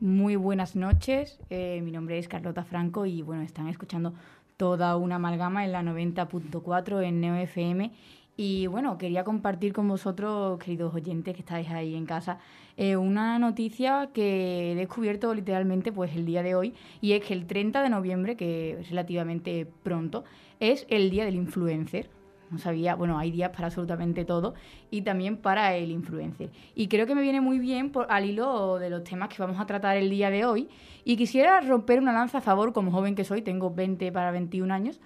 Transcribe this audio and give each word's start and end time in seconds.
Muy 0.00 0.34
buenas 0.34 0.76
noches, 0.76 1.38
eh, 1.50 1.82
mi 1.84 1.92
nombre 1.92 2.18
es 2.18 2.26
Carlota 2.26 2.64
Franco 2.64 3.04
y 3.04 3.20
bueno, 3.20 3.42
están 3.42 3.68
escuchando 3.68 4.14
toda 4.56 4.96
una 4.96 5.16
amalgama 5.16 5.62
en 5.62 5.72
la 5.72 5.82
90.4 5.82 7.02
en 7.04 7.20
Neo 7.20 7.34
FM 7.34 7.90
y 8.34 8.66
bueno, 8.66 8.96
quería 8.96 9.24
compartir 9.24 9.74
con 9.74 9.86
vosotros, 9.88 10.58
queridos 10.58 10.94
oyentes 10.94 11.34
que 11.34 11.40
estáis 11.40 11.68
ahí 11.68 11.94
en 11.94 12.06
casa, 12.06 12.38
eh, 12.78 12.96
una 12.96 13.38
noticia 13.38 14.08
que 14.14 14.72
he 14.72 14.74
descubierto 14.74 15.34
literalmente 15.34 15.92
pues 15.92 16.16
el 16.16 16.24
día 16.24 16.42
de 16.42 16.54
hoy 16.54 16.72
y 17.02 17.12
es 17.12 17.22
que 17.22 17.34
el 17.34 17.46
30 17.46 17.82
de 17.82 17.90
noviembre, 17.90 18.36
que 18.36 18.80
es 18.80 18.88
relativamente 18.88 19.66
pronto, 19.82 20.24
es 20.60 20.86
el 20.88 21.10
día 21.10 21.26
del 21.26 21.34
influencer. 21.34 22.08
No 22.50 22.58
sabía, 22.58 22.96
bueno, 22.96 23.18
hay 23.18 23.30
días 23.30 23.50
para 23.50 23.66
absolutamente 23.66 24.24
todo 24.24 24.54
y 24.90 25.02
también 25.02 25.36
para 25.36 25.76
el 25.76 25.90
influencer. 25.90 26.50
Y 26.74 26.88
creo 26.88 27.06
que 27.06 27.14
me 27.14 27.22
viene 27.22 27.40
muy 27.40 27.58
bien 27.58 27.90
por, 27.90 28.06
al 28.10 28.24
hilo 28.24 28.78
de 28.78 28.90
los 28.90 29.04
temas 29.04 29.28
que 29.28 29.36
vamos 29.40 29.60
a 29.60 29.66
tratar 29.66 29.96
el 29.96 30.10
día 30.10 30.30
de 30.30 30.44
hoy. 30.44 30.68
Y 31.04 31.16
quisiera 31.16 31.60
romper 31.60 32.00
una 32.00 32.12
lanza 32.12 32.38
a 32.38 32.40
favor, 32.40 32.72
como 32.72 32.90
joven 32.90 33.14
que 33.14 33.24
soy, 33.24 33.42
tengo 33.42 33.70
20 33.70 34.10
para 34.10 34.32
21 34.32 34.72
años, 34.72 35.00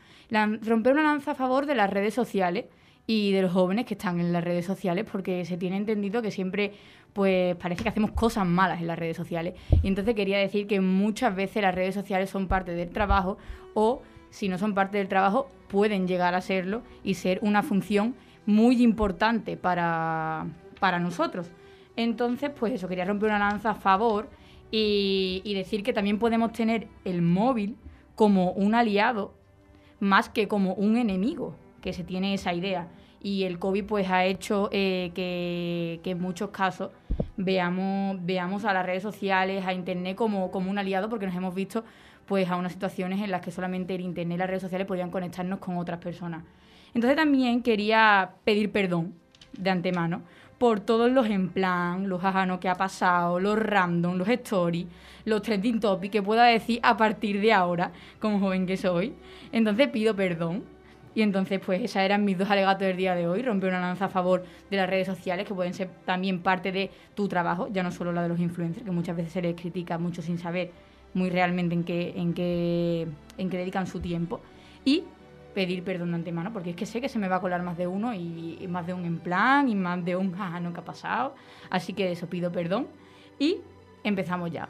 romper 0.62 0.94
una 0.94 1.02
lanza 1.02 1.32
a 1.32 1.34
favor 1.34 1.66
de 1.66 1.74
las 1.74 1.90
redes 1.90 2.14
sociales 2.14 2.64
y 3.06 3.32
de 3.32 3.42
los 3.42 3.52
jóvenes 3.52 3.84
que 3.84 3.94
están 3.94 4.18
en 4.18 4.32
las 4.32 4.42
redes 4.42 4.64
sociales, 4.64 5.06
porque 5.10 5.44
se 5.44 5.58
tiene 5.58 5.76
entendido 5.76 6.22
que 6.22 6.30
siempre 6.30 6.72
pues 7.12 7.54
parece 7.56 7.82
que 7.82 7.88
hacemos 7.88 8.10
cosas 8.10 8.46
malas 8.46 8.80
en 8.80 8.88
las 8.88 8.98
redes 8.98 9.16
sociales. 9.16 9.54
Y 9.82 9.88
entonces 9.88 10.14
quería 10.14 10.38
decir 10.38 10.66
que 10.66 10.80
muchas 10.80 11.34
veces 11.36 11.62
las 11.62 11.74
redes 11.74 11.94
sociales 11.94 12.28
son 12.28 12.48
parte 12.48 12.72
del 12.72 12.90
trabajo 12.90 13.38
o 13.74 14.02
si 14.34 14.48
no 14.48 14.58
son 14.58 14.74
parte 14.74 14.98
del 14.98 15.06
trabajo, 15.06 15.48
pueden 15.68 16.08
llegar 16.08 16.34
a 16.34 16.40
serlo 16.40 16.82
y 17.04 17.14
ser 17.14 17.38
una 17.40 17.62
función 17.62 18.16
muy 18.46 18.82
importante 18.82 19.56
para, 19.56 20.44
nosotros. 21.00 21.52
Entonces, 21.94 22.50
pues 22.50 22.72
eso, 22.72 22.88
quería 22.88 23.04
romper 23.04 23.28
una 23.28 23.38
lanza 23.38 23.70
a 23.70 23.74
favor 23.76 24.28
y, 24.72 25.40
y, 25.44 25.54
decir 25.54 25.84
que 25.84 25.92
también 25.92 26.18
podemos 26.18 26.52
tener 26.52 26.88
el 27.04 27.22
móvil 27.22 27.76
como 28.16 28.50
un 28.50 28.74
aliado 28.74 29.34
más 30.00 30.28
que 30.28 30.48
como 30.48 30.74
un 30.74 30.96
enemigo, 30.96 31.54
que 31.80 31.92
se 31.92 32.02
tiene 32.02 32.34
esa 32.34 32.52
idea. 32.52 32.88
Y 33.22 33.44
el 33.44 33.60
COVID 33.60 33.84
pues 33.84 34.10
ha 34.10 34.24
hecho 34.24 34.68
eh, 34.72 35.12
que, 35.14 36.00
que, 36.02 36.10
en 36.10 36.20
muchos 36.20 36.50
casos 36.50 36.90
veamos, 37.36 38.18
veamos 38.20 38.64
a 38.64 38.72
las 38.72 38.84
redes 38.84 39.04
sociales, 39.04 39.64
a 39.64 39.72
Internet 39.72 40.16
como, 40.16 40.50
como 40.50 40.72
un 40.72 40.78
aliado, 40.78 41.08
porque 41.08 41.26
nos 41.26 41.36
hemos 41.36 41.54
visto 41.54 41.84
pues 42.26 42.48
a 42.48 42.56
unas 42.56 42.72
situaciones 42.72 43.20
en 43.20 43.30
las 43.30 43.40
que 43.40 43.50
solamente 43.50 43.94
el 43.94 44.00
internet 44.00 44.36
y 44.36 44.38
las 44.38 44.48
redes 44.48 44.62
sociales 44.62 44.86
podían 44.86 45.10
conectarnos 45.10 45.58
con 45.58 45.76
otras 45.76 45.98
personas. 45.98 46.42
Entonces 46.94 47.16
también 47.16 47.62
quería 47.62 48.30
pedir 48.44 48.70
perdón 48.70 49.14
de 49.52 49.70
antemano 49.70 50.22
por 50.58 50.80
todos 50.80 51.10
los 51.10 51.26
en 51.26 51.48
plan, 51.50 52.08
los 52.08 52.24
ajanos 52.24 52.58
que 52.60 52.68
ha 52.68 52.74
pasado, 52.74 53.40
los 53.40 53.58
random, 53.58 54.16
los 54.16 54.28
stories, 54.28 54.86
los 55.24 55.42
trending 55.42 55.80
topics 55.80 56.12
que 56.12 56.22
pueda 56.22 56.44
decir 56.44 56.80
a 56.82 56.96
partir 56.96 57.40
de 57.40 57.52
ahora, 57.52 57.92
como 58.20 58.38
joven 58.38 58.66
que 58.66 58.76
soy. 58.76 59.14
Entonces 59.52 59.88
pido 59.88 60.14
perdón. 60.14 60.64
Y 61.16 61.22
entonces, 61.22 61.60
pues, 61.64 61.80
esas 61.80 62.02
eran 62.02 62.24
mis 62.24 62.36
dos 62.36 62.50
alegatos 62.50 62.88
del 62.88 62.96
día 62.96 63.14
de 63.14 63.28
hoy. 63.28 63.40
Romper 63.40 63.68
una 63.68 63.80
lanza 63.80 64.06
a 64.06 64.08
favor 64.08 64.44
de 64.68 64.76
las 64.76 64.90
redes 64.90 65.06
sociales, 65.06 65.46
que 65.46 65.54
pueden 65.54 65.72
ser 65.72 65.88
también 66.04 66.40
parte 66.40 66.72
de 66.72 66.90
tu 67.14 67.28
trabajo, 67.28 67.68
ya 67.70 67.84
no 67.84 67.92
solo 67.92 68.10
la 68.10 68.22
de 68.22 68.30
los 68.30 68.40
influencers, 68.40 68.84
que 68.84 68.90
muchas 68.90 69.16
veces 69.16 69.32
se 69.32 69.40
les 69.40 69.54
critica 69.54 69.96
mucho 69.96 70.22
sin 70.22 70.38
saber 70.38 70.72
muy 71.14 71.30
realmente 71.30 71.74
en 71.74 71.84
qué, 71.84 72.12
en 72.16 72.34
qué, 72.34 73.08
en 73.38 73.50
qué 73.50 73.56
dedican 73.56 73.86
su 73.86 74.00
tiempo. 74.00 74.40
Y 74.84 75.04
pedir 75.54 75.84
perdón 75.84 76.10
de 76.10 76.16
antemano, 76.16 76.52
porque 76.52 76.70
es 76.70 76.76
que 76.76 76.84
sé 76.84 77.00
que 77.00 77.08
se 77.08 77.18
me 77.18 77.28
va 77.28 77.36
a 77.36 77.40
colar 77.40 77.62
más 77.62 77.78
de 77.78 77.86
uno 77.86 78.12
y, 78.12 78.66
más 78.68 78.86
de 78.86 78.92
un 78.92 79.04
en 79.04 79.18
plan 79.18 79.68
y 79.68 79.74
más 79.74 80.04
de 80.04 80.16
un 80.16 80.32
jaja, 80.32 80.60
no 80.60 80.72
que 80.72 80.80
ha 80.80 80.84
pasado. 80.84 81.34
Así 81.70 81.94
que 81.94 82.12
eso 82.12 82.28
pido 82.28 82.52
perdón 82.52 82.88
y 83.38 83.58
empezamos 84.02 84.50
ya. 84.50 84.68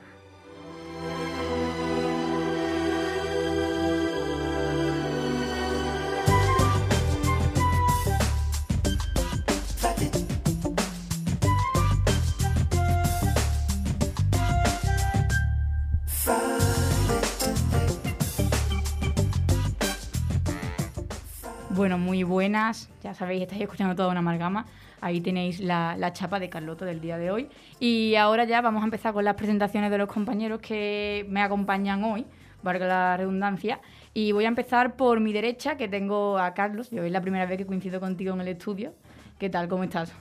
Muy 21.96 22.22
buenas. 22.22 22.90
Ya 23.02 23.14
sabéis, 23.14 23.42
estáis 23.42 23.62
escuchando 23.62 23.94
toda 23.94 24.08
una 24.08 24.20
amalgama. 24.20 24.66
Ahí 25.00 25.20
tenéis 25.20 25.60
la, 25.60 26.12
chapa 26.12 26.40
de 26.40 26.48
Carlota 26.48 26.84
del 26.84 27.00
día 27.00 27.18
de 27.18 27.30
hoy. 27.30 27.48
Y 27.78 28.14
ahora 28.14 28.44
ya 28.44 28.60
vamos 28.60 28.82
a 28.82 28.84
empezar 28.84 29.12
con 29.12 29.24
las 29.24 29.34
presentaciones 29.34 29.90
de 29.90 29.98
los 29.98 30.08
compañeros 30.08 30.60
que 30.60 31.26
me 31.28 31.42
acompañan 31.42 32.02
hoy, 32.04 32.26
valga 32.62 32.86
la 32.86 33.16
redundancia. 33.16 33.80
Y 34.14 34.32
voy 34.32 34.44
a 34.44 34.48
empezar 34.48 34.96
por 34.96 35.20
mi 35.20 35.32
derecha, 35.32 35.76
que 35.76 35.88
tengo 35.88 36.38
a 36.38 36.54
Carlos. 36.54 36.90
Yo 36.90 37.04
es 37.04 37.12
la 37.12 37.20
primera 37.20 37.46
vez 37.46 37.58
que 37.58 37.66
coincido 37.66 38.00
contigo 38.00 38.34
en 38.34 38.40
el 38.40 38.48
estudio. 38.48 38.94
¿Qué 39.38 39.50
tal? 39.50 39.68
¿Cómo 39.68 39.84
estás? 39.84 40.14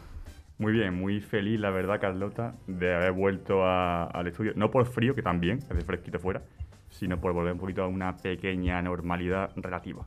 Muy 0.57 0.71
bien, 0.71 0.93
muy 0.93 1.19
feliz, 1.19 1.59
la 1.59 1.71
verdad, 1.71 1.99
Carlota, 1.99 2.55
de 2.67 2.93
haber 2.93 3.11
vuelto 3.11 3.65
al 3.65 4.27
estudio. 4.27 4.53
No 4.55 4.69
por 4.69 4.85
frío, 4.85 5.15
que 5.15 5.21
también, 5.21 5.59
hace 5.69 5.81
fresquito 5.81 6.19
fuera, 6.19 6.41
sino 6.89 7.19
por 7.19 7.33
volver 7.33 7.53
un 7.53 7.59
poquito 7.59 7.83
a 7.83 7.87
una 7.87 8.15
pequeña 8.15 8.81
normalidad 8.81 9.51
relativa. 9.55 10.05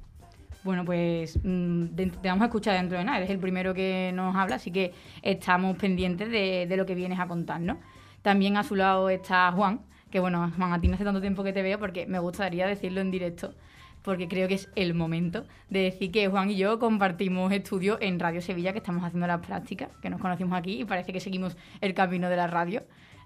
Bueno, 0.66 0.84
pues 0.84 1.38
mm, 1.44 1.84
te 2.20 2.28
vamos 2.28 2.42
a 2.42 2.46
escuchar 2.46 2.74
dentro 2.74 2.98
de 2.98 3.04
nada. 3.04 3.18
Eres 3.18 3.30
el 3.30 3.38
primero 3.38 3.72
que 3.72 4.10
nos 4.12 4.34
habla, 4.34 4.56
así 4.56 4.72
que 4.72 4.92
estamos 5.22 5.76
pendientes 5.76 6.28
de, 6.28 6.66
lo 6.76 6.84
que 6.84 6.96
vienes 6.96 7.20
a 7.20 7.28
contarnos. 7.28 7.76
También 8.20 8.56
a 8.56 8.64
su 8.64 8.74
lado 8.74 9.08
está 9.08 9.52
Juan, 9.52 9.82
que 10.10 10.18
bueno, 10.18 10.50
Juan, 10.56 10.72
a 10.72 10.80
ti 10.80 10.88
no 10.88 10.94
hace 10.94 11.04
tanto 11.04 11.20
tiempo 11.20 11.44
que 11.44 11.52
te 11.52 11.62
veo 11.62 11.78
porque 11.78 12.08
me 12.08 12.18
gustaría 12.18 12.66
decirlo 12.66 13.00
en 13.00 13.12
directo, 13.12 13.54
porque 14.02 14.26
creo 14.26 14.48
que 14.48 14.54
es 14.54 14.68
el 14.74 14.92
momento 14.92 15.44
de 15.70 15.82
decir 15.82 16.10
que 16.10 16.26
Juan 16.26 16.50
y 16.50 16.56
yo 16.56 16.80
compartimos 16.80 17.52
estudio 17.52 17.96
en 18.00 18.18
Radio 18.18 18.42
Sevilla, 18.42 18.72
que 18.72 18.78
estamos 18.78 19.04
haciendo 19.04 19.28
las 19.28 19.46
prácticas, 19.46 19.96
que 19.98 20.10
nos 20.10 20.20
conocimos 20.20 20.58
aquí 20.58 20.80
y 20.80 20.84
parece 20.84 21.12
que 21.12 21.20
seguimos 21.20 21.56
el 21.80 21.94
camino 21.94 22.28
de 22.28 22.34
la 22.34 22.48
radio. 22.48 22.82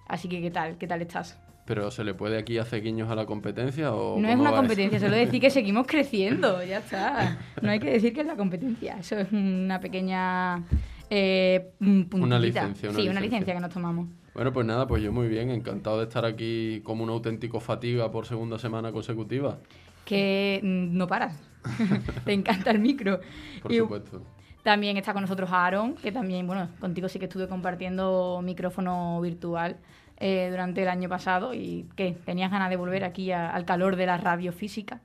Así 0.06 0.28
que, 0.28 0.42
¿qué 0.42 0.50
tal? 0.50 0.76
¿Qué 0.76 0.86
tal 0.86 1.00
estás? 1.00 1.40
¿Pero 1.70 1.88
se 1.92 2.02
le 2.02 2.14
puede 2.14 2.36
aquí 2.36 2.58
hacer 2.58 2.82
guiños 2.82 3.08
a 3.10 3.14
la 3.14 3.26
competencia? 3.26 3.94
O 3.94 4.18
no 4.18 4.28
es 4.28 4.36
una 4.36 4.50
competencia, 4.50 4.98
solo 4.98 5.14
decir 5.14 5.40
que 5.40 5.50
seguimos 5.50 5.86
creciendo, 5.86 6.64
ya 6.64 6.78
está. 6.78 7.38
No 7.62 7.70
hay 7.70 7.78
que 7.78 7.92
decir 7.92 8.12
que 8.12 8.22
es 8.22 8.26
la 8.26 8.34
competencia, 8.34 8.98
eso 8.98 9.16
es 9.16 9.30
una 9.30 9.78
pequeña 9.78 10.64
eh, 11.08 11.70
Una 11.78 12.40
licencia, 12.40 12.92
sí, 12.92 13.08
una 13.08 13.20
licencia 13.20 13.54
que 13.54 13.60
nos 13.60 13.72
tomamos. 13.72 14.08
Bueno, 14.34 14.52
pues 14.52 14.66
nada, 14.66 14.88
pues 14.88 15.00
yo 15.00 15.12
muy 15.12 15.28
bien, 15.28 15.48
encantado 15.48 15.98
de 15.98 16.06
estar 16.06 16.24
aquí 16.24 16.80
como 16.82 17.04
un 17.04 17.10
auténtico 17.10 17.60
fatiga 17.60 18.10
por 18.10 18.26
segunda 18.26 18.58
semana 18.58 18.90
consecutiva. 18.90 19.60
Que 20.04 20.58
mm, 20.64 20.96
no 20.96 21.06
paras, 21.06 21.40
te 22.24 22.32
encanta 22.32 22.72
el 22.72 22.80
micro. 22.80 23.20
Por 23.62 23.72
supuesto. 23.72 24.22
También 24.64 24.96
está 24.96 25.12
con 25.12 25.22
nosotros 25.22 25.50
Aaron, 25.52 25.94
que 25.94 26.10
también, 26.10 26.48
bueno, 26.48 26.68
contigo 26.80 27.08
sí 27.08 27.20
que 27.20 27.26
estuve 27.26 27.46
compartiendo 27.46 28.40
micrófono 28.42 29.20
virtual 29.20 29.76
eh, 30.20 30.48
durante 30.50 30.82
el 30.82 30.88
año 30.88 31.08
pasado 31.08 31.54
y 31.54 31.86
que 31.96 32.12
tenías 32.12 32.50
ganas 32.50 32.68
de 32.68 32.76
volver 32.76 33.04
aquí 33.04 33.32
al 33.32 33.64
calor 33.64 33.96
de 33.96 34.04
la 34.06 34.18
radio 34.18 34.52
física. 34.52 35.00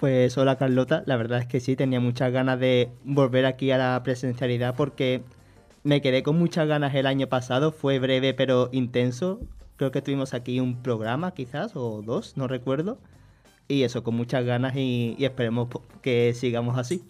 Pues 0.00 0.38
hola 0.38 0.56
Carlota, 0.56 1.02
la 1.04 1.16
verdad 1.16 1.40
es 1.40 1.46
que 1.46 1.60
sí, 1.60 1.76
tenía 1.76 2.00
muchas 2.00 2.32
ganas 2.32 2.58
de 2.58 2.88
volver 3.04 3.44
aquí 3.44 3.70
a 3.70 3.78
la 3.78 4.02
presencialidad 4.02 4.74
porque 4.76 5.22
me 5.82 6.00
quedé 6.00 6.22
con 6.22 6.38
muchas 6.38 6.66
ganas 6.66 6.94
el 6.94 7.06
año 7.06 7.26
pasado, 7.26 7.70
fue 7.70 7.98
breve 7.98 8.32
pero 8.32 8.70
intenso, 8.72 9.40
creo 9.76 9.90
que 9.90 10.00
tuvimos 10.00 10.32
aquí 10.32 10.58
un 10.58 10.82
programa 10.82 11.34
quizás 11.34 11.76
o 11.76 12.00
dos, 12.00 12.36
no 12.36 12.48
recuerdo, 12.48 12.98
y 13.68 13.82
eso, 13.82 14.02
con 14.02 14.14
muchas 14.14 14.44
ganas 14.44 14.74
y 14.74 15.16
esperemos 15.18 15.68
que 16.00 16.32
sigamos 16.32 16.78
así. 16.78 17.02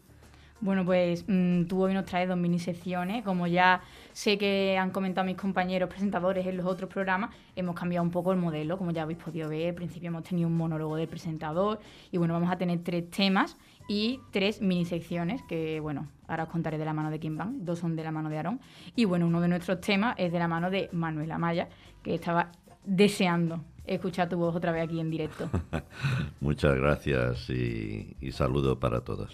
Bueno, 0.60 0.84
pues 0.84 1.24
mm, 1.28 1.64
tú 1.64 1.84
hoy 1.84 1.94
nos 1.94 2.04
traes 2.04 2.28
dos 2.28 2.36
mini 2.36 2.58
secciones. 2.58 3.24
Como 3.24 3.46
ya 3.46 3.80
sé 4.18 4.36
que 4.36 4.76
han 4.76 4.90
comentado 4.90 5.24
mis 5.24 5.36
compañeros 5.36 5.88
presentadores 5.88 6.44
en 6.44 6.56
los 6.56 6.66
otros 6.66 6.90
programas, 6.90 7.30
hemos 7.54 7.76
cambiado 7.76 8.02
un 8.02 8.10
poco 8.10 8.32
el 8.32 8.38
modelo. 8.38 8.76
Como 8.76 8.90
ya 8.90 9.02
habéis 9.02 9.20
podido 9.20 9.48
ver, 9.48 9.68
al 9.68 9.74
principio 9.76 10.08
hemos 10.08 10.24
tenido 10.24 10.48
un 10.48 10.56
monólogo 10.56 10.96
del 10.96 11.06
presentador 11.06 11.78
y 12.10 12.18
bueno, 12.18 12.34
vamos 12.34 12.50
a 12.50 12.58
tener 12.58 12.80
tres 12.82 13.08
temas 13.10 13.56
y 13.88 14.18
tres 14.32 14.60
mini 14.60 14.84
secciones 14.84 15.40
que, 15.44 15.78
bueno, 15.78 16.08
ahora 16.26 16.42
os 16.42 16.48
contaré 16.48 16.78
de 16.78 16.84
la 16.84 16.92
mano 16.92 17.12
de 17.12 17.20
quién 17.20 17.36
van. 17.36 17.64
Dos 17.64 17.78
son 17.78 17.94
de 17.94 18.02
la 18.02 18.10
mano 18.10 18.28
de 18.28 18.38
Aarón. 18.38 18.60
Y 18.96 19.04
bueno, 19.04 19.24
uno 19.28 19.40
de 19.40 19.46
nuestros 19.46 19.80
temas 19.80 20.16
es 20.18 20.32
de 20.32 20.38
la 20.40 20.48
mano 20.48 20.68
de 20.68 20.88
Manuela 20.90 21.36
Amaya, 21.36 21.68
que 22.02 22.16
estaba 22.16 22.50
deseando 22.84 23.62
escuchar 23.86 24.28
tu 24.28 24.36
voz 24.36 24.56
otra 24.56 24.72
vez 24.72 24.82
aquí 24.82 24.98
en 24.98 25.10
directo. 25.10 25.48
Muchas 26.40 26.74
gracias 26.74 27.48
y, 27.50 28.16
y 28.20 28.32
saludo 28.32 28.80
para 28.80 29.02
todos. 29.02 29.32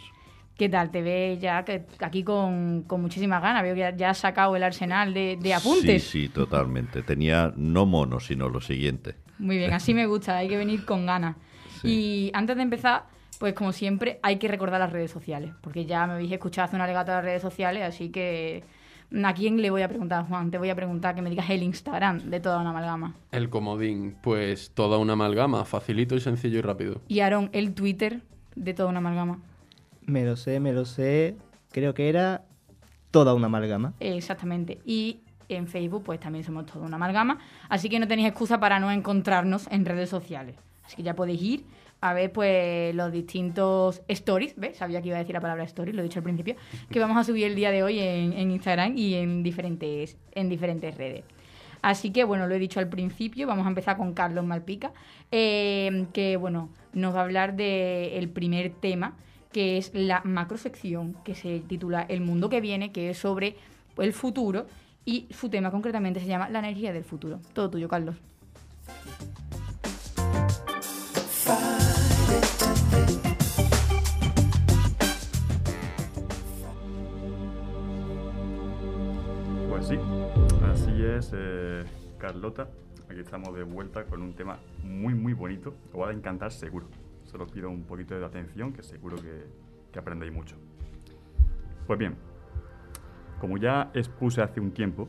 ¿Qué 0.57 0.69
tal? 0.69 0.91
Te 0.91 1.03
ves 1.03 1.41
ya 1.41 1.65
que 1.65 1.85
aquí 1.99 2.23
con, 2.23 2.87
muchísimas 2.89 3.43
ganas. 3.43 3.63
Veo 3.63 3.75
que 3.75 3.95
ya 3.97 4.11
has 4.11 4.19
sacado 4.19 4.55
el 4.55 4.63
arsenal 4.63 5.13
de, 5.13 5.55
apuntes. 5.55 6.05
Sí, 6.05 6.23
sí, 6.23 6.29
totalmente. 6.29 7.03
Tenía 7.03 7.53
no 7.57 7.87
mono, 7.87 8.21
sino 8.21 8.49
lo 8.49 8.61
siguiente. 8.61 9.17
Muy 9.39 9.59
bien, 9.59 9.73
así 9.73 9.95
me 9.95 10.07
gusta. 10.07 10.37
Hay 10.37 10.49
que 10.49 10.57
venir 10.57 10.85
con 10.85 11.07
ganas. 11.07 11.37
Y 11.83 12.31
antes 12.35 12.57
de 12.57 12.63
empezar, 12.63 13.05
pues 13.39 13.53
como 13.55 13.73
siempre, 13.73 14.21
hay 14.23 14.37
que 14.37 14.49
recordar 14.49 14.81
las 14.81 14.93
redes 14.93 15.11
sociales. 15.11 15.53
Porque 15.61 15.87
ya 15.87 16.07
me 16.07 16.15
habéis 16.15 16.33
escuchado 16.33 16.67
hacer 16.67 16.77
un 16.77 16.83
alegato 16.83 17.11
a 17.13 17.17
las 17.17 17.25
redes 17.25 17.43
sociales, 17.43 17.83
así 17.83 18.11
que 18.11 18.63
¿A 19.23 19.35
quién 19.35 19.63
le 19.63 19.71
voy 19.71 19.83
a 19.83 19.89
preguntar, 19.89 20.27
Juan? 20.27 20.51
Te 20.51 20.59
voy 20.59 20.71
a 20.71 20.75
preguntar 20.75 21.15
que 21.15 21.23
me 21.23 21.31
digas 21.31 21.49
el 21.51 21.63
Instagram 21.63 22.31
de 22.31 22.41
toda 22.41 22.61
una 22.61 22.71
amalgama. 22.71 23.15
El 23.31 23.49
comodín, 23.49 24.17
pues 24.23 24.73
toda 24.75 24.99
una 24.99 25.13
amalgama, 25.13 25.65
facilito 25.65 26.17
y 26.17 26.21
sencillo 26.21 26.59
y 26.59 26.63
rápido. 26.63 27.01
Y 27.07 27.21
Aaron, 27.21 27.49
el 27.53 27.75
Twitter 27.75 28.23
de 28.57 28.75
toda 28.75 28.89
una 28.89 28.99
amalgama. 28.99 29.39
Me 30.07 30.25
lo 30.25 30.37
sé, 30.37 30.61
me 30.61 30.73
lo 30.73 30.85
sé. 30.85 31.37
Creo 31.71 31.95
que 31.95 32.09
era 32.09 32.45
toda 33.11 33.35
una 33.35 33.47
amalgama. 33.47 33.95
Exactamente. 34.01 34.81
Y 34.85 35.21
en 35.49 35.67
Facebook, 35.69 36.05
pues 36.05 36.21
también 36.21 36.45
somos 36.45 36.67
toda 36.67 36.87
una 36.87 36.97
amalgama. 36.97 37.39
Así 37.69 37.89
que 37.89 37.99
no 37.99 38.09
tenéis 38.09 38.29
excusa 38.29 38.61
para 38.61 38.81
no 38.81 38.91
encontrarnos 38.91 39.67
en 39.71 39.85
redes 39.85 40.11
sociales. 40.11 40.57
Así 40.85 40.97
que 40.97 41.03
ya 41.03 41.15
podéis 41.15 41.43
ir 41.43 41.65
a 42.01 42.13
ver 42.13 42.33
pues 42.33 42.95
los 42.95 43.11
distintos 43.13 44.03
stories, 44.09 44.55
¿ves? 44.57 44.77
Sabía 44.77 45.01
que 45.01 45.09
iba 45.09 45.17
a 45.17 45.21
decir 45.21 45.33
la 45.33 45.41
palabra 45.41 45.65
stories, 45.65 45.95
lo 45.95 46.03
he 46.03 46.05
dicho 46.05 46.19
al 46.19 46.23
principio, 46.23 46.55
que 46.91 47.01
vamos 47.01 47.17
a 47.17 47.25
subir 47.25 47.47
el 47.47 47.55
día 47.55 47.71
de 47.71 47.83
hoy 47.83 47.99
en, 47.99 48.51
Instagram 48.51 48.95
y 48.95 49.15
en 49.15 49.43
diferentes, 49.43 50.19
en 50.33 50.51
diferentes 50.51 50.95
redes. 50.99 51.25
Así 51.81 52.11
que, 52.11 52.25
bueno, 52.25 52.47
lo 52.47 52.55
he 52.55 52.59
dicho 52.59 52.79
al 52.79 52.89
principio, 52.89 53.47
vamos 53.47 53.65
a 53.65 53.69
empezar 53.71 53.97
con 53.97 54.13
Carlos 54.13 54.45
Malpica, 54.45 54.93
eh, 55.31 56.07
que, 56.13 56.37
bueno, 56.37 56.69
nos 56.93 57.15
va 57.15 57.21
a 57.21 57.25
hablar 57.25 57.57
del 57.57 58.29
primer 58.29 58.71
tema, 58.71 59.17
que 59.55 59.79
es 59.79 59.93
la 59.95 60.21
macrosección, 60.25 61.15
que 61.25 61.37
se 61.37 61.61
titula 61.61 62.03
El 62.03 62.23
mundo 62.23 62.49
que 62.49 62.61
viene, 62.61 62.91
que 62.91 63.11
es 63.11 63.19
sobre 63.19 63.55
el 63.99 64.13
futuro, 64.13 64.67
y 65.05 65.29
su 65.31 65.49
tema 65.49 65.71
concretamente 65.71 66.19
se 66.19 66.27
llama 66.27 66.49
La 66.49 66.59
energía 66.59 66.93
del 66.93 67.05
futuro. 67.05 67.39
Todo 67.53 67.71
tuyo, 67.71 67.87
Carlos. 67.87 68.17
Pues 79.69 79.87
sí, 79.87 79.97
así 80.65 81.05
es, 81.05 81.31
eh, 81.33 81.85
Carlota. 82.19 82.67
Aquí 83.09 83.21
estamos 83.21 83.55
de 83.55 83.63
vuelta 83.63 84.05
con 84.05 84.21
un 84.21 84.33
tema 84.33 84.59
muy, 84.83 85.15
muy 85.15 85.33
bonito. 85.33 85.77
Os 85.93 86.01
va 86.01 86.11
a 86.11 86.13
encantar 86.13 86.51
seguro. 86.51 87.04
Solo 87.35 87.49
pido 87.49 87.69
un 87.69 87.83
poquito 87.83 88.17
de 88.17 88.25
atención, 88.25 88.73
que 88.73 88.85
seguro 88.85 89.17
que, 89.17 89.99
aprendéis 89.99 90.33
mucho. 90.33 90.55
Pues 91.85 91.99
bien, 91.99 92.15
como 93.41 93.59
ya 93.59 93.91
expuse 93.93 94.41
hace 94.41 94.61
un 94.61 94.71
tiempo, 94.71 95.09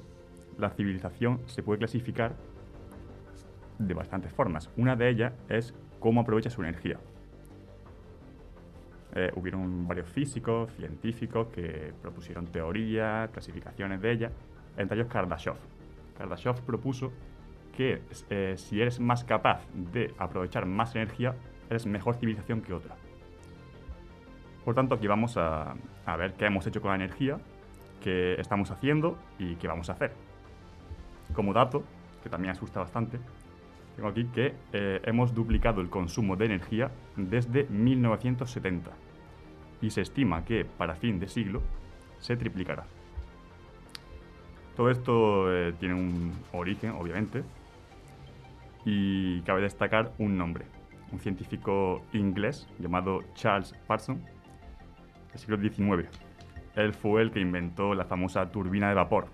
la 0.57 0.71
civilización 0.71 1.41
se 1.45 1.61
puede 1.61 1.77
clasificar 1.77 2.35
de 3.77 3.93
bastantes 3.93 4.33
formas. 4.33 4.71
Una 4.75 4.95
de 4.95 5.07
ellas 5.07 5.33
es 5.49 5.75
cómo 5.99 6.21
aprovecha 6.21 6.49
su 6.49 6.63
energía. 6.63 6.97
Eh, 9.13 9.31
hubieron 9.35 9.87
varios 9.87 10.09
físicos, 10.09 10.73
científicos 10.77 11.49
que 11.49 11.93
propusieron 12.01 12.47
teorías, 12.47 13.29
clasificaciones 13.29 14.01
de 14.01 14.11
ella, 14.11 14.31
entre 14.77 14.97
ellos 14.97 15.13
Kardashev. 15.13 15.57
Kardashev 16.17 16.59
propuso 16.61 17.11
que 17.77 18.01
eh, 18.31 18.55
si 18.57 18.81
eres 18.81 18.99
más 18.99 19.23
capaz 19.23 19.61
de 19.75 20.11
aprovechar 20.17 20.65
más 20.65 20.95
energía, 20.95 21.35
eres 21.69 21.85
mejor 21.85 22.15
civilización 22.15 22.61
que 22.61 22.73
otra. 22.73 22.95
Por 24.63 24.73
tanto, 24.73 24.95
aquí 24.95 25.07
vamos 25.07 25.37
a, 25.37 25.75
a 26.05 26.15
ver 26.15 26.33
qué 26.33 26.45
hemos 26.45 26.65
hecho 26.65 26.81
con 26.81 26.89
la 26.89 26.95
energía, 26.95 27.39
qué 28.01 28.39
estamos 28.39 28.71
haciendo 28.71 29.17
y 29.37 29.55
qué 29.55 29.67
vamos 29.67 29.89
a 29.89 29.93
hacer. 29.93 30.11
Como 31.33 31.53
dato, 31.53 31.83
que 32.23 32.29
también 32.29 32.51
asusta 32.51 32.79
bastante, 32.79 33.19
tengo 33.95 34.09
aquí 34.09 34.25
que 34.25 34.53
eh, 34.73 34.99
hemos 35.03 35.33
duplicado 35.33 35.79
el 35.81 35.89
consumo 35.89 36.35
de 36.35 36.45
energía 36.45 36.91
desde 37.15 37.65
1970 37.65 38.91
y 39.81 39.89
se 39.89 40.01
estima 40.01 40.43
que 40.43 40.65
para 40.65 40.95
fin 40.95 41.19
de 41.19 41.27
siglo 41.27 41.61
se 42.19 42.35
triplicará. 42.35 42.85
Todo 44.75 44.89
esto 44.89 45.53
eh, 45.53 45.73
tiene 45.79 45.95
un 45.95 46.33
origen, 46.51 46.91
obviamente, 46.91 47.43
y 48.83 49.39
cabe 49.41 49.61
destacar 49.61 50.11
un 50.17 50.37
nombre, 50.37 50.65
un 51.15 51.21
científico 51.21 52.01
inglés 52.11 52.67
llamado 52.77 53.19
Charles 53.35 53.73
Parson, 53.87 54.21
del 55.29 55.39
siglo 55.39 55.57
XIX. 55.57 56.09
Él 56.75 56.93
fue 56.93 57.21
el 57.21 57.31
que 57.31 57.39
inventó 57.39 57.95
la 57.95 58.03
famosa 58.03 58.51
turbina 58.51 58.89
de 58.89 58.95
vapor. 58.95 59.27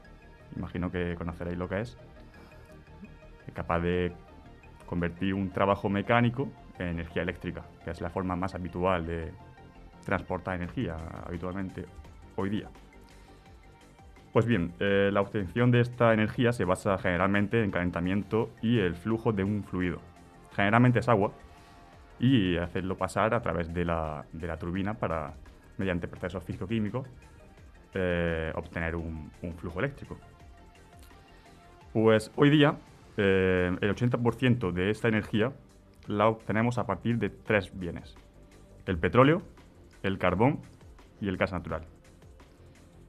Imagino 0.56 0.92
que 0.92 1.16
conoceréis 1.16 1.58
lo 1.58 1.68
que 1.68 1.82
es. 1.82 1.98
Capaz 3.54 3.80
de 3.80 4.14
convertir 4.86 5.34
un 5.34 5.50
trabajo 5.50 5.90
mecánico 5.90 6.50
en 6.78 6.90
energía 6.90 7.24
eléctrica, 7.24 7.64
que 7.84 7.92
es 7.92 8.00
la 8.00 8.10
forma 8.10 8.36
más 8.36 8.54
habitual 8.54 9.06
de 9.06 9.32
transportar 10.06 10.56
energía 10.56 10.96
habitualmente 11.26 11.86
hoy 12.36 12.50
día. 12.50 12.70
Pues 14.32 14.46
bien, 14.46 14.72
eh, 14.80 15.10
la 15.12 15.22
obtención 15.22 15.72
de 15.72 15.82
esta 15.82 16.14
energía 16.14 16.54
se 16.54 16.64
basa 16.64 16.98
generalmente 17.00 17.64
en 17.64 17.72
calentamiento 17.72 18.52
y 18.62 18.80
el 18.80 18.96
flujo 18.96 19.34
de 19.34 19.44
un 19.44 19.64
fluido. 19.64 20.00
Generalmente 20.56 21.00
es 21.00 21.10
agua 21.10 21.34
y 22.22 22.56
hacerlo 22.58 22.96
pasar 22.96 23.34
a 23.34 23.42
través 23.42 23.74
de 23.74 23.84
la, 23.84 24.24
de 24.32 24.46
la 24.46 24.56
turbina 24.56 24.94
para, 24.94 25.34
mediante 25.78 26.08
procesos 26.08 26.44
físico-químicos, 26.44 27.08
eh, 27.96 28.52
obtener 28.56 28.96
un, 28.96 29.32
flujo 29.58 29.80
eléctrico. 29.80 30.20
Pues 31.92 32.32
hoy 32.36 32.52
día 32.52 32.78
eh, 33.18 33.76
el 33.82 33.96
80% 33.96 34.72
de 34.72 34.92
esta 34.92 35.08
energía 35.08 35.52
la 36.06 36.28
obtenemos 36.28 36.78
a 36.78 36.86
partir 36.86 37.18
de 37.18 37.32
tres 37.32 37.78
bienes. 37.78 38.16
El 38.86 39.00
petróleo, 39.00 39.42
el 40.04 40.20
carbón 40.20 40.62
y 41.20 41.28
el 41.28 41.38
gas 41.38 41.52
natural. 41.52 41.82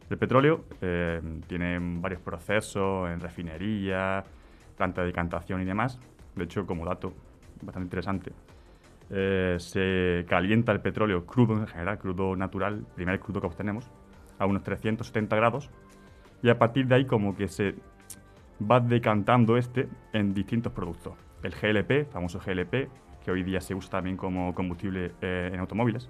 El 0.08 0.16
petróleo 0.16 0.64
eh, 0.80 1.20
tiene 1.46 1.78
varios 2.00 2.22
procesos 2.22 3.10
en 3.10 3.20
refinería, 3.20 4.24
planta 4.76 5.02
de 5.02 5.08
decantación 5.08 5.60
y 5.60 5.66
demás. 5.66 5.98
De 6.34 6.44
hecho, 6.44 6.66
como 6.66 6.86
dato 6.86 7.12
bastante 7.60 7.84
interesante, 7.86 8.32
eh, 9.12 9.56
se 9.58 10.24
calienta 10.26 10.72
el 10.72 10.80
petróleo 10.80 11.26
crudo 11.26 11.58
en 11.58 11.66
general, 11.66 11.98
crudo 11.98 12.34
natural, 12.34 12.86
primer 12.94 13.20
crudo 13.20 13.40
que 13.40 13.46
obtenemos, 13.46 13.90
a 14.38 14.46
unos 14.46 14.62
370 14.62 15.36
grados. 15.36 15.70
Y 16.42 16.48
a 16.48 16.58
partir 16.58 16.86
de 16.86 16.94
ahí 16.96 17.04
como 17.04 17.36
que 17.36 17.46
se 17.46 17.74
va 18.60 18.80
decantando 18.80 19.56
este 19.56 19.88
en 20.12 20.34
distintos 20.34 20.72
productos. 20.72 21.14
El 21.42 21.52
GLP, 21.52 22.10
famoso 22.10 22.40
GLP, 22.40 22.88
que 23.24 23.30
hoy 23.30 23.42
día 23.42 23.60
se 23.60 23.74
usa 23.74 23.90
también 23.90 24.16
como 24.16 24.54
combustible 24.54 25.12
eh, 25.20 25.50
en 25.52 25.60
automóviles. 25.60 26.08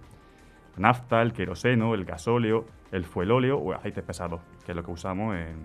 Nafta, 0.77 1.21
el 1.21 1.33
queroseno, 1.33 1.95
el 1.95 2.05
gasóleo, 2.05 2.65
el 2.93 3.05
fuelóleo 3.05 3.59
o 3.59 3.73
aceites 3.73 4.05
pesados, 4.05 4.41
que 4.65 4.73
es 4.73 4.77
lo 4.77 4.83
que 4.83 4.91
usamos 4.91 5.35
en, 5.37 5.57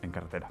en 0.00 0.10
carretera. 0.10 0.48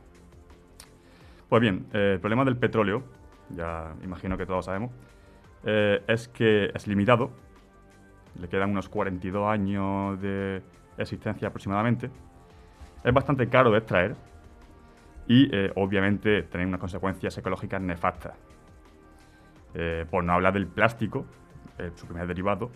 Pues 1.49 1.61
bien, 1.61 1.87
eh, 1.93 2.13
el 2.15 2.19
problema 2.19 2.45
del 2.45 2.57
petróleo, 2.57 3.03
ya 3.49 3.95
imagino 4.03 4.37
que 4.37 4.45
todos 4.45 4.65
sabemos, 4.65 4.91
eh, 5.65 6.03
es 6.07 6.27
que 6.27 6.71
es 6.73 6.87
limitado, 6.87 7.31
le 8.39 8.47
quedan 8.47 8.71
unos 8.71 8.89
42 8.89 9.47
años 9.47 10.19
de 10.21 10.61
existencia 10.97 11.47
aproximadamente, 11.47 12.09
es 13.03 13.13
bastante 13.13 13.47
caro 13.47 13.71
de 13.71 13.77
extraer, 13.79 14.15
y 15.27 15.49
eh, 15.55 15.71
obviamente 15.75 16.43
tener 16.43 16.67
unas 16.67 16.79
consecuencias 16.79 17.37
ecológicas 17.37 17.81
nefastas. 17.81 18.33
Eh, 19.73 20.05
por 20.09 20.23
no 20.23 20.33
hablar 20.33 20.53
del 20.53 20.67
plástico, 20.67 21.25
su 21.95 22.05
primer 22.05 22.27
derivado, 22.27 22.69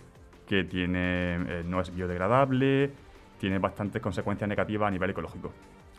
que 0.48 0.64
tiene, 0.64 1.64
no 1.66 1.80
es 1.80 1.94
biodegradable, 1.94 2.92
tiene 3.38 3.60
bastantes 3.60 4.02
consecuencias 4.02 4.50
negativas 4.50 4.88
a 4.88 4.92
nivel 4.92 5.12
ecológico. 5.12 5.54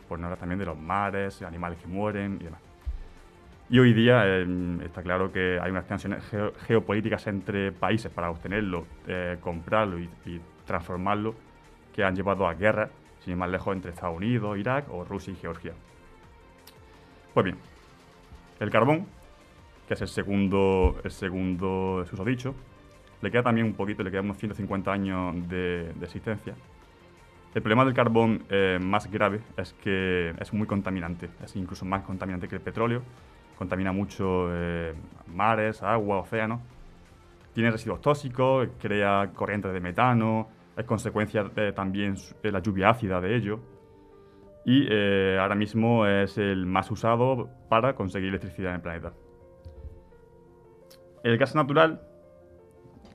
Por 0.07 0.19
no 0.19 0.25
hablar 0.25 0.39
también 0.39 0.59
de 0.59 0.65
los 0.65 0.77
mares, 0.77 1.41
animales 1.41 1.79
que 1.79 1.87
mueren 1.87 2.37
y 2.41 2.43
demás. 2.43 2.68
Y 3.71 3.77
hoy 3.77 3.93
día 3.93 4.25
está 4.83 5.03
claro 5.03 5.31
que 5.31 5.59
hay 5.61 5.69
unas 5.69 5.85
tensiones 5.85 6.23
geopolíticas 6.65 7.27
entre 7.27 7.71
países 7.71 8.11
para 8.11 8.31
obtenerlo, 8.31 8.87
comprarlo 9.41 9.99
y, 9.99 10.09
y 10.25 10.41
transformarlo, 10.65 11.35
que 11.93 12.03
han 12.03 12.15
llevado 12.15 12.47
a 12.47 12.55
guerras, 12.55 12.89
sin 13.19 13.31
ir 13.31 13.37
más 13.37 13.49
lejos, 13.49 13.75
entre 13.75 13.91
Estados 13.91 14.17
Unidos, 14.17 14.57
Irak 14.57 14.85
o 14.91 15.03
Rusia 15.03 15.33
y 15.33 15.35
Georgia. 15.35 15.73
Pues 17.33 17.43
bien, 17.43 17.57
el 18.59 18.71
carbón, 18.71 19.05
que 19.87 19.93
es 19.93 20.01
el 20.01 20.07
segundo, 20.07 20.99
el 21.03 21.11
segundo 21.11 22.05
susodicho, 22.09 22.55
le 23.21 23.29
queda 23.29 23.43
también 23.43 23.67
un 23.67 23.73
poquito, 23.73 24.01
le 24.01 24.09
quedan 24.09 24.25
unos 24.25 24.37
150 24.37 24.91
años 24.91 25.47
de, 25.47 25.93
de 25.93 26.05
existencia. 26.05 26.55
El 27.53 27.61
problema 27.61 27.83
del 27.83 27.93
carbón 27.93 28.43
eh, 28.49 28.77
más 28.81 29.09
grave 29.11 29.41
es 29.57 29.73
que 29.73 30.33
es 30.39 30.53
muy 30.53 30.67
contaminante, 30.67 31.29
es 31.43 31.55
incluso 31.55 31.83
más 31.83 32.03
contaminante 32.03 32.47
que 32.47 32.55
el 32.55 32.61
petróleo, 32.61 33.01
contamina 33.59 33.91
mucho 33.91 34.47
eh, 34.51 34.95
mares, 35.27 35.83
agua, 35.83 36.19
océanos, 36.19 36.61
tiene 37.53 37.69
residuos 37.69 38.01
tóxicos, 38.01 38.69
crea 38.79 39.29
corrientes 39.35 39.71
de 39.71 39.79
metano, 39.79 40.47
es 40.75 40.85
consecuencia 40.85 41.43
también 41.75 42.15
de 42.41 42.51
la 42.51 42.59
lluvia 42.59 42.89
ácida 42.89 43.21
de 43.21 43.35
ello, 43.35 43.59
y 44.65 44.87
eh, 44.89 45.37
ahora 45.39 45.55
mismo 45.55 46.07
es 46.07 46.37
el 46.37 46.65
más 46.65 46.89
usado 46.89 47.49
para 47.69 47.93
conseguir 47.93 48.29
electricidad 48.29 48.71
en 48.71 48.75
el 48.77 48.81
planeta. 48.81 49.13
El 51.23 51.37
gas 51.37 51.53
natural 51.53 52.01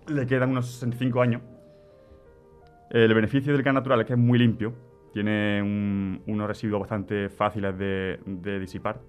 le 0.07 0.27
quedan 0.27 0.51
unos 0.51 0.71
65 0.71 1.21
años. 1.23 1.43
El 2.91 3.13
beneficio 3.15 3.53
del 3.53 3.63
gas 3.63 3.75
natural 3.75 4.03
es 4.03 4.07
que 4.07 4.13
es 4.13 4.19
muy 4.19 4.39
limpio 4.39 4.75
tiene 5.15 5.63
unos 6.27 6.49
residuos 6.49 6.81
bastante 6.81 7.29
fáciles 7.29 7.79
de, 7.79 8.59
disipar, 8.59 9.01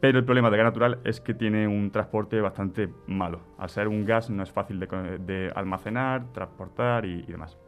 pero 0.00 0.18
el 0.18 0.24
problema 0.24 0.50
del 0.50 0.58
gas 0.58 0.66
natural 0.66 1.00
es 1.04 1.20
que 1.20 1.34
tiene 1.34 1.66
un 1.66 1.90
transporte 1.90 2.40
bastante 2.40 2.88
malo. 3.06 3.40
Al 3.58 3.68
ser 3.68 3.88
un 3.88 4.04
gas 4.04 4.30
no 4.30 4.42
es 4.42 4.50
fácil 4.50 4.78
de, 4.78 5.52
almacenar, 5.54 6.32
transportar 6.32 7.04
y, 7.04 7.22
demás. 7.22 7.58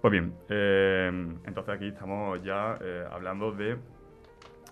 Pues 0.00 0.12
bien, 0.12 0.34
eh, 0.48 1.08
entonces 1.44 1.74
aquí 1.74 1.88
estamos 1.88 2.42
ya 2.42 2.78
eh, 2.80 3.04
hablando 3.10 3.52
de 3.52 3.76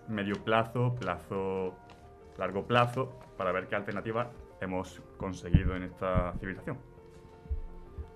medio 0.09 0.35
plazo, 0.45 0.95
plazo, 0.99 1.75
largo 2.39 2.67
plazo, 2.67 3.19
para 3.37 3.53
ver 3.53 3.69
qué 3.69 3.77
alternativa 3.77 4.31
hemos 4.61 5.01
conseguido 5.17 5.75
en 5.77 5.85
esta 5.85 6.33
civilización. 6.39 6.79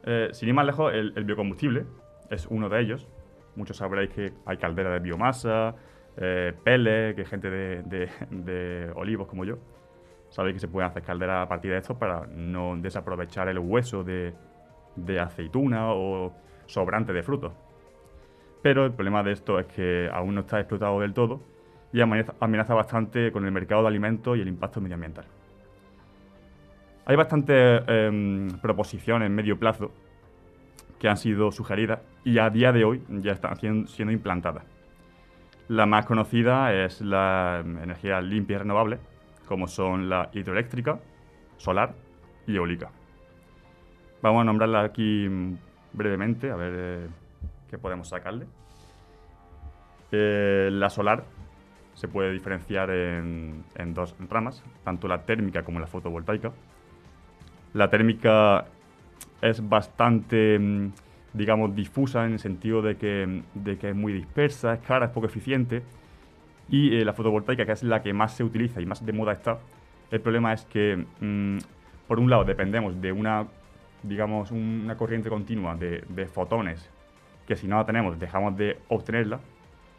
Eh, 0.05 0.29
sin 0.33 0.49
ir 0.49 0.55
más 0.55 0.67
lejos, 0.67 0.93
el, 0.95 1.25
biocombustible 1.25 1.85
es 2.31 2.47
uno 2.47 2.69
de 2.69 2.81
ellos. 2.81 3.09
Muchos 3.57 3.79
sabréis 3.79 4.11
que 4.11 4.33
hay 4.45 4.57
calderas 4.57 4.93
de 4.93 5.01
biomasa, 5.01 5.75
eh, 6.17 6.53
pele, 6.65 7.15
que 7.15 7.25
gente 7.25 7.51
de, 7.51 8.91
olivos 8.95 9.27
como 9.29 9.45
yo. 9.45 9.59
Sabéis 10.31 10.55
que 10.55 10.61
se 10.61 10.69
pueden 10.69 10.91
hacer 10.91 11.03
calderas 11.03 11.45
a 11.45 11.49
partir 11.49 11.71
de 11.71 11.79
esto 11.79 11.99
para 11.99 12.27
no 12.27 12.77
desaprovechar 12.77 13.49
el 13.49 13.59
hueso 13.59 14.03
de, 14.03 14.35
de 14.97 15.21
aceituna 15.21 15.93
o 15.93 16.33
sobrante 16.67 17.13
de 17.13 17.23
frutos. 17.23 17.53
Pero 18.63 18.85
el 18.85 18.93
problema 18.93 19.23
de 19.23 19.33
esto 19.33 19.59
es 19.61 19.67
que 19.67 20.11
aún 20.13 20.35
no 20.35 20.41
está 20.41 20.59
explotado 20.59 21.01
del 21.01 21.15
todo 21.15 21.41
y 21.93 22.01
amenaza, 22.01 22.75
bastante 22.75 23.31
con 23.31 23.45
el 23.45 23.53
mercado 23.53 23.83
de 23.83 23.89
alimentos 23.89 24.37
y 24.37 24.41
el 24.41 24.49
impacto 24.49 24.81
medioambiental. 24.81 25.25
Hay 27.05 27.15
bastantes 27.15 27.83
em, 27.87 28.49
proposiciones 28.61 29.27
en 29.27 29.35
medio 29.35 29.59
plazo 29.59 29.93
que 30.99 31.09
han 31.09 31.17
sido 31.17 31.53
sugeridas 31.53 32.01
y 32.25 32.39
a 32.39 32.51
día 32.51 32.73
de 32.73 32.85
hoy 32.85 33.03
ya 33.09 33.33
están 33.33 33.57
siendo 33.87 34.13
implantadas. 34.13 34.76
La 35.69 35.85
más 35.87 36.07
conocida 36.07 36.73
es 36.73 37.01
la 37.01 37.63
energía 37.65 38.21
limpia 38.21 38.55
y 38.55 38.59
renovable, 38.59 38.99
como 39.49 39.67
son 39.67 40.09
la 40.09 40.31
hidroeléctrica, 40.33 41.01
solar 41.57 41.95
y 42.47 42.57
eólica. 42.57 42.91
Vamos 44.23 44.43
a 44.43 44.45
nombrarla 44.45 44.83
aquí 44.83 45.29
brevemente, 45.93 46.51
a 46.51 46.57
ver 46.57 46.73
eh, 46.77 47.07
qué 47.69 47.79
podemos 47.79 48.09
sacarle. 48.09 48.47
Eh, 50.13 50.69
la 50.73 50.89
solar 50.89 51.25
se 51.95 52.09
puede 52.09 52.33
diferenciar 52.33 52.91
en, 52.91 53.65
dos 53.89 54.15
ramas, 54.29 54.63
tanto 54.85 55.09
la 55.09 55.23
térmica 55.23 55.65
como 55.65 55.81
la 55.81 55.87
fotovoltaica. 55.87 56.53
La 57.73 57.91
térmica 57.91 58.67
es 59.41 59.67
bastante, 59.67 60.59
mm, 60.59 60.93
digamos, 61.37 61.75
difusa 61.75 62.25
en 62.25 62.33
el 62.33 62.39
sentido 62.39 62.83
de 62.83 62.97
que, 62.97 63.43
es 63.89 63.95
muy 63.95 64.13
dispersa, 64.13 64.75
es 64.75 64.81
cara, 64.81 65.07
es 65.07 65.13
poco 65.13 65.27
eficiente. 65.27 65.83
Y 66.69 66.97
eh, 66.97 67.05
la 67.05 67.13
fotovoltaica, 67.13 67.65
que 67.65 67.73
es 67.73 67.83
la 67.83 68.03
que 68.03 68.13
más 68.13 68.37
se 68.37 68.43
utiliza 68.43 68.81
y 68.81 68.87
más 68.87 69.05
de 69.05 69.13
moda 69.13 69.33
está, 69.33 69.59
el 70.11 70.21
problema 70.21 70.53
es 70.53 70.65
que, 70.65 71.05
mm, 71.21 71.59
por 72.09 72.19
un 72.19 72.31
lado, 72.31 72.45
dependemos 72.45 73.01
de 73.01 73.13
una, 73.13 73.47
digamos, 74.03 74.51
una 74.51 74.97
corriente 74.97 75.29
continua 75.29 75.77
de, 75.77 76.03
de 76.09 76.27
fotones 76.27 76.91
que 77.47 77.57
si 77.57 77.69
no 77.69 77.77
la 77.77 77.87
tenemos 77.87 78.19
dejamos 78.19 78.57
de 78.57 78.79
obtenerla 78.89 79.41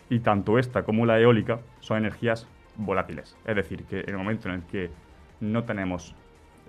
y 0.09 0.19
tanto 0.19 0.59
esta 0.59 0.83
como 0.83 1.05
la 1.05 1.19
eólica 1.19 1.59
son 1.79 1.97
energías 1.97 2.47
volátiles. 2.75 3.35
Es 3.45 3.55
decir, 3.55 3.83
que 3.85 4.01
en 4.01 4.09
el 4.09 4.17
momento 4.17 4.49
en 4.49 4.55
el 4.55 4.63
que 4.63 4.89
no 5.39 5.63
tenemos 5.63 6.15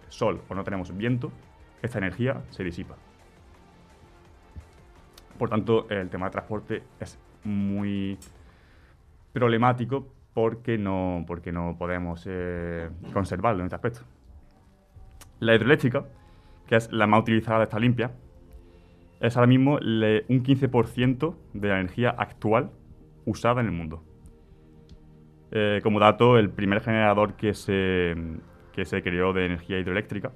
sol 0.08 0.40
o 0.48 0.54
no 0.54 0.64
tenemos 0.64 0.96
viento, 0.96 1.32
esta 1.82 1.98
energía 1.98 2.42
se 2.50 2.64
disipa. 2.64 2.96
Por 5.38 5.50
tanto, 5.50 5.88
el 5.88 6.08
tema 6.08 6.26
de 6.26 6.32
transporte 6.32 6.82
es 7.00 7.18
muy 7.44 8.18
problemático 9.32 10.06
porque 10.34 10.78
no, 10.78 11.24
porque 11.26 11.52
no 11.52 11.76
podemos 11.78 12.24
eh, 12.28 12.88
conservarlo 13.12 13.60
en 13.60 13.66
este 13.66 13.76
aspecto. 13.76 14.00
La 15.40 15.54
hidroeléctrica, 15.54 16.04
que 16.66 16.76
es 16.76 16.92
la 16.92 17.06
más 17.06 17.20
utilizada 17.20 17.58
de 17.58 17.64
esta 17.64 17.78
limpia, 17.78 18.12
es 19.20 19.36
ahora 19.36 19.46
mismo 19.46 19.74
un 19.74 19.80
15% 20.42 21.34
de 21.54 21.68
la 21.68 21.80
energía 21.80 22.10
actual 22.10 22.70
usada 23.24 23.60
en 23.60 23.66
el 23.66 23.72
mundo. 23.72 24.02
Eh, 25.50 25.80
como 25.82 25.98
dato, 25.98 26.38
el 26.38 26.50
primer 26.50 26.80
generador 26.80 27.34
que 27.34 27.54
se, 27.54 28.14
que 28.72 28.84
se 28.84 29.02
creó 29.02 29.32
de 29.32 29.46
energía 29.46 29.78
hidroeléctrica 29.78 30.32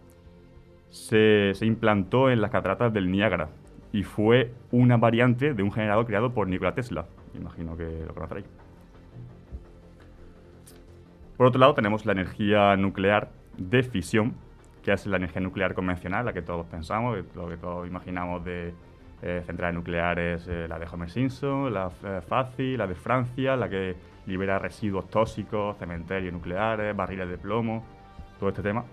se, 0.92 1.52
implantó 1.62 2.30
en 2.30 2.40
las 2.40 2.50
cataratas 2.50 2.92
del 2.92 3.10
Niágara 3.10 3.48
y 3.92 4.02
fue 4.04 4.52
una 4.70 4.96
variante 4.96 5.54
de 5.54 5.62
un 5.62 5.70
generador 5.70 6.06
creado 6.06 6.32
por 6.32 6.48
Nikola 6.48 6.74
Tesla. 6.74 7.06
Imagino 7.34 7.76
que 7.76 8.04
lo 8.06 8.14
conoceréis. 8.14 8.46
Por 11.36 11.46
otro 11.46 11.60
lado, 11.60 11.74
tenemos 11.74 12.06
la 12.06 12.12
energía 12.12 12.76
nuclear 12.76 13.30
de 13.58 13.82
fisión, 13.82 14.34
que 14.82 14.92
es 14.92 15.06
la 15.06 15.16
energía 15.16 15.42
nuclear 15.42 15.74
convencional, 15.74 16.24
la 16.24 16.32
que 16.32 16.42
todos 16.42 16.66
pensamos, 16.66 17.18
lo 17.34 17.48
que 17.48 17.56
todos 17.56 17.86
imaginamos 17.86 18.44
de 18.44 18.72
eh, 19.22 19.42
centrales 19.46 19.74
nucleares, 19.74 20.46
eh, 20.48 20.66
la 20.68 20.78
de 20.78 20.86
Homer 20.90 21.10
Simpson, 21.10 21.72
la 21.72 21.90
eh, 22.04 22.20
FACI, 22.26 22.76
la 22.76 22.86
de 22.86 22.94
Francia, 22.94 23.56
la 23.56 23.68
que 23.68 23.94
libera 24.26 24.58
residuos 24.58 25.08
tóxicos, 25.10 25.76
cementerios 25.78 26.32
nucleares, 26.32 26.96
barriles 26.96 27.28
de 27.28 27.38
plomo, 27.38 27.84
todo 28.38 28.48
este 28.48 28.62
tema. 28.62 28.84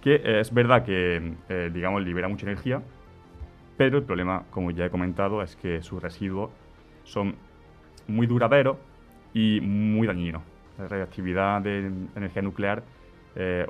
Que 0.00 0.40
es 0.40 0.52
verdad 0.52 0.84
que, 0.84 1.34
digamos, 1.72 2.02
libera 2.02 2.26
mucha 2.26 2.44
energía, 2.44 2.82
pero 3.82 3.98
el 3.98 4.04
problema, 4.04 4.44
como 4.52 4.70
ya 4.70 4.86
he 4.86 4.90
comentado, 4.90 5.42
es 5.42 5.56
que 5.56 5.82
sus 5.82 6.00
residuos 6.00 6.50
son 7.02 7.34
muy 8.06 8.28
duraderos 8.28 8.76
y 9.34 9.60
muy 9.60 10.06
dañinos. 10.06 10.42
La 10.78 10.86
reactividad 10.86 11.60
de 11.62 11.90
energía 12.14 12.42
nuclear 12.42 12.84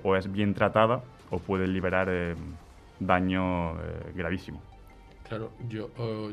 o 0.03 0.17
es 0.17 0.31
bien 0.31 0.53
tratada 0.53 1.03
o 1.31 1.39
puede 1.39 1.67
liberar 1.67 2.37
daño 3.01 3.75
gravísimo. 4.15 4.61
Claro, 5.27 5.53
yo, 5.67 5.89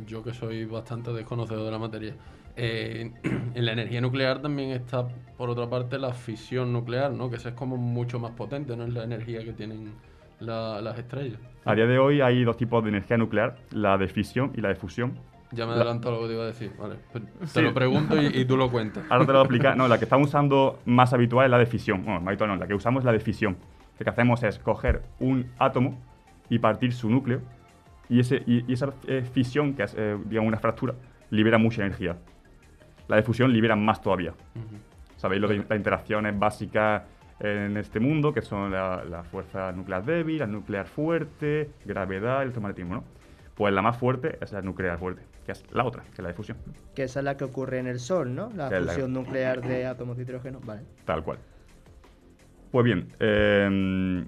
yo 0.05 0.21
que 0.21 0.33
soy 0.33 0.65
bastante 0.65 1.13
desconocedor 1.13 1.63
de 1.63 1.71
la 1.71 1.79
materia. 1.79 2.15
Eh, 2.57 3.13
en 3.55 3.65
la 3.65 3.71
energía 3.71 4.01
nuclear 4.01 4.41
también 4.41 4.71
está, 4.71 5.07
por 5.37 5.49
otra 5.49 5.69
parte, 5.69 5.97
la 5.97 6.11
fisión 6.11 6.73
nuclear, 6.73 7.13
¿no? 7.13 7.29
Que 7.29 7.37
esa 7.37 7.49
es 7.49 7.55
como 7.55 7.77
mucho 7.77 8.19
más 8.19 8.31
potente, 8.31 8.75
¿no? 8.75 8.83
Es 8.83 8.93
la 8.93 9.05
energía 9.05 9.41
que 9.45 9.53
tienen 9.53 9.93
las 10.39 10.97
estrellas. 10.97 11.39
A 11.65 11.75
día 11.75 11.85
de 11.85 11.99
hoy 11.99 12.21
hay 12.21 12.43
dos 12.43 12.57
tipos 12.57 12.83
de 12.83 12.89
energía 12.89 13.17
nuclear, 13.17 13.57
la 13.71 13.97
de 13.97 14.07
fisión 14.07 14.51
y 14.55 14.61
la 14.61 14.69
de 14.69 14.75
fusión. 14.75 15.13
Ya 15.51 15.65
me 15.65 15.73
adelanto 15.73 16.09
a 16.09 16.11
lo 16.11 16.21
que 16.21 16.27
te 16.27 16.33
iba 16.33 16.43
a 16.43 16.47
decir, 16.47 16.71
vale. 16.77 16.95
Pues 17.11 17.53
te 17.53 17.61
lo 17.61 17.73
pregunto 17.73 18.21
y, 18.21 18.45
tú 18.45 18.55
lo 18.55 18.69
cuentas. 18.69 19.03
Ahora 19.09 19.25
te 19.25 19.31
lo 19.31 19.39
voy 19.39 19.41
a 19.41 19.45
explicar. 19.45 19.75
No, 19.75 19.87
la 19.87 19.97
que 19.97 20.05
estamos 20.05 20.27
usando 20.27 20.79
más 20.85 21.11
habitual 21.11 21.45
es 21.45 21.51
la 21.51 21.57
de 21.57 21.65
fisión. 21.65 22.03
Bueno, 22.03 22.19
más 22.19 22.27
habitual 22.27 22.51
no, 22.51 22.55
la 22.55 22.67
que 22.67 22.75
usamos 22.75 23.01
es 23.01 23.05
la 23.05 23.11
de 23.11 23.19
fisión. 23.19 23.57
Lo 23.97 24.03
que 24.03 24.09
hacemos 24.09 24.43
es 24.43 24.59
coger 24.59 25.01
un 25.19 25.51
átomo 25.57 25.97
y 26.49 26.59
partir 26.59 26.93
su 26.93 27.09
núcleo 27.09 27.41
y, 28.09 28.19
ese, 28.19 28.43
y, 28.45 28.71
esa 28.71 28.93
eh, 29.07 29.23
fisión, 29.33 29.73
que 29.73 29.83
es 29.83 29.95
eh, 29.97 30.17
digamos 30.25 30.47
una 30.47 30.59
fractura, 30.59 30.93
libera 31.31 31.57
mucha 31.57 31.81
energía. 31.83 32.15
La 33.07 33.15
de 33.15 33.23
fusión 33.23 33.51
libera 33.51 33.75
más 33.75 34.01
todavía. 34.01 34.33
Sabéis 35.15 35.41
lo 35.41 35.47
de 35.47 35.57
las 35.57 35.77
interacciones 35.77 36.37
básicas 36.37 37.03
en 37.39 37.77
este 37.77 37.99
mundo, 37.99 38.33
que 38.33 38.41
son 38.41 38.71
la, 38.71 39.23
fuerza 39.31 39.71
nuclear 39.71 40.03
débil, 40.03 40.39
la 40.39 40.47
nuclear 40.47 40.87
fuerte, 40.87 41.71
gravedad, 41.85 42.41
electromagnetismo, 42.41 42.95
¿no? 42.95 43.03
Pues 43.55 43.73
la 43.73 43.81
más 43.81 43.97
fuerte 43.97 44.37
es 44.41 44.51
la 44.53 44.61
nuclear 44.61 44.97
fuerte, 44.97 45.21
que 45.45 45.51
es 45.51 45.63
la 45.71 45.83
otra, 45.83 46.03
que 46.03 46.13
es 46.13 46.19
la 46.19 46.29
de 46.29 46.33
fusión. 46.33 46.57
Que 46.95 47.03
esa 47.03 47.19
es 47.19 47.23
la 47.25 47.35
que 47.35 47.43
ocurre 47.43 47.79
en 47.79 47.87
el 47.87 47.99
Sol, 47.99 48.33
¿no? 48.33 48.49
La 48.55 48.69
fusión 48.69 49.13
nuclear 49.13 49.61
de 49.61 49.85
átomos 49.85 50.17
de 50.17 50.23
hidrógeno, 50.23 50.59
vale. 50.65 50.83
Tal 51.05 51.23
cual. 51.23 51.39
Pues 52.71 52.85
bien, 52.85 53.09
eh, 53.19 54.25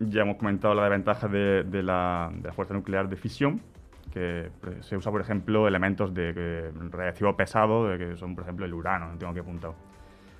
ya 0.00 0.22
hemos 0.22 0.36
comentado 0.36 0.74
la 0.74 0.82
desventaja 0.82 1.28
de, 1.28 1.64
de, 1.64 1.82
la, 1.82 2.32
fuerza 2.54 2.74
nuclear 2.74 3.08
de 3.08 3.16
fisión, 3.16 3.60
que 4.12 4.50
pues, 4.60 4.86
se 4.86 4.96
usa, 4.96 5.10
por 5.12 5.20
ejemplo, 5.20 5.68
elementos 5.68 6.12
de, 6.14 6.72
reactivo 6.90 7.36
pesado, 7.36 7.88
de 7.88 7.98
que 7.98 8.16
son, 8.16 8.34
por 8.34 8.44
ejemplo, 8.44 8.66
el 8.66 8.74
urano, 8.74 9.12
no 9.12 9.18
tengo 9.18 9.34
que 9.34 9.40
apuntar. 9.40 9.72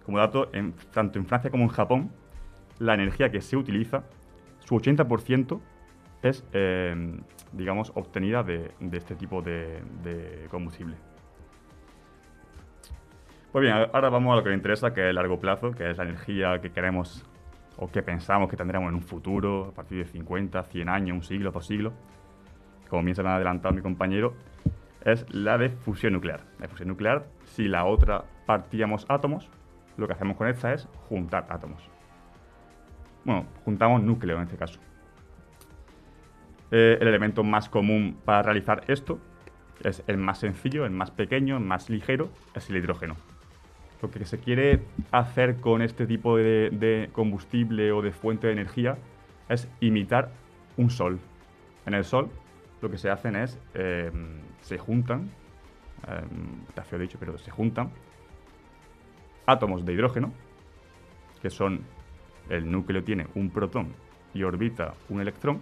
Como 0.04 0.18
dato, 0.18 0.50
tanto 0.92 1.18
en 1.18 1.26
Francia 1.26 1.50
como 1.50 1.64
en 1.64 1.70
Japón, 1.70 2.10
la 2.78 2.94
energía 2.94 3.30
que 3.30 3.40
se 3.40 3.56
utiliza, 3.56 4.04
su 4.60 4.74
80% 4.76 5.60
es, 6.22 6.44
eh, 6.52 7.20
digamos, 7.52 7.92
obtenida 7.94 8.42
de, 8.42 8.72
de 8.80 8.98
este 8.98 9.14
tipo 9.14 9.42
de, 9.42 10.46
combustible. 10.50 10.96
Pues 13.52 13.62
bien, 13.62 13.74
ahora 13.92 14.08
vamos 14.08 14.32
a 14.32 14.36
lo 14.36 14.42
que 14.42 14.48
me 14.48 14.54
interesa, 14.54 14.94
que 14.94 15.02
es 15.02 15.10
el 15.10 15.16
largo 15.16 15.38
plazo, 15.38 15.72
que 15.72 15.90
es 15.90 15.98
la 15.98 16.04
energía 16.04 16.60
que 16.60 16.70
queremos 16.70 17.24
o 17.76 17.90
que 17.90 18.02
pensamos 18.02 18.48
que 18.48 18.56
tendremos 18.56 18.88
en 18.88 18.94
un 18.94 19.02
futuro, 19.02 19.68
a 19.68 19.72
partir 19.72 19.98
de 19.98 20.04
50, 20.04 20.62
100 20.62 20.88
años, 20.88 21.16
un 21.16 21.22
siglo, 21.22 21.50
dos 21.50 21.66
siglos, 21.66 21.92
como 22.88 23.02
bien 23.02 23.14
se 23.14 23.22
me 23.22 23.30
ha 23.30 23.36
adelantado 23.36 23.74
mi 23.74 23.82
compañero, 23.82 24.34
es 25.04 25.26
la 25.34 25.58
de 25.58 25.70
fusión 25.70 26.12
nuclear. 26.12 26.40
La 26.60 26.68
fusión 26.68 26.88
nuclear, 26.88 27.26
si 27.44 27.68
la 27.68 27.84
otra 27.84 28.24
partíamos 28.46 29.06
átomos, 29.08 29.50
lo 29.96 30.06
que 30.06 30.14
hacemos 30.14 30.36
con 30.36 30.48
esta 30.48 30.72
es 30.72 30.88
juntar 31.08 31.46
átomos. 31.48 31.82
Bueno, 33.24 33.46
juntamos 33.64 34.02
núcleo 34.02 34.36
en 34.36 34.44
este 34.44 34.56
caso. 34.56 34.80
Eh, 36.70 36.98
el 37.00 37.08
elemento 37.08 37.44
más 37.44 37.68
común 37.68 38.16
para 38.24 38.42
realizar 38.42 38.82
esto 38.88 39.18
es 39.84 40.02
el 40.06 40.16
más 40.16 40.38
sencillo, 40.38 40.86
el 40.86 40.92
más 40.92 41.10
pequeño, 41.10 41.58
el 41.58 41.64
más 41.64 41.90
ligero, 41.90 42.30
es 42.54 42.70
el 42.70 42.76
hidrógeno. 42.76 43.16
Lo 44.00 44.10
que 44.10 44.24
se 44.24 44.38
quiere 44.38 44.82
hacer 45.12 45.56
con 45.56 45.82
este 45.82 46.06
tipo 46.06 46.36
de, 46.36 47.10
combustible 47.12 47.92
o 47.92 48.02
de 48.02 48.10
fuente 48.10 48.48
de 48.48 48.54
energía 48.54 48.96
es 49.48 49.68
imitar 49.80 50.30
un 50.76 50.90
sol. 50.90 51.20
En 51.86 51.94
el 51.94 52.04
sol 52.04 52.30
lo 52.80 52.90
que 52.90 52.98
se 52.98 53.10
hacen 53.10 53.36
es, 53.36 53.60
eh, 53.74 54.10
se 54.60 54.78
juntan, 54.78 55.30
eh, 56.08 56.22
te 56.74 56.82
feo 56.82 56.98
dicho, 56.98 57.18
pero 57.20 57.38
se 57.38 57.50
juntan 57.50 57.90
átomos 59.46 59.84
de 59.84 59.92
hidrógeno, 59.92 60.32
que 61.40 61.50
son, 61.50 61.80
el 62.48 62.70
núcleo 62.70 63.02
tiene 63.02 63.26
un 63.34 63.50
protón 63.50 63.88
y 64.34 64.42
orbita 64.42 64.94
un 65.08 65.20
electrón, 65.20 65.60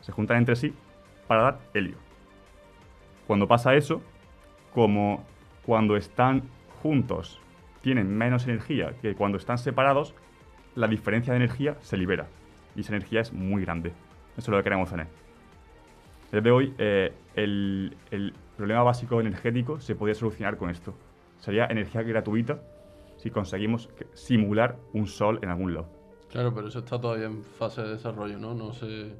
se 0.00 0.12
juntan 0.12 0.38
entre 0.38 0.56
sí 0.56 0.72
para 1.26 1.42
dar 1.42 1.60
helio. 1.74 1.96
Cuando 3.26 3.46
pasa 3.46 3.74
eso, 3.74 4.00
como 4.74 5.24
cuando 5.64 5.96
están 5.96 6.42
juntos 6.82 7.40
tienen 7.82 8.16
menos 8.16 8.44
energía 8.44 8.94
que 9.02 9.14
cuando 9.14 9.38
están 9.38 9.58
separados, 9.58 10.14
la 10.74 10.86
diferencia 10.86 11.32
de 11.32 11.38
energía 11.38 11.76
se 11.80 11.96
libera. 11.96 12.26
Y 12.74 12.80
esa 12.80 12.94
energía 12.94 13.20
es 13.20 13.32
muy 13.32 13.62
grande. 13.62 13.90
Eso 14.36 14.42
es 14.42 14.48
lo 14.48 14.56
que 14.58 14.64
queremos 14.64 14.90
tener. 14.90 15.08
Desde 16.30 16.50
hoy, 16.50 16.74
eh, 16.78 17.12
el, 17.34 17.96
el 18.10 18.34
problema 18.56 18.82
básico 18.82 19.20
energético 19.20 19.80
se 19.80 19.94
podría 19.94 20.14
solucionar 20.14 20.56
con 20.56 20.70
esto. 20.70 20.94
Sería 21.38 21.66
energía 21.66 22.02
gratuita 22.02 22.60
si 23.18 23.30
conseguimos 23.30 23.90
simular 24.14 24.78
un 24.94 25.06
sol 25.06 25.38
en 25.42 25.50
algún 25.50 25.74
lado. 25.74 25.88
Claro, 26.30 26.54
pero 26.54 26.68
eso 26.68 26.78
está 26.78 26.98
todavía 27.00 27.26
en 27.26 27.42
fase 27.44 27.82
de 27.82 27.90
desarrollo, 27.90 28.38
¿no? 28.38 28.54
No 28.54 28.72
sé. 28.72 29.12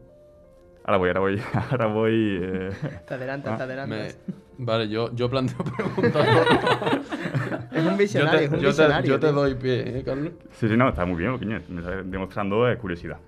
Ahora 0.85 0.97
voy, 0.99 1.09
ahora 1.09 1.21
voy, 1.21 1.40
ahora 1.71 1.87
voy. 1.87 2.38
eh, 2.43 2.71
Te 3.07 3.14
adelantas, 3.14 3.52
Ah, 3.52 3.57
te 3.59 3.62
adelantas. 3.64 4.19
Me- 4.26 4.38
Vale, 4.61 4.88
yo, 4.88 5.14
yo 5.14 5.28
planteo 5.31 5.59
preguntas. 5.76 6.26
Es 7.73 7.85
un 7.85 7.93
yo 7.93 7.97
visionario, 7.97 8.38
te, 8.40 8.45
es 8.47 8.50
un 8.52 8.57
yo 8.59 8.62
te- 8.62 8.67
visionario. 8.69 9.11
yo 9.14 9.21
te 9.21 9.33
doy 9.33 9.55
pie, 9.55 9.99
¿eh, 9.99 10.02
Carlos? 10.05 10.33
Sí, 10.52 10.69
sí, 10.69 10.76
no, 10.76 10.88
está 10.88 11.05
muy 11.05 11.17
bien, 11.17 11.33
Boquiño. 11.33 11.61
Me 11.69 11.81
está 11.81 12.02
demostrando 12.02 12.69
eh, 12.69 12.76
curiosidad. 12.78 13.19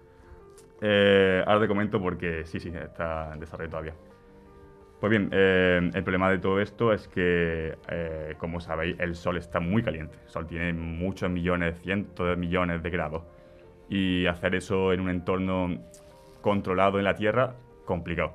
Eh, 0.81 1.43
ahora 1.47 1.61
te 1.61 1.69
comento 1.69 2.01
porque 2.01 2.45
sí, 2.47 2.59
sí, 2.59 2.71
está 2.71 3.33
en 3.35 3.41
desarrollo 3.41 3.71
todavía. 3.71 3.95
Pues 5.01 5.11
bien, 5.11 5.31
eh, 5.33 5.91
el 5.95 6.03
problema 6.03 6.31
de 6.31 6.39
todo 6.39 6.61
esto 6.61 6.93
es 6.93 7.09
que, 7.09 7.75
eh, 7.89 8.35
como 8.37 8.61
sabéis, 8.61 8.97
el 9.01 9.15
Sol 9.15 9.39
está 9.39 9.59
muy 9.59 9.83
caliente. 9.83 10.19
El 10.25 10.31
Sol 10.31 10.47
tiene 10.47 10.75
muchos 10.75 11.31
millones, 11.31 11.81
cientos 11.81 12.29
de 12.29 12.37
millones 12.37 12.83
de 12.83 12.91
grados. 12.91 13.23
Y 13.89 14.27
hacer 14.27 14.55
eso 14.55 14.93
en 14.93 15.01
un 15.01 15.09
entorno 15.09 15.79
controlado 16.43 16.99
en 16.99 17.05
la 17.05 17.15
Tierra, 17.15 17.55
complicado. 17.87 18.33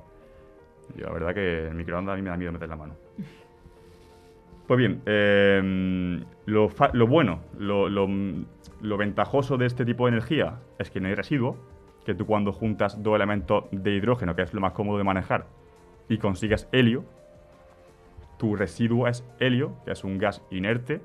Yo 0.96 1.06
la 1.06 1.12
verdad 1.12 1.34
que 1.34 1.68
el 1.68 1.74
microondas 1.74 2.14
a 2.14 2.16
mí 2.16 2.22
me 2.22 2.30
da 2.30 2.36
miedo 2.36 2.52
meter 2.52 2.68
la 2.68 2.76
mano. 2.76 2.94
Pues 4.66 4.78
bien, 4.78 5.02
eh, 5.06 6.20
lo, 6.46 6.70
lo 6.92 7.06
bueno, 7.06 7.40
lo, 7.58 7.88
lo- 7.88 8.08
lo 8.80 8.96
ventajoso 8.96 9.56
de 9.56 9.66
este 9.66 9.84
tipo 9.84 10.06
de 10.06 10.12
energía 10.12 10.58
es 10.78 10.90
que 10.90 11.00
no 11.00 11.06
hay 11.08 11.14
residuo, 11.14 11.56
que 12.04 12.14
tú 12.14 12.26
cuando 12.26 12.52
juntas 12.52 13.02
dos 13.02 13.14
elementos 13.14 13.64
de 13.70 13.92
hidrógeno, 13.92 14.34
que 14.34 14.42
es 14.42 14.52
lo 14.52 14.60
más 14.60 14.72
cómodo 14.72 14.98
de 14.98 15.04
manejar, 15.04 15.46
y 16.08 16.18
consigues 16.18 16.68
helio, 16.72 17.04
tu 18.38 18.54
residuo 18.56 19.08
es 19.08 19.24
helio, 19.40 19.72
que 19.84 19.92
es 19.92 20.04
un 20.04 20.18
gas 20.18 20.42
inerte 20.50 21.00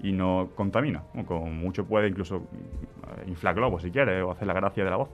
y 0.00 0.12
no 0.12 0.50
contamina. 0.54 1.02
Con 1.26 1.56
mucho 1.58 1.84
puede 1.84 2.08
incluso 2.08 2.40
mm, 2.40 3.28
inflar 3.28 3.54
globos 3.54 3.82
si 3.82 3.90
quieres 3.90 4.22
o 4.22 4.30
hacer 4.30 4.46
la 4.46 4.54
gracia 4.54 4.84
de 4.84 4.90
la 4.90 4.96
voz. 4.96 5.08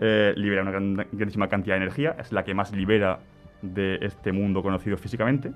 Eh, 0.00 0.32
libera 0.36 0.62
una 0.62 0.70
gran- 0.70 1.06
grandísima 1.12 1.48
cantidad 1.48 1.74
de 1.76 1.82
energía, 1.82 2.16
es 2.18 2.30
la 2.32 2.44
que 2.44 2.54
más 2.54 2.72
libera 2.72 3.20
de 3.62 3.98
este 4.02 4.32
mundo 4.32 4.62
conocido 4.62 4.96
físicamente. 4.96 5.52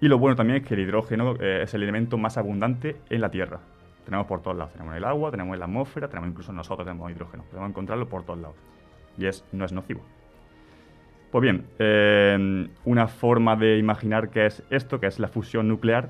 Y 0.00 0.08
lo 0.08 0.18
bueno 0.18 0.36
también 0.36 0.62
es 0.62 0.68
que 0.68 0.74
el 0.74 0.80
hidrógeno 0.80 1.34
eh, 1.40 1.62
es 1.62 1.74
el 1.74 1.82
elemento 1.82 2.18
más 2.18 2.36
abundante 2.38 2.96
en 3.10 3.20
la 3.20 3.30
Tierra. 3.30 3.60
Tenemos 4.04 4.26
por 4.26 4.40
todos 4.42 4.56
lados. 4.56 4.72
Tenemos 4.72 4.92
en 4.92 4.98
el 4.98 5.04
agua, 5.04 5.30
tenemos 5.30 5.54
en 5.54 5.58
la 5.60 5.64
atmósfera, 5.66 6.08
tenemos 6.08 6.30
incluso 6.30 6.52
nosotros 6.52 6.86
tenemos 6.86 7.10
hidrógeno. 7.10 7.42
Podemos 7.50 7.70
encontrarlo 7.70 8.08
por 8.08 8.22
todos 8.24 8.38
lados. 8.38 8.56
Y 9.18 9.26
es, 9.26 9.44
no 9.52 9.64
es 9.64 9.72
nocivo. 9.72 10.00
Pues 11.30 11.42
bien, 11.42 11.66
eh, 11.78 12.68
una 12.86 13.06
forma 13.06 13.54
de 13.54 13.76
imaginar 13.76 14.30
qué 14.30 14.46
es 14.46 14.62
esto, 14.70 14.98
que 14.98 15.06
es 15.08 15.18
la 15.18 15.28
fusión 15.28 15.68
nuclear, 15.68 16.08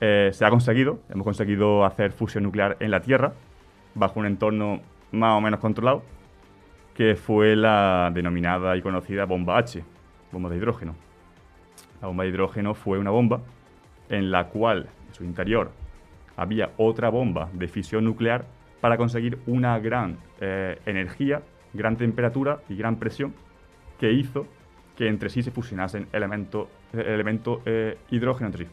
eh, 0.00 0.30
se 0.32 0.46
ha 0.46 0.50
conseguido. 0.50 1.00
Hemos 1.10 1.24
conseguido 1.24 1.84
hacer 1.84 2.12
fusión 2.12 2.44
nuclear 2.44 2.78
en 2.80 2.90
la 2.90 3.00
Tierra, 3.00 3.34
bajo 3.94 4.20
un 4.20 4.26
entorno 4.26 4.80
más 5.10 5.36
o 5.36 5.40
menos 5.42 5.60
controlado, 5.60 6.02
que 6.94 7.14
fue 7.14 7.56
la 7.56 8.10
denominada 8.14 8.74
y 8.74 8.80
conocida 8.80 9.26
bomba 9.26 9.58
H, 9.58 9.84
bomba 10.32 10.48
de 10.48 10.56
hidrógeno. 10.56 10.94
La 12.00 12.08
bomba 12.08 12.24
de 12.24 12.30
hidrógeno 12.30 12.72
fue 12.72 12.98
una 12.98 13.10
bomba 13.10 13.42
en 14.08 14.30
la 14.30 14.48
cual 14.48 14.88
en 15.08 15.14
su 15.14 15.24
interior 15.24 15.72
había 16.36 16.70
otra 16.78 17.10
bomba 17.10 17.50
de 17.52 17.68
fisión 17.68 18.06
nuclear 18.06 18.46
para 18.80 18.96
conseguir 18.96 19.38
una 19.46 19.78
gran 19.78 20.16
eh, 20.40 20.80
energía, 20.86 21.42
gran 21.74 21.96
temperatura 21.96 22.60
y 22.70 22.76
gran 22.76 22.96
presión 22.96 23.34
que 24.02 24.10
hizo 24.10 24.48
que 24.96 25.06
entre 25.06 25.30
sí 25.30 25.44
se 25.44 25.52
fusionasen 25.52 26.08
elemento, 26.12 26.68
eh, 26.92 27.04
elemento 27.06 27.62
eh, 27.64 27.98
hidrógeno 28.10 28.48
entre 28.48 28.64
sí. 28.64 28.70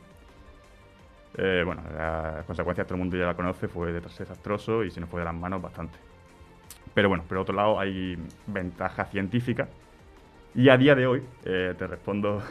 Eh, 1.37 1.61
bueno, 1.63 1.83
la 1.95 2.43
consecuencia 2.47 2.83
todo 2.83 2.95
el 2.95 3.01
mundo 3.01 3.15
ya 3.15 3.27
la 3.27 3.35
conoce, 3.35 3.67
fue 3.67 3.93
desastroso 3.93 4.83
y 4.83 4.89
se 4.89 4.99
nos 4.99 5.07
fue 5.07 5.21
de 5.21 5.25
las 5.25 5.35
manos 5.35 5.61
bastante. 5.61 5.99
Pero 6.95 7.09
bueno, 7.09 7.25
por 7.29 7.37
otro 7.37 7.53
lado 7.53 7.79
hay 7.79 8.17
ventaja 8.47 9.05
científica 9.05 9.67
y 10.55 10.69
a 10.69 10.77
día 10.77 10.95
de 10.95 11.05
hoy, 11.05 11.21
te 11.43 11.85
respondo 11.85 12.41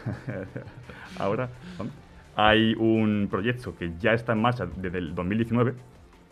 ahora, 1.19 1.49
hay 2.37 2.77
un 2.79 3.27
proyecto 3.29 3.77
que 3.77 3.91
ya 3.99 4.13
está 4.13 4.35
en 4.35 4.41
marcha 4.41 4.67
desde 4.67 4.99
el 4.99 5.17
2019 5.17 5.75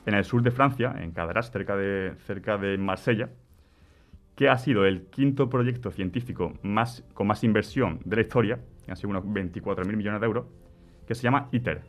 en 0.07 0.15
el 0.15 0.25
sur 0.25 0.43
de 0.43 0.53
Francia, 0.53 0.95
en 1.01 1.11
Cadarache, 1.11 1.51
cerca 1.51 1.75
de, 1.75 2.15
cerca 2.25 2.57
de 2.57 2.79
Marsella, 2.79 3.31
que 4.37 4.49
ha 4.51 4.59
sido 4.59 4.85
el 4.85 5.07
quinto 5.07 5.49
proyecto 5.49 5.91
científico 5.91 6.53
más, 6.63 7.03
con 7.15 7.27
más 7.27 7.43
inversión 7.43 8.01
de 8.05 8.17
la 8.17 8.23
historia, 8.23 8.61
que 8.85 8.91
han 8.91 8.97
sido 8.97 9.11
unos 9.11 9.25
24.000 9.25 9.97
millones 9.97 10.21
de 10.21 10.27
euros, 10.27 10.47
que 11.07 11.15
se 11.15 11.23
llama 11.23 11.49
ITER. 11.53 11.83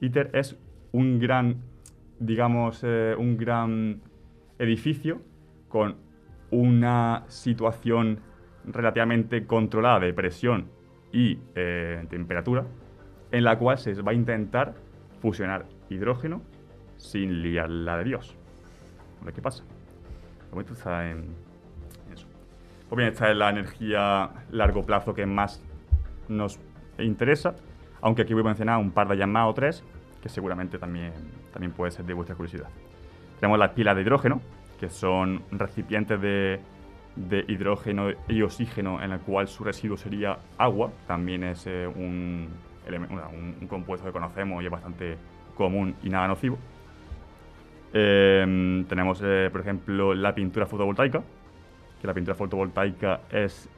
ITER 0.00 0.30
es 0.32 0.58
un 0.92 1.18
gran, 1.18 1.62
digamos, 2.18 2.80
eh, 2.82 3.14
un 3.16 3.36
gran 3.36 4.00
edificio 4.58 5.20
con 5.68 5.96
una 6.50 7.24
situación 7.28 8.20
relativamente 8.64 9.46
controlada 9.46 10.00
de 10.00 10.14
presión 10.14 10.70
y 11.12 11.38
eh, 11.54 12.04
temperatura, 12.08 12.66
en 13.30 13.44
la 13.44 13.58
cual 13.58 13.78
se 13.78 13.92
va 14.00 14.12
a 14.12 14.14
intentar 14.14 14.74
fusionar 15.20 15.66
hidrógeno 15.90 16.42
sin 16.96 17.42
liarla 17.42 17.98
de 17.98 18.04
Dios. 18.04 18.36
A 19.20 19.24
ver 19.26 19.34
qué 19.34 19.42
pasa. 19.42 19.64
De 19.64 20.50
momento 20.50 20.72
está 20.72 21.10
en. 21.10 21.47
Pues 22.88 22.96
bien, 22.96 23.08
esta 23.12 23.30
es 23.30 23.36
la 23.36 23.50
energía 23.50 24.30
largo 24.50 24.84
plazo 24.84 25.14
que 25.14 25.26
más 25.26 25.62
nos 26.28 26.58
interesa, 26.98 27.54
aunque 28.00 28.22
aquí 28.22 28.32
voy 28.32 28.42
a 28.42 28.46
mencionar 28.46 28.78
un 28.78 28.90
par 28.92 29.08
de 29.08 29.14
ellas 29.16 29.28
más 29.28 29.46
o 29.48 29.54
tres, 29.54 29.84
que 30.22 30.28
seguramente 30.28 30.78
también, 30.78 31.12
también 31.52 31.72
puede 31.72 31.90
ser 31.92 32.04
de 32.06 32.14
vuestra 32.14 32.34
curiosidad. 32.34 32.68
Tenemos 33.40 33.58
las 33.58 33.70
pilas 33.70 33.94
de 33.94 34.02
hidrógeno, 34.02 34.40
que 34.80 34.88
son 34.88 35.42
recipientes 35.50 36.20
de, 36.20 36.60
de 37.16 37.44
hidrógeno 37.48 38.08
y 38.26 38.42
oxígeno 38.42 39.02
en 39.02 39.12
el 39.12 39.20
cual 39.20 39.48
su 39.48 39.64
residuo 39.64 39.96
sería 39.96 40.38
agua. 40.56 40.90
También 41.06 41.44
es 41.44 41.66
eh, 41.66 41.86
un, 41.86 42.48
un- 42.88 43.56
un 43.60 43.66
compuesto 43.68 44.06
que 44.06 44.12
conocemos 44.12 44.62
y 44.62 44.66
es 44.66 44.72
bastante 44.72 45.18
común 45.56 45.94
y 46.02 46.08
nada 46.10 46.26
nocivo. 46.26 46.58
Eh, 47.92 48.84
tenemos, 48.88 49.20
eh, 49.24 49.48
por 49.50 49.60
ejemplo, 49.60 50.14
la 50.14 50.34
pintura 50.34 50.66
fotovoltaica, 50.66 51.22
que 52.00 52.06
la 52.06 52.14
pintura 52.14 52.34
fotovoltaica 52.34 53.20
es 53.30 53.68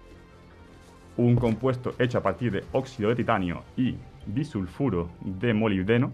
un 1.17 1.37
compuesto 1.37 1.95
hecho 1.99 2.19
a 2.19 2.23
partir 2.23 2.53
de 2.53 2.65
óxido 2.73 3.11
de 3.11 3.17
titanio 3.17 3.63
y 3.77 3.97
disulfuro 4.27 5.11
de 5.21 5.53
molibdeno, 5.55 6.13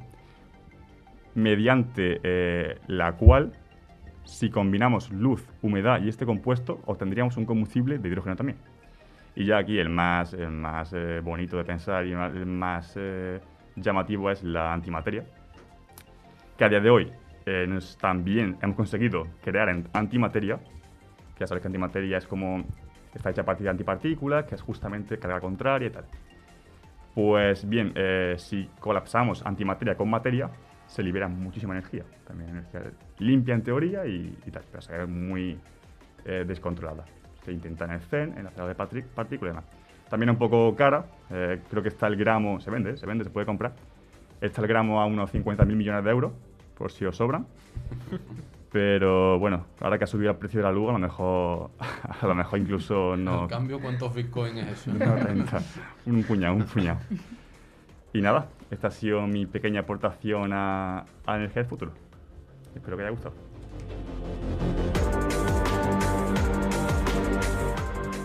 mediante 1.35 2.21
eh, 2.23 2.79
la 2.87 3.13
cual, 3.13 3.53
si 4.25 4.51
combinamos 4.51 5.11
luz, 5.13 5.47
humedad 5.63 6.03
y 6.03 6.09
este 6.09 6.25
compuesto, 6.25 6.81
obtendríamos 6.87 7.37
un 7.37 7.45
combustible 7.45 7.99
de 7.99 8.09
hidrógeno 8.09 8.37
también. 8.37 8.59
Y 9.35 9.45
ya 9.45 9.59
aquí 9.59 9.79
el 9.79 9.91
más, 9.91 10.35
más 10.51 10.93
eh, 10.95 11.21
bonito 11.23 11.59
de 11.59 11.65
pensar 11.65 12.07
y 12.07 12.13
el 12.13 12.47
más 12.47 12.95
eh, 12.97 13.39
llamativo 13.77 14.31
es 14.31 14.43
la 14.43 14.73
antimateria, 14.73 15.25
que 16.57 16.65
a 16.65 16.69
día 16.69 16.81
de 16.81 16.91
hoy 16.91 17.13
también 18.01 18.57
hemos 18.61 18.75
conseguido 18.75 19.23
crear 19.45 19.69
antimateria, 19.93 20.59
que 21.37 21.41
ya 21.41 21.47
sabes 21.47 21.61
que 21.61 21.69
antimateria 21.69 22.19
es 22.19 22.27
como 22.27 22.65
está 23.15 23.31
hecha 23.31 23.43
a 23.43 23.45
partir 23.45 23.65
de 23.65 23.71
antipartículas, 23.71 24.47
que 24.47 24.55
es 24.55 24.63
justamente 24.63 25.19
carga 25.19 25.41
contraria 25.41 25.89
y 25.89 25.91
tal. 25.91 26.05
Pues 27.15 27.67
bien, 27.69 27.93
eh, 27.95 28.35
si 28.37 28.69
colapsamos 28.79 29.45
antimateria 29.45 29.97
con 29.97 30.11
materia, 30.11 30.51
se 30.87 31.03
libera 31.03 31.29
muchísima 31.29 31.75
energía. 31.75 32.05
También 32.27 32.51
energía 32.51 32.83
limpia 33.19 33.55
en 33.55 33.63
teoría 33.63 34.07
y, 34.07 34.37
y 34.47 34.51
tal, 34.51 34.65
pero 34.71 34.83
se 34.83 35.07
muy 35.07 35.59
eh, 36.25 36.45
descontrolada. 36.47 37.05
Se 37.45 37.53
intenta 37.53 37.85
en 37.85 37.93
el 37.93 38.01
CERN, 38.01 38.37
en 38.37 38.45
la 38.45 38.51
sala 38.51 38.69
de 38.69 38.75
partículas 38.75 39.29
y 39.31 39.47
demás. 39.47 39.65
También 40.11 40.31
un 40.31 40.37
poco 40.37 40.75
cara, 40.77 41.07
eh, 41.31 41.63
creo 41.71 41.83
que 41.83 41.89
está 41.89 42.07
el 42.07 42.17
gramo, 42.17 42.61
se 42.61 42.71
vende, 42.71 42.97
se 42.97 43.07
vende, 43.07 43.25
se 43.25 43.31
puede 43.31 43.47
comprar. 43.47 43.75
Está 44.41 44.61
el 44.61 44.69
gramo 44.69 45.01
a 45.01 45.07
unos 45.07 45.33
50.000 45.33 45.67
millones 45.75 46.05
de 46.05 46.11
euros, 46.11 46.33
por 46.77 46.93
si 46.93 47.05
os 47.05 47.17
sobran. 47.17 47.47
Pero 48.73 49.39
bueno, 49.39 49.65
ahora 49.81 49.97
que 49.97 50.05
ha 50.05 50.07
subido 50.07 50.31
el 50.31 50.37
precio 50.37 50.59
de 50.59 50.65
la 50.65 50.73
luz, 50.73 50.91
a 50.91 50.93
lo 50.93 50.99
mejor, 50.99 51.71
a 52.21 52.27
lo 52.27 52.35
mejor 52.35 52.59
incluso 52.59 53.17
no. 53.17 53.43
En 53.43 53.49
cambio, 53.49 53.81
¿cuántos 53.81 54.15
bitcoins 54.15 54.59
es 54.59 54.87
eso? 54.87 54.93
no. 54.93 55.45
Un 56.07 56.23
puñado, 56.25 56.55
un 56.55 56.65
puñado. 56.65 56.99
Y 58.13 58.21
nada, 58.21 58.49
esta 58.71 58.89
ha 58.89 58.91
sido 58.91 59.27
mi 59.27 59.47
pequeña 59.47 59.81
aportación 59.81 60.51
a, 60.53 61.05
energía 61.29 61.63
del 61.63 61.67
futuro. 61.67 61.93
Espero 62.75 62.97
que 62.97 63.03
haya 63.03 63.11
gustado. 63.11 63.35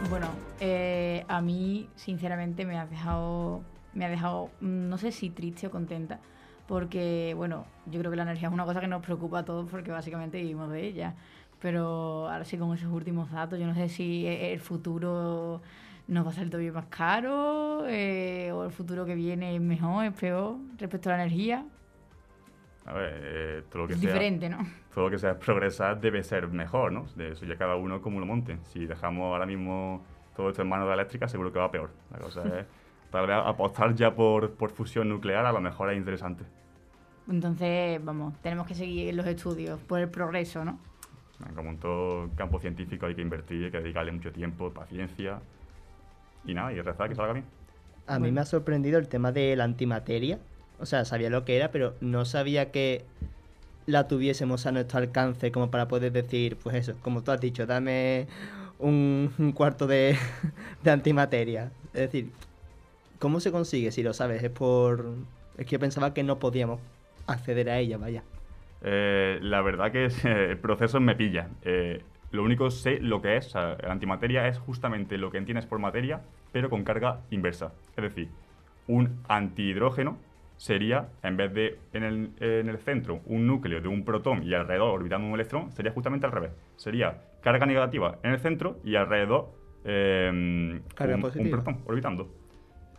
Bueno, 0.10 0.28
eh, 0.60 1.26
a 1.28 1.42
mí, 1.42 1.90
sinceramente, 1.96 2.66
me 2.66 2.78
ha 2.78 2.86
dejado, 2.86 3.62
me 3.94 4.06
ha 4.06 4.10
dejado, 4.10 4.50
mm, 4.62 4.90
no 4.90 4.98
sé 4.98 5.12
si 5.12 5.30
triste 5.30 5.68
o 5.68 5.72
contenta, 5.72 6.20
porque, 6.72 7.34
bueno, 7.36 7.66
yo 7.86 8.00
creo 8.00 8.10
que 8.12 8.16
la 8.16 8.24
energía 8.24 8.48
es 8.48 8.54
una 8.54 8.64
cosa 8.64 8.80
que 8.80 8.88
nos 8.88 9.04
preocupa 9.04 9.40
a 9.40 9.44
todos 9.44 9.70
porque 9.70 9.92
básicamente 9.92 10.38
vivimos 10.38 10.72
de 10.72 10.88
ella. 10.88 11.16
Pero 11.60 12.30
ahora 12.30 12.46
sí, 12.46 12.58
con 12.58 12.74
esos 12.74 12.90
últimos 12.94 13.30
datos, 13.30 13.60
yo 13.60 13.68
no 13.68 13.76
sé 13.76 13.90
si 13.90 14.26
e- 14.26 14.54
el 14.54 14.62
futuro 14.62 15.62
nos 16.08 16.26
va 16.26 16.30
a 16.30 16.34
salir 16.34 16.50
todavía 16.50 16.72
más 16.72 16.86
caro 16.86 17.84
eh, 17.88 18.52
o 18.54 18.64
el 18.64 18.72
futuro 18.72 19.06
que 19.06 19.16
viene 19.16 19.54
es 19.54 19.62
mejor, 19.62 20.06
es 20.06 20.14
peor 20.14 20.56
respecto 20.78 21.10
a 21.10 21.18
la 21.18 21.24
energía. 21.24 21.66
A 22.86 22.94
ver, 22.94 23.20
eh, 23.22 23.64
todo 23.70 23.82
lo 23.82 23.88
que 23.90 23.94
Es 23.96 24.00
sea. 24.00 24.10
diferente, 24.10 24.50
¿no? 24.50 24.60
todo 24.94 25.06
lo 25.06 25.12
que 25.12 25.20
sea 25.20 25.38
progresar 25.40 26.00
debe 26.00 26.24
ser 26.24 26.48
mejor, 26.48 26.94
¿no? 26.94 27.06
De 27.16 27.32
eso 27.34 27.46
ya 27.46 27.58
cada 27.58 27.76
uno 27.76 28.02
como 28.02 28.22
lo 28.22 28.26
monte. 28.26 28.60
Si 28.64 28.86
dejamos 28.86 29.26
ahora 29.26 29.46
mismo 29.46 30.06
todo 30.38 30.50
esto 30.50 30.62
en 30.62 30.70
manos 30.70 30.86
de 30.86 30.90
la 30.96 31.02
eléctrica, 31.02 31.28
seguro 31.28 31.52
que 31.52 31.60
va 31.60 31.70
peor. 31.70 31.92
La 32.12 32.20
cosa 32.20 32.60
es, 32.60 32.66
tal 33.12 33.28
vez 33.28 33.38
apostar 33.44 33.94
ya 33.96 34.16
por, 34.16 34.52
por 34.52 34.72
fusión 34.72 35.10
nuclear 35.10 35.46
a 35.46 35.52
lo 35.52 35.62
mejor 35.62 35.92
es 35.92 35.98
interesante. 35.98 36.44
Entonces, 37.30 38.04
vamos, 38.04 38.34
tenemos 38.42 38.68
que 38.68 38.76
seguir 38.76 39.14
los 39.14 39.26
estudios 39.28 39.80
por 39.80 40.00
el 40.00 40.10
progreso, 40.10 40.66
¿no? 40.66 40.80
Como 41.56 41.72
en 41.72 41.78
todo 41.78 42.30
campo 42.36 42.60
científico 42.60 43.06
hay 43.06 43.16
que 43.16 43.22
invertir, 43.22 43.66
hay 43.66 43.72
que 43.72 43.80
dedicarle 43.80 44.12
mucho 44.12 44.32
tiempo, 44.32 44.72
paciencia 44.72 45.40
y 46.46 46.54
nada, 46.54 46.72
y 46.72 46.82
rezar 46.82 47.10
que 47.10 47.16
salga 47.16 47.34
bien. 47.34 47.46
A 48.08 48.20
mí 48.20 48.32
me 48.32 48.42
ha 48.42 48.46
sorprendido 48.46 49.00
el 49.00 49.08
tema 49.08 49.32
de 49.32 49.56
la 49.56 49.64
antimateria. 49.64 50.40
O 50.80 50.86
sea, 50.86 51.06
sabía 51.06 51.30
lo 51.30 51.46
que 51.46 51.56
era, 51.56 51.72
pero 51.72 51.96
no 52.02 52.26
sabía 52.26 52.72
que 52.72 53.06
la 53.86 54.08
tuviésemos 54.08 54.66
a 54.66 54.72
nuestro 54.72 55.00
alcance 55.00 55.52
como 55.52 55.72
para 55.72 55.88
poder 55.88 56.12
decir, 56.12 56.58
pues 56.58 56.76
eso, 56.76 56.96
como 57.02 57.24
tú 57.24 57.32
has 57.32 57.42
dicho, 57.42 57.66
dame 57.66 58.28
un, 58.80 59.34
un 59.38 59.52
cuarto 59.52 59.88
de, 59.88 60.18
de 60.84 60.92
antimateria. 60.92 61.72
Es 61.94 62.02
decir, 62.02 62.32
¿cómo 63.22 63.40
se 63.40 63.52
consigue? 63.52 63.92
Si 63.92 64.04
lo 64.04 64.14
sabes, 64.14 64.44
es 64.44 64.50
por... 64.50 65.14
Es 65.58 65.66
que 65.66 65.74
yo 65.74 65.80
pensaba 65.80 66.14
que 66.14 66.24
no 66.24 66.40
podíamos 66.40 66.82
acceder 67.28 67.70
a 67.70 67.78
ella, 67.78 67.98
vaya. 67.98 68.24
Eh, 68.82 69.38
la 69.42 69.62
verdad 69.62 69.92
que 69.92 70.06
el 70.24 70.58
proceso 70.58 71.00
me 71.00 71.16
pilla. 71.16 71.48
Eh, 71.62 72.02
lo 72.32 72.44
único 72.44 72.72
sé 72.72 73.00
lo 73.00 73.22
que 73.22 73.38
es, 73.38 73.48
o 73.48 73.50
sea, 73.52 73.78
la 73.82 73.92
antimateria 73.92 74.48
es 74.48 74.58
justamente 74.58 75.18
lo 75.18 75.32
que 75.32 75.38
entiendes 75.38 75.68
por 75.68 75.80
materia, 75.80 76.22
pero 76.52 76.70
con 76.70 76.84
carga 76.84 77.22
inversa. 77.30 77.74
Es 77.96 78.04
decir, 78.04 78.30
un 78.88 79.20
antihidrógeno 79.28 80.18
sería, 80.58 81.10
en 81.22 81.38
vez 81.38 81.54
de 81.54 81.80
en 81.94 82.04
el, 82.04 82.32
en 82.40 82.70
el 82.70 82.78
centro 82.80 83.22
un 83.26 83.46
núcleo 83.46 83.82
de 83.82 83.88
un 83.88 84.04
protón 84.04 84.44
y 84.44 84.54
alrededor 84.54 84.90
orbitando 84.90 85.28
un 85.28 85.36
electrón, 85.36 85.72
sería 85.74 85.92
justamente 85.92 86.26
al 86.26 86.32
revés. 86.32 86.52
Sería 86.76 87.22
carga 87.42 87.66
negativa 87.66 88.18
en 88.24 88.32
el 88.32 88.40
centro 88.40 88.80
y 88.84 88.96
alrededor 88.96 89.50
eh, 89.84 90.82
Carga 90.96 91.16
un, 91.18 91.24
un 91.24 91.52
protón 91.52 91.78
orbitando. 91.86 92.41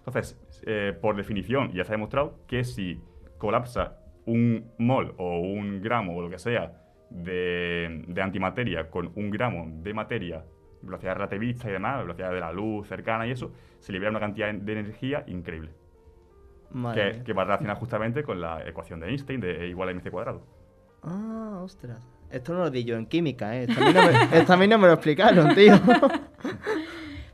Entonces, 0.05 0.37
eh, 0.67 0.97
por 1.01 1.15
definición, 1.17 1.73
ya 1.73 1.85
se 1.85 1.93
ha 1.93 1.95
demostrado 1.95 2.41
que 2.49 2.65
si 2.65 3.01
colapsa 3.39 3.99
un 4.27 4.73
mol 4.79 5.15
o 5.17 5.39
un 5.39 5.81
gramo 5.81 6.17
o 6.17 6.23
lo 6.23 6.29
que 6.31 6.39
sea 6.39 6.73
de, 7.11 8.05
de 8.09 8.23
antimateria 8.23 8.91
con 8.91 9.13
un 9.15 9.31
gramo 9.31 9.67
de 9.83 9.95
materia, 9.95 10.45
velocidad 10.83 11.15
relativista 11.15 11.69
y 11.69 11.73
demás, 11.73 12.01
velocidad 12.01 12.33
de 12.33 12.41
la 12.41 12.53
luz 12.53 12.89
cercana 12.89 13.27
y 13.27 13.31
eso, 13.31 13.53
se 13.79 13.93
libera 13.93 14.11
una 14.11 14.21
cantidad 14.21 14.53
de 14.53 14.73
energía 14.73 15.25
increíble. 15.29 15.71
Que, 16.95 17.23
que 17.23 17.33
va 17.35 17.45
relacionada 17.45 17.79
justamente 17.79 18.23
con 18.23 18.41
la 18.41 18.67
ecuación 18.67 18.99
de 18.99 19.09
Einstein 19.09 19.41
de 19.41 19.67
E 19.67 19.69
igual 19.69 19.91
a 19.91 19.93
mc 19.93 20.11
cuadrado. 20.11 20.43
Ah, 21.03 21.61
ostras. 21.63 22.09
Esto 22.31 22.55
no 22.55 22.61
lo 22.61 22.71
di 22.71 22.83
yo 22.83 22.97
en 22.97 23.05
química, 23.05 23.55
¿eh? 23.55 23.67
Esto 23.69 23.83
a 23.83 23.85
mí 23.85 23.93
no 23.93 24.03
me, 24.03 24.13
esto 24.39 24.53
a 24.55 24.57
mí 24.57 24.67
no 24.67 24.79
me 24.79 24.87
lo 24.87 24.95
explicaron, 24.95 25.55
tío. 25.55 25.75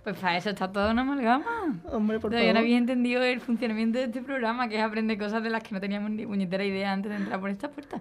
Pues 0.08 0.20
para 0.20 0.38
eso 0.38 0.48
está 0.48 0.72
toda 0.72 0.92
una 0.92 1.02
amalgama. 1.02 1.44
Hombre, 1.92 2.18
por 2.18 2.30
Todavía 2.30 2.54
no 2.54 2.60
favor. 2.60 2.64
había 2.64 2.78
entendido 2.78 3.22
el 3.22 3.42
funcionamiento 3.42 3.98
de 3.98 4.06
este 4.06 4.22
programa, 4.22 4.66
que 4.66 4.78
es 4.78 4.82
aprender 4.82 5.18
cosas 5.18 5.42
de 5.42 5.50
las 5.50 5.62
que 5.62 5.74
no 5.74 5.82
teníamos 5.82 6.10
ni 6.12 6.24
puñetera 6.24 6.64
idea 6.64 6.92
antes 6.92 7.10
de 7.10 7.18
entrar 7.18 7.38
por 7.38 7.50
esta 7.50 7.70
puerta. 7.70 8.00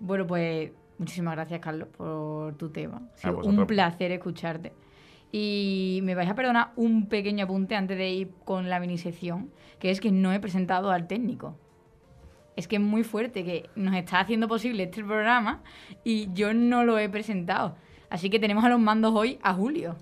Bueno, 0.00 0.26
pues 0.26 0.70
muchísimas 0.96 1.34
gracias, 1.34 1.60
Carlos, 1.60 1.88
por 1.94 2.54
tu 2.54 2.70
tema. 2.70 3.02
Ha 3.12 3.18
sido 3.18 3.40
un 3.40 3.66
placer 3.66 4.12
escucharte. 4.12 4.72
Y 5.30 6.00
me 6.04 6.14
vais 6.14 6.30
a 6.30 6.34
perdonar 6.34 6.70
un 6.76 7.06
pequeño 7.06 7.44
apunte 7.44 7.76
antes 7.76 7.98
de 7.98 8.08
ir 8.08 8.30
con 8.46 8.70
la 8.70 8.80
mini 8.80 8.96
sección, 8.96 9.50
que 9.78 9.90
es 9.90 10.00
que 10.00 10.10
no 10.10 10.32
he 10.32 10.40
presentado 10.40 10.90
al 10.90 11.06
técnico. 11.06 11.58
Es 12.56 12.66
que 12.66 12.76
es 12.76 12.82
muy 12.82 13.04
fuerte 13.04 13.44
que 13.44 13.68
nos 13.76 13.94
está 13.94 14.20
haciendo 14.20 14.48
posible 14.48 14.84
este 14.84 15.04
programa 15.04 15.62
y 16.02 16.32
yo 16.32 16.54
no 16.54 16.82
lo 16.82 16.98
he 16.98 17.10
presentado. 17.10 17.76
Así 18.08 18.30
que 18.30 18.38
tenemos 18.38 18.64
a 18.64 18.70
los 18.70 18.80
mandos 18.80 19.12
hoy 19.14 19.38
a 19.42 19.52
Julio. 19.52 19.96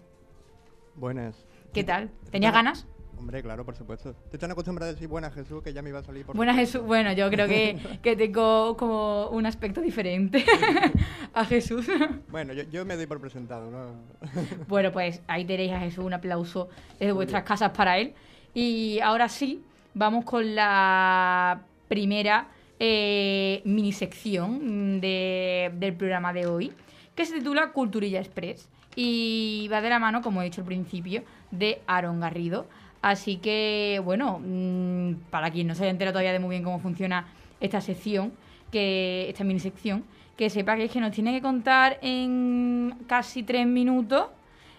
Buenas. 0.94 1.46
¿Qué 1.72 1.85
tal? 1.85 2.11
¿Tenías 2.31 2.52
ganas? 2.52 2.87
Hombre, 3.18 3.40
claro, 3.42 3.64
por 3.64 3.76
supuesto. 3.76 4.11
Estoy 4.24 4.38
tan 4.40 4.50
acostumbrado 4.50 4.90
a 4.90 4.94
decir 4.94 5.07
buenas 5.09 5.33
Jesús 5.33 5.62
que 5.62 5.72
ya 5.72 5.81
me 5.81 5.90
iba 5.90 6.00
a 6.00 6.02
salir 6.02 6.26
por 6.26 6.35
Buenas. 6.37 6.57
Jesús. 6.57 6.83
Bueno, 6.83 7.12
yo 7.12 7.31
creo 7.31 7.46
que, 7.46 7.78
que 8.02 8.16
tengo 8.16 8.76
como 8.76 9.28
un 9.28 9.46
aspecto 9.46 9.81
diferente 9.81 10.44
a 11.35 11.44
Jesús. 11.44 11.87
Bueno, 12.28 12.52
yo, 12.52 12.64
yo 12.64 12.85
me 12.85 12.96
doy 12.96 13.07
por 13.07 13.20
presentado, 13.20 13.70
¿no? 13.70 13.94
Bueno, 14.68 14.90
pues 14.92 15.22
ahí 15.28 15.44
tenéis 15.44 15.72
a 15.72 15.81
Jesús. 15.81 16.05
Un 16.05 16.14
aplauso 16.14 16.68
desde 16.98 17.12
vuestras 17.12 17.44
casas 17.44 17.70
para 17.70 17.98
él. 17.98 18.14
Y 18.55 18.98
ahora 19.00 19.28
sí, 19.28 19.62
vamos 19.94 20.24
con 20.24 20.55
la 20.57 21.62
primera 21.88 22.48
eh, 22.81 23.62
mini 23.64 23.92
sección 23.92 25.00
de- 25.00 25.70
del 25.74 25.94
programa 25.94 26.33
de 26.33 26.46
hoy, 26.46 26.72
que 27.14 27.24
se 27.24 27.35
titula 27.38 27.70
Culturilla 27.72 28.18
Express. 28.18 28.68
Y 28.94 29.68
va 29.72 29.81
de 29.81 29.88
la 29.88 29.98
mano, 29.98 30.20
como 30.22 30.42
he 30.42 30.44
dicho 30.44 30.61
al 30.61 30.66
principio, 30.66 31.22
de 31.50 31.81
Aaron 31.87 32.20
Garrido. 32.20 32.66
Así 33.00 33.37
que, 33.38 34.00
bueno, 34.05 34.40
mm, 34.44 35.14
para 35.31 35.50
quien 35.50 35.66
no 35.66 35.74
se 35.74 35.83
haya 35.85 35.90
enterado 35.90 36.12
todavía 36.14 36.33
de 36.33 36.38
muy 36.38 36.50
bien 36.50 36.62
cómo 36.62 36.78
funciona 36.78 37.26
esta 37.61 37.81
sección, 37.81 38.33
que 38.70 39.28
esta 39.28 39.44
mini 39.44 39.61
sección, 39.61 40.05
que 40.37 40.50
sepa 40.50 40.76
que 40.76 40.85
es 40.85 40.90
que 40.90 41.00
nos 41.00 41.12
tiene 41.12 41.33
que 41.33 41.40
contar 41.42 41.98
en 42.02 42.94
casi 43.07 43.42
tres 43.42 43.66
minutos 43.66 44.26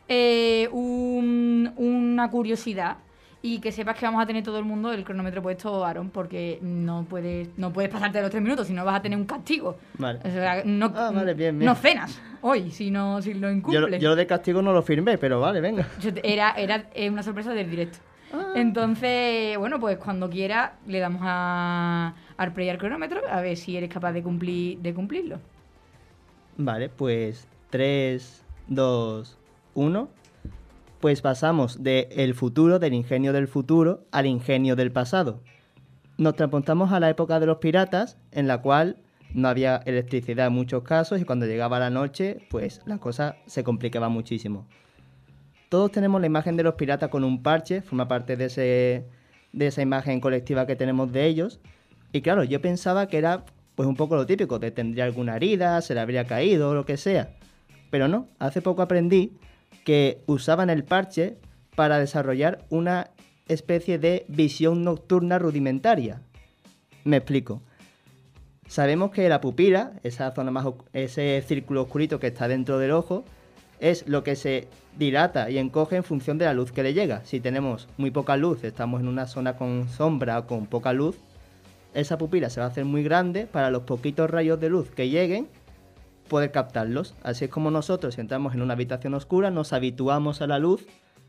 eh, 0.09 0.67
un- 0.71 1.71
una 1.77 2.29
curiosidad 2.29 2.97
y 3.45 3.59
que 3.59 3.73
sepas 3.73 3.97
que 3.99 4.05
vamos 4.05 4.23
a 4.23 4.25
tener 4.25 4.41
todo 4.41 4.57
el 4.57 4.63
mundo 4.63 4.93
el 4.93 5.03
cronómetro 5.03 5.41
puesto, 5.41 5.83
Aaron, 5.85 6.09
porque 6.09 6.59
no 6.61 7.05
puedes, 7.09 7.49
no 7.57 7.73
puedes 7.73 7.91
pasarte 7.91 8.21
los 8.21 8.31
tres 8.31 8.41
minutos, 8.41 8.67
si 8.67 8.73
no 8.73 8.85
vas 8.85 8.95
a 8.95 9.01
tener 9.01 9.17
un 9.19 9.25
castigo. 9.25 9.77
Vale. 9.97 10.19
O 10.23 10.29
sea, 10.31 10.63
no, 10.63 10.85
Ah, 10.95 11.11
vale, 11.13 11.33
bien, 11.33 11.59
bien. 11.59 11.65
no 11.67 11.75
cenas 11.75 12.21
hoy 12.41 12.71
si 12.71 12.89
no 12.89 13.21
si 13.21 13.33
lo 13.33 13.51
incumples. 13.51 14.01
yo 14.01 14.09
lo 14.09 14.15
de 14.15 14.25
castigo 14.25 14.61
no 14.61 14.71
lo 14.71 14.81
firmé, 14.81 15.17
pero 15.17 15.41
vale, 15.41 15.59
venga. 15.59 15.85
Era, 16.23 16.51
era 16.51 16.85
una 17.11 17.21
sorpresa 17.21 17.53
del 17.53 17.69
directo. 17.69 17.99
Ah. 18.33 18.53
Entonces, 18.55 19.57
bueno, 19.57 19.77
pues 19.77 19.97
cuando 19.97 20.29
quiera 20.29 20.75
le 20.87 20.99
damos 20.99 21.21
a, 21.25 22.13
al 22.37 22.53
play 22.53 22.69
al 22.69 22.77
cronómetro 22.77 23.21
a 23.29 23.41
ver 23.41 23.57
si 23.57 23.75
eres 23.75 23.89
capaz 23.89 24.13
de 24.13 24.23
cumplir 24.23 24.79
de 24.79 24.93
cumplirlo. 24.93 25.39
Vale, 26.55 26.87
pues 26.87 27.45
3, 27.71 28.45
2, 28.69 29.37
1. 29.75 30.07
Pues 31.03 31.21
pasamos 31.21 31.83
de 31.83 32.07
el 32.11 32.33
futuro, 32.33 32.79
del 32.79 32.93
ingenio 32.93 33.33
del 33.33 33.49
futuro, 33.49 34.05
al 34.13 34.25
ingenio 34.25 34.77
del 34.77 34.89
pasado. 34.89 35.41
Nos 36.17 36.37
transportamos 36.37 36.93
a 36.93 37.01
la 37.01 37.09
época 37.09 37.41
de 37.41 37.45
los 37.45 37.57
piratas, 37.57 38.17
en 38.31 38.47
la 38.47 38.61
cual 38.61 38.95
no 39.33 39.49
había 39.49 39.81
electricidad 39.85 40.47
en 40.47 40.53
muchos 40.53 40.83
casos 40.83 41.19
y 41.19 41.25
cuando 41.25 41.45
llegaba 41.45 41.77
la 41.77 41.89
noche, 41.89 42.47
pues 42.49 42.79
la 42.85 42.99
cosa 42.99 43.35
se 43.47 43.65
complicaba 43.65 44.07
muchísimo. 44.07 44.65
Todos 45.67 45.91
tenemos 45.91 46.21
la 46.21 46.27
imagen 46.27 46.55
de 46.55 46.63
los 46.63 46.75
piratas 46.75 47.09
con 47.09 47.25
un 47.25 47.43
parche, 47.43 47.81
forma 47.81 48.07
parte 48.07 48.37
de, 48.37 48.45
ese, 48.45 49.05
de 49.51 49.67
esa 49.67 49.81
imagen 49.81 50.21
colectiva 50.21 50.65
que 50.65 50.77
tenemos 50.77 51.11
de 51.11 51.25
ellos. 51.25 51.59
Y 52.13 52.21
claro, 52.21 52.45
yo 52.45 52.61
pensaba 52.61 53.07
que 53.07 53.17
era 53.17 53.43
pues 53.75 53.89
un 53.89 53.97
poco 53.97 54.15
lo 54.15 54.25
típico, 54.25 54.57
de 54.57 54.71
tendría 54.71 55.03
alguna 55.03 55.35
herida, 55.35 55.81
se 55.81 55.95
le 55.95 55.99
habría 55.99 56.23
caído 56.23 56.73
lo 56.73 56.85
que 56.85 56.95
sea. 56.95 57.35
Pero 57.89 58.07
no, 58.07 58.29
hace 58.39 58.61
poco 58.61 58.81
aprendí 58.81 59.37
que 59.83 60.21
usaban 60.25 60.69
el 60.69 60.83
parche 60.83 61.37
para 61.75 61.99
desarrollar 61.99 62.65
una 62.69 63.11
especie 63.47 63.99
de 63.99 64.25
visión 64.27 64.83
nocturna 64.83 65.39
rudimentaria. 65.39 66.21
Me 67.03 67.17
explico. 67.17 67.61
Sabemos 68.67 69.11
que 69.11 69.27
la 69.27 69.41
pupila, 69.41 69.93
esa 70.03 70.31
zona 70.31 70.51
más, 70.51 70.65
ese 70.93 71.43
círculo 71.45 71.83
oscurito 71.83 72.19
que 72.19 72.27
está 72.27 72.47
dentro 72.47 72.79
del 72.79 72.91
ojo, 72.91 73.25
es 73.79 74.07
lo 74.07 74.23
que 74.23 74.35
se 74.35 74.67
dilata 74.97 75.49
y 75.49 75.57
encoge 75.57 75.97
en 75.97 76.03
función 76.03 76.37
de 76.37 76.45
la 76.45 76.53
luz 76.53 76.71
que 76.71 76.83
le 76.83 76.93
llega. 76.93 77.25
Si 77.25 77.39
tenemos 77.39 77.89
muy 77.97 78.11
poca 78.11 78.37
luz, 78.37 78.63
estamos 78.63 79.01
en 79.01 79.07
una 79.07 79.27
zona 79.27 79.57
con 79.57 79.89
sombra 79.89 80.39
o 80.39 80.47
con 80.47 80.67
poca 80.67 80.93
luz, 80.93 81.17
esa 81.93 82.17
pupila 82.17 82.49
se 82.49 82.59
va 82.59 82.67
a 82.67 82.69
hacer 82.69 82.85
muy 82.85 83.03
grande 83.03 83.45
para 83.45 83.69
los 83.69 83.83
poquitos 83.83 84.29
rayos 84.29 84.59
de 84.59 84.69
luz 84.69 84.89
que 84.89 85.09
lleguen 85.09 85.47
poder 86.27 86.51
captarlos. 86.51 87.15
Así 87.23 87.45
es 87.45 87.51
como 87.51 87.71
nosotros 87.71 88.17
entramos 88.17 88.53
en 88.53 88.61
una 88.61 88.73
habitación 88.73 89.13
oscura, 89.13 89.51
nos 89.51 89.73
habituamos 89.73 90.41
a 90.41 90.47
la 90.47 90.59
luz, 90.59 90.85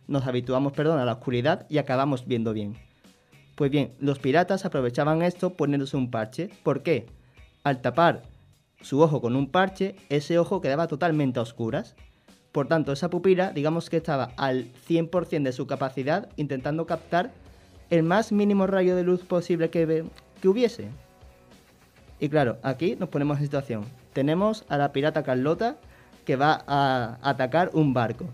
nos 0.06 0.26
habituamos, 0.26 0.72
perdón, 0.72 0.98
a 0.98 1.04
la 1.04 1.12
oscuridad 1.12 1.66
y 1.68 1.78
acabamos 1.78 2.26
viendo 2.26 2.52
bien. 2.52 2.76
Pues 3.54 3.70
bien, 3.70 3.92
los 4.00 4.18
piratas 4.18 4.64
aprovechaban 4.64 5.22
esto 5.22 5.54
poniéndose 5.54 5.96
un 5.96 6.10
parche. 6.10 6.50
¿Por 6.62 6.82
qué? 6.82 7.06
Al 7.62 7.80
tapar 7.80 8.22
su 8.80 9.00
ojo 9.00 9.20
con 9.20 9.36
un 9.36 9.50
parche, 9.50 9.96
ese 10.08 10.38
ojo 10.38 10.60
quedaba 10.60 10.88
totalmente 10.88 11.38
a 11.38 11.42
oscuras. 11.42 11.94
Por 12.52 12.68
tanto, 12.68 12.92
esa 12.92 13.10
pupila, 13.10 13.52
digamos 13.52 13.90
que 13.90 13.96
estaba 13.96 14.30
al 14.36 14.72
100% 14.88 15.42
de 15.42 15.52
su 15.52 15.66
capacidad 15.66 16.28
intentando 16.36 16.86
captar 16.86 17.32
el 17.90 18.02
más 18.02 18.32
mínimo 18.32 18.66
rayo 18.66 18.96
de 18.96 19.02
luz 19.04 19.22
posible 19.22 19.70
que, 19.70 20.04
que 20.40 20.48
hubiese. 20.48 20.88
Y 22.20 22.28
claro, 22.28 22.58
aquí 22.62 22.96
nos 22.96 23.08
ponemos 23.08 23.38
en 23.38 23.44
situación. 23.44 24.03
Tenemos 24.14 24.64
a 24.68 24.78
la 24.78 24.92
pirata 24.92 25.24
Carlota 25.24 25.76
que 26.24 26.36
va 26.36 26.64
a 26.66 27.18
atacar 27.22 27.70
un 27.74 27.92
barco. 27.92 28.26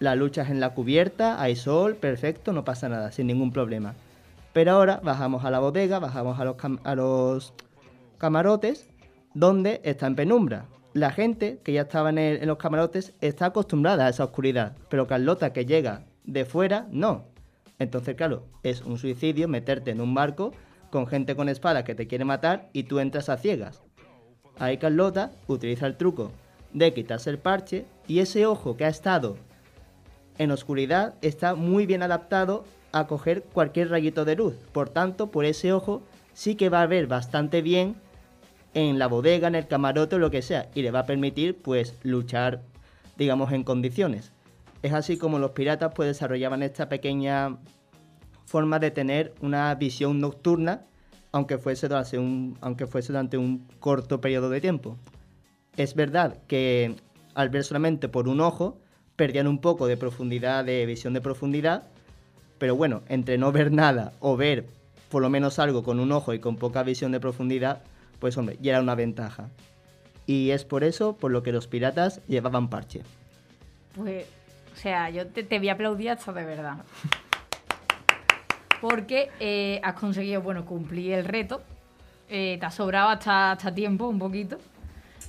La 0.00 0.16
lucha 0.16 0.42
es 0.42 0.50
en 0.50 0.60
la 0.60 0.70
cubierta, 0.70 1.40
hay 1.40 1.56
sol, 1.56 1.94
perfecto, 1.94 2.52
no 2.52 2.64
pasa 2.64 2.88
nada, 2.88 3.12
sin 3.12 3.28
ningún 3.28 3.52
problema. 3.52 3.94
Pero 4.52 4.72
ahora 4.72 5.00
bajamos 5.02 5.44
a 5.44 5.50
la 5.50 5.60
bodega, 5.60 6.00
bajamos 6.00 6.38
a 6.40 6.94
los, 6.94 7.52
camarotes, 8.18 8.88
donde 9.32 9.80
está 9.84 10.06
en 10.08 10.16
penumbra. 10.16 10.66
La 10.92 11.12
gente 11.12 11.60
que 11.62 11.72
ya 11.72 11.82
estaba 11.82 12.10
en, 12.10 12.18
en 12.18 12.48
los 12.48 12.58
camarotes 12.58 13.14
está 13.20 13.46
acostumbrada 13.46 14.06
a 14.06 14.08
esa 14.08 14.24
oscuridad, 14.24 14.76
pero 14.88 15.06
Carlota 15.06 15.52
que 15.52 15.66
llega 15.66 16.02
de 16.24 16.44
fuera, 16.44 16.86
no. 16.90 17.26
Entonces, 17.78 18.16
claro, 18.16 18.44
es 18.64 18.82
un 18.82 18.98
suicidio 18.98 19.46
meterte 19.46 19.92
en 19.92 20.00
un 20.00 20.14
barco 20.14 20.52
con 20.90 21.06
gente 21.06 21.36
con 21.36 21.48
espada 21.48 21.84
que 21.84 21.94
te 21.94 22.08
quiere 22.08 22.24
matar 22.24 22.68
y 22.72 22.84
tú 22.84 22.98
entras 22.98 23.28
a 23.28 23.36
ciegas. 23.36 23.82
Ahí 24.60 24.76
Carlota 24.76 25.32
utiliza 25.48 25.86
el 25.86 25.96
truco 25.96 26.30
de 26.74 26.92
quitarse 26.92 27.30
el 27.30 27.38
parche 27.38 27.86
y 28.06 28.20
ese 28.20 28.44
ojo 28.46 28.76
que 28.76 28.84
ha 28.84 28.88
estado 28.88 29.36
en 30.38 30.50
oscuridad 30.50 31.14
está 31.22 31.54
muy 31.54 31.86
bien 31.86 32.02
adaptado 32.02 32.64
a 32.92 33.06
coger 33.06 33.42
cualquier 33.42 33.88
rayito 33.88 34.24
de 34.26 34.36
luz. 34.36 34.54
Por 34.72 34.90
tanto, 34.90 35.30
por 35.30 35.46
ese 35.46 35.72
ojo 35.72 36.02
sí 36.34 36.56
que 36.56 36.68
va 36.68 36.82
a 36.82 36.86
ver 36.86 37.06
bastante 37.06 37.62
bien 37.62 37.96
en 38.74 38.98
la 38.98 39.06
bodega, 39.06 39.48
en 39.48 39.54
el 39.54 39.66
camarote 39.66 40.16
o 40.16 40.18
lo 40.18 40.30
que 40.30 40.42
sea, 40.42 40.68
y 40.74 40.82
le 40.82 40.90
va 40.90 41.00
a 41.00 41.06
permitir 41.06 41.56
pues 41.56 41.94
luchar, 42.02 42.60
digamos, 43.16 43.52
en 43.52 43.64
condiciones. 43.64 44.30
Es 44.82 44.92
así 44.92 45.16
como 45.16 45.38
los 45.38 45.52
piratas 45.52 45.92
pues 45.94 46.06
desarrollaban 46.06 46.62
esta 46.62 46.88
pequeña 46.90 47.56
forma 48.44 48.78
de 48.78 48.90
tener 48.90 49.32
una 49.40 49.74
visión 49.74 50.20
nocturna, 50.20 50.82
aunque 51.32 51.58
fuese 51.58 51.88
durante 51.88 52.18
un, 53.38 53.66
corto 53.78 54.20
periodo 54.20 54.50
de 54.50 54.60
tiempo. 54.60 54.96
Es 55.76 55.94
verdad 55.94 56.38
que 56.46 56.96
al 57.34 57.48
ver 57.48 57.64
solamente 57.64 58.08
por 58.08 58.28
un 58.28 58.40
ojo, 58.40 58.78
perdían 59.16 59.46
un 59.46 59.60
poco 59.60 59.86
de 59.86 59.96
profundidad, 59.96 60.64
de 60.64 60.84
visión 60.86 61.12
de 61.12 61.20
profundidad, 61.20 61.84
pero 62.58 62.76
bueno, 62.76 63.02
entre 63.08 63.38
no 63.38 63.52
ver 63.52 63.72
nada 63.72 64.12
o 64.20 64.36
ver 64.36 64.66
por 65.08 65.22
lo 65.22 65.30
menos 65.30 65.58
algo 65.58 65.82
con 65.82 66.00
un 66.00 66.12
ojo 66.12 66.34
y 66.34 66.38
con 66.38 66.56
poca 66.56 66.82
visión 66.82 67.12
de 67.12 67.20
profundidad, 67.20 67.82
pues 68.18 68.36
hombre, 68.36 68.58
ya 68.60 68.72
era 68.72 68.80
una 68.80 68.94
ventaja. 68.94 69.48
Y 70.26 70.50
es 70.50 70.64
por 70.64 70.84
eso 70.84 71.16
por 71.16 71.30
lo 71.30 71.42
que 71.42 71.52
los 71.52 71.66
piratas 71.66 72.20
llevaban 72.28 72.70
parche. 72.70 73.02
Pues, 73.96 74.26
o 74.72 74.76
sea, 74.76 75.10
yo 75.10 75.26
te, 75.26 75.42
te 75.42 75.70
aplaudir 75.70 76.10
hasta 76.10 76.32
de 76.32 76.44
verdad. 76.44 76.78
Porque 78.80 79.30
eh, 79.40 79.80
has 79.82 79.94
conseguido, 79.94 80.42
bueno, 80.42 80.64
cumplir 80.64 81.12
el 81.12 81.24
reto. 81.24 81.62
Eh, 82.28 82.56
te 82.58 82.66
ha 82.66 82.70
sobrado 82.70 83.10
hasta, 83.10 83.52
hasta 83.52 83.74
tiempo 83.74 84.06
un 84.08 84.18
poquito. 84.18 84.58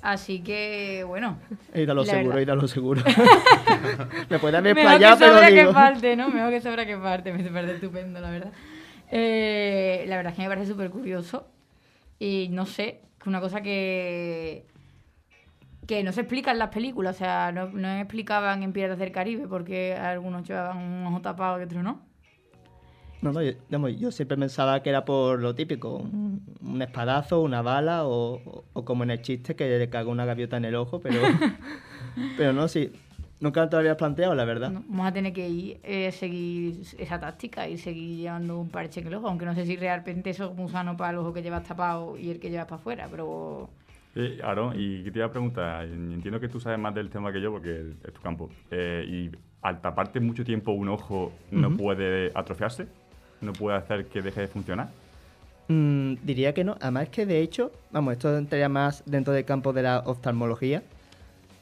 Así 0.01 0.41
que, 0.41 1.03
bueno. 1.05 1.37
Ir 1.75 1.89
a 1.91 1.93
lo 1.93 2.03
seguro, 2.03 2.29
verdad. 2.29 2.41
ir 2.41 2.51
a 2.51 2.55
lo 2.55 2.67
seguro. 2.67 3.03
Me 4.29 4.39
puede 4.39 4.57
haber 4.57 4.75
Mejor 4.75 4.91
que 4.91 4.97
playado, 4.97 5.19
pero 5.19 5.33
sobra 5.33 5.49
que 5.49 5.67
falte, 5.67 6.15
¿no? 6.15 6.29
Mejor 6.29 6.49
que 6.49 6.61
sobra 6.61 6.85
que 6.85 6.97
falte. 6.97 7.33
Me 7.33 7.43
parece 7.49 7.75
estupendo, 7.75 8.19
la 8.19 8.31
verdad. 8.31 8.51
Eh, 9.11 10.05
la 10.07 10.15
verdad 10.15 10.31
es 10.31 10.37
que 10.37 10.43
me 10.43 10.47
parece 10.47 10.67
súper 10.71 10.89
curioso. 10.89 11.47
Y 12.17 12.47
no 12.51 12.65
sé, 12.65 13.01
que 13.21 13.29
una 13.29 13.41
cosa 13.41 13.61
que 13.61 14.65
que 15.87 16.03
no 16.03 16.11
se 16.11 16.21
explica 16.21 16.51
en 16.51 16.59
las 16.59 16.69
películas, 16.69 17.15
o 17.15 17.19
sea, 17.19 17.51
no, 17.51 17.67
no 17.67 17.91
explicaban 17.97 18.63
en 18.63 18.71
Piratas 18.71 18.99
del 18.99 19.11
Caribe 19.11 19.47
porque 19.47 19.93
algunos 19.93 20.47
llevaban 20.47 20.77
un 20.77 21.05
ojo 21.07 21.21
tapado 21.21 21.59
y 21.59 21.63
otros 21.63 21.83
no. 21.83 21.99
No, 23.21 23.31
no, 23.31 23.41
yo, 23.41 23.51
digamos, 23.69 23.97
yo 23.99 24.11
siempre 24.11 24.35
pensaba 24.37 24.81
que 24.81 24.89
era 24.89 25.05
por 25.05 25.39
lo 25.39 25.53
típico, 25.53 25.97
un, 25.97 26.41
un 26.61 26.81
espadazo, 26.81 27.41
una 27.41 27.61
bala 27.61 28.05
o, 28.05 28.41
o- 28.43 28.63
o 28.73 28.85
como 28.85 29.03
en 29.03 29.11
el 29.11 29.21
chiste 29.21 29.55
que 29.55 29.77
le 29.77 29.89
cago 29.89 30.09
una 30.11 30.25
gaviota 30.25 30.57
en 30.57 30.65
el 30.65 30.75
ojo, 30.75 30.99
pero, 31.01 31.21
pero 32.35 32.51
no, 32.51 32.67
sí, 32.67 32.91
nunca 33.39 33.69
te 33.69 33.75
lo 33.75 33.79
habías 33.81 33.95
planteado, 33.97 34.33
la 34.33 34.43
verdad. 34.45 34.71
No, 34.71 34.83
Vamos 34.87 35.07
a 35.07 35.13
tener 35.13 35.33
que 35.33 35.47
ir, 35.47 35.79
eh, 35.83 36.11
seguir 36.11 36.81
esa 36.97 37.19
táctica 37.19 37.67
y 37.67 37.77
seguir 37.77 38.17
llevando 38.17 38.59
un 38.59 38.69
parche 38.69 39.01
en 39.01 39.07
el 39.07 39.13
ojo, 39.15 39.27
aunque 39.27 39.45
no 39.45 39.53
sé 39.53 39.65
si 39.67 39.75
realmente 39.77 40.31
eso 40.31 40.49
es 40.49 40.55
muy 40.57 40.69
sano 40.69 40.97
para 40.97 41.11
el 41.11 41.17
ojo 41.17 41.31
que 41.31 41.43
llevas 41.43 41.63
tapado 41.63 42.17
y 42.17 42.31
el 42.31 42.39
que 42.39 42.49
llevas 42.49 42.65
para 42.65 42.77
afuera, 42.81 43.07
pero 43.11 43.69
Eh, 44.15 44.39
Aaron, 44.43 44.73
y 44.75 45.03
te 45.11 45.19
iba 45.19 45.27
a 45.27 45.31
preguntar, 45.31 45.85
entiendo 45.85 46.39
que 46.39 46.49
tú 46.49 46.59
sabes 46.59 46.79
más 46.79 46.93
del 46.95 47.09
tema 47.11 47.31
que 47.31 47.39
yo 47.39 47.51
porque 47.51 47.93
es 48.03 48.13
tu 48.13 48.21
campo. 48.21 48.49
Eh, 48.71 49.05
y 49.07 49.37
al 49.61 49.79
taparte 49.79 50.19
mucho 50.19 50.43
tiempo 50.43 50.71
un 50.71 50.89
ojo, 50.89 51.31
¿no 51.51 51.77
puede 51.77 52.31
atrofiarse? 52.33 52.87
¿No 53.41 53.53
puede 53.53 53.77
hacer 53.77 54.05
que 54.05 54.21
deje 54.21 54.41
de 54.41 54.47
funcionar? 54.47 54.89
Mm, 55.67 56.15
diría 56.23 56.53
que 56.53 56.63
no, 56.63 56.77
además 56.81 57.09
que 57.09 57.25
de 57.25 57.41
hecho, 57.41 57.71
vamos, 57.91 58.13
esto 58.13 58.37
entraría 58.37 58.69
más 58.69 59.03
dentro 59.05 59.33
del 59.33 59.45
campo 59.45 59.73
de 59.73 59.83
la 59.83 59.99
oftalmología, 59.99 60.83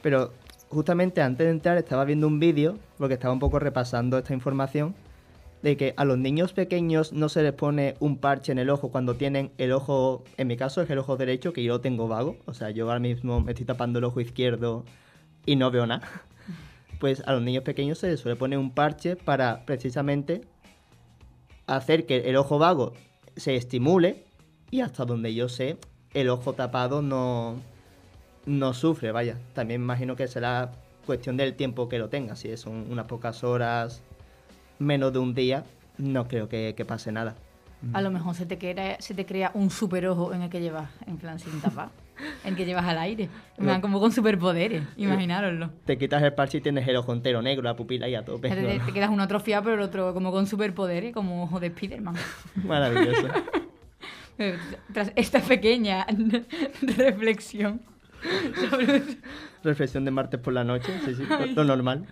pero 0.01 0.33
justamente 0.69 1.21
antes 1.21 1.45
de 1.45 1.51
entrar 1.51 1.77
estaba 1.77 2.05
viendo 2.05 2.27
un 2.27 2.39
vídeo, 2.39 2.77
porque 2.97 3.15
estaba 3.15 3.33
un 3.33 3.39
poco 3.39 3.59
repasando 3.59 4.17
esta 4.17 4.33
información, 4.33 4.95
de 5.61 5.75
que 5.77 5.93
a 5.97 6.05
los 6.05 6.17
niños 6.17 6.53
pequeños 6.53 7.11
no 7.11 7.27
se 7.27 7.43
les 7.43 7.53
pone 7.53 7.95
un 7.99 8.17
parche 8.17 8.51
en 8.51 8.59
el 8.59 8.69
ojo 8.69 8.89
cuando 8.89 9.15
tienen 9.15 9.51
el 9.57 9.73
ojo, 9.73 10.23
en 10.37 10.47
mi 10.47 10.55
caso 10.57 10.81
es 10.81 10.89
el 10.89 10.99
ojo 10.99 11.17
derecho, 11.17 11.53
que 11.53 11.63
yo 11.63 11.73
lo 11.73 11.81
tengo 11.81 12.07
vago, 12.07 12.37
o 12.45 12.53
sea, 12.53 12.69
yo 12.69 12.85
ahora 12.87 12.99
mismo 12.99 13.41
me 13.41 13.51
estoy 13.51 13.65
tapando 13.65 13.99
el 13.99 14.05
ojo 14.05 14.21
izquierdo 14.21 14.85
y 15.45 15.55
no 15.55 15.71
veo 15.71 15.85
nada. 15.85 16.07
Pues 16.99 17.23
a 17.25 17.31
los 17.31 17.41
niños 17.41 17.63
pequeños 17.63 17.97
se 17.97 18.07
les 18.07 18.19
suele 18.19 18.35
poner 18.35 18.59
un 18.59 18.71
parche 18.71 19.15
para 19.15 19.65
precisamente 19.65 20.41
hacer 21.75 22.05
que 22.05 22.29
el 22.29 22.35
ojo 22.35 22.59
vago 22.59 22.93
se 23.35 23.55
estimule 23.55 24.25
y 24.71 24.81
hasta 24.81 25.05
donde 25.05 25.33
yo 25.33 25.49
sé, 25.49 25.77
el 26.13 26.29
ojo 26.29 26.53
tapado 26.53 27.01
no, 27.01 27.55
no 28.45 28.73
sufre, 28.73 29.11
vaya. 29.11 29.37
También 29.53 29.81
imagino 29.81 30.15
que 30.15 30.27
será 30.27 30.71
cuestión 31.05 31.37
del 31.37 31.55
tiempo 31.55 31.89
que 31.89 31.97
lo 31.99 32.09
tenga. 32.09 32.35
Si 32.35 32.55
son 32.57 32.91
unas 32.91 33.05
pocas 33.05 33.43
horas, 33.43 34.01
menos 34.79 35.13
de 35.13 35.19
un 35.19 35.33
día, 35.33 35.63
no 35.97 36.27
creo 36.27 36.49
que, 36.49 36.73
que 36.75 36.85
pase 36.85 37.11
nada. 37.11 37.35
a 37.93 38.01
lo 38.01 38.11
mejor 38.11 38.35
se 38.35 38.45
te, 38.45 38.57
crea, 38.57 38.99
se 38.99 39.13
te 39.13 39.25
crea 39.25 39.51
un 39.53 39.69
super 39.69 40.07
ojo 40.07 40.33
en 40.33 40.43
el 40.43 40.49
que 40.49 40.61
llevas, 40.61 40.89
en 41.07 41.17
plan 41.17 41.39
sin 41.39 41.61
tapar, 41.61 41.89
el 42.45 42.55
que 42.55 42.65
llevas 42.65 42.85
al 42.85 42.97
aire, 42.97 43.29
como 43.81 43.99
con 43.99 44.11
superpoderes, 44.11 44.83
imaginároslo. 44.97 45.71
Te 45.85 45.97
quitas 45.97 46.21
el 46.23 46.33
parche 46.33 46.57
y 46.57 46.61
tienes 46.61 46.87
el 46.87 46.95
ojo 46.97 47.13
entero 47.13 47.41
negro, 47.41 47.63
la 47.63 47.75
pupila 47.75 48.07
y 48.07 48.15
a 48.15 48.23
tope. 48.25 48.49
Te, 48.49 48.55
te- 48.55 48.79
te 48.79 48.91
quedas 48.93 49.09
uno 49.09 49.23
atrofiado, 49.23 49.63
pero 49.63 49.75
el 49.75 49.81
otro 49.81 50.13
como 50.13 50.31
con 50.31 50.47
superpoderes, 50.47 51.13
como 51.13 51.43
ojo 51.43 51.59
de 51.59 51.69
Spiderman. 51.69 52.15
Maravilloso. 52.65 53.27
Eh, 54.41 54.55
Tras 54.93 55.11
esta 55.17 55.41
pequeña 55.41 56.07
reflexión 56.97 57.81
sobre 58.69 59.03
Reflexión 59.65 60.05
de 60.05 60.11
martes 60.11 60.39
por 60.39 60.53
la 60.53 60.63
noche, 60.63 60.93
sí, 61.03 61.13
sí, 61.13 61.23
lo- 61.53 61.65
normal. 61.65 62.05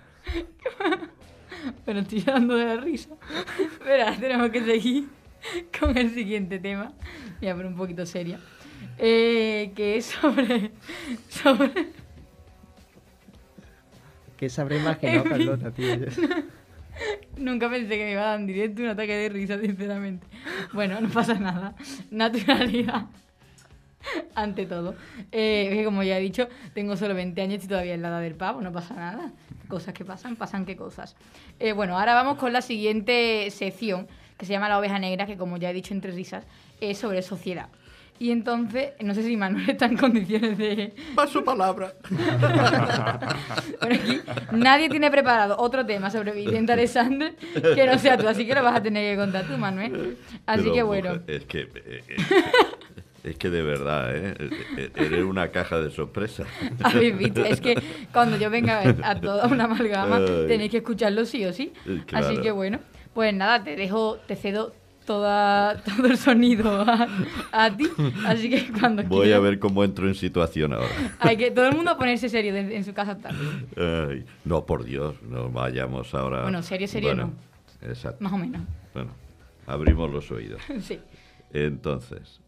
Pero 1.85 1.99
estoy 1.99 2.19
llorando 2.21 2.55
de 2.55 2.65
la 2.65 2.75
risa. 2.77 3.15
Verá, 3.85 4.13
tenemos 4.17 4.49
que 4.49 4.61
seguir 4.61 5.07
con 5.79 5.97
el 5.97 6.11
siguiente 6.13 6.59
tema. 6.59 6.91
Voy 7.39 7.47
a 7.49 7.53
poner 7.53 7.67
un 7.71 7.77
poquito 7.77 8.05
seria. 8.05 8.39
Eh, 8.97 9.71
que 9.75 9.97
es 9.97 10.05
sobre. 10.05 10.71
sobre. 11.29 11.71
Que 14.38 14.49
habrá 14.57 14.77
imaginado, 14.77 15.17
En 15.17 15.23
fin. 15.23 15.31
Carlota, 15.31 15.71
tío. 15.71 15.88
Nunca 17.38 17.69
pensé 17.69 17.97
que 17.97 18.05
me 18.05 18.12
iba 18.12 18.21
a 18.21 18.25
dar 18.25 18.39
en 18.39 18.47
directo 18.47 18.81
un 18.81 18.89
ataque 18.89 19.15
de 19.15 19.29
risa, 19.29 19.60
sinceramente. 19.60 20.25
Bueno, 20.73 20.99
no 21.01 21.10
pasa 21.10 21.36
nada. 21.36 21.75
Naturalidad. 22.12 23.05
Ante 24.36 24.65
todo. 24.65 24.95
Eh, 25.31 25.69
que 25.71 25.83
como 25.83 26.03
ya 26.03 26.17
he 26.17 26.21
dicho, 26.21 26.47
tengo 26.73 26.95
solo 26.95 27.13
20 27.13 27.39
años 27.41 27.63
y 27.63 27.67
todavía 27.67 27.93
en 27.93 28.01
la 28.01 28.10
edad 28.10 28.21
del 28.21 28.36
pavo, 28.36 28.62
no 28.62 28.71
pasa 28.71 28.95
nada. 28.95 29.31
Cosas 29.67 29.93
que 29.93 30.05
pasan, 30.05 30.36
pasan 30.36 30.65
qué 30.65 30.75
cosas. 30.75 31.15
Eh, 31.60 31.73
bueno, 31.73 31.97
ahora 31.99 32.13
vamos 32.13 32.38
con 32.38 32.53
la 32.53 32.62
siguiente 32.62 33.49
sección, 33.51 34.07
que 34.38 34.45
se 34.45 34.53
llama 34.53 34.69
La 34.69 34.79
oveja 34.79 34.97
negra, 34.99 35.25
que 35.25 35.38
como 35.38 35.57
ya 35.57 35.69
he 35.69 35.73
dicho 35.73 35.93
entre 35.93 36.12
risas, 36.12 36.45
es 36.79 36.97
sobre 36.97 37.21
sociedad. 37.21 37.69
Y 38.19 38.32
entonces, 38.32 38.93
no 39.01 39.13
sé 39.13 39.23
si 39.23 39.38
Manuel 39.38 39.69
está 39.69 39.86
en 39.86 39.97
condiciones 39.97 40.58
de... 40.58 40.93
Paso 41.15 41.43
palabra. 41.43 41.93
Aquí 43.82 44.21
nadie 44.51 44.89
tiene 44.89 45.12
preparado 45.12 45.56
otro 45.58 45.86
tema 45.86 46.10
sobre 46.10 46.32
Vicente 46.32 46.73
Alexander 46.73 47.36
que 47.36 47.86
no 47.86 47.97
sea 47.99 48.17
tú, 48.17 48.27
así 48.27 48.45
que 48.47 48.56
lo 48.56 48.63
vas 48.63 48.77
a 48.77 48.82
tener 48.82 49.13
que 49.13 49.21
contar 49.21 49.45
tú, 49.45 49.58
Manuel. 49.58 50.17
Así 50.45 50.63
Pero, 50.63 50.73
que 50.73 50.84
bueno. 50.84 51.10
mujer, 51.15 51.23
Es 51.27 51.45
que, 51.45 51.60
eh, 51.62 52.03
eh, 52.08 52.17
es 53.23 53.38
que 53.38 53.49
de 53.49 53.62
verdad, 53.62 54.15
¿eh? 54.15 54.34
Eh, 54.77 54.91
Eres 54.95 55.23
una 55.23 55.49
caja 55.49 55.80
de 55.80 55.91
sorpresas. 55.91 56.47
Habéis 56.84 57.17
visto, 57.17 57.43
es 57.45 57.62
que 57.62 57.75
cuando 58.12 58.38
yo 58.38 58.49
venga 58.49 58.95
a 59.03 59.19
toda 59.19 59.47
una 59.47 59.65
amalgama 59.65 60.25
tenéis 60.47 60.71
que 60.71 60.77
escucharlo 60.77 61.25
sí 61.25 61.45
o 61.45 61.53
sí. 61.53 61.73
Así 62.13 62.38
que 62.38 62.51
bueno, 62.51 62.80
pues 63.13 63.34
nada, 63.34 63.63
te 63.63 63.75
dejo, 63.75 64.17
te 64.27 64.36
cedo 64.36 64.73
toda, 65.07 65.81
todo 65.81 66.05
el 66.05 66.17
sonido 66.17 66.81
a, 66.81 67.07
a 67.51 67.75
ti. 67.75 67.87
Así 68.27 68.49
que 68.51 68.71
cuando 68.79 69.01
Voy 69.03 69.31
a 69.31 69.39
ver 69.39 69.57
cómo 69.57 69.83
entro 69.83 70.07
en 70.07 70.13
situación 70.13 70.73
ahora. 70.73 70.89
hay 71.19 71.35
que 71.37 71.49
todo 71.49 71.65
el 71.69 71.75
mundo 71.75 71.97
ponerse 71.97 72.29
serio 72.29 72.53
de- 72.53 72.75
en 72.75 72.83
su 72.83 72.93
casa. 72.93 73.17
Ay, 73.75 74.23
no, 74.45 74.65
por 74.67 74.83
Dios, 74.83 75.15
no 75.23 75.49
vayamos 75.49 76.13
ahora. 76.13 76.43
Bueno, 76.43 76.61
serio, 76.61 76.87
serio 76.87 77.09
Bueno, 77.09 77.33
Exacto. 77.81 78.23
Más 78.23 78.33
o 78.33 78.37
menos. 78.37 78.61
Bueno, 78.93 79.11
abrimos 79.65 80.11
los 80.11 80.29
oídos. 80.31 80.61
Sí. 80.81 80.99
Entonces, 81.53 82.41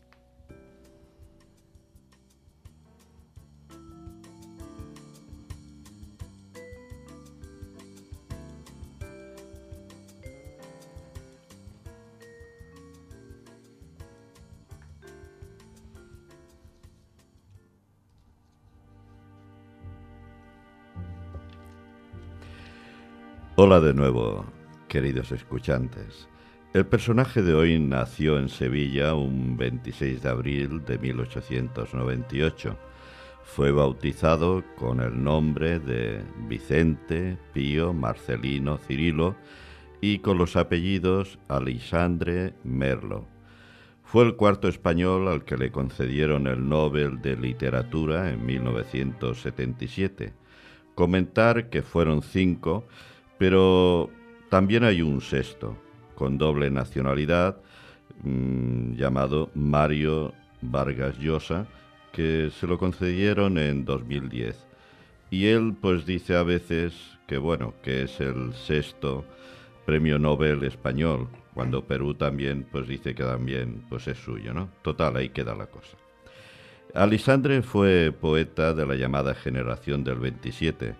Hola 23.61 23.81
de 23.81 23.93
nuevo, 23.93 24.45
queridos 24.87 25.33
escuchantes. 25.33 26.29
El 26.73 26.85
personaje 26.85 27.41
de 27.41 27.53
hoy 27.53 27.77
nació 27.77 28.39
en 28.39 28.47
Sevilla 28.47 29.15
un 29.15 29.57
26 29.57 30.23
de 30.23 30.29
abril 30.29 30.85
de 30.85 30.97
1898. 30.97 32.77
Fue 33.43 33.73
bautizado 33.73 34.63
con 34.77 35.01
el 35.01 35.21
nombre 35.21 35.79
de 35.79 36.23
Vicente, 36.47 37.37
Pío, 37.51 37.91
Marcelino, 37.91 38.77
Cirilo 38.77 39.35
y 39.99 40.19
con 40.19 40.37
los 40.37 40.55
apellidos 40.55 41.37
Alexandre 41.49 42.53
Merlo. 42.63 43.27
Fue 44.03 44.23
el 44.23 44.37
cuarto 44.37 44.69
español 44.69 45.27
al 45.27 45.43
que 45.43 45.57
le 45.57 45.69
concedieron 45.69 46.47
el 46.47 46.69
Nobel 46.69 47.21
de 47.21 47.35
Literatura 47.35 48.29
en 48.31 48.45
1977. 48.45 50.31
Comentar 50.95 51.69
que 51.69 51.81
fueron 51.81 52.21
cinco, 52.21 52.87
pero 53.39 54.11
también 54.49 54.83
hay 54.83 55.01
un 55.01 55.21
sexto, 55.21 55.75
con 56.13 56.37
doble 56.37 56.69
nacionalidad, 56.69 57.57
mm, 58.21 58.93
llamado 58.93 59.49
Mario 59.55 60.33
Vargas 60.61 61.17
Llosa, 61.17 61.65
que 62.11 62.51
se 62.51 62.67
lo 62.67 62.77
concedieron 62.77 63.57
en 63.57 63.85
2010. 63.85 64.67
Y 65.31 65.47
él 65.47 65.75
pues 65.79 66.05
dice 66.05 66.35
a 66.35 66.43
veces 66.43 66.93
que 67.27 67.37
bueno, 67.37 67.73
que 67.83 68.03
es 68.03 68.19
el 68.19 68.53
sexto 68.53 69.23
premio 69.85 70.19
Nobel 70.19 70.63
español, 70.63 71.29
cuando 71.53 71.85
Perú 71.85 72.15
también 72.15 72.67
pues 72.69 72.87
dice 72.87 73.15
que 73.15 73.23
también 73.23 73.85
pues 73.89 74.07
es 74.07 74.17
suyo, 74.17 74.53
¿no? 74.53 74.69
Total, 74.81 75.15
ahí 75.15 75.29
queda 75.29 75.55
la 75.55 75.67
cosa. 75.67 75.95
Alisandre 76.93 77.61
fue 77.61 78.11
poeta 78.11 78.73
de 78.73 78.85
la 78.85 78.95
llamada 78.95 79.35
generación 79.35 80.03
del 80.03 80.19
27. 80.19 80.95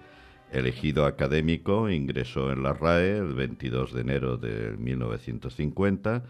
Elegido 0.51 1.05
académico, 1.05 1.89
ingresó 1.89 2.51
en 2.51 2.63
la 2.63 2.73
RAE 2.73 3.17
el 3.17 3.33
22 3.33 3.93
de 3.93 4.01
enero 4.01 4.38
de 4.38 4.75
1950, 4.77 6.23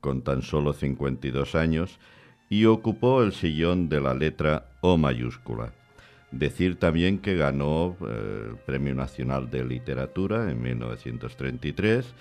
con 0.00 0.22
tan 0.22 0.42
solo 0.42 0.72
52 0.72 1.54
años, 1.54 1.98
y 2.48 2.66
ocupó 2.66 3.22
el 3.22 3.32
sillón 3.32 3.88
de 3.88 4.00
la 4.00 4.14
letra 4.14 4.70
O 4.80 4.96
mayúscula. 4.96 5.72
Decir 6.30 6.76
también 6.76 7.18
que 7.18 7.36
ganó 7.36 7.96
eh, 8.00 8.50
el 8.50 8.56
Premio 8.58 8.94
Nacional 8.94 9.50
de 9.50 9.64
Literatura 9.64 10.50
en 10.50 10.62
1933 10.62 12.14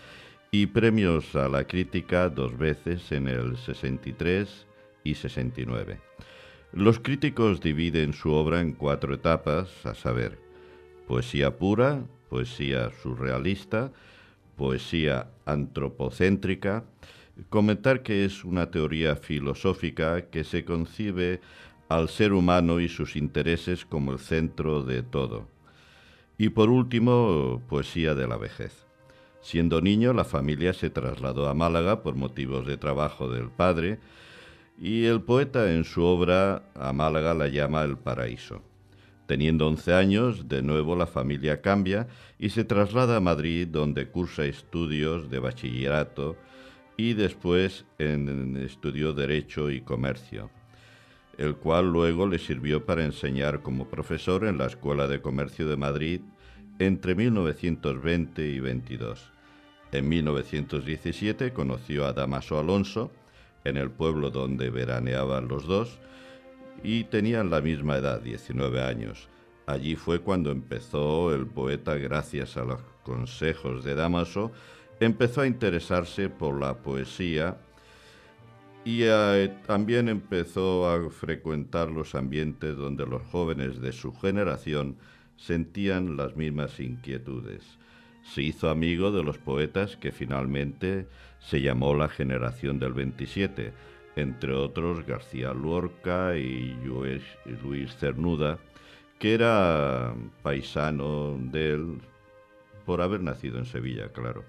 y 0.51 0.67
premios 0.67 1.35
a 1.35 1.49
la 1.49 1.65
crítica 1.65 2.29
dos 2.29 2.57
veces 2.57 3.11
en 3.11 3.27
el 3.27 3.57
63 3.57 4.65
y 5.03 5.15
69. 5.15 5.99
Los 6.71 6.99
críticos 6.99 7.61
dividen 7.61 8.13
su 8.13 8.31
obra 8.31 8.61
en 8.61 8.73
cuatro 8.73 9.13
etapas, 9.13 9.85
a 9.85 9.93
saber, 9.95 10.44
poesía 11.07 11.57
pura, 11.57 12.05
poesía 12.29 12.91
surrealista, 13.01 13.91
poesía 14.55 15.29
antropocéntrica, 15.45 16.83
comentar 17.49 18.01
que 18.01 18.25
es 18.25 18.43
una 18.43 18.71
teoría 18.71 19.15
filosófica 19.15 20.29
que 20.29 20.43
se 20.43 20.65
concibe 20.65 21.41
al 21.89 22.09
ser 22.09 22.33
humano 22.33 22.79
y 22.79 22.89
sus 22.89 23.15
intereses 23.15 23.85
como 23.85 24.11
el 24.11 24.19
centro 24.19 24.83
de 24.83 25.03
todo. 25.03 25.47
Y 26.37 26.49
por 26.49 26.69
último, 26.69 27.61
poesía 27.69 28.15
de 28.15 28.27
la 28.27 28.37
vejez. 28.37 28.85
Siendo 29.41 29.79
niño, 29.79 30.11
la 30.13 30.23
familia 30.23 30.73
se 30.73 30.89
trasladó 30.89 31.47
a 31.47 31.53
Málaga 31.53 32.01
por 32.01 32.15
motivos 32.15 32.65
de 32.65 32.77
trabajo 32.77 33.29
del 33.29 33.49
padre, 33.49 33.99
y 34.77 35.05
el 35.05 35.21
poeta 35.21 35.71
en 35.71 35.85
su 35.85 36.03
obra 36.03 36.63
a 36.73 36.91
Málaga 36.91 37.33
la 37.33 37.47
llama 37.47 37.83
el 37.83 37.97
paraíso. 37.97 38.61
Teniendo 39.27 39.67
11 39.67 39.93
años, 39.93 40.47
de 40.47 40.61
nuevo 40.61 40.95
la 40.95 41.07
familia 41.07 41.61
cambia 41.61 42.07
y 42.37 42.49
se 42.49 42.63
traslada 42.63 43.17
a 43.17 43.21
Madrid, 43.21 43.67
donde 43.67 44.07
cursa 44.07 44.45
estudios 44.45 45.29
de 45.29 45.39
bachillerato 45.39 46.37
y 46.97 47.13
después 47.13 47.85
en, 47.97 48.57
estudió 48.57 49.13
Derecho 49.13 49.71
y 49.71 49.81
Comercio, 49.81 50.49
el 51.37 51.55
cual 51.55 51.91
luego 51.91 52.27
le 52.27 52.39
sirvió 52.39 52.85
para 52.85 53.03
enseñar 53.03 53.61
como 53.61 53.89
profesor 53.89 54.45
en 54.45 54.57
la 54.57 54.67
Escuela 54.67 55.07
de 55.07 55.21
Comercio 55.21 55.67
de 55.67 55.77
Madrid 55.77 56.21
entre 56.79 57.15
1920 57.15 58.47
y 58.47 58.59
22. 58.59 59.31
En 59.91 60.09
1917 60.09 61.53
conoció 61.53 62.05
a 62.05 62.13
Damaso 62.13 62.59
Alonso, 62.59 63.11
en 63.63 63.77
el 63.77 63.89
pueblo 63.89 64.29
donde 64.29 64.69
veraneaban 64.69 65.47
los 65.47 65.65
dos, 65.65 65.99
y 66.83 67.05
tenían 67.05 67.49
la 67.49 67.61
misma 67.61 67.97
edad, 67.97 68.21
19 68.21 68.81
años. 68.81 69.29
Allí 69.65 69.95
fue 69.95 70.19
cuando 70.19 70.51
empezó 70.51 71.33
el 71.33 71.47
poeta, 71.47 71.95
gracias 71.95 72.57
a 72.57 72.63
los 72.63 72.81
consejos 73.03 73.83
de 73.83 73.95
Damaso, 73.95 74.51
empezó 74.99 75.41
a 75.41 75.47
interesarse 75.47 76.29
por 76.29 76.59
la 76.59 76.75
poesía 76.77 77.57
y 78.83 79.01
eh, 79.03 79.51
también 79.65 80.09
empezó 80.09 80.87
a 80.87 81.09
frecuentar 81.09 81.89
los 81.89 82.13
ambientes 82.13 82.77
donde 82.77 83.05
los 83.07 83.23
jóvenes 83.23 83.81
de 83.81 83.91
su 83.91 84.13
generación 84.13 84.97
sentían 85.37 86.15
las 86.17 86.35
mismas 86.35 86.79
inquietudes. 86.79 87.63
Se 88.21 88.43
hizo 88.43 88.69
amigo 88.69 89.11
de 89.11 89.23
los 89.23 89.39
poetas 89.39 89.97
que 89.97 90.11
finalmente 90.11 91.07
se 91.39 91.61
llamó 91.61 91.95
la 91.95 92.07
generación 92.07 92.79
del 92.79 92.93
27, 92.93 93.73
entre 94.15 94.53
otros 94.53 95.05
García 95.05 95.53
Lorca 95.53 96.37
y 96.37 96.77
Luis, 96.83 97.23
Cernuda, 97.97 98.59
que 99.19 99.33
era 99.33 100.15
paisano 100.41 101.37
de 101.39 101.73
él 101.73 101.99
por 102.85 103.01
haber 103.01 103.19
nacido 103.21 103.57
en 103.57 103.65
Sevilla, 103.65 104.13
claro. 104.13 104.45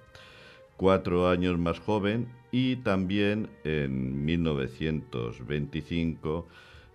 Cuatro 0.77 1.29
años 1.29 1.59
más 1.59 1.81
joven 1.81 2.29
y 2.53 2.77
también 2.77 3.49
en 3.65 4.25
1925 4.25 6.47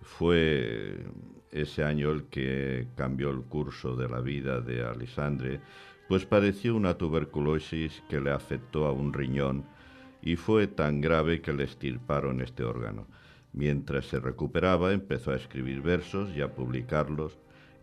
fue 0.02 1.04
ese 1.52 1.84
año 1.84 2.12
el 2.12 2.26
que 2.26 2.88
cambió 2.96 3.32
el 3.32 3.42
curso 3.42 3.96
de 3.96 4.08
la 4.08 4.22
vida 4.22 4.62
de 4.62 4.84
Alexandre, 4.84 5.60
pues 6.08 6.26
padeció 6.26 6.76
una 6.76 6.98
tuberculosis 6.98 8.04
que 8.10 8.22
le 8.22 8.32
afectó 8.32 8.86
a 8.86 8.92
un 8.92 9.14
riñón 9.14 9.66
y 10.22 10.36
fue 10.36 10.68
tan 10.68 11.02
grave 11.02 11.42
que 11.42 11.54
le 11.54 11.64
estirparon 11.64 12.42
este 12.42 12.64
órgano. 12.64 13.08
Mientras 13.54 14.06
se 14.06 14.20
recuperaba, 14.20 14.94
empezó 14.94 15.32
a 15.32 15.36
escribir 15.36 15.82
versos 15.82 16.36
y 16.36 16.42
a 16.42 16.54
publicarlos 16.54 17.38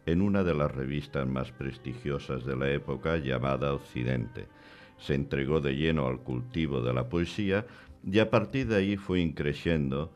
en 0.07 0.23
una 0.23 0.43
de 0.43 0.55
las 0.55 0.71
revistas 0.71 1.27
más 1.27 1.53
prestigiosas 1.53 2.45
de 2.45 2.57
la 2.57 2.71
época 2.71 3.19
llamada 3.19 3.75
Occidente. 3.75 4.47
Se 4.99 5.15
entregó 5.15 5.61
de 5.61 5.77
lleno 5.77 6.07
al 6.07 6.21
cultivo 6.21 6.81
de 6.81 6.95
la 6.95 7.09
poesía 7.09 7.67
y 8.11 8.19
a 8.19 8.31
partir 8.31 8.69
de 8.69 8.77
ahí 8.77 8.97
fue 8.97 9.21
increciendo 9.21 10.13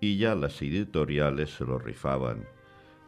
y 0.00 0.16
ya 0.18 0.34
las 0.34 0.60
editoriales 0.62 1.50
se 1.50 1.64
lo 1.64 1.78
rifaban. 1.78 2.44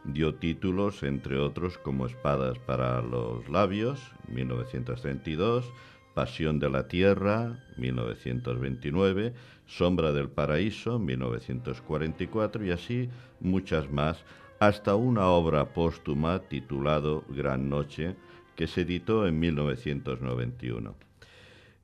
Dio 0.05 0.35
títulos, 0.35 1.03
entre 1.03 1.39
otros, 1.39 1.79
como 1.79 2.07
Espadas 2.07 2.59
para 2.59 3.01
los 3.01 3.49
labios, 3.49 4.01
1932, 4.29 5.73
Pasión 6.15 6.59
de 6.61 6.71
la 6.71 6.87
Tierra, 6.87 7.59
1929, 7.77 9.35
Sombra 9.67 10.13
del 10.13 10.29
Paraíso, 10.29 10.99
1944 10.99 12.65
y 12.65 12.71
así 12.71 13.09
muchas 13.41 13.91
más, 13.91 14.25
hasta 14.61 14.95
una 14.95 15.27
obra 15.27 15.73
póstuma 15.75 16.39
titulado 16.39 17.25
Gran 17.29 17.69
Noche, 17.69 18.15
que 18.57 18.67
se 18.67 18.83
editó 18.83 19.27
en 19.27 19.41
1991. 19.41 20.95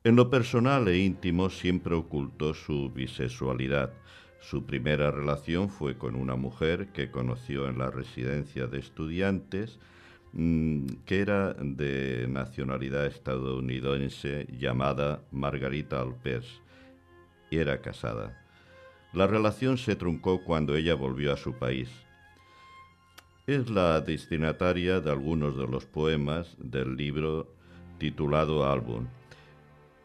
En 0.05 0.17
lo 0.17 0.31
personal 0.31 0.89
e 0.89 0.99
íntimo 0.99 1.51
siempre 1.51 1.95
ocultó 1.95 2.55
su 2.55 2.91
bisexualidad. 2.91 3.93
Su 4.41 4.65
primera 4.65 5.11
relación 5.11 5.69
fue 5.69 5.99
con 5.99 6.15
una 6.15 6.37
mujer 6.37 6.89
que 6.95 7.11
conoció 7.11 7.69
en 7.69 7.79
la 7.79 7.91
residencia 7.91 8.67
de 8.67 8.79
estudiantes, 8.79 9.79
que 10.33 11.21
era 11.21 11.55
de 11.55 12.27
nacionalidad 12.29 13.07
estadounidense 13.07 14.47
llamada 14.51 15.23
Margarita 15.33 16.01
Alpers 16.01 16.63
y 17.51 17.57
era 17.57 17.81
casada. 17.81 18.41
La 19.13 19.27
relación 19.27 19.77
se 19.77 19.97
truncó 19.97 20.45
cuando 20.45 20.77
ella 20.77 20.95
volvió 20.95 21.33
a 21.33 21.37
su 21.37 21.55
país. 21.55 21.91
Es 23.47 23.69
la 23.69 24.01
destinataria 24.01 25.01
de 25.01 25.11
algunos 25.11 25.57
de 25.57 25.67
los 25.67 25.85
poemas 25.85 26.57
del 26.59 26.97
libro 26.97 27.53
titulado 27.99 28.71
Álbum. 28.71 29.09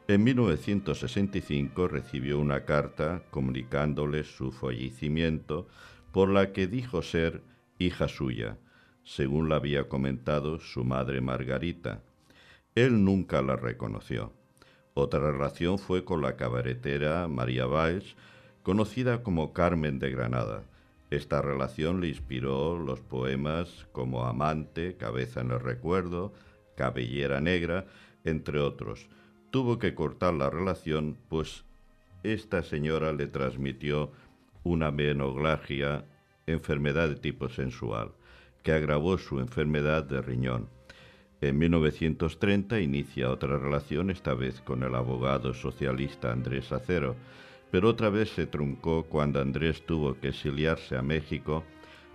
En 0.07 0.23
1965 0.23 1.87
recibió 1.87 2.39
una 2.39 2.65
carta 2.65 3.23
comunicándole 3.29 4.23
su 4.23 4.51
fallecimiento 4.51 5.67
por 6.11 6.29
la 6.29 6.51
que 6.51 6.65
dijo 6.65 7.01
ser 7.01 7.43
hija 7.77 8.07
suya, 8.07 8.57
según 9.05 9.47
la 9.47 9.57
había 9.57 9.87
comentado 9.87 10.59
su 10.59 10.83
madre 10.83 11.21
Margarita. 11.21 12.01
Él 12.73 13.05
nunca 13.05 13.41
la 13.41 13.55
reconoció. 13.55 14.33
Otra 14.93 15.31
relación 15.31 15.79
fue 15.79 16.03
con 16.03 16.21
la 16.21 16.35
cabaretera 16.35 17.27
María 17.27 17.65
Valls, 17.65 18.15
conocida 18.63 19.23
como 19.23 19.53
Carmen 19.53 19.99
de 19.99 20.09
Granada. 20.09 20.63
Esta 21.11 21.41
relación 21.41 22.01
le 22.01 22.07
inspiró 22.07 22.77
los 22.79 22.99
poemas 22.99 23.87
como 23.91 24.25
Amante, 24.25 24.97
Cabeza 24.97 25.41
en 25.41 25.51
el 25.51 25.59
Recuerdo, 25.59 26.33
Cabellera 26.75 27.39
Negra, 27.39 27.85
entre 28.23 28.59
otros. 28.59 29.07
Tuvo 29.51 29.77
que 29.77 29.93
cortar 29.93 30.33
la 30.33 30.49
relación, 30.49 31.15
pues 31.29 31.63
esta 32.23 32.63
señora 32.63 33.13
le 33.13 33.27
transmitió 33.27 34.11
una 34.63 34.91
menoglagia, 34.91 36.05
enfermedad 36.47 37.07
de 37.07 37.15
tipo 37.15 37.49
sensual, 37.49 38.13
que 38.65 38.73
agravó 38.73 39.19
su 39.19 39.39
enfermedad 39.39 40.03
de 40.03 40.23
riñón. 40.23 40.67
En 41.39 41.59
1930 41.59 42.79
inicia 42.81 43.29
otra 43.29 43.59
relación, 43.59 44.09
esta 44.09 44.33
vez 44.33 44.59
con 44.61 44.81
el 44.81 44.95
abogado 44.95 45.53
socialista 45.53 46.31
Andrés 46.31 46.71
Acero, 46.71 47.15
pero 47.69 47.89
otra 47.89 48.09
vez 48.09 48.29
se 48.29 48.47
truncó 48.47 49.03
cuando 49.03 49.39
Andrés 49.39 49.85
tuvo 49.85 50.19
que 50.19 50.29
exiliarse 50.29 50.97
a 50.97 51.03
México 51.03 51.63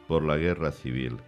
por 0.09 0.24
la 0.24 0.36
guerra 0.38 0.72
civil. 0.72 1.18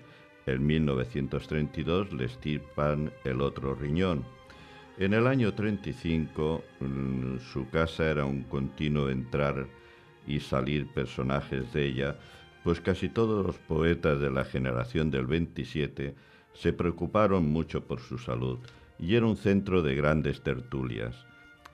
En 0.46 0.66
1932 0.66 2.12
le 2.12 2.24
estirpan 2.24 3.12
el 3.24 3.42
otro 3.42 3.76
riñón. 3.76 4.24
En 4.98 5.14
el 5.14 5.28
año 5.28 5.54
35 5.54 6.64
mm, 6.80 7.38
su 7.38 7.68
casa 7.70 8.10
era 8.10 8.24
un 8.24 8.42
continuo 8.42 9.08
entrar 9.08 9.68
y 10.26 10.40
salir 10.40 10.88
personajes 10.88 11.72
de 11.72 11.86
ella, 11.86 12.16
pues 12.64 12.80
casi 12.80 13.08
todos 13.08 13.44
los 13.44 13.58
poetas 13.58 14.20
de 14.20 14.30
la 14.30 14.44
generación 14.44 15.10
del 15.10 15.26
27 15.26 16.14
se 16.54 16.72
preocuparon 16.72 17.50
mucho 17.50 17.84
por 17.84 18.00
su 18.00 18.18
salud 18.18 18.58
y 18.98 19.16
era 19.16 19.26
un 19.26 19.36
centro 19.36 19.82
de 19.82 19.94
grandes 19.96 20.42
tertulias, 20.42 21.26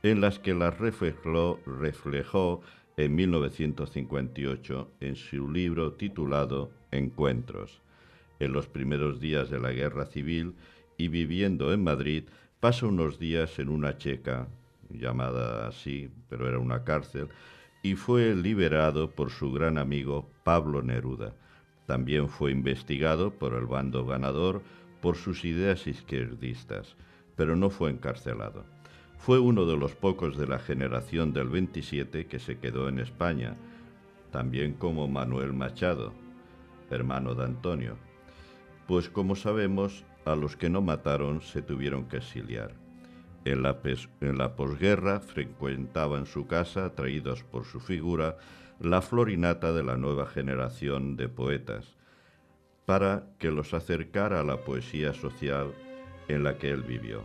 en 0.03 0.21
las 0.21 0.39
que 0.39 0.55
las 0.55 0.79
reflejó, 0.79 2.61
en 2.97 3.15
1958 3.15 4.91
en 5.01 5.15
su 5.15 5.51
libro 5.51 5.93
titulado 5.93 6.73
Encuentros. 6.91 7.81
En 8.41 8.53
los 8.53 8.67
primeros 8.67 9.21
días 9.21 9.51
de 9.51 9.61
la 9.61 9.71
guerra 9.71 10.07
civil 10.07 10.55
y 10.97 11.09
viviendo 11.09 11.73
en 11.73 11.85
Madrid, 11.85 12.25
pasa 12.59 12.87
unos 12.87 13.19
días 13.19 13.59
en 13.61 13.69
una 13.69 13.99
checa, 13.99 14.49
llamada 14.91 15.69
así, 15.69 16.11
pero 16.29 16.49
era 16.49 16.59
una 16.59 16.83
cárcel, 16.83 17.29
y 17.83 17.95
fue 17.95 18.35
liberado 18.35 19.11
por 19.11 19.31
su 19.31 19.53
gran 19.53 19.79
amigo 19.79 20.31
Pablo 20.45 20.83
Neruda 20.83 21.35
también 21.89 22.29
fue 22.29 22.51
investigado 22.53 23.31
por 23.31 23.55
el 23.55 23.65
bando 23.65 24.05
ganador 24.05 24.61
por 25.01 25.17
sus 25.17 25.47
ideas 25.47 25.87
izquierdistas, 25.87 26.97
pero 27.35 27.57
no 27.57 27.71
fue 27.71 27.91
encarcelado. 27.91 28.67
Fue 29.17 29.39
uno 29.39 29.65
de 29.65 29.79
los 29.79 29.95
pocos 29.95 30.37
de 30.37 30.47
la 30.47 30.59
generación 30.59 31.33
del 31.33 31.49
27 31.49 32.27
que 32.27 32.39
se 32.41 32.59
quedó 32.59 32.91
en 32.91 32.99
España, 32.99 33.57
también 34.31 34.75
como 34.75 35.09
Manuel 35.09 35.55
Machado, 35.55 36.13
hermano 36.91 37.35
de 37.35 37.45
Antonio, 37.47 37.97
pues 38.87 39.09
como 39.09 39.35
sabemos, 39.35 40.05
a 40.27 40.37
los 40.37 40.59
que 40.59 40.69
no 40.69 40.83
mataron 40.83 41.41
se 41.41 41.63
tuvieron 41.63 42.05
que 42.05 42.19
exiliar. 42.19 42.75
En 43.45 43.63
la, 43.63 43.79
en 44.21 44.39
posguerra 44.57 45.21
frecuentaban 45.21 46.27
su 46.27 46.47
casa, 46.47 46.87
atraídos 46.87 47.45
por 47.45 47.65
su 47.65 47.81
figura, 47.81 48.37
la 48.81 49.01
florinata 49.03 49.73
de 49.73 49.83
la 49.83 49.97
nueva 49.97 50.27
generación 50.27 51.17
de 51.17 51.29
poetas, 51.29 51.97
para 52.87 53.25
que 53.39 53.51
los 53.51 53.75
acercara 53.75 54.41
a 54.41 54.45
la 54.45 54.59
poesía 54.59 55.13
social 55.15 55.75
en 56.29 56.45
la 56.45 56.59
que 56.59 56.71
él 56.71 56.83
vivió. 56.83 57.25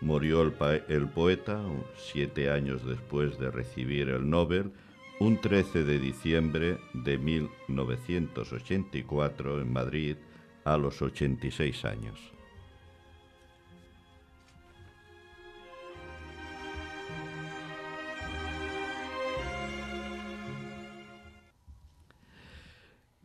Murió 0.00 0.42
el, 0.42 0.52
el, 0.88 1.08
poeta 1.08 1.60
siete 1.96 2.50
años 2.50 2.86
después 2.86 3.36
de 3.38 3.50
recibir 3.50 4.10
el 4.10 4.30
Nobel, 4.30 4.70
un 5.18 5.40
13 5.40 5.82
de 5.84 5.98
diciembre 5.98 6.78
de 6.92 7.18
1984 7.18 9.60
en 9.60 9.72
Madrid, 9.72 10.14
a 10.64 10.76
los 10.76 11.02
86 11.02 11.84
años. 11.84 12.37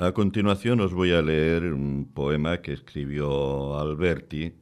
A 0.04 0.12
continuación 0.12 0.82
os 0.82 0.94
voy 0.94 1.14
a 1.14 1.22
leer 1.22 1.72
un 1.72 2.12
poema 2.14 2.58
que 2.58 2.74
escribió 2.74 3.80
Alberti. 3.80 4.54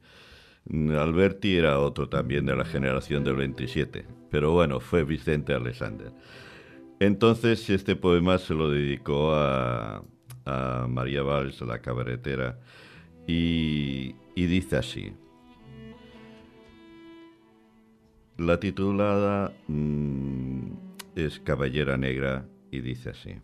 Alberti 0.70 1.56
era 1.56 1.80
otro 1.80 2.08
también 2.08 2.46
de 2.46 2.54
la 2.54 2.64
generación 2.64 3.24
del 3.24 3.34
27, 3.34 4.06
pero 4.30 4.52
bueno, 4.52 4.78
fue 4.78 5.02
Vicente 5.02 5.52
Alexander. 5.52 6.12
Entonces 7.00 7.68
este 7.70 7.96
poema 7.96 8.38
se 8.38 8.54
lo 8.54 8.70
dedicó 8.70 9.34
a, 9.34 10.04
María 10.88 11.24
Valls, 11.24 11.60
la 11.62 11.80
cabaretera, 11.80 12.60
y, 13.26 14.14
dice 14.36 14.76
así. 14.76 15.12
La 18.38 18.60
titulada 18.60 19.52
mm, 19.66 20.72
es 21.16 21.40
Caballera 21.40 21.96
Negra 21.96 22.46
y 22.70 22.80
dice 22.80 23.10
así. 23.10 23.34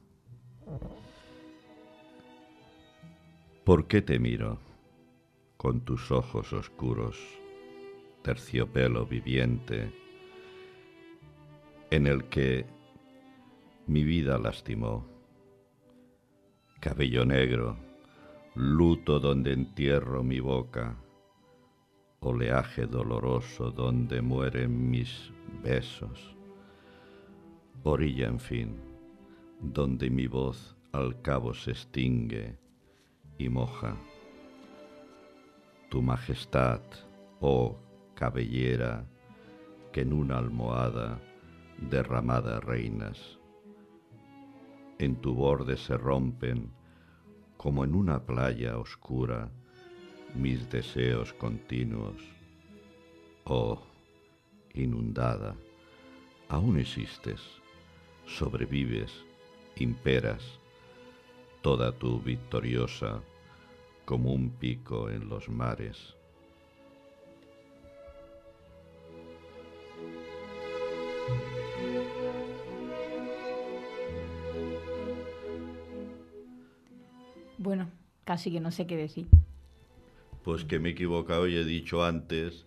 ¿Por 3.69 3.87
qué 3.87 4.01
te 4.01 4.19
miro 4.19 4.59
con 5.59 5.83
tus 5.83 6.11
ojos 6.11 6.55
oscuros, 6.55 7.19
terciopelo 8.23 9.05
viviente, 9.05 9.93
en 11.91 12.07
el 12.07 12.31
que 12.31 12.65
mi 13.87 14.05
vida 14.05 14.39
lastimó? 14.39 15.07
Cabello 16.81 17.27
negro, 17.27 17.77
luto 18.55 19.21
donde 19.21 19.53
entierro 19.53 20.23
mi 20.23 20.41
boca, 20.41 20.97
oleaje 22.21 22.87
doloroso 22.87 23.71
donde 23.71 24.23
mueren 24.23 24.91
mis 24.91 25.31
besos, 25.63 26.35
orilla 27.83 28.29
en 28.29 28.41
fin, 28.41 28.77
donde 29.61 30.09
mi 30.09 30.27
voz 30.27 30.75
al 30.91 31.21
cabo 31.21 31.53
se 31.53 31.73
extingue 31.73 32.57
y 33.39 33.49
moja. 33.49 33.97
Tu 35.89 36.03
majestad, 36.03 36.83
oh 37.41 37.79
cabellera, 38.15 39.07
que 39.93 40.03
en 40.03 40.13
una 40.13 40.39
almohada 40.39 41.21
derramada 41.79 42.61
reinas. 42.61 43.39
En 44.99 45.17
tu 45.17 45.35
borde 45.35 45.77
se 45.77 45.97
rompen, 45.97 46.73
como 47.57 47.85
en 47.85 47.95
una 47.95 48.27
playa 48.27 48.79
oscura, 48.79 49.51
mis 50.35 50.69
deseos 50.69 51.33
continuos. 51.33 52.21
Oh, 53.45 53.81
inundada, 54.75 55.57
aún 56.49 56.79
existes, 56.79 57.41
sobrevives, 58.27 59.25
imperas, 59.77 60.58
toda 61.63 61.93
tu 61.93 62.21
victoriosa 62.21 63.23
como 64.05 64.33
un 64.33 64.51
pico 64.51 65.11
en 65.11 65.29
los 65.29 65.49
mares. 65.49 66.15
Bueno, 77.59 77.91
casi 78.25 78.53
que 78.53 78.61
no 78.61 78.71
sé 78.71 78.87
qué 78.87 78.97
decir. 78.97 79.27
Pues 80.45 80.65
que 80.65 80.79
me 80.79 80.91
he 80.91 80.93
equivocado 80.93 81.49
y 81.49 81.57
he 81.57 81.65
dicho 81.65 82.05
antes 82.05 82.67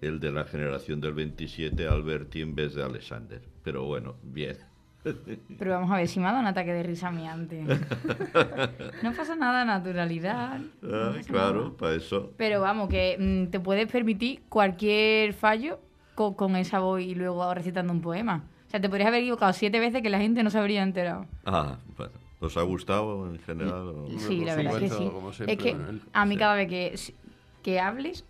el 0.00 0.20
de 0.20 0.30
la 0.30 0.44
generación 0.44 1.00
del 1.00 1.14
27, 1.14 1.86
Alberti 1.88 2.40
en 2.40 2.54
vez 2.54 2.74
de 2.74 2.84
Alexander. 2.84 3.42
Pero 3.64 3.84
bueno, 3.84 4.16
bien. 4.22 4.67
Pero 5.58 5.70
vamos 5.72 5.90
a 5.90 5.96
ver, 5.96 6.08
si 6.08 6.18
me 6.20 6.26
ha 6.26 6.30
dado 6.30 6.40
un 6.40 6.46
ataque 6.46 6.72
de 6.72 6.82
risa 6.82 7.08
a 7.08 7.10
mí 7.10 7.26
antes. 7.26 7.66
No 9.02 9.12
pasa 9.12 9.36
nada, 9.36 9.64
naturalidad. 9.64 10.58
no 10.82 10.94
Ah, 10.96 11.12
pasa 11.16 11.28
claro, 11.32 11.64
nada. 11.64 11.76
para 11.76 11.94
eso. 11.94 12.32
Pero 12.36 12.60
vamos, 12.60 12.88
que 12.88 13.16
mm, 13.18 13.50
te 13.50 13.60
puedes 13.60 13.90
permitir 13.90 14.42
cualquier 14.48 15.32
fallo 15.34 15.78
co- 16.14 16.36
con, 16.36 16.56
esa 16.56 16.80
voz 16.80 17.00
y 17.00 17.14
luego 17.14 17.52
recitando 17.54 17.92
un 17.92 18.00
poema. 18.00 18.44
O 18.66 18.70
sea, 18.70 18.80
te 18.80 18.88
podrías 18.88 19.08
haber 19.08 19.22
equivocado 19.22 19.52
siete 19.52 19.80
veces 19.80 20.02
que 20.02 20.10
la 20.10 20.18
gente 20.18 20.42
no 20.42 20.50
se 20.50 20.58
habría 20.58 20.82
enterado. 20.82 21.26
Ah, 21.46 21.78
bueno. 21.96 22.12
¿Os 22.40 22.56
ha 22.56 22.62
gustado 22.62 23.28
en 23.30 23.38
general? 23.40 23.88
o- 23.88 24.06
Sí, 24.18 24.44
la 24.44 24.54
verdad 24.54 24.80
es 24.80 24.92
que 24.92 24.96
sí. 24.96 25.10
Es 25.46 25.58
que 25.58 25.76
a 26.12 26.24
mí 26.24 26.34
sí. 26.34 26.38
cada 26.38 26.54
vez 26.54 26.68
que, 26.68 26.94
que 27.62 27.80
hables 27.80 28.24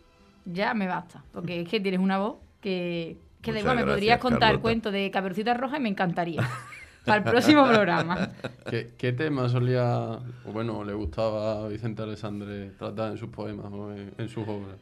ya 0.47 0.73
me 0.73 0.87
basta. 0.87 1.25
Porque 1.33 1.61
es 1.63 1.69
que 1.69 1.79
tienes 1.81 2.01
una 2.01 2.19
voz 2.19 2.37
que, 2.63 3.19
que 3.43 3.53
da 3.53 3.61
igual, 3.61 3.77
me 3.77 3.85
podrías 3.85 4.19
contar 4.19 4.41
Carlota. 4.41 4.63
cuentos 4.63 4.93
de 4.93 5.11
Caperucita 5.11 5.55
Roja 5.55 5.79
y 5.79 5.81
me 5.81 5.89
encantaría. 5.89 6.49
Para 7.05 7.19
el 7.19 7.25
próximo 7.25 7.67
programa. 7.69 8.31
¿Qué, 8.69 8.91
qué 8.99 9.13
tema 9.13 9.49
solía, 9.49 10.19
o 10.45 10.53
bueno, 10.53 10.85
le 10.85 10.93
gustaba 10.93 11.65
a 11.65 11.69
Vicente 11.69 12.03
Alessandre 12.03 12.73
tratar 12.79 13.13
en 13.13 13.19
sus 13.19 13.31
poemas 13.31 13.73
o 13.73 13.93
en, 13.93 14.13
en 14.19 14.29
sus 14.29 14.47
obras? 14.47 14.77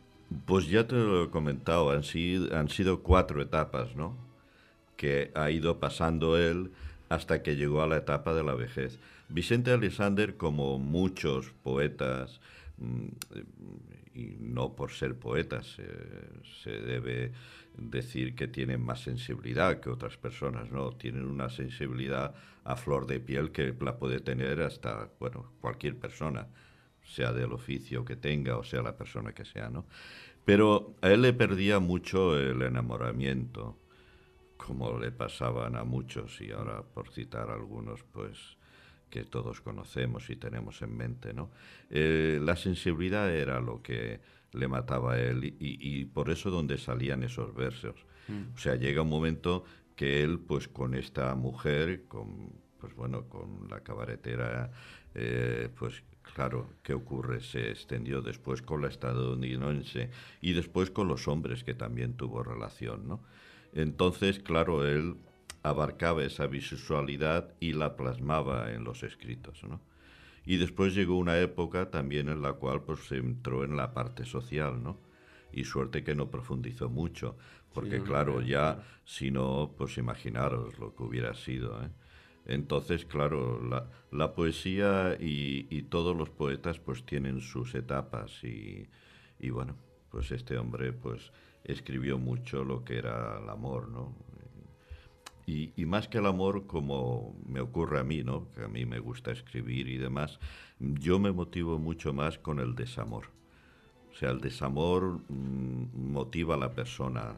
Pues 0.45 0.67
ya 0.69 0.87
te 0.87 0.97
lo 0.97 1.25
he 1.25 1.31
comentado, 1.31 1.91
han 1.91 2.03
sido, 2.03 2.57
han 2.57 2.69
sido 2.69 3.03
cuatro 3.03 3.41
etapas, 3.41 3.95
¿no? 3.95 4.17
Que 4.97 5.31
ha 5.35 5.51
ido 5.51 5.79
pasando 5.79 6.37
él 6.37 6.73
hasta 7.09 7.43
que 7.43 7.55
llegó 7.55 7.83
a 7.83 7.87
la 7.87 7.99
etapa 7.99 8.35
de 8.35 8.43
la 8.43 8.55
vejez. 8.55 8.99
Vicente 9.29 9.71
Alexander, 9.71 10.37
como 10.37 10.79
muchos 10.79 11.53
poetas, 11.63 12.41
mm, 12.79 13.07
y 14.15 14.37
no 14.41 14.73
por 14.75 14.91
ser 14.93 15.15
poetas, 15.15 15.77
se 16.65 16.71
debe 16.71 17.33
decir 17.77 18.35
que 18.35 18.49
tienen 18.49 18.83
más 18.83 19.03
sensibilidad 19.03 19.81
que 19.81 19.91
otras 19.91 20.17
personas, 20.17 20.71
¿no? 20.71 20.93
Tienen 20.93 21.25
una 21.25 21.49
sensibilidad 21.49 22.35
a 22.65 22.77
flor 22.77 23.07
de 23.07 23.21
piel 23.21 23.53
que 23.53 23.75
la 23.81 23.99
puede 23.99 24.21
tener 24.21 24.63
hasta, 24.63 25.11
bueno, 25.21 25.53
cualquier 25.61 25.97
persona 25.99 26.49
sea 27.03 27.33
del 27.33 27.53
oficio 27.53 28.05
que 28.05 28.17
tenga 28.17 28.57
o 28.57 28.65
sea 28.65 28.83
la 28.83 28.97
persona 28.97 29.33
que 29.33 29.45
sea, 29.45 29.71
¿no? 29.71 29.87
Pero 30.45 30.95
a 31.03 31.11
él 31.11 31.23
le 31.23 31.33
perdía 31.33 31.79
mucho 31.81 32.39
el 32.39 32.63
enamoramiento, 32.63 33.79
como 34.57 34.99
le 34.99 35.13
pasaban 35.13 35.77
a 35.77 35.85
muchos, 35.85 36.41
y 36.41 36.51
ahora 36.53 36.83
por 36.83 37.11
citar 37.11 37.51
algunos, 37.51 38.03
pues 38.05 38.57
que 39.11 39.25
todos 39.25 39.61
conocemos 39.61 40.31
y 40.31 40.37
tenemos 40.37 40.83
en 40.83 40.97
mente, 40.97 41.33
¿no? 41.33 41.51
Eh, 41.91 42.41
la 42.43 42.57
sensibilidad 42.57 43.33
era 43.33 43.61
lo 43.61 43.83
que 43.83 44.21
le 44.53 44.69
mataba 44.69 45.15
a 45.15 45.21
él 45.21 45.45
y, 45.45 45.57
y 45.59 46.05
por 46.05 46.31
eso 46.31 46.51
donde 46.51 46.79
salían 46.79 47.23
esos 47.23 47.55
versos. 47.55 47.97
O 48.55 48.59
sea, 48.59 48.75
llega 48.75 49.03
un 49.03 49.09
momento 49.09 49.65
que 49.95 50.23
él, 50.23 50.41
pues 50.41 50.67
con 50.69 50.95
esta 50.95 51.35
mujer, 51.35 52.05
con, 52.09 52.53
pues 52.79 52.95
bueno, 52.95 53.29
con 53.29 53.69
la 53.71 53.81
cabaretera, 53.81 54.71
eh, 55.15 55.71
pues 55.79 56.03
claro, 56.35 56.69
¿qué 56.83 56.93
ocurre? 56.93 57.41
Se 57.41 57.71
extendió 57.71 58.21
después 58.21 58.63
con 58.63 58.83
la 58.83 58.89
estadounidense 58.89 60.11
y 60.41 60.53
después 60.53 60.91
con 60.91 61.09
los 61.09 61.29
hombres 61.29 61.65
que 61.65 61.75
también 61.75 62.15
tuvo 62.15 62.43
relación, 62.43 63.09
¿no? 63.09 63.21
Entonces, 63.73 64.41
claro, 64.41 64.87
él 64.87 65.17
abarcaba 65.63 66.23
esa 66.25 66.47
visualidad 66.47 67.55
y 67.61 67.73
la 67.73 67.97
plasmaba 67.97 68.73
en 68.73 68.85
los 68.85 69.03
escritos, 69.03 69.63
¿no? 69.65 69.81
Y 70.47 70.57
después 70.59 70.95
llegó 70.95 71.19
una 71.19 71.39
época 71.41 71.91
también 71.91 72.29
en 72.31 72.41
la 72.43 72.55
cual 72.55 72.83
pues 72.85 73.01
se 73.07 73.17
entró 73.19 73.65
en 73.65 73.77
la 73.77 73.93
parte 73.93 74.25
social, 74.25 74.83
¿no? 74.83 74.99
Y 75.53 75.65
suerte 75.65 76.05
que 76.05 76.15
no 76.15 76.31
profundizó 76.31 76.89
mucho, 76.89 77.37
porque 77.73 78.03
claro, 78.03 78.41
ya 78.43 78.83
si 79.05 79.31
no, 79.31 79.75
pues 79.77 79.99
imaginaros 79.99 80.79
lo 80.79 80.95
que 80.95 81.03
hubiera 81.03 81.35
sido, 81.35 81.83
¿eh? 81.85 81.91
Entonces, 82.47 83.05
claro, 83.07 83.61
la, 83.63 83.91
la 84.13 84.35
poesía 84.35 85.17
y, 85.21 85.67
y 85.69 85.83
todos 85.83 86.17
los 86.17 86.31
poetas 86.31 86.79
pues 86.79 87.05
tienen 87.05 87.41
sus 87.41 87.75
etapas 87.75 88.45
y, 88.45 88.89
y 89.41 89.51
bueno, 89.51 89.77
pues 90.11 90.31
este 90.31 90.57
hombre 90.57 90.93
pues 90.93 91.33
escribió 91.65 92.19
mucho 92.19 92.65
lo 92.65 92.85
que 92.85 92.99
era 92.99 93.39
el 93.43 93.49
amor, 93.49 93.89
¿no? 93.89 94.15
Y, 95.47 95.73
más 95.87 96.09
que 96.09 96.19
el 96.19 96.27
amor, 96.27 96.67
como 96.67 97.37
me 97.47 97.61
ocurre 97.61 98.01
a 98.01 98.05
mí, 98.05 98.25
¿no? 98.25 98.51
Que 98.53 98.65
a 98.65 98.69
mí 98.69 98.85
me 98.85 98.99
gusta 98.99 99.31
escribir 99.31 99.89
y 99.89 99.97
demás, 99.97 100.41
yo 100.81 101.21
me 101.21 101.31
motivo 101.31 101.79
mucho 101.79 102.13
más 102.13 102.37
con 102.39 102.59
el 102.59 102.75
desamor. 102.75 103.27
O 104.13 104.17
sea, 104.19 104.31
el 104.31 104.41
desamor 104.41 105.21
mm, 105.29 106.13
motiva 106.13 106.55
a 106.57 106.59
la 106.59 106.73
persona 106.73 107.35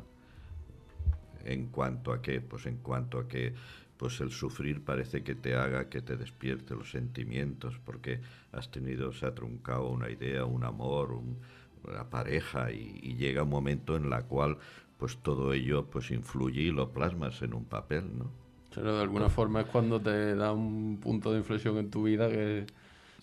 en 1.45 1.67
cuanto 1.69 2.13
a 2.13 2.21
qué, 2.23 2.41
pues 2.41 2.67
en 2.67 2.79
cuanto 2.79 3.19
a 3.19 3.29
que 3.29 3.55
pues 3.97 4.21
el 4.21 4.31
sufrir 4.31 4.85
parece 4.85 5.25
que 5.25 5.35
te 5.35 5.57
haga 5.57 5.89
que 5.89 6.01
te 6.01 6.17
despierte 6.17 6.75
los 6.75 6.91
sentimientos 6.91 7.81
porque 7.85 8.21
has 8.53 8.71
tenido, 8.71 9.13
se 9.13 9.27
ha 9.27 9.35
truncado 9.35 9.89
una 9.89 10.09
idea, 10.11 10.45
un 10.45 10.65
amor, 10.65 11.13
un- 11.13 11.39
una 11.85 12.09
pareja 12.11 12.71
y, 12.73 12.99
y 13.03 13.15
llega 13.17 13.45
un 13.45 13.51
momento 13.51 13.97
en 13.97 14.11
la 14.11 14.23
cual 14.23 14.59
pues 14.99 15.17
todo 15.19 15.53
ello 15.53 15.87
pues 15.87 16.11
influye 16.11 16.63
y 16.63 16.71
lo 16.71 16.91
plasmas 16.93 17.41
en 17.43 17.55
un 17.55 17.65
papel, 17.65 18.05
¿no? 18.19 18.31
Pero 18.75 18.95
de 18.97 19.03
alguna 19.03 19.29
forma 19.29 19.63
es 19.63 19.67
cuando 19.67 20.01
te 20.01 20.35
da 20.37 20.53
un 20.53 20.99
punto 21.01 21.33
de 21.33 21.39
inflexión 21.39 21.79
en 21.79 21.91
tu 21.91 22.03
vida 22.05 22.29
que 22.29 22.67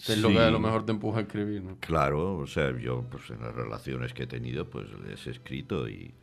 es 0.07 0.17
lo 0.21 0.27
que 0.29 0.33
Sí. 0.35 0.39
a 0.39 0.49
lo 0.51 0.59
mejor 0.59 0.85
te 0.85 0.91
empuja 0.91 1.19
a 1.19 1.21
escribir, 1.21 1.61
¿no? 1.63 1.77
Claro, 1.79 2.37
o 2.37 2.47
sea, 2.47 2.75
yo 2.77 3.03
pues 3.09 3.29
en 3.29 3.41
las 3.41 3.53
relaciones 3.53 4.13
que 4.13 4.23
he 4.23 4.27
tenido 4.27 4.69
pues 4.69 4.87
les 5.07 5.25
he 5.27 5.31
escrito 5.31 5.87
y, 5.87 6.13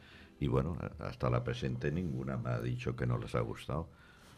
y 0.40 0.46
bueno, 0.48 0.76
hasta 0.98 1.30
la 1.30 1.44
presente 1.44 1.90
ninguna 1.92 2.36
me 2.36 2.50
ha 2.50 2.60
dicho 2.60 2.96
que 2.96 3.06
no 3.06 3.16
les 3.18 3.34
ha 3.34 3.40
gustado. 3.40 3.88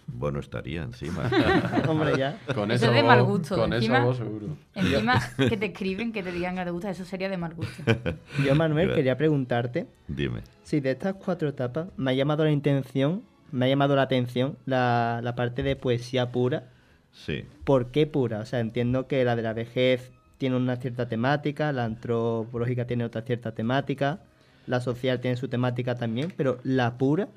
Bueno, 0.06 0.38
estaría 0.40 0.82
encima. 0.82 1.28
Hombre, 1.88 2.16
ya. 2.18 2.38
Con 2.54 2.70
Eso 2.70 2.84
esa 2.86 2.96
es 2.96 3.02
de 3.02 3.08
mal 3.08 3.22
gusto, 3.24 3.56
Con 3.56 3.72
encima- 3.72 3.96
esa 3.98 4.04
voz 4.06 4.16
seguro. 4.18 4.46
Encima 4.74 5.20
que 5.36 5.56
te 5.56 5.66
escriben, 5.66 6.12
que 6.12 6.22
te 6.22 6.30
digan 6.32 6.56
que 6.56 6.64
te 6.64 6.70
gusta, 6.70 6.90
eso 6.90 7.04
sería 7.04 7.28
de 7.28 7.36
mal 7.36 7.54
gusto. 7.54 7.82
Yo, 8.44 8.54
Manuel, 8.54 8.94
quería 8.94 9.16
preguntarte 9.16 9.86
Dime. 10.08 10.42
si 10.62 10.80
de 10.80 10.92
estas 10.92 11.14
cuatro 11.14 11.48
etapas 11.48 11.88
me 11.96 12.10
ha 12.10 12.14
llamado 12.14 12.44
la 12.44 12.50
intención, 12.50 13.22
me 13.50 13.66
ha 13.66 13.68
llamado 13.68 13.96
la 13.96 14.02
atención 14.02 14.56
la, 14.66 15.20
la 15.22 15.34
parte 15.34 15.62
de 15.62 15.76
poesía 15.76 16.30
pura. 16.32 16.64
Sí. 17.12 17.44
¿Por 17.64 17.86
qué 17.92 18.06
pura? 18.06 18.40
O 18.40 18.44
sea, 18.46 18.60
entiendo 18.60 19.06
que 19.06 19.24
la 19.24 19.36
de 19.36 19.42
la 19.42 19.52
vejez 19.52 20.10
tiene 20.38 20.56
una 20.56 20.76
cierta 20.76 21.08
temática, 21.08 21.72
la 21.72 21.84
antropológica 21.84 22.86
tiene 22.86 23.04
otra 23.04 23.22
cierta 23.22 23.52
temática, 23.52 24.18
la 24.66 24.80
social 24.80 25.20
tiene 25.20 25.36
su 25.36 25.48
temática 25.48 25.94
también, 25.94 26.32
pero 26.36 26.58
la 26.64 26.98
pura, 26.98 27.28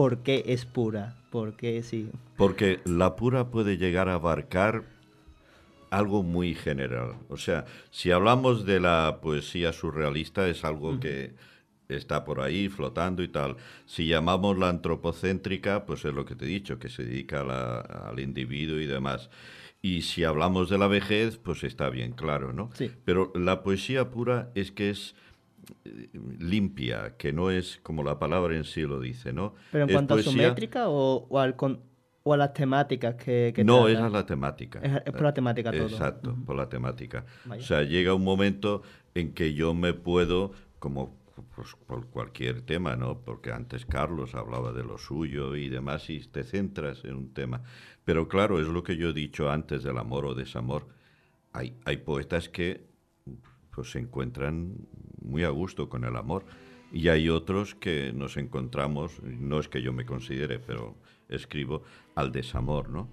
¿por 0.00 0.22
qué 0.22 0.44
es 0.46 0.64
pura? 0.64 1.14
¿Por 1.30 1.56
qué 1.58 1.82
sí? 1.82 2.08
Porque 2.38 2.80
la 2.86 3.16
pura 3.16 3.50
puede 3.50 3.76
llegar 3.76 4.08
a 4.08 4.14
abarcar 4.14 4.84
algo 5.90 6.22
muy 6.22 6.54
general. 6.54 7.16
O 7.28 7.36
sea, 7.36 7.66
si 7.90 8.10
hablamos 8.10 8.64
de 8.64 8.80
la 8.80 9.18
poesía 9.20 9.74
surrealista 9.74 10.48
es 10.48 10.64
algo 10.64 10.98
que 11.00 11.34
está 11.90 12.24
por 12.24 12.40
ahí 12.40 12.70
flotando 12.70 13.22
y 13.22 13.28
tal. 13.28 13.58
Si 13.84 14.06
llamamos 14.06 14.56
la 14.56 14.70
antropocéntrica, 14.70 15.84
pues 15.84 16.02
es 16.06 16.14
lo 16.14 16.24
que 16.24 16.34
te 16.34 16.46
he 16.46 16.48
dicho, 16.48 16.78
que 16.78 16.88
se 16.88 17.04
dedica 17.04 17.42
a 17.42 17.44
la- 17.44 17.80
al 17.80 18.20
individuo 18.20 18.80
y 18.80 18.86
demás. 18.86 19.28
Y 19.82 20.00
si 20.00 20.24
hablamos 20.24 20.70
de 20.70 20.78
la 20.78 20.86
vejez, 20.86 21.36
pues 21.36 21.62
está 21.62 21.90
bien 21.90 22.12
claro, 22.12 22.54
¿no? 22.54 22.70
Sí. 22.72 22.90
Pero 23.04 23.32
la 23.34 23.62
poesía 23.62 24.08
pura 24.10 24.50
es 24.54 24.72
que 24.72 24.88
es 24.88 25.14
limpia, 26.38 27.16
que 27.16 27.32
no 27.32 27.50
es 27.50 27.78
como 27.82 28.02
la 28.02 28.18
palabra 28.18 28.56
en 28.56 28.64
sí 28.64 28.82
lo 28.82 29.00
dice, 29.00 29.32
¿no? 29.32 29.54
¿Pero 29.72 29.84
en 29.84 29.90
Es 29.90 29.94
cuanto 29.94 30.14
a 30.14 30.22
su 30.22 30.32
métrica 30.32 30.88
o, 30.88 31.26
o 31.28 31.38
al 31.38 31.56
con- 31.56 31.80
o 32.22 32.34
a 32.34 32.36
las 32.36 32.52
temáticas 32.52 33.14
que, 33.14 33.52
que 33.54 33.64
no, 33.64 33.88
esa 33.88 34.06
es 34.06 34.12
la 34.12 34.26
temática. 34.26 34.78
Es- 34.82 35.02
es 35.06 35.12
por 35.12 35.22
la 35.22 35.34
temática 35.34 35.72
todo. 35.72 35.86
Exacto, 35.86 36.36
por 36.44 36.56
la 36.56 36.68
temática. 36.68 37.24
Vaya. 37.46 37.62
O 37.62 37.64
sea, 37.64 37.82
llega 37.82 38.12
un 38.14 38.24
momento 38.24 38.82
en 39.14 39.32
que 39.32 39.54
yo 39.54 39.72
me 39.74 39.94
puedo, 39.94 40.52
como 40.78 41.18
pues, 41.56 41.74
por 41.86 42.06
cualquier 42.08 42.60
tema, 42.62 42.96
¿no? 42.96 43.20
Porque 43.20 43.50
antes 43.52 43.86
Carlos 43.86 44.34
hablaba 44.34 44.72
de 44.72 44.84
lo 44.84 44.98
suyo 44.98 45.56
y 45.56 45.70
demás 45.70 46.10
y 46.10 46.20
te 46.20 46.44
centras 46.44 47.04
en 47.04 47.14
un 47.16 47.32
tema. 47.32 47.62
Pero 48.04 48.28
claro, 48.28 48.60
es 48.60 48.68
lo 48.68 48.82
que 48.82 48.96
yo 48.96 49.08
he 49.08 49.12
dicho 49.14 49.50
antes 49.50 49.82
del 49.82 49.96
amor 49.96 50.26
o 50.26 50.34
desamor. 50.34 50.88
Hay, 51.52 51.76
hay 51.86 51.96
poetas 51.96 52.48
que 52.50 52.89
pues, 53.74 53.90
se 53.90 53.98
encuentran 53.98 54.74
muy 55.22 55.44
a 55.44 55.50
gusto 55.50 55.88
con 55.88 56.04
el 56.04 56.16
amor 56.16 56.44
y 56.92 57.08
hay 57.08 57.28
otros 57.28 57.74
que 57.74 58.12
nos 58.12 58.36
encontramos, 58.36 59.22
no 59.22 59.60
es 59.60 59.68
que 59.68 59.82
yo 59.82 59.92
me 59.92 60.04
considere, 60.04 60.58
pero 60.58 60.96
escribo 61.28 61.82
al 62.14 62.32
desamor, 62.32 62.88
¿no? 62.88 63.08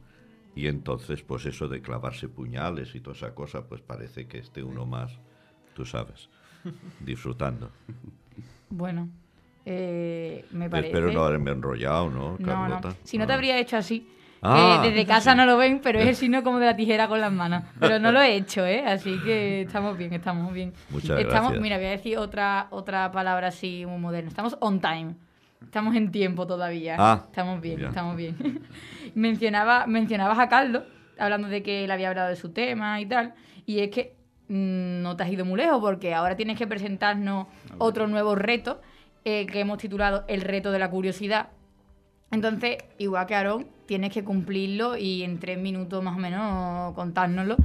Y 0.56 0.68
entonces, 0.68 1.22
pues 1.22 1.46
eso 1.46 1.68
de 1.68 1.82
clavarse 1.82 2.28
puñales 2.28 2.96
y 2.96 3.00
toda 3.00 3.16
esa 3.16 3.36
cosa, 3.36 3.68
pues 3.68 3.82
parece 3.82 4.28
que 4.28 4.40
esté 4.40 4.64
uno 4.64 4.88
más, 4.88 5.20
tú 5.76 5.86
sabes, 5.86 6.30
disfrutando. 7.00 7.70
Bueno, 8.70 9.10
eh, 9.66 10.44
me 10.52 10.70
parece... 10.70 10.88
Espero 10.88 11.14
no 11.14 11.26
haberme 11.26 11.52
enrollado, 11.52 12.10
¿no, 12.10 12.32
No, 12.32 12.38
no. 12.40 12.46
Carlota? 12.46 12.96
Si 13.04 13.20
no 13.20 13.28
te 13.28 13.34
habría 13.34 13.60
hecho 13.60 13.78
así. 13.78 14.08
Ah, 14.50 14.80
que 14.82 14.90
desde 14.90 15.06
casa 15.06 15.36
no 15.36 15.46
lo 15.46 15.58
ven, 15.58 15.80
pero 15.84 16.00
es 16.00 16.08
el 16.08 16.16
signo 16.16 16.44
como 16.44 16.60
de 16.60 16.66
la 16.66 16.76
tijera 16.76 17.08
con 17.08 17.20
las 17.22 17.32
manos. 17.32 17.64
Pero 17.80 18.00
no 18.00 18.12
lo 18.12 18.22
he 18.22 18.36
hecho, 18.36 18.66
¿eh? 18.66 18.84
Así 18.86 19.20
que 19.24 19.62
estamos 19.62 19.98
bien, 19.98 20.14
estamos 20.14 20.54
bien. 20.54 20.74
Muchas 20.90 21.20
estamos, 21.20 21.52
gracias. 21.52 21.62
Mira, 21.62 21.78
voy 21.78 21.86
a 21.88 21.92
decir 21.92 22.18
otra, 22.18 22.68
otra 22.72 23.12
palabra 23.12 23.48
así 23.48 23.86
muy 23.86 24.00
moderna. 24.00 24.30
Estamos 24.30 24.58
on 24.60 24.80
time. 24.80 25.16
Estamos 25.62 25.96
en 25.96 26.12
tiempo 26.12 26.48
todavía. 26.48 26.96
Ah, 26.98 27.24
estamos 27.26 27.62
bien, 27.62 27.80
ya. 27.80 27.88
estamos 27.90 28.16
bien. 28.16 28.62
Mencionaba, 29.16 29.88
mencionabas 29.88 30.40
a 30.40 30.48
Carlos, 30.50 30.84
hablando 31.18 31.48
de 31.48 31.64
que 31.64 31.84
él 31.84 31.92
había 31.92 32.10
hablado 32.10 32.30
de 32.30 32.36
su 32.36 32.50
tema 32.50 33.02
y 33.02 33.06
tal. 33.06 33.34
Y 33.66 33.80
es 33.80 33.90
que 33.90 34.16
mm, 34.48 35.02
no 35.02 35.16
te 35.18 35.24
has 35.24 35.32
ido 35.32 35.46
muy 35.46 35.58
lejos, 35.58 35.80
porque 35.82 36.14
ahora 36.14 36.36
tienes 36.36 36.58
que 36.58 36.68
presentarnos 36.68 37.48
otro 37.80 38.08
nuevo 38.08 38.36
reto 38.36 38.82
eh, 39.26 39.46
que 39.48 39.60
hemos 39.60 39.80
titulado 39.80 40.24
El 40.28 40.42
reto 40.42 40.72
de 40.72 40.80
la 40.80 40.90
curiosidad. 40.90 41.50
Entonces, 42.32 42.78
igual 42.98 43.26
que 43.26 43.36
Aarón, 43.36 43.68
tienes 43.86 44.12
que 44.12 44.24
cumplirlo 44.24 44.98
y 44.98 45.24
en 45.24 45.40
tres 45.40 45.58
minutos 45.58 46.04
más 46.04 46.16
o 46.16 46.20
menos 46.20 46.94
contárnoslo. 46.94 47.56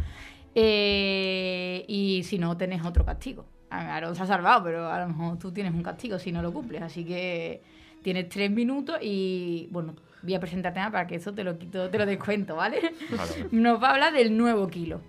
Eh, 0.55 1.85
y 1.89 2.23
si 2.25 2.39
no, 2.39 2.57
tenés 2.57 2.85
otro 2.85 3.05
castigo. 3.05 3.45
Aarón 3.71 4.15
se 4.15 4.23
ha 4.23 4.27
salvado, 4.27 4.65
pero 4.65 4.91
a 4.91 5.01
lo 5.01 5.09
mejor 5.09 5.39
tú 5.39 5.51
tienes 5.51 5.73
un 5.73 5.83
castigo 5.83 6.19
si 6.19 6.31
no 6.31 6.43
lo 6.43 6.53
cumples. 6.53 6.83
Así 6.83 7.05
que 7.05 7.63
tienes 8.03 8.29
tres 8.29 8.51
minutos 8.51 8.99
y, 9.03 9.69
bueno, 9.71 9.95
voy 10.23 10.35
a 10.35 10.41
presentarte 10.41 10.79
nada 10.79 10.93
para 10.93 11.07
que 11.07 11.17
eso 11.17 11.33
te 11.33 11.43
lo 11.43 11.59
quito, 11.59 11.91
te 11.91 11.99
lo 11.99 12.07
descuento, 12.07 12.57
¿vale? 12.57 12.95
Vale. 13.17 13.49
Nos 13.51 13.83
va 13.83 13.89
a 13.89 13.95
hablar 13.95 14.13
del 14.13 14.37
nuevo 14.37 14.69
kilo. 14.69 15.01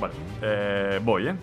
Vale, 0.00 0.14
eh, 0.42 1.00
voy, 1.04 1.28
¿eh? 1.28 1.34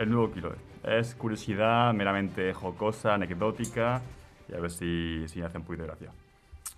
El 0.00 0.10
nuevo 0.10 0.32
kilo. 0.32 0.67
Es 0.88 1.14
curiosidad 1.14 1.92
meramente 1.92 2.52
jocosa, 2.54 3.14
anecdótica, 3.14 4.00
y 4.48 4.54
a 4.54 4.60
ver 4.60 4.70
si, 4.70 5.24
si 5.28 5.42
hace 5.42 5.58
un 5.58 5.64
poquito 5.64 5.82
de 5.82 5.88
gracia. 5.88 6.10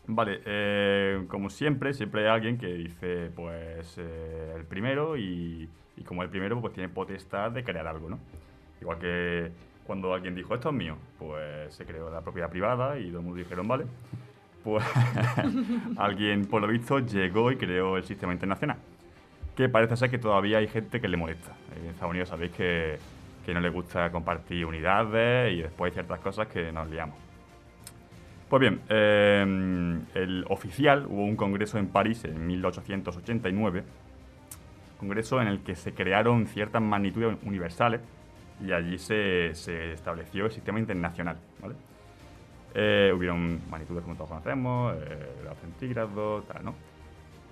Vale, 0.07 0.41
eh, 0.45 1.25
como 1.29 1.51
siempre, 1.51 1.95
siempre 1.95 2.23
hay 2.23 2.35
alguien 2.35 2.59
que 2.59 2.67
dice, 2.67 3.31
pues, 3.35 3.97
eh, 3.99 4.55
el 4.57 4.65
primero, 4.65 5.17
y, 5.17 5.69
y 5.97 6.03
como 6.03 6.23
el 6.23 6.29
primero, 6.29 6.61
pues 6.61 6.73
tiene 6.73 6.89
potestad 6.89 7.53
de 7.53 7.63
crear 7.63 7.87
algo, 7.87 8.11
¿no? 8.11 8.19
Igual 8.81 8.99
que 8.99 9.53
cuando 9.87 10.13
alguien 10.13 10.35
dijo, 10.35 10.55
esto 10.55 10.71
es 10.71 10.75
mío, 10.75 10.97
pues 11.19 11.73
se 11.75 11.85
creó 11.85 12.11
la 12.11 12.23
propiedad 12.23 12.51
privada 12.51 12.99
y 12.99 13.09
todo 13.09 13.19
el 13.19 13.25
mundo 13.25 13.39
dijeron, 13.39 13.69
vale. 13.69 13.85
Pues 14.65 14.85
alguien, 15.97 16.47
por 16.47 16.61
lo 16.61 16.69
visto, 16.69 16.99
llegó 16.99 17.53
y 17.53 17.57
creó 17.57 17.97
el 17.97 18.05
sistema 18.05 18.33
internacional 18.33 18.77
que 19.57 19.69
parece 19.69 19.97
ser 19.97 20.11
que 20.11 20.19
todavía 20.19 20.59
hay 20.59 20.69
gente 20.69 21.01
que 21.01 21.09
le 21.09 21.19
molesta. 21.19 21.53
En 21.77 21.91
Estados 21.91 22.11
Unidos 22.11 22.31
sabéis 22.31 22.53
que, 22.53 22.99
que 23.45 23.55
no 23.55 23.61
le 23.61 23.69
gusta 23.69 24.11
compartir 24.11 24.65
unidades 24.67 25.53
y 25.53 25.63
después 25.63 25.93
ciertas 25.93 26.21
cosas 26.21 26.49
que 26.49 26.73
nos 26.73 26.89
liamos. 26.89 27.17
Pues 28.49 28.61
bien, 28.61 28.81
eh, 28.89 30.01
el 30.15 30.45
oficial, 30.49 31.07
hubo 31.09 31.25
un 31.25 31.37
congreso 31.37 31.79
en 31.79 31.87
París 31.87 32.25
en 32.25 32.47
1889, 32.47 33.85
congreso 34.99 35.41
en 35.41 35.49
el 35.49 35.61
que 35.61 35.77
se 35.77 35.95
crearon 35.95 36.47
ciertas 36.47 36.83
magnitudes 36.83 37.39
universales 37.45 38.01
y 38.61 38.73
allí 38.73 38.99
se, 38.99 39.55
se 39.55 39.93
estableció 39.93 40.47
el 40.47 40.53
sistema 40.53 40.79
internacional. 40.79 41.37
Eh, 42.75 43.13
hubieron 43.17 43.61
magnitudes 43.71 44.03
como 44.03 44.15
todos 44.15 44.29
conocemos, 44.29 44.97
eh, 44.97 45.33
grados 45.43 45.59
centígrados, 45.61 46.47
tal, 46.47 46.65
¿no? 46.65 46.75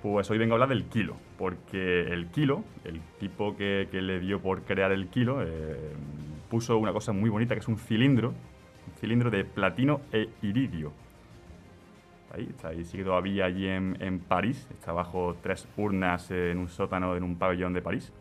Pues 0.03 0.30
hoy 0.30 0.38
vengo 0.38 0.53
a 0.53 0.57
hablar 0.57 0.68
del 0.68 0.84
kilo, 0.84 1.16
porque 1.36 2.03
el 2.03 2.28
kilo, 2.28 2.62
el 2.84 3.01
tipo 3.18 3.57
que, 3.57 3.88
le 3.90 4.20
dio 4.20 4.40
por 4.40 4.62
crear 4.62 4.92
el 4.92 5.09
kilo, 5.09 5.42
eh, 5.42 5.92
puso 6.49 6.78
una 6.78 6.92
cosa 6.92 7.12
muy 7.12 7.28
bonita 7.28 7.55
que 7.55 7.61
es 7.61 7.66
un 7.66 7.78
cilindro, 7.78 8.28
un 8.28 8.92
cilindro 9.01 9.28
de 9.28 9.44
platino 9.44 10.03
e 10.12 10.28
iridio. 10.42 10.92
Ahí, 12.32 12.46
está 12.49 12.68
ahí, 12.68 12.84
sigue 12.84 13.03
todavía 13.03 13.46
allí 13.46 13.66
en, 13.66 14.20
París, 14.20 14.68
está 14.70 14.92
bajo 14.92 15.36
tres 15.42 15.66
urnas 15.76 16.30
en 16.30 16.59
un 16.59 16.68
sótano 16.68 17.16
en 17.16 17.24
un 17.24 17.36
pabellón 17.36 17.72
de 17.72 17.82
París. 17.82 18.12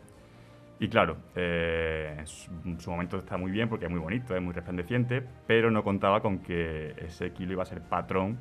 Y 0.80 0.88
claro, 0.88 1.16
eh, 1.36 2.24
en 2.64 2.80
su 2.80 2.90
momento 2.90 3.18
está 3.18 3.36
muy 3.36 3.52
bien 3.52 3.68
porque 3.68 3.84
es 3.84 3.90
muy 3.90 4.00
bonito, 4.00 4.34
es 4.34 4.42
muy 4.42 4.52
resplandeciente, 4.52 5.22
pero 5.46 5.70
no 5.70 5.84
contaba 5.84 6.22
con 6.22 6.40
que 6.40 6.94
ese 6.98 7.30
kilo 7.32 7.52
iba 7.52 7.62
a 7.62 7.66
ser 7.66 7.82
patrón 7.82 8.38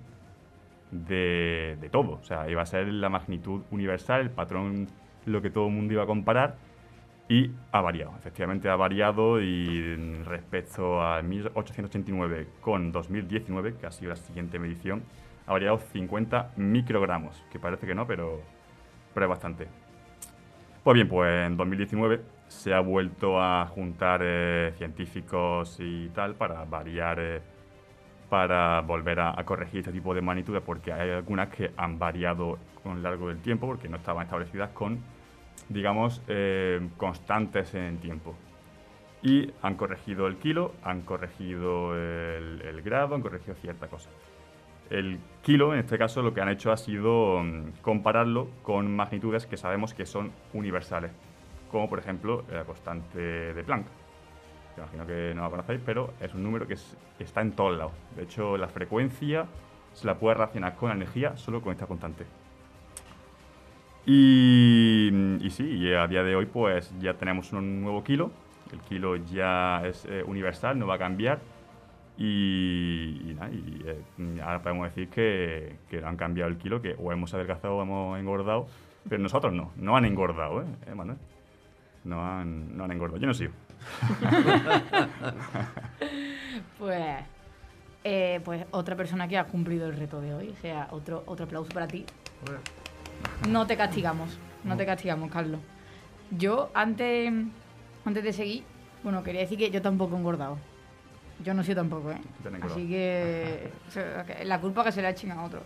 de, 0.91 1.89
todo. 1.91 2.19
O 2.21 2.23
sea, 2.23 2.49
iba 2.49 2.61
a 2.61 2.65
ser 2.65 2.87
la 2.87 3.09
magnitud 3.09 3.61
universal, 3.71 4.21
el 4.21 4.29
patrón, 4.29 4.87
lo 5.25 5.41
que 5.41 5.49
todo 5.49 5.67
el 5.67 5.73
mundo 5.73 5.93
iba 5.93 6.03
a 6.03 6.07
comparar. 6.07 6.55
Y 7.29 7.51
ha 7.73 7.81
variado, 7.81 8.13
efectivamente 8.17 8.69
ha 8.69 8.77
variado 8.77 9.41
y 9.41 9.95
respecto 10.23 11.01
a 11.01 11.21
1889 11.21 12.47
con 12.61 12.93
2019, 12.93 13.75
que 13.75 13.85
ha 13.85 13.91
sido 13.91 14.11
la 14.11 14.15
siguiente 14.15 14.59
medición, 14.59 15.03
ha 15.45 15.51
variado 15.51 15.77
50 15.77 16.53
microgramos, 16.55 17.43
que 17.51 17.59
parece 17.59 17.85
que 17.85 17.93
no, 17.93 18.07
pero, 18.07 18.41
pero 19.13 19.25
es 19.25 19.29
bastante. 19.29 19.67
Pues 20.85 20.95
bien, 20.95 21.09
pues 21.09 21.47
en 21.47 21.57
2019 21.57 22.21
se 22.47 22.73
ha 22.73 22.79
vuelto 22.79 23.41
a 23.41 23.65
juntar 23.67 24.21
eh, 24.23 24.73
científicos 24.77 25.77
y 25.79 26.07
tal 26.09 26.35
para 26.35 26.63
variar, 26.63 27.19
eh, 27.19 27.41
para 28.29 28.81
volver 28.81 29.19
a, 29.19 29.39
a 29.39 29.45
corregir 29.45 29.79
este 29.79 29.91
tipo 29.91 30.13
de 30.13 30.21
magnitudes, 30.21 30.61
porque 30.65 30.91
hay 30.91 31.11
algunas 31.11 31.49
que 31.49 31.71
han 31.77 31.97
variado 31.97 32.57
con 32.83 32.97
el 32.97 33.03
largo 33.03 33.29
del 33.29 33.39
tiempo, 33.39 33.67
porque 33.67 33.89
no 33.89 33.97
estaban 33.97 34.23
establecidas 34.23 34.71
con, 34.71 34.99
digamos, 35.69 36.21
eh, 36.27 36.87
constantes 36.97 37.73
en 37.73 37.83
el 37.83 37.97
tiempo. 37.99 38.35
Y 39.21 39.51
han 39.61 39.75
corregido 39.75 40.27
el 40.27 40.37
kilo, 40.37 40.73
han 40.83 41.01
corregido 41.01 41.95
el, 41.95 42.61
el 42.61 42.81
grado, 42.81 43.15
han 43.15 43.21
corregido 43.21 43.55
cierta 43.55 43.87
cosa. 43.87 44.09
El 44.89 45.19
kilo, 45.41 45.73
en 45.73 45.79
este 45.79 45.97
caso, 45.97 46.21
lo 46.21 46.33
que 46.33 46.41
han 46.41 46.49
hecho 46.49 46.71
ha 46.71 46.77
sido 46.77 47.43
mm, 47.43 47.81
compararlo 47.81 48.47
con 48.63 48.95
magnitudes 48.95 49.45
que 49.45 49.57
sabemos 49.57 49.93
que 49.93 50.05
son 50.05 50.31
universales, 50.53 51.11
como 51.71 51.89
por 51.89 51.99
ejemplo 51.99 52.45
la 52.51 52.63
constante 52.63 53.19
de 53.53 53.63
Planck. 53.63 53.87
Imagino 54.77 55.05
que 55.07 55.33
no 55.35 55.41
la 55.43 55.49
conocéis, 55.49 55.81
pero 55.85 56.13
es 56.21 56.33
un 56.33 56.43
número 56.43 56.67
que 56.67 56.75
es- 56.75 56.95
está 57.19 57.41
en 57.41 57.51
todos 57.53 57.77
lados. 57.77 57.93
De 58.15 58.23
hecho, 58.23 58.57
la 58.57 58.67
frecuencia 58.67 59.45
se 59.93 60.05
la 60.05 60.15
puede 60.19 60.35
relacionar 60.35 60.75
con 60.75 60.89
la 60.89 60.95
energía 60.95 61.35
solo 61.37 61.61
con 61.61 61.71
esta 61.73 61.87
constante. 61.87 62.25
Y, 64.05 65.09
sí, 65.51 65.63
y 65.65 65.93
a 65.93 66.07
día 66.07 66.23
de 66.23 66.35
hoy 66.35 66.45
pues 66.45 66.93
ya 66.99 67.13
tenemos 67.15 67.51
un 67.53 67.81
nuevo 67.81 68.03
kilo. 68.03 68.31
El 68.71 68.79
kilo 68.81 69.15
ya 69.17 69.85
es 69.85 70.05
eh, 70.05 70.23
universal, 70.25 70.77
no 70.79 70.87
va 70.87 70.95
a 70.95 70.97
cambiar. 70.97 71.39
Y, 72.17 73.33
nada, 73.37 73.49
eh, 73.53 74.01
ahora 74.41 74.61
podemos 74.61 74.87
decir 74.87 75.09
que, 75.09 75.75
que 75.89 76.03
han 76.03 76.17
cambiado 76.17 76.49
el 76.49 76.57
kilo, 76.57 76.81
que 76.81 76.95
o 76.97 77.11
hemos 77.11 77.33
adelgazado 77.33 77.75
o 77.77 77.81
hemos 77.83 78.17
engordado, 78.19 78.67
pero 79.07 79.21
nosotros 79.21 79.53
no, 79.53 79.71
no 79.75 79.95
han 79.95 80.05
engordado, 80.05 80.61
¿eh, 80.61 80.65
¿Eh, 80.87 80.95
Manuel? 80.95 81.17
No 82.07 82.25
han, 82.25 82.75
no 82.75 82.85
han 82.85 82.91
engordado. 82.91 83.19
Yo 83.19 83.27
no 83.27 83.33
sigo. 83.33 83.53
Pues, 86.79 87.23
eh, 88.03 88.39
pues 88.43 88.65
otra 88.71 88.95
persona 88.95 89.27
que 89.27 89.37
ha 89.37 89.45
cumplido 89.45 89.87
el 89.87 89.95
reto 89.95 90.21
de 90.21 90.33
hoy. 90.33 90.49
O 90.49 90.55
sea, 90.55 90.87
otro, 90.91 91.23
otro 91.25 91.45
aplauso 91.45 91.71
para 91.71 91.87
ti. 91.87 92.05
No 93.47 93.67
te 93.67 93.75
castigamos, 93.77 94.37
no 94.63 94.77
te 94.77 94.85
castigamos, 94.85 95.31
Carlos. 95.31 95.59
Yo, 96.31 96.71
antes, 96.73 97.31
antes 98.05 98.23
de 98.23 98.33
seguir, 98.33 98.63
bueno, 99.03 99.23
quería 99.23 99.41
decir 99.41 99.57
que 99.57 99.69
yo 99.71 99.81
tampoco 99.81 100.15
he 100.15 100.19
engordado. 100.19 100.57
Yo 101.43 101.53
no 101.53 101.63
sé 101.63 101.75
tampoco, 101.75 102.11
¿eh? 102.11 102.21
Así 102.63 102.87
que, 102.87 103.71
o 103.87 103.91
sea, 103.91 104.23
que 104.23 104.45
la 104.45 104.59
culpa 104.59 104.83
que 104.83 104.91
se 104.91 105.01
la 105.01 105.09
echen 105.11 105.31
a 105.31 105.43
otro. 105.43 105.61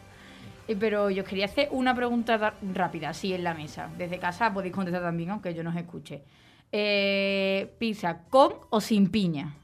Eh, 0.71 0.77
Pero 0.79 1.09
yo 1.09 1.23
os 1.23 1.29
quería 1.29 1.45
hacer 1.45 1.67
una 1.71 1.93
pregunta 1.93 2.55
rápida, 2.73 3.09
así 3.09 3.33
en 3.33 3.43
la 3.43 3.53
mesa. 3.53 3.89
Desde 3.97 4.19
casa 4.19 4.53
podéis 4.53 4.73
contestar 4.73 5.01
también, 5.01 5.31
aunque 5.31 5.53
yo 5.53 5.63
no 5.63 5.69
os 5.69 5.75
escuche. 5.75 6.23
Eh, 6.71 7.73
¿Pizza 7.77 8.23
con 8.29 8.53
o 8.69 8.79
sin 8.79 9.09
piña? 9.09 9.55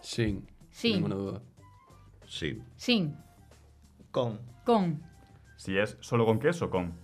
Sin. 0.00 0.46
Sin. 0.70 0.94
Ninguna 0.94 1.14
duda. 1.16 1.42
Sí. 2.26 2.62
Sin. 2.76 3.16
Con. 4.10 4.40
Con. 4.64 5.02
Si 5.56 5.76
es 5.76 5.96
solo 6.00 6.24
con 6.24 6.38
queso, 6.38 6.70
con. 6.70 6.94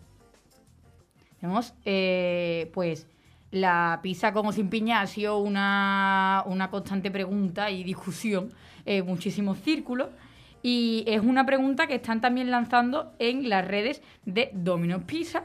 Tenemos, 1.40 1.74
eh, 1.84 2.70
pues, 2.72 3.06
la 3.50 4.00
pizza 4.02 4.32
como 4.32 4.52
sin 4.52 4.70
piña 4.70 5.02
ha 5.02 5.06
sido 5.06 5.38
una, 5.38 6.44
una 6.46 6.70
constante 6.70 7.10
pregunta 7.10 7.70
y 7.70 7.82
discusión 7.82 8.50
en 8.86 9.04
muchísimos 9.04 9.58
círculos. 9.58 10.08
Y 10.62 11.04
es 11.06 11.20
una 11.22 11.44
pregunta 11.44 11.86
que 11.86 11.96
están 11.96 12.20
también 12.20 12.50
lanzando 12.50 13.12
en 13.18 13.48
las 13.48 13.66
redes 13.66 14.02
de 14.24 14.50
Domino's 14.52 15.02
Pizza. 15.04 15.44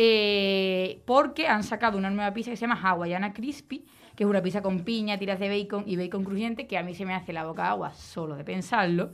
eh, 0.00 1.02
porque 1.06 1.48
han 1.48 1.64
sacado 1.64 1.98
una 1.98 2.08
nueva 2.08 2.32
pizza 2.32 2.50
que 2.50 2.56
se 2.56 2.60
llama 2.60 2.80
Hawaiiana 2.80 3.32
Crispy, 3.32 3.84
que 4.14 4.22
es 4.22 4.30
una 4.30 4.40
pizza 4.40 4.62
con 4.62 4.84
piña, 4.84 5.18
tiras 5.18 5.40
de 5.40 5.48
bacon 5.48 5.82
y 5.86 5.96
bacon 5.96 6.24
crujiente, 6.24 6.68
que 6.68 6.78
a 6.78 6.84
mí 6.84 6.94
se 6.94 7.04
me 7.04 7.14
hace 7.14 7.32
la 7.32 7.44
boca 7.44 7.68
agua 7.68 7.92
solo 7.94 8.36
de 8.36 8.44
pensarlo. 8.44 9.10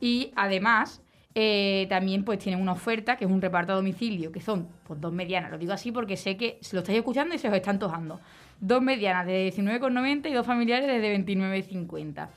Y 0.00 0.32
además, 0.34 1.02
eh, 1.34 1.86
también 1.88 2.24
pues 2.24 2.40
tienen 2.40 2.60
una 2.60 2.72
oferta 2.72 3.16
que 3.16 3.24
es 3.24 3.30
un 3.30 3.40
reparto 3.40 3.72
a 3.72 3.76
domicilio, 3.76 4.32
que 4.32 4.40
son 4.40 4.68
pues 4.86 5.00
dos 5.00 5.12
medianas. 5.12 5.52
Lo 5.52 5.58
digo 5.58 5.72
así 5.72 5.92
porque 5.92 6.16
sé 6.16 6.36
que 6.36 6.58
lo 6.72 6.80
estáis 6.80 6.98
escuchando 6.98 7.34
y 7.34 7.38
se 7.38 7.48
os 7.48 7.54
está 7.54 7.70
antojando. 7.70 8.20
Dos 8.60 8.82
medianas 8.82 9.24
de 9.24 9.52
19,90 9.52 10.30
y 10.30 10.32
dos 10.32 10.44
familiares 10.46 10.88
de 10.88 11.16
29,50. 11.16 12.28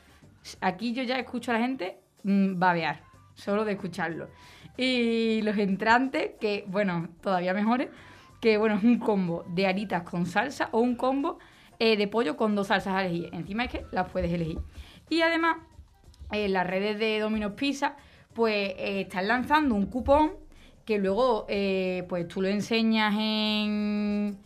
Aquí 0.60 0.94
yo 0.94 1.02
ya 1.02 1.18
escucho 1.18 1.52
a 1.52 1.56
la 1.56 1.62
gente 1.62 1.98
mm, 2.24 2.60
babear, 2.60 3.04
solo 3.36 3.66
de 3.66 3.74
escucharlo. 3.74 4.30
Y 4.78 5.42
los 5.44 5.58
entrantes, 5.58 6.32
que 6.40 6.66
bueno, 6.68 7.10
todavía 7.22 7.54
mejores, 7.54 7.90
que 8.40 8.58
bueno, 8.58 8.76
es 8.76 8.84
un 8.84 9.00
combo 9.00 9.44
de 9.48 9.68
aritas 9.68 10.04
con 10.04 10.26
salsa 10.26 10.70
o 10.72 10.80
un 10.80 10.96
combo 10.96 11.40
eh, 11.80 11.98
de 11.98 12.08
pollo 12.08 12.38
con 12.38 12.56
dos 12.56 12.68
salsas 12.68 12.94
a 12.94 13.06
elegir. 13.06 13.30
Encima 13.34 13.66
es 13.66 13.72
que 13.72 13.86
las 13.92 14.10
puedes 14.10 14.32
elegir. 14.32 14.60
Y 15.10 15.22
además, 15.22 15.58
en 16.32 16.54
las 16.54 16.66
redes 16.66 16.98
de 16.98 17.20
Domino's 17.20 17.54
Pizza, 17.54 17.96
pues 18.34 18.74
eh, 18.78 19.02
están 19.02 19.28
lanzando 19.28 19.76
un 19.76 19.88
cupón 19.88 20.32
que 20.86 20.98
luego 20.98 21.46
eh, 21.50 22.06
pues 22.10 22.28
tú 22.28 22.42
lo 22.42 22.48
enseñas 22.48 23.14
en, 23.18 24.38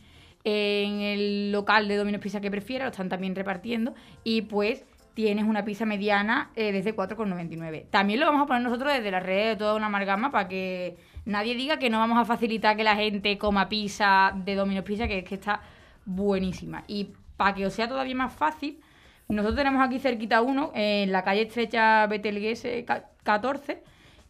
en 0.43 1.01
el 1.01 1.51
local 1.51 1.87
de 1.87 1.95
Domino's 1.95 2.21
Pizza 2.21 2.41
que 2.41 2.51
prefieras, 2.51 2.85
lo 2.85 2.91
están 2.91 3.09
también 3.09 3.35
repartiendo, 3.35 3.93
y 4.23 4.43
pues 4.43 4.85
tienes 5.15 5.45
una 5.45 5.65
pizza 5.65 5.85
mediana 5.85 6.51
eh, 6.55 6.71
desde 6.71 6.95
4,99. 6.95 7.85
También 7.89 8.19
lo 8.19 8.27
vamos 8.27 8.43
a 8.43 8.45
poner 8.45 8.61
nosotros 8.61 8.93
desde 8.93 9.09
la 9.09 9.19
red 9.19 9.49
de 9.49 9.55
toda 9.55 9.73
una 9.75 9.87
amalgama 9.87 10.29
para 10.31 10.47
que 10.47 10.97
nadie 11.25 11.55
diga 11.55 11.79
que 11.79 11.89
no 11.89 11.97
vamos 11.97 12.19
a 12.19 12.25
facilitar 12.25 12.77
que 12.77 12.83
la 12.83 12.95
gente 12.95 13.37
coma 13.39 13.67
pizza 13.67 14.31
de 14.35 14.53
Domino's 14.53 14.83
Pizza, 14.83 15.07
que 15.07 15.17
es 15.19 15.23
que 15.25 15.35
está 15.35 15.61
buenísima. 16.05 16.83
Y 16.87 17.09
para 17.37 17.55
que 17.55 17.65
os 17.65 17.73
sea 17.73 17.87
todavía 17.87 18.13
más 18.15 18.33
fácil, 18.33 18.79
nosotros 19.27 19.55
tenemos 19.57 19.81
aquí 19.83 19.97
cerquita 19.99 20.41
uno, 20.41 20.71
en 20.75 21.11
la 21.11 21.23
calle 21.23 21.41
estrecha 21.43 22.05
Betelguese 22.07 22.85
ca- 22.85 23.05
14, 23.23 23.81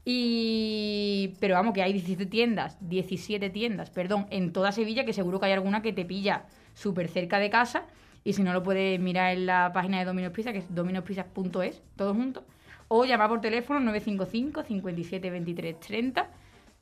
y... 0.05 1.33
pero 1.39 1.55
vamos, 1.55 1.73
que 1.73 1.81
hay 1.81 1.91
17 1.93 2.27
tiendas, 2.27 2.77
17 2.79 3.49
tiendas, 3.49 3.89
perdón, 3.89 4.27
en 4.29 4.53
toda 4.53 4.71
Sevilla, 4.71 5.03
que 5.03 5.13
seguro 5.13 5.39
que 5.39 5.47
hay 5.47 5.51
alguna 5.53 5.81
que 5.81 5.91
te 5.93 6.05
pilla 6.05 6.43
súper 6.73 7.07
cerca 7.09 7.39
de 7.39 7.49
casa, 7.49 7.83
y 8.25 8.33
si 8.33 8.41
no 8.41 8.53
lo 8.53 8.63
puedes 8.63 8.99
mirar 8.99 9.37
en 9.37 9.45
la 9.45 9.71
página 9.71 9.99
de 9.99 10.05
Domino's 10.05 10.33
Pizza, 10.33 10.51
que 10.51 10.57
es 10.57 10.73
dominospizzas.es, 10.73 11.83
todo 11.95 12.15
junto, 12.15 12.43
o 12.87 13.05
llamar 13.05 13.29
por 13.29 13.39
teléfono 13.39 13.79
955 13.79 14.63
57 14.63 15.29
23 15.29 15.79
30, 15.79 16.29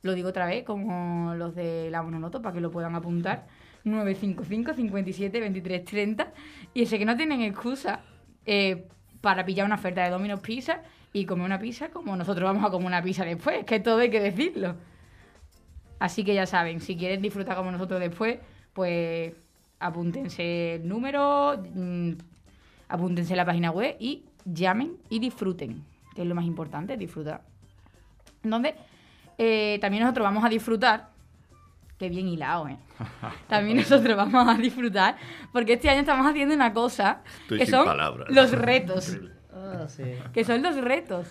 lo 0.00 0.14
digo 0.14 0.30
otra 0.30 0.46
vez, 0.46 0.64
como 0.64 1.34
los 1.34 1.54
de 1.54 1.90
la 1.90 2.02
mononoto, 2.02 2.40
para 2.40 2.54
que 2.54 2.60
lo 2.62 2.70
puedan 2.70 2.94
apuntar. 2.94 3.46
955 3.84 4.72
57 4.72 5.40
23 5.40 5.84
30. 5.84 6.32
Y 6.72 6.82
ese 6.82 6.98
que 6.98 7.04
no 7.04 7.14
tienen 7.14 7.42
excusa 7.42 8.00
eh, 8.46 8.88
para 9.20 9.44
pillar 9.44 9.66
una 9.66 9.74
oferta 9.74 10.02
de 10.02 10.10
Domino's 10.10 10.40
Pizza 10.40 10.80
y 11.12 11.26
comer 11.26 11.44
una 11.44 11.58
pizza 11.58 11.90
como 11.90 12.16
nosotros 12.16 12.44
vamos 12.44 12.64
a 12.64 12.70
comer 12.70 12.86
una 12.86 13.02
pizza 13.02 13.24
después, 13.24 13.64
que 13.66 13.80
todo 13.80 13.98
hay 13.98 14.10
que 14.10 14.20
decirlo. 14.20 14.76
Así 15.98 16.24
que 16.24 16.34
ya 16.34 16.46
saben, 16.46 16.80
si 16.80 16.96
quieren 16.96 17.20
disfrutar 17.20 17.54
como 17.54 17.70
nosotros 17.70 18.00
después, 18.00 18.38
pues 18.72 19.34
apúntense 19.80 20.76
el 20.76 20.88
número, 20.88 21.62
mm, 21.74 22.10
apúntense 22.88 23.36
la 23.36 23.44
página 23.44 23.70
web 23.70 23.96
y 23.98 24.24
llamen 24.44 24.96
y 25.10 25.18
disfruten, 25.18 25.84
que 26.14 26.22
es 26.22 26.28
lo 26.28 26.34
más 26.34 26.44
importante, 26.44 26.96
disfrutar. 26.96 27.42
Entonces, 28.42 28.74
eh, 29.38 29.78
también 29.80 30.02
nosotros 30.02 30.24
vamos 30.24 30.44
a 30.44 30.48
disfrutar, 30.48 31.10
que 31.98 32.08
bien 32.08 32.28
hilado, 32.28 32.68
¿eh? 32.68 32.76
También 33.48 33.76
nosotros 33.78 34.16
vamos 34.16 34.48
a 34.48 34.54
disfrutar, 34.60 35.16
porque 35.52 35.74
este 35.74 35.88
año 35.88 36.00
estamos 36.00 36.26
haciendo 36.26 36.54
una 36.54 36.72
cosa 36.72 37.22
Estoy 37.42 37.58
que 37.58 37.66
sin 37.66 37.74
son 37.74 37.86
palabras. 37.86 38.28
los 38.30 38.50
retos 38.52 39.16
Ah, 39.56 39.86
sí. 39.88 40.02
que 40.32 40.44
son 40.44 40.62
los 40.62 40.76
retos. 40.76 41.28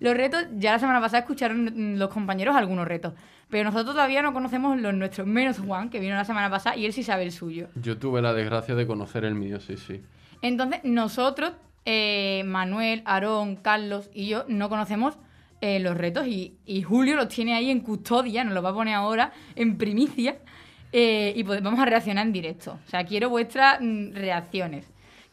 Los 0.00 0.16
retos, 0.16 0.44
ya 0.56 0.72
la 0.72 0.78
semana 0.78 1.00
pasada 1.00 1.20
escucharon 1.20 1.64
mm, 1.64 1.98
los 1.98 2.10
compañeros 2.10 2.56
algunos 2.56 2.86
retos, 2.86 3.14
pero 3.48 3.64
nosotros 3.64 3.94
todavía 3.94 4.22
no 4.22 4.32
conocemos 4.32 4.80
los 4.80 4.94
nuestros, 4.94 5.26
menos 5.26 5.58
Juan, 5.58 5.90
que 5.90 6.00
vino 6.00 6.14
la 6.14 6.24
semana 6.24 6.50
pasada 6.50 6.76
y 6.76 6.86
él 6.86 6.92
sí 6.92 7.02
sabe 7.02 7.22
el 7.24 7.32
suyo. 7.32 7.68
Yo 7.74 7.98
tuve 7.98 8.22
la 8.22 8.32
desgracia 8.32 8.74
de 8.74 8.86
conocer 8.86 9.24
el 9.24 9.34
mío, 9.34 9.60
sí, 9.60 9.76
sí. 9.76 10.02
Entonces, 10.42 10.80
nosotros, 10.84 11.52
eh, 11.84 12.42
Manuel, 12.44 13.02
Aarón, 13.04 13.56
Carlos 13.56 14.10
y 14.12 14.28
yo, 14.28 14.44
no 14.48 14.68
conocemos 14.68 15.18
eh, 15.60 15.80
los 15.80 15.96
retos 15.96 16.26
y, 16.26 16.56
y 16.66 16.82
Julio 16.82 17.16
los 17.16 17.28
tiene 17.28 17.54
ahí 17.54 17.70
en 17.70 17.80
custodia, 17.80 18.44
nos 18.44 18.52
los 18.52 18.64
va 18.64 18.70
a 18.70 18.74
poner 18.74 18.94
ahora 18.94 19.32
en 19.54 19.78
primicia 19.78 20.36
eh, 20.92 21.32
y 21.36 21.44
pues 21.44 21.62
vamos 21.62 21.80
a 21.80 21.84
reaccionar 21.84 22.26
en 22.26 22.32
directo. 22.32 22.78
O 22.86 22.90
sea, 22.90 23.04
quiero 23.04 23.28
vuestras 23.28 23.78
mm, 23.80 24.12
reacciones. 24.12 24.86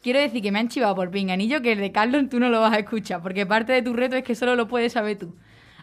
Quiero 0.03 0.19
decir 0.19 0.41
que 0.43 0.51
me 0.51 0.59
han 0.59 0.67
chivado 0.67 0.93
por 0.95 1.09
pinganillo 1.09 1.61
que 1.61 1.71
el 1.71 1.79
de 1.79 1.91
Carlos 1.91 2.25
tú 2.29 2.39
no 2.39 2.49
lo 2.49 2.59
vas 2.61 2.73
a 2.73 2.79
escuchar, 2.79 3.21
porque 3.23 3.45
parte 3.45 3.71
de 3.73 3.81
tu 3.81 3.93
reto 3.93 4.15
es 4.17 4.23
que 4.23 4.35
solo 4.35 4.55
lo 4.55 4.67
puedes 4.67 4.91
saber 4.93 5.17
tú. 5.17 5.33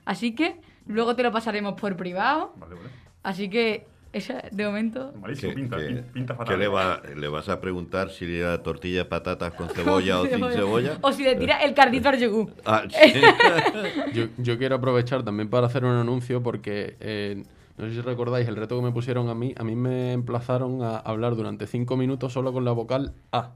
Así 0.04 0.34
que 0.34 0.60
luego 0.86 1.16
te 1.16 1.22
lo 1.22 1.32
pasaremos 1.32 1.74
por 1.80 1.96
privado. 1.96 2.52
Vale, 2.56 2.74
vale. 2.74 2.88
Así 3.22 3.48
que, 3.50 3.86
esa, 4.12 4.42
de 4.50 4.66
momento, 4.66 5.12
Malísimo, 5.20 5.54
pinta, 5.54 5.76
que- 5.78 5.86
pin- 5.88 6.04
pinta 6.12 6.34
fatal. 6.34 6.54
que 6.54 6.60
le, 6.60 6.68
va- 6.68 7.00
le 7.16 7.28
vas 7.28 7.48
a 7.48 7.60
preguntar 7.60 8.10
si 8.10 8.26
le 8.26 8.40
da 8.40 8.62
tortilla 8.62 8.98
de 8.98 9.04
patatas 9.06 9.52
con 9.54 9.68
cebolla 9.74 10.20
o 10.20 10.26
sin 10.26 10.50
cebolla? 10.50 10.98
O 11.00 11.12
si 11.12 11.22
le 11.24 11.36
tira 11.36 11.62
el 11.62 11.72
cardito 11.74 12.08
al 12.10 12.18
yogur. 12.18 12.50
Ah, 12.66 12.82
sí. 12.90 13.22
Yo, 14.12 14.26
yo 14.36 14.58
quiero 14.58 14.76
aprovechar 14.76 15.22
también 15.22 15.48
para 15.48 15.66
hacer 15.66 15.84
un 15.84 15.92
anuncio 15.96 16.42
porque 16.42 16.96
eh, 17.00 17.42
no 17.78 17.86
sé 17.86 17.94
si 17.94 18.00
recordáis 18.00 18.46
el 18.48 18.56
reto 18.56 18.76
que 18.76 18.82
me 18.82 18.92
pusieron 18.92 19.28
a 19.28 19.34
mí. 19.34 19.54
A 19.56 19.64
mí 19.64 19.76
me 19.76 20.12
emplazaron 20.12 20.82
a 20.82 20.98
hablar 20.98 21.36
durante 21.36 21.66
cinco 21.66 21.96
minutos 21.96 22.32
solo 22.32 22.52
con 22.52 22.64
la 22.64 22.72
vocal 22.72 23.12
A. 23.32 23.52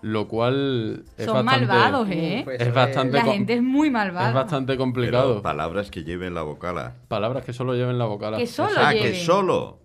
Lo 0.00 0.28
cual 0.28 1.04
es 1.16 1.26
Son 1.26 1.44
bastante, 1.44 1.66
malvados, 1.66 2.08
¿eh? 2.10 2.42
Pues 2.44 2.60
Es 2.60 2.68
eso 2.68 2.74
bastante 2.74 3.16
La 3.16 3.24
gente 3.24 3.54
es 3.54 3.62
muy 3.62 3.90
malvada. 3.90 4.28
Es 4.28 4.34
bastante 4.34 4.72
Pero 4.74 4.78
complicado. 4.78 5.42
palabras 5.42 5.90
que 5.90 6.04
lleven 6.04 6.34
la 6.34 6.42
vocala. 6.42 6.94
Palabras 7.08 7.44
que 7.44 7.52
solo 7.52 7.74
lleven 7.74 7.98
la 7.98 8.04
vocal 8.04 8.34
A. 8.34 8.36
Que 8.38 8.46
solo 8.46 8.70
ah, 8.76 8.92
lleven. 8.92 9.12
que 9.12 9.18
solo. 9.18 9.78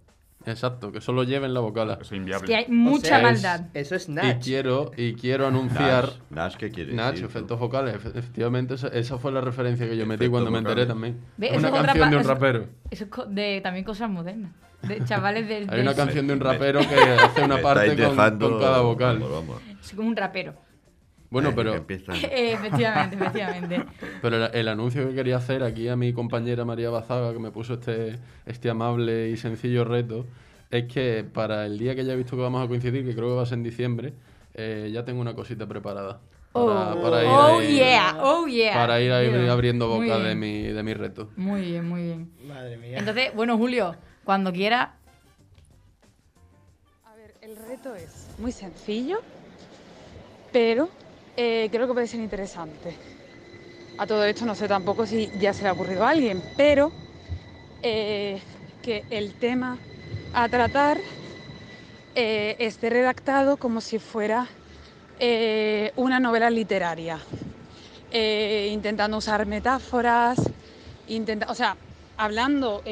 Exacto, 0.45 0.91
que 0.91 0.99
solo 1.01 1.23
lleven 1.23 1.53
la 1.53 1.59
vocal 1.61 1.89
A. 1.91 1.93
Eso 1.93 2.01
es 2.03 2.11
Es 2.11 2.17
inviable. 2.17 2.47
que 2.47 2.55
hay 2.55 2.65
O 2.65 2.71
mucha 2.71 3.17
es- 3.17 3.23
maldad. 3.23 3.61
Eso 3.73 3.95
es 3.95 4.09
Y 4.09 4.11
Natch. 4.11 4.43
quiero, 4.43 4.91
y 4.97 5.13
quiero 5.13 5.47
anunciar... 5.47 6.05
Nash, 6.05 6.15
Nash, 6.29 6.55
¿qué 6.57 6.69
quiere 6.69 6.93
Nacho, 6.93 7.11
decir? 7.11 7.25
efectos 7.25 7.59
vocales. 7.59 7.95
efe- 7.95 8.17
Efectivamente, 8.17 8.73
esa, 8.73 8.87
esa 8.89 9.17
fue 9.17 9.31
la 9.31 9.41
referencia 9.41 9.87
que 9.87 9.95
yo 9.97 10.05
metí 10.05 10.27
cuando 10.27 10.51
me 10.51 10.57
enteré 10.59 10.85
también. 10.85 11.19
Ve, 11.37 11.47
Es 11.47 11.57
eso 11.57 11.67
una 11.69 11.81
canción 11.83 12.09
de 12.11 12.17
un 12.17 12.23
rapero. 12.23 12.65
Eso 12.91 13.05
de 13.29 13.61
también 13.61 13.85
cosas 13.85 14.09
modernas. 14.09 14.51
De 14.81 15.01
chavales 15.05 15.47
del. 15.47 15.69
Hay 15.69 15.79
una 15.79 15.95
canción 15.95 16.27
de 16.27 16.33
un 16.33 16.41
rapero 16.41 16.79
que 16.81 16.95
hace 16.95 17.41
una 17.43 17.57
parte 17.61 17.87
con, 17.87 17.97
dejando- 17.97 18.49
con 18.49 18.59
cada 18.59 18.81
vocal. 18.81 19.19
Vamos, 19.19 19.31
vamos. 19.47 19.61
Es 19.81 19.93
como 19.93 20.09
un 20.09 20.15
rapero. 20.17 20.55
Bueno, 21.33 21.49
Eh, 21.49 21.53
pero, 21.55 21.73
Eh, 22.31 22.53
efectivamente, 22.53 23.15
efectivamente. 23.15 23.83
pero 24.21 24.45
el, 24.45 24.55
el 24.55 24.67
anuncio 24.67 25.09
que 25.09 25.15
quería 25.15 25.37
hacer 25.37 25.63
aquí 25.63 25.87
a 25.87 25.95
mi 25.95 26.13
compañera 26.13 26.63
María 26.63 26.91
Bazaga, 26.91 27.33
que 27.33 27.39
me 27.39 27.49
puso 27.49 27.73
este, 27.73 28.19
este 28.45 28.69
amable 28.69 29.29
y 29.31 29.37
sencillo 29.37 29.83
reto, 29.83 30.27
es 30.69 30.85
que 30.85 31.23
para 31.23 31.65
el 31.65 31.79
día 31.79 31.95
que 31.95 32.05
ya 32.05 32.13
he 32.13 32.15
visto 32.15 32.35
que 32.35 32.43
vamos 32.43 32.63
a 32.63 32.67
coincidir, 32.67 33.03
que 33.03 33.15
creo 33.15 33.29
que 33.29 33.35
va 33.35 33.41
a 33.41 33.45
ser 33.47 33.57
en 33.57 33.63
diciembre, 33.63 34.13
eh, 34.53 34.91
ya 34.93 35.03
tengo 35.03 35.21
una 35.21 35.33
cosita 35.33 35.65
preparada. 35.67 36.21
Oh, 36.51 36.67
Para, 36.67 37.01
para 37.01 37.23
ir 37.23 37.29
oh 37.29 37.57
ahí- 37.59 37.75
yeah, 37.77 38.17
oh 38.21 38.45
yeah. 38.47 38.73
Para 38.75 39.01
ir 39.01 39.11
ahí 39.11 39.47
abriendo 39.49 39.87
boca 39.87 40.19
de 40.19 40.35
mi, 40.35 40.61
de 40.67 40.83
mi 40.83 40.93
reto. 40.93 41.31
Muy 41.35 41.61
bien, 41.61 41.89
muy 41.89 42.03
bien. 42.03 42.31
Madre 42.47 42.77
mía. 42.77 42.99
Entonces, 42.99 43.33
bueno, 43.33 43.57
Julio, 43.57 43.95
cuando 44.23 44.53
quieras. 44.53 44.89
A 47.05 47.15
ver, 47.15 47.33
el 47.41 47.55
reto 47.55 47.95
es 47.95 48.27
muy 48.37 48.51
sencillo, 48.51 49.17
pero 50.51 50.89
eh, 51.35 51.67
creo 51.71 51.87
que 51.87 51.93
puede 51.93 52.07
ser 52.07 52.19
interesante. 52.19 52.95
A 53.97 54.05
todo 54.05 54.23
esto 54.25 54.45
no 54.45 54.55
sé 54.55 54.67
tampoco 54.67 55.05
si 55.05 55.29
ya 55.39 55.53
se 55.53 55.63
le 55.63 55.69
ha 55.69 55.73
ocurrido 55.73 56.05
a 56.05 56.09
alguien, 56.09 56.41
pero 56.55 56.91
eh, 57.81 58.41
que 58.81 59.03
el 59.09 59.33
tema 59.35 59.77
a 60.33 60.47
tratar 60.49 60.99
eh, 62.15 62.55
esté 62.59 62.89
redactado 62.89 63.57
como 63.57 63.81
si 63.81 63.99
fuera 63.99 64.47
una 65.95 66.19
novela 66.19 66.49
literaria, 66.49 67.17
intentando 68.11 69.17
usar 69.17 69.45
metáforas, 69.45 70.37
intenta, 71.07 71.49
o 71.49 71.55
sea, 71.55 71.77
hablando, 72.17 72.83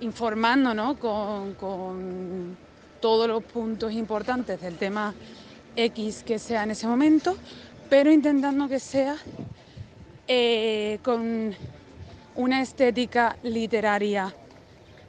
informando 0.00 0.74
¿no? 0.74 0.98
con, 0.98 1.54
con 1.54 2.58
todos 3.00 3.26
los 3.26 3.42
puntos 3.44 3.90
importantes 3.92 4.60
del 4.60 4.76
tema 4.76 5.14
X 5.76 6.22
que 6.24 6.38
sea 6.38 6.64
en 6.64 6.70
ese 6.72 6.86
momento, 6.86 7.36
pero 7.88 8.10
intentando 8.10 8.68
que 8.68 8.80
sea 8.80 9.16
eh, 10.26 10.98
con 11.02 11.54
una 12.34 12.62
estética 12.62 13.36
literaria 13.42 14.34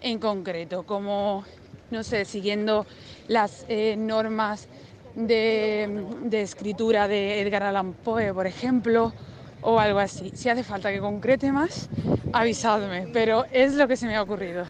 en 0.01 0.19
concreto, 0.19 0.83
como, 0.83 1.43
no 1.89 2.03
sé, 2.03 2.25
siguiendo 2.25 2.85
las 3.27 3.65
eh, 3.67 3.95
normas 3.97 4.67
de, 5.15 6.05
de 6.23 6.41
escritura 6.41 7.07
de 7.07 7.41
Edgar 7.41 7.63
Allan 7.63 7.93
Poe, 7.93 8.33
por 8.33 8.45
ejemplo, 8.45 9.13
o 9.61 9.79
algo 9.79 9.99
así. 9.99 10.31
Si 10.35 10.49
hace 10.49 10.63
falta 10.63 10.91
que 10.91 10.99
concrete 10.99 11.51
más, 11.51 11.89
avisadme, 12.31 13.07
pero 13.11 13.45
es 13.51 13.73
lo 13.73 13.87
que 13.87 13.97
se 13.97 14.05
me 14.05 14.15
ha 14.15 14.21
ocurrido. 14.21 14.65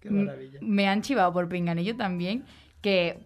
Qué 0.00 0.10
maravilla. 0.10 0.58
Me 0.62 0.88
han 0.88 1.02
chivado 1.02 1.32
por 1.32 1.48
pinganillo 1.48 1.96
también 1.96 2.44
que 2.80 3.18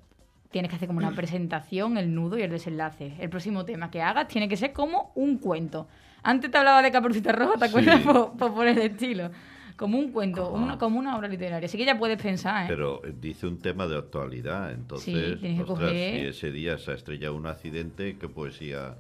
tienes 0.57 0.71
que 0.71 0.77
hacer 0.77 0.89
como 0.89 1.01
una 1.01 1.11
presentación, 1.15 1.99
el 1.99 2.15
nudo 2.15 2.39
y 2.39 2.43
el 2.43 2.51
desenlace. 2.51 3.13
El 3.19 3.29
próximo 3.29 3.67
tema 3.67 3.91
que 3.91 4.01
hagas 4.01 4.27
tiene 4.27 4.49
que 4.49 4.57
ser 4.57 4.73
como 4.73 5.13
un 5.15 5.37
cuento. 5.37 5.87
Antes 6.23 6.51
te 6.51 6.57
hablaba 6.57 6.81
de 6.81 6.91
Caperucita 6.91 7.31
Roja, 7.31 7.59
¿te 7.59 7.67
Sí. 7.67 7.69
acuerdas? 7.69 8.01
Por, 8.05 8.39
por, 8.39 8.55
por 8.55 8.67
el 8.67 8.79
estilo. 8.79 9.31
Como 9.77 9.99
un 9.99 10.13
cuento, 10.13 10.51
una, 10.53 10.79
como 10.79 10.99
una 10.99 11.15
obra 11.15 11.29
literaria. 11.29 11.67
Así 11.67 11.77
que 11.77 11.85
ya 11.85 11.99
puedes 11.99 12.17
pensar, 12.23 12.65
¿eh? 12.65 12.69
Pero 12.69 13.05
eh, 13.05 13.13
dice 13.21 13.47
un 13.47 13.59
tema 13.59 13.87
de 13.87 13.99
actualidad, 13.99 14.73
entonces, 14.73 15.05
Sí, 15.35 15.37
tienes 15.39 15.63
que 15.63 15.71
ostras, 15.71 15.93
coger- 15.93 16.21
si 16.23 16.27
ese 16.29 16.51
día 16.51 16.79
se 16.79 16.93
ha 16.93 16.95
estrellado 16.95 17.35
un 17.37 17.47
accidente, 17.47 18.17
¿qué 18.19 18.29
poesía 18.31 18.95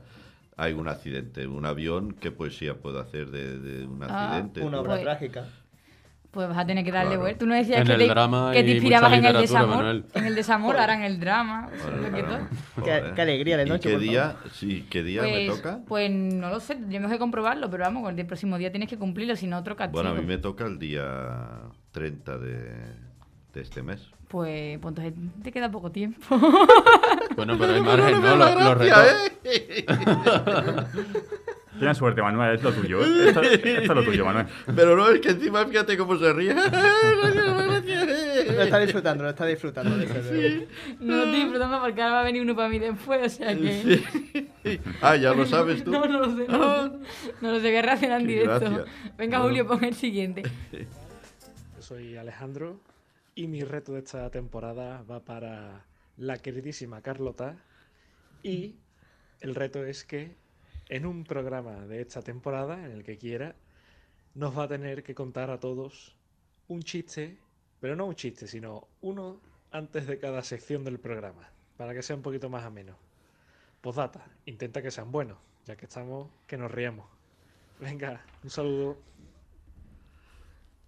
hay 0.58 0.74
un 0.74 0.88
accidente, 0.88 1.46
un 1.46 1.64
avión, 1.64 2.12
¿qué 2.20 2.30
poesía 2.32 2.74
puedo 2.74 3.00
hacer 3.00 3.30
de, 3.30 3.58
de 3.58 3.86
un 3.86 4.02
Ah, 4.02 4.26
accidente? 4.36 4.60
Una 4.60 4.80
obra 4.80 4.90
Pues- 4.92 5.02
trágica. 5.04 5.46
Pues 6.36 6.48
vas 6.50 6.58
a 6.58 6.66
tener 6.66 6.84
que 6.84 6.92
darle 6.92 7.08
Claro. 7.12 7.22
vuelta. 7.22 7.38
Tú 7.38 7.46
no 7.46 7.54
decías 7.54 7.80
En 7.80 7.86
que, 7.86 7.92
el 7.94 7.98
te, 8.00 8.08
drama 8.08 8.52
que 8.52 8.62
te 8.62 8.70
inspirabas 8.72 9.10
en 9.14 9.24
el 9.24 9.36
desamor. 9.38 9.76
Manuel. 9.76 10.04
En 10.12 10.26
el 10.26 10.34
desamor, 10.34 10.76
ahora 10.76 10.94
en 10.94 11.02
el 11.04 11.18
drama. 11.18 11.70
Qué- 12.84 13.12
qué 13.14 13.22
alegría 13.22 13.56
de 13.56 13.62
¿Y 13.62 13.68
noche, 13.70 13.88
qué 13.88 13.94
por 13.94 14.02
día, 14.02 14.36
sí, 14.52 14.86
qué 14.90 15.02
día 15.02 15.22
me 15.22 15.46
Pues, 15.46 15.56
toca? 15.62 15.80
pues 15.88 16.10
no 16.10 16.50
lo 16.50 16.60
sé, 16.60 16.74
tendríamos 16.74 17.10
que 17.10 17.18
comprobarlo, 17.18 17.70
pero 17.70 17.84
vamos, 17.84 18.12
el 18.14 18.26
próximo 18.26 18.58
día 18.58 18.70
tienes 18.70 18.90
que 18.90 18.98
cumplirlo, 18.98 19.34
si 19.34 19.46
no 19.46 19.56
otro 19.56 19.76
castigo. 19.76 20.02
Bueno, 20.02 20.14
a 20.14 20.20
mí 20.20 20.26
me 20.26 20.36
toca 20.36 20.66
el 20.66 20.78
día 20.78 21.62
30 21.92 22.36
de, 22.36 22.64
de 23.54 23.60
este 23.62 23.82
mes. 23.82 24.02
Pues, 24.28 24.78
pues 24.78 24.94
entonces 24.98 25.14
te 25.42 25.52
queda 25.52 25.70
poco 25.70 25.90
tiempo. 25.90 26.18
Bueno, 27.34 27.56
pero 27.58 27.72
hay 27.74 27.80
margen, 27.80 28.20
¿no? 28.20 28.36
Los, 28.36 28.54
los 28.62 28.76
retos. 28.78 29.32
Tienes 31.78 31.96
suerte, 31.98 32.22
Manuel, 32.22 32.56
es 32.56 32.62
lo 32.62 32.72
tuyo. 32.72 33.04
¿eh? 33.04 33.28
Esto, 33.28 33.42
esto 33.42 33.68
es 33.68 33.88
lo 33.88 34.04
tuyo, 34.04 34.24
Manuel. 34.24 34.46
Pero 34.74 34.96
no, 34.96 35.08
es 35.10 35.20
que 35.20 35.30
encima 35.30 35.64
fíjate 35.66 35.96
cómo 35.96 36.16
se 36.16 36.32
ríe. 36.32 36.54
Lo 36.54 38.62
está 38.62 38.78
disfrutando, 38.78 39.24
lo 39.24 39.30
está 39.30 39.46
disfrutando. 39.46 39.90
no 39.90 39.96
lo 39.96 40.02
estoy 41.24 41.40
disfrutando 41.40 41.80
porque 41.80 42.02
ahora 42.02 42.14
va 42.14 42.20
a 42.20 42.24
venir 42.24 42.42
uno 42.42 42.54
para 42.56 42.68
mí 42.68 42.78
después, 42.78 43.26
o 43.26 43.36
sea 43.36 43.54
que... 43.54 44.02
Sí. 44.62 44.80
Ah, 45.00 45.16
ya 45.16 45.32
lo 45.34 45.46
sabes 45.46 45.84
tú. 45.84 45.90
No, 45.92 46.06
no 46.06 46.20
lo 46.20 46.36
sé. 46.36 46.46
No, 46.48 46.58
lo 46.58 46.88
sé. 46.88 46.96
no 47.40 47.52
lo 47.52 47.60
sé, 47.60 47.68
voy 47.68 47.76
a 47.76 47.82
reaccionar 47.82 48.20
en 48.20 48.26
directo. 48.26 48.60
gracia. 48.60 48.84
Venga, 49.16 49.38
Bueno. 49.38 49.42
Julio, 49.44 49.66
pon 49.66 49.84
el 49.84 49.94
siguiente. 49.94 50.42
Yo 50.72 51.82
soy 51.82 52.16
Alejandro 52.16 52.80
y 53.34 53.46
mi 53.48 53.62
reto 53.62 53.92
de 53.92 54.00
esta 54.00 54.30
temporada 54.30 55.02
va 55.10 55.20
para 55.20 55.84
la 56.16 56.38
queridísima 56.38 57.02
Carlota 57.02 57.56
y 58.42 58.76
el 59.40 59.54
reto 59.54 59.84
es 59.84 60.04
que 60.04 60.34
en 60.88 61.06
un 61.06 61.24
programa 61.24 61.86
de 61.86 62.00
esta 62.00 62.22
temporada, 62.22 62.84
en 62.84 62.92
el 62.92 63.02
que 63.02 63.18
quiera, 63.18 63.56
nos 64.34 64.56
va 64.56 64.64
a 64.64 64.68
tener 64.68 65.02
que 65.02 65.14
contar 65.14 65.50
a 65.50 65.58
todos 65.58 66.14
un 66.68 66.82
chiste, 66.82 67.38
pero 67.80 67.96
no 67.96 68.06
un 68.06 68.14
chiste, 68.14 68.46
sino 68.46 68.88
uno 69.00 69.40
antes 69.70 70.06
de 70.06 70.18
cada 70.18 70.42
sección 70.42 70.84
del 70.84 70.98
programa, 70.98 71.50
para 71.76 71.94
que 71.94 72.02
sea 72.02 72.16
un 72.16 72.22
poquito 72.22 72.48
más 72.48 72.64
ameno. 72.64 72.96
Postdata, 73.80 74.26
intenta 74.46 74.82
que 74.82 74.90
sean 74.90 75.12
buenos, 75.12 75.38
ya 75.64 75.76
que 75.76 75.86
estamos, 75.86 76.28
que 76.46 76.56
nos 76.56 76.70
riamos. 76.70 77.06
Venga, 77.80 78.24
un 78.42 78.50
saludo. 78.50 78.96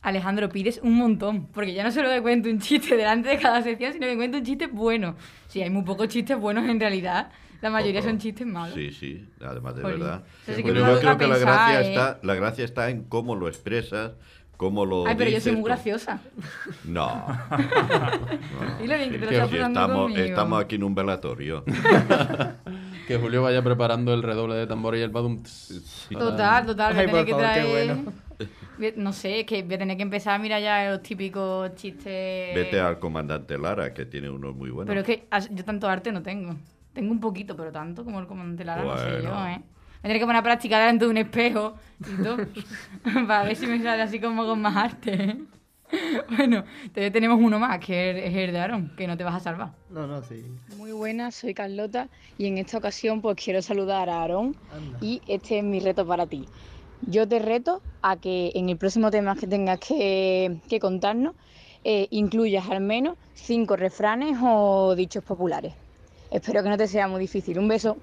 Alejandro, 0.08 0.48
pides 0.48 0.80
un 0.82 0.94
montón, 0.94 1.46
porque 1.46 1.72
ya 1.72 1.82
no 1.84 1.90
solo 1.92 2.08
me 2.08 2.20
cuento 2.22 2.48
un 2.48 2.58
chiste 2.60 2.96
delante 2.96 3.28
de 3.28 3.38
cada 3.38 3.62
sección, 3.62 3.92
sino 3.92 4.06
que 4.06 4.16
cuento 4.16 4.38
un 4.38 4.44
chiste 4.44 4.66
bueno. 4.66 5.16
Sí, 5.48 5.62
hay 5.62 5.70
muy 5.70 5.82
pocos 5.82 6.08
chistes 6.08 6.38
buenos 6.38 6.68
en 6.68 6.78
realidad. 6.80 7.30
La 7.60 7.70
mayoría 7.70 8.00
Poco. 8.00 8.10
son 8.12 8.18
chistes 8.20 8.46
malos. 8.46 8.74
Sí, 8.74 8.92
sí, 8.92 9.28
además 9.44 9.74
de 9.74 9.82
Jolín. 9.82 9.98
verdad. 10.00 10.22
Sí 10.46 10.62
que 10.62 10.72
Pero 10.72 10.86
yo 10.86 11.00
creo 11.00 11.18
que 11.18 11.26
la 11.26 11.38
gracia, 11.38 11.82
¿eh? 11.82 11.88
está, 11.88 12.18
la 12.22 12.34
gracia 12.36 12.64
está 12.64 12.88
en 12.90 13.02
cómo 13.04 13.34
lo 13.34 13.48
expresas, 13.48 14.12
cómo 14.56 14.86
lo 14.86 15.06
Ay, 15.08 15.16
pero 15.18 15.28
yo 15.30 15.40
soy 15.40 15.52
muy 15.52 15.64
graciosa. 15.64 16.20
No. 16.84 17.26
Dile 18.80 18.96
bien 18.98 19.10
que 19.10 19.18
te 19.18 19.24
lo 19.24 19.30
Que 19.30 19.36
estás 19.36 19.50
si 19.50 19.56
estamos, 19.56 19.96
conmigo. 19.96 20.20
estamos 20.24 20.64
aquí 20.64 20.74
en 20.76 20.84
un 20.84 20.94
velatorio. 20.94 21.64
Que 23.08 23.16
Julio 23.16 23.42
vaya 23.42 23.62
preparando 23.62 24.12
el 24.12 24.22
redoble 24.22 24.54
de 24.54 24.66
tambor 24.66 24.94
y 24.94 25.00
el 25.00 25.08
badum. 25.08 25.42
Total, 26.10 26.66
total. 26.66 26.94
Ay, 26.94 27.08
por 27.08 27.24
que 27.24 27.30
favor, 27.32 27.46
qué 27.46 27.62
traer... 27.62 27.86
bueno. 27.96 28.12
No 28.96 29.12
sé, 29.12 29.40
es 29.40 29.46
que 29.46 29.62
voy 29.62 29.74
a 29.74 29.78
tener 29.78 29.96
que 29.96 30.02
empezar 30.04 30.34
a 30.34 30.38
mirar 30.38 30.62
ya 30.62 30.90
los 30.90 31.02
típicos 31.02 31.74
chistes... 31.74 32.54
Vete 32.54 32.78
al 32.78 32.98
comandante 33.00 33.58
Lara, 33.58 33.92
que 33.92 34.06
tiene 34.06 34.30
unos 34.30 34.54
muy 34.54 34.70
buenos. 34.70 34.88
Pero 34.88 35.00
es 35.00 35.06
que 35.06 35.26
as- 35.30 35.48
yo 35.52 35.64
tanto 35.64 35.88
arte 35.88 36.12
no 36.12 36.22
tengo. 36.22 36.54
Tengo 36.92 37.10
un 37.10 37.20
poquito, 37.20 37.56
pero 37.56 37.72
tanto 37.72 38.04
como 38.04 38.20
el 38.20 38.26
comandante 38.26 38.64
Lara, 38.64 38.84
no 38.84 38.96
sé 38.98 39.22
yo, 39.22 39.30
Bueno. 39.30 39.46
¿eh? 39.48 39.62
Me 39.96 40.02
tendré 40.02 40.18
que 40.20 40.26
poner 40.26 40.38
a 40.40 40.42
practicar 40.44 40.80
delante 40.80 41.04
de 41.06 41.10
un 41.10 41.16
espejo 41.16 41.74
y 42.00 42.22
todo. 42.22 42.36
para 43.26 43.42
ver 43.44 43.56
si 43.56 43.66
me 43.66 43.82
sale 43.82 44.02
así 44.02 44.20
como 44.20 44.46
con 44.46 44.60
más 44.62 44.76
arte. 44.76 45.12
¿eh? 45.24 45.36
bueno, 46.36 46.64
todavía 46.92 47.10
tenemos 47.12 47.40
uno 47.40 47.58
más, 47.58 47.80
que 47.80 48.10
es 48.28 48.34
el 48.34 48.52
de 48.52 48.60
Aaron, 48.60 48.94
que 48.96 49.06
no 49.08 49.16
te 49.16 49.24
vas 49.24 49.34
a 49.34 49.40
salvar. 49.40 49.70
No, 49.90 50.06
no, 50.06 50.22
sí. 50.22 50.44
Muy 50.76 50.92
buenas, 50.92 51.34
soy 51.34 51.54
Carlota 51.54 52.08
y 52.36 52.46
en 52.46 52.58
esta 52.58 52.78
ocasión 52.78 53.20
pues 53.20 53.36
quiero 53.42 53.60
saludar 53.62 54.08
a 54.08 54.20
Aarón 54.20 54.54
Anda. 54.72 54.98
y 55.00 55.20
este 55.26 55.58
es 55.58 55.64
mi 55.64 55.80
reto 55.80 56.06
para 56.06 56.26
ti. 56.26 56.46
Yo 57.06 57.26
te 57.28 57.38
reto 57.38 57.80
a 58.02 58.16
que 58.16 58.52
en 58.54 58.68
el 58.68 58.76
próximo 58.76 59.10
tema 59.10 59.34
que 59.36 59.46
tengas 59.46 59.78
que, 59.80 60.56
que 60.68 60.80
contarnos 60.80 61.34
eh, 61.84 62.08
incluyas 62.10 62.68
al 62.70 62.80
menos 62.80 63.16
cinco 63.34 63.76
refranes 63.76 64.36
o 64.42 64.94
dichos 64.96 65.22
populares. 65.24 65.72
Espero 66.30 66.62
que 66.62 66.68
no 66.68 66.76
te 66.76 66.86
sea 66.86 67.08
muy 67.08 67.20
difícil. 67.20 67.58
Un 67.58 67.68
beso. 67.68 67.96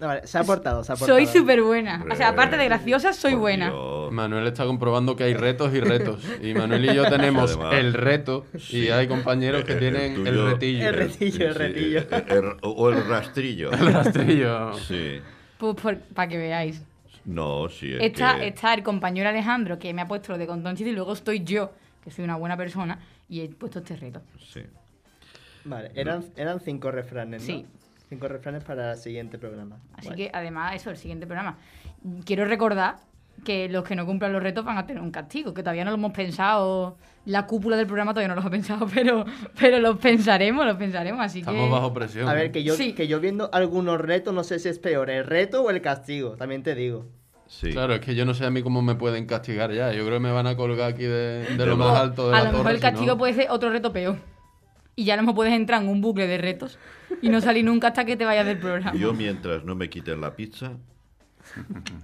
No, 0.00 0.06
vale, 0.06 0.24
se 0.28 0.38
ha 0.38 0.44
portado, 0.44 0.84
se 0.84 0.92
ha 0.92 0.94
portado. 0.96 1.18
Soy 1.18 1.26
súper 1.26 1.60
buena. 1.60 2.04
O 2.08 2.14
sea, 2.14 2.28
aparte 2.28 2.56
de 2.56 2.66
graciosa, 2.66 3.12
soy 3.12 3.32
por 3.32 3.40
buena. 3.40 3.70
Dios. 3.70 4.12
Manuel 4.12 4.46
está 4.46 4.64
comprobando 4.64 5.16
que 5.16 5.24
hay 5.24 5.34
retos 5.34 5.74
y 5.74 5.80
retos. 5.80 6.22
Y 6.40 6.54
Manuel 6.54 6.84
y 6.84 6.94
yo 6.94 7.08
tenemos 7.08 7.50
Además, 7.56 7.74
el 7.74 7.94
reto 7.94 8.46
y 8.54 8.58
sí. 8.60 8.90
hay 8.90 9.08
compañeros 9.08 9.64
que 9.64 9.72
El- 9.72 9.78
tienen 9.80 10.12
el, 10.12 10.34
tuyo- 10.34 10.50
retillo. 10.50 10.88
El 10.88 10.94
retillo, 10.94 11.46
el 11.48 11.52
Sí, 11.52 11.58
retillo. 11.58 11.98
el- 11.98 12.32
el- 12.44 12.56
o 12.62 12.90
el 12.90 13.04
rastrillo. 13.08 13.72
El 13.72 13.92
rastrillo. 13.92 14.74
Sí. 14.74 15.18
Pues 15.58 15.74
para 16.14 16.28
que 16.28 16.38
veáis. 16.38 16.80
No, 17.28 17.68
sí, 17.68 17.92
es 17.92 18.00
Está, 18.00 18.38
que... 18.38 18.48
está 18.48 18.72
el 18.72 18.82
compañero 18.82 19.28
Alejandro, 19.28 19.78
que 19.78 19.92
me 19.92 20.00
ha 20.00 20.08
puesto 20.08 20.32
lo 20.32 20.38
de 20.38 20.46
chiste, 20.74 20.88
y 20.88 20.92
luego 20.92 21.12
estoy 21.12 21.44
yo, 21.44 21.72
que 22.02 22.10
soy 22.10 22.24
una 22.24 22.36
buena 22.36 22.56
persona, 22.56 22.98
y 23.28 23.42
he 23.42 23.48
puesto 23.50 23.80
este 23.80 23.96
reto. 23.96 24.22
Sí. 24.38 24.62
Vale, 25.64 25.90
eran, 25.94 26.24
eran 26.36 26.58
cinco 26.60 26.90
refranes, 26.90 27.42
¿no? 27.42 27.46
Sí. 27.46 27.66
Cinco 28.08 28.28
refranes 28.28 28.64
para 28.64 28.92
el 28.92 28.96
siguiente 28.98 29.36
programa. 29.38 29.76
Así 29.92 30.06
Guay. 30.06 30.16
que, 30.16 30.30
además, 30.32 30.74
eso, 30.74 30.88
el 30.88 30.96
siguiente 30.96 31.26
programa. 31.26 31.58
Quiero 32.24 32.46
recordar 32.46 32.96
que 33.44 33.68
los 33.68 33.84
que 33.84 33.94
no 33.94 34.06
cumplan 34.06 34.32
los 34.32 34.42
retos 34.42 34.64
van 34.64 34.78
a 34.78 34.86
tener 34.86 35.02
un 35.02 35.10
castigo, 35.10 35.52
que 35.52 35.62
todavía 35.62 35.84
no 35.84 35.90
lo 35.90 35.96
hemos 35.98 36.12
pensado. 36.12 36.96
La 37.26 37.46
cúpula 37.46 37.76
del 37.76 37.86
programa 37.86 38.14
todavía 38.14 38.34
no 38.34 38.40
lo 38.40 38.46
ha 38.46 38.50
pensado, 38.50 38.86
pero, 38.94 39.26
pero 39.60 39.78
los 39.80 39.98
pensaremos, 39.98 40.64
los 40.64 40.78
pensaremos, 40.78 41.20
así 41.20 41.40
Estamos 41.40 41.66
que... 41.66 41.70
bajo 41.70 41.92
presión. 41.92 42.26
A 42.26 42.32
ver, 42.32 42.50
que 42.52 42.64
yo, 42.64 42.74
Sí. 42.74 42.94
que 42.94 43.06
yo 43.06 43.20
viendo 43.20 43.50
algunos 43.52 44.00
retos, 44.00 44.32
no 44.32 44.44
sé 44.44 44.58
si 44.58 44.70
es 44.70 44.78
peor, 44.78 45.10
el 45.10 45.24
reto 45.26 45.62
o 45.62 45.68
el 45.68 45.82
castigo, 45.82 46.30
también 46.36 46.62
te 46.62 46.74
digo. 46.74 47.04
Sí. 47.48 47.72
Claro, 47.72 47.94
es 47.94 48.00
que 48.00 48.14
yo 48.14 48.24
no 48.24 48.34
sé 48.34 48.44
a 48.44 48.50
mí 48.50 48.62
cómo 48.62 48.82
me 48.82 48.94
pueden 48.94 49.26
castigar 49.26 49.72
ya. 49.72 49.90
Yo 49.92 50.04
creo 50.04 50.18
que 50.18 50.22
me 50.22 50.30
van 50.32 50.46
a 50.46 50.54
colgar 50.56 50.92
aquí 50.92 51.02
de, 51.04 51.46
de 51.56 51.66
lo 51.66 51.76
más 51.76 51.98
alto 51.98 52.28
de 52.30 52.36
a 52.36 52.38
la 52.40 52.44
lo 52.44 52.50
mejor 52.52 52.62
torre, 52.66 52.74
el 52.74 52.78
si 52.80 52.84
no- 52.84 52.90
castigo 52.92 53.18
puede 53.18 53.32
ser 53.34 53.46
otro 53.50 53.70
reto 53.70 53.92
peor. 53.92 54.16
Y 54.94 55.04
ya 55.04 55.16
no 55.20 55.34
puedes 55.34 55.52
entrar 55.54 55.80
en 55.82 55.88
un 55.88 56.00
bucle 56.00 56.26
de 56.26 56.38
retos 56.38 56.78
y 57.22 57.28
no 57.30 57.40
salir 57.40 57.64
nunca 57.64 57.88
hasta 57.88 58.04
que 58.04 58.16
te 58.16 58.24
vayas 58.24 58.44
del 58.46 58.58
programa. 58.58 58.92
Yo 58.98 59.12
mientras 59.14 59.64
no 59.64 59.74
me 59.74 59.88
quiten 59.88 60.20
la 60.20 60.34
pizza, 60.36 60.72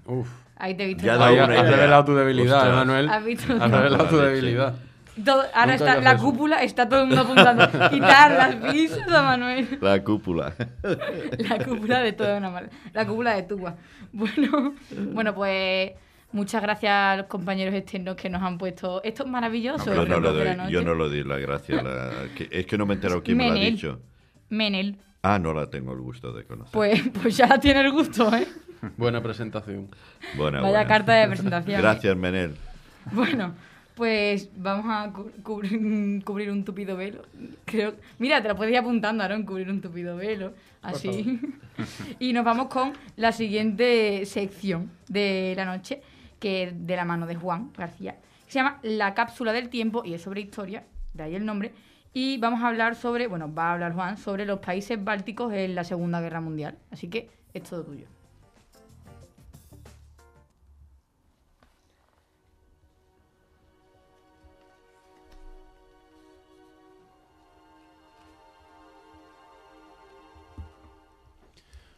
Uf. 0.07 0.29
Ahí 0.57 0.75
te 0.75 0.85
he 0.85 0.87
visto. 0.87 1.05
Ya 1.05 1.15
has 1.15 1.69
revelado 1.69 2.05
tu 2.05 2.15
debilidad, 2.15 2.59
Ostras. 2.59 2.73
¿eh, 2.73 2.77
Manuel? 2.77 3.09
Has 3.11 3.25
visto 3.25 3.53
Has 3.61 3.71
revelado 3.71 4.05
tu 4.07 4.17
debilidad. 4.19 4.75
Todo- 5.23 5.45
ahora 5.55 5.73
Nunca 5.77 5.91
está 5.93 6.01
la 6.01 6.13
eso. 6.13 6.25
cúpula, 6.25 6.63
está 6.63 6.89
todo 6.89 7.03
el 7.03 7.07
mundo 7.07 7.23
apuntando. 7.23 7.91
Quitar 7.91 8.31
las 8.33 8.73
pizzas 8.73 9.07
a 9.09 9.23
Manuel. 9.23 9.79
la 9.81 10.03
cúpula. 10.03 10.55
La 11.39 11.65
cúpula 11.65 12.01
de 12.01 12.13
toda 12.13 12.39
una 12.39 12.51
mala. 12.51 12.69
La 12.93 13.07
cúpula 13.07 13.35
de 13.35 13.43
Tuba. 13.45 13.77
Bueno, 14.13 14.75
bueno, 15.13 15.35
pues 15.35 15.93
muchas 16.33 16.63
gracias 16.63 16.93
a 16.93 17.17
los 17.19 17.27
compañeros 17.27 17.75
externos 17.75 18.17
que 18.17 18.29
nos 18.31 18.43
han 18.43 18.59
puesto 18.59 19.03
estos 19.05 19.27
maravillosos 19.27 19.87
yo, 19.87 20.05
no 20.07 20.21
de 20.33 20.45
la 20.45 20.55
doy, 20.57 20.73
yo 20.73 20.83
no 20.83 20.95
le 20.95 21.05
doy 21.05 21.25
la 21.25 21.39
gracia. 21.39 21.83
la- 21.83 22.11
que- 22.37 22.49
es 22.51 22.67
que 22.67 22.77
no 22.79 22.87
me 22.87 22.95
he 22.95 22.97
enterado 22.97 23.23
quién 23.23 23.37
me 23.37 23.47
lo 23.49 23.53
ha 23.53 23.55
dicho. 23.57 24.01
Menel. 24.49 24.97
Ah, 25.23 25.39
no 25.39 25.55
la 25.55 25.71
tengo 25.71 25.93
el 25.93 26.01
gusto 26.01 26.33
de 26.33 26.45
conocer. 26.45 26.73
Pues, 26.73 27.01
pues 27.23 27.37
ya 27.37 27.59
tiene 27.59 27.81
el 27.81 27.93
gusto, 27.93 28.35
¿eh? 28.37 28.47
Buena 28.97 29.23
presentación. 29.23 29.89
Buena, 30.37 30.61
Vaya 30.61 30.71
buena. 30.73 30.87
carta 30.89 31.13
de 31.15 31.27
presentación. 31.29 31.81
Gracias, 31.81 32.17
Menel. 32.17 32.55
Bueno, 33.13 33.55
pues 33.95 34.51
vamos 34.57 34.87
a 34.89 35.13
cu- 35.13 35.31
cubrir, 35.43 36.23
cubrir 36.25 36.51
un 36.51 36.65
tupido 36.65 36.97
velo. 36.97 37.23
Creo, 37.65 37.95
mira, 38.19 38.43
te 38.43 38.49
lo 38.49 38.57
puedes 38.57 38.73
ir 38.73 38.79
apuntando, 38.79 39.23
Aaron, 39.23 39.45
cubrir 39.45 39.71
un 39.71 39.81
tupido 39.81 40.17
velo. 40.17 40.53
Así. 40.83 41.41
y 42.19 42.33
nos 42.33 42.45
vamos 42.45 42.67
con 42.69 42.93
la 43.17 43.33
siguiente 43.33 44.27
sección 44.27 44.91
de 45.09 45.55
la 45.57 45.65
noche, 45.65 46.03
que 46.41 46.65
es 46.65 46.87
de 46.87 46.97
la 46.97 47.05
mano 47.05 47.27
de 47.27 47.37
Juan 47.37 47.71
García. 47.77 48.17
que 48.47 48.53
Se 48.53 48.59
llama 48.59 48.81
La 48.83 49.15
cápsula 49.15 49.53
del 49.53 49.69
tiempo 49.69 50.03
y 50.05 50.15
es 50.15 50.23
sobre 50.23 50.41
historia, 50.41 50.85
de 51.15 51.23
ahí 51.23 51.35
el 51.35 51.47
nombre. 51.47 51.73
Y 52.13 52.39
vamos 52.39 52.63
a 52.63 52.69
hablar 52.69 52.95
sobre, 52.95 53.27
bueno, 53.27 53.53
va 53.53 53.71
a 53.71 53.73
hablar 53.75 53.93
Juan 53.95 54.17
sobre 54.19 54.45
los 54.47 54.61
países 54.61 55.03
bálticos 55.03 55.53
en 55.53 55.75
la 55.75 55.85
Segunda 55.85 56.21
Guerra 56.21 56.41
Mundial. 56.41 56.79
Así 56.91 57.09
que 57.09 57.29
es 57.53 57.63
todo 57.65 57.85
tuyo. 57.85 58.07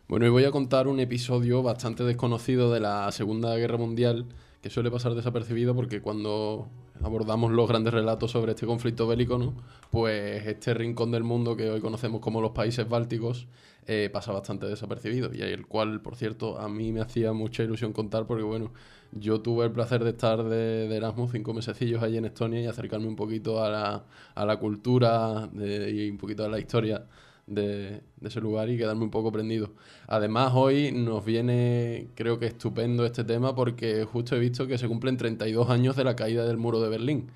Bueno, 0.08 0.24
y 0.24 0.28
voy 0.28 0.44
a 0.44 0.52
contar 0.52 0.86
un 0.86 1.00
episodio 1.00 1.64
bastante 1.64 2.04
desconocido 2.04 2.72
de 2.72 2.78
la 2.78 3.10
Segunda 3.10 3.56
Guerra 3.56 3.76
Mundial 3.76 4.26
que 4.62 4.70
suele 4.70 4.88
pasar 4.88 5.16
desapercibido 5.16 5.74
porque 5.74 6.00
cuando 6.00 6.68
abordamos 7.02 7.50
los 7.50 7.68
grandes 7.68 7.92
relatos 7.92 8.30
sobre 8.30 8.52
este 8.52 8.66
conflicto 8.66 9.08
bélico, 9.08 9.36
¿no? 9.36 9.54
Pues 9.90 10.46
este 10.46 10.74
rincón 10.74 11.10
del 11.10 11.24
mundo 11.24 11.56
que 11.56 11.70
hoy 11.70 11.80
conocemos 11.80 12.20
como 12.20 12.40
los 12.40 12.52
países 12.52 12.88
bálticos 12.88 13.48
eh, 13.88 14.08
pasa 14.12 14.30
bastante 14.30 14.66
desapercibido 14.66 15.34
y 15.34 15.42
el 15.42 15.66
cual, 15.66 16.00
por 16.00 16.14
cierto, 16.14 16.56
a 16.56 16.68
mí 16.68 16.92
me 16.92 17.00
hacía 17.00 17.32
mucha 17.32 17.64
ilusión 17.64 17.92
contar 17.92 18.28
porque, 18.28 18.44
bueno, 18.44 18.72
yo 19.10 19.40
tuve 19.40 19.64
el 19.64 19.72
placer 19.72 20.04
de 20.04 20.10
estar 20.10 20.44
de, 20.44 20.86
Erasmus 20.96 21.32
cinco 21.32 21.52
mesecillos 21.52 22.00
allí 22.04 22.16
en 22.16 22.26
Estonia 22.26 22.60
y 22.60 22.66
acercarme 22.66 23.08
un 23.08 23.16
poquito 23.16 23.60
a 23.64 23.70
la, 23.70 24.04
a 24.36 24.46
la 24.46 24.56
cultura 24.60 25.50
y 25.52 26.08
un 26.08 26.16
poquito 26.16 26.44
a 26.44 26.48
la 26.48 26.60
historia 26.60 27.06
de, 27.46 28.02
ese 28.22 28.40
lugar 28.40 28.68
y 28.70 28.76
quedarme 28.76 29.04
un 29.04 29.10
poco 29.10 29.32
prendido. 29.32 29.72
Además, 30.06 30.52
hoy 30.54 30.92
nos 30.92 31.24
viene, 31.24 32.08
creo 32.14 32.38
que 32.38 32.46
estupendo 32.46 33.04
este 33.06 33.24
tema 33.24 33.54
porque 33.54 34.04
justo 34.04 34.36
he 34.36 34.38
visto 34.38 34.66
que 34.66 34.78
se 34.78 34.88
cumplen 34.88 35.16
32 35.16 35.70
años 35.70 35.96
de 35.96 36.04
la 36.04 36.16
caída 36.16 36.46
del 36.46 36.56
muro 36.56 36.80
de 36.80 36.88
Berlín. 36.88 37.30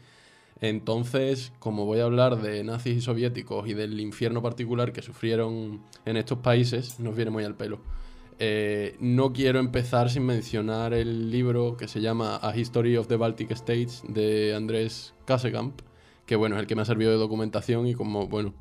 Entonces, 0.61 1.53
como 1.59 1.87
voy 1.87 2.01
a 2.01 2.05
hablar 2.05 2.43
de 2.43 2.63
nazis 2.65 2.99
y 2.99 3.01
soviéticos 3.01 3.67
y 3.67 3.75
del 3.75 3.99
infierno 3.99 4.43
particular 4.43 4.93
que 4.93 5.01
sufrieron 5.01 5.83
en 6.05 6.17
estos 6.17 6.39
países, 6.39 7.01
nos 7.01 7.17
viene 7.17 7.31
muy 7.31 7.45
al 7.45 7.55
pelo. 7.55 7.81
Eh, 8.39 8.97
no 9.01 9.33
quiero 9.33 9.59
empezar 9.59 10.11
sin 10.11 10.25
mencionar 10.25 10.95
el 10.95 11.31
libro 11.31 11.77
que 11.77 11.89
se 11.89 12.01
llama 12.01 12.39
A 12.43 12.57
History 12.57 12.97
of 12.97 13.07
the 13.07 13.17
Baltic 13.17 13.51
States 13.53 14.03
de 14.09 14.55
Andrés 14.55 15.15
Kasekamp, 15.27 15.81
que 16.27 16.37
bueno, 16.37 16.57
es 16.57 16.61
el 16.61 16.67
que 16.67 16.75
me 16.75 16.83
ha 16.83 16.87
servido 16.87 17.11
de 17.11 17.19
documentación 17.19 17.87
y 17.87 17.95
como, 17.95 18.29
bueno, 18.29 18.55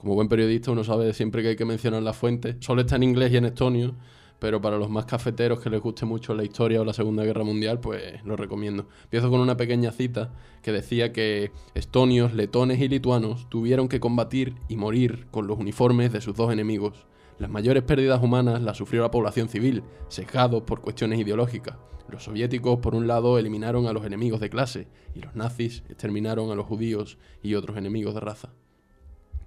como 0.00 0.14
buen 0.14 0.28
periodista 0.28 0.70
uno 0.70 0.82
sabe 0.82 1.12
siempre 1.12 1.42
que 1.42 1.48
hay 1.48 1.56
que 1.56 1.66
mencionar 1.66 2.02
la 2.02 2.14
fuente. 2.14 2.56
Solo 2.60 2.80
está 2.80 2.96
en 2.96 3.02
inglés 3.02 3.32
y 3.32 3.36
en 3.36 3.44
estonio, 3.44 3.94
pero 4.38 4.58
para 4.58 4.78
los 4.78 4.88
más 4.88 5.04
cafeteros 5.04 5.60
que 5.60 5.68
les 5.68 5.82
guste 5.82 6.06
mucho 6.06 6.32
la 6.32 6.42
historia 6.42 6.80
o 6.80 6.86
la 6.86 6.94
Segunda 6.94 7.22
Guerra 7.22 7.44
Mundial, 7.44 7.80
pues 7.80 8.24
lo 8.24 8.34
recomiendo. 8.34 8.86
Empiezo 9.04 9.28
con 9.28 9.40
una 9.40 9.58
pequeña 9.58 9.92
cita 9.92 10.32
que 10.62 10.72
decía 10.72 11.12
que 11.12 11.52
estonios, 11.74 12.32
letones 12.32 12.80
y 12.80 12.88
lituanos 12.88 13.46
tuvieron 13.50 13.88
que 13.88 14.00
combatir 14.00 14.54
y 14.68 14.76
morir 14.76 15.26
con 15.30 15.46
los 15.46 15.58
uniformes 15.58 16.14
de 16.14 16.22
sus 16.22 16.34
dos 16.34 16.50
enemigos. 16.50 17.04
Las 17.38 17.50
mayores 17.50 17.82
pérdidas 17.82 18.22
humanas 18.22 18.62
las 18.62 18.78
sufrió 18.78 19.02
la 19.02 19.10
población 19.10 19.50
civil, 19.50 19.82
sesgados 20.08 20.62
por 20.62 20.80
cuestiones 20.80 21.20
ideológicas. 21.20 21.76
Los 22.08 22.24
soviéticos, 22.24 22.78
por 22.78 22.94
un 22.94 23.06
lado, 23.06 23.38
eliminaron 23.38 23.86
a 23.86 23.92
los 23.92 24.06
enemigos 24.06 24.40
de 24.40 24.48
clase, 24.48 24.88
y 25.14 25.20
los 25.20 25.36
nazis 25.36 25.82
exterminaron 25.90 26.50
a 26.50 26.54
los 26.54 26.64
judíos 26.64 27.18
y 27.42 27.54
otros 27.54 27.76
enemigos 27.76 28.14
de 28.14 28.20
raza. 28.20 28.50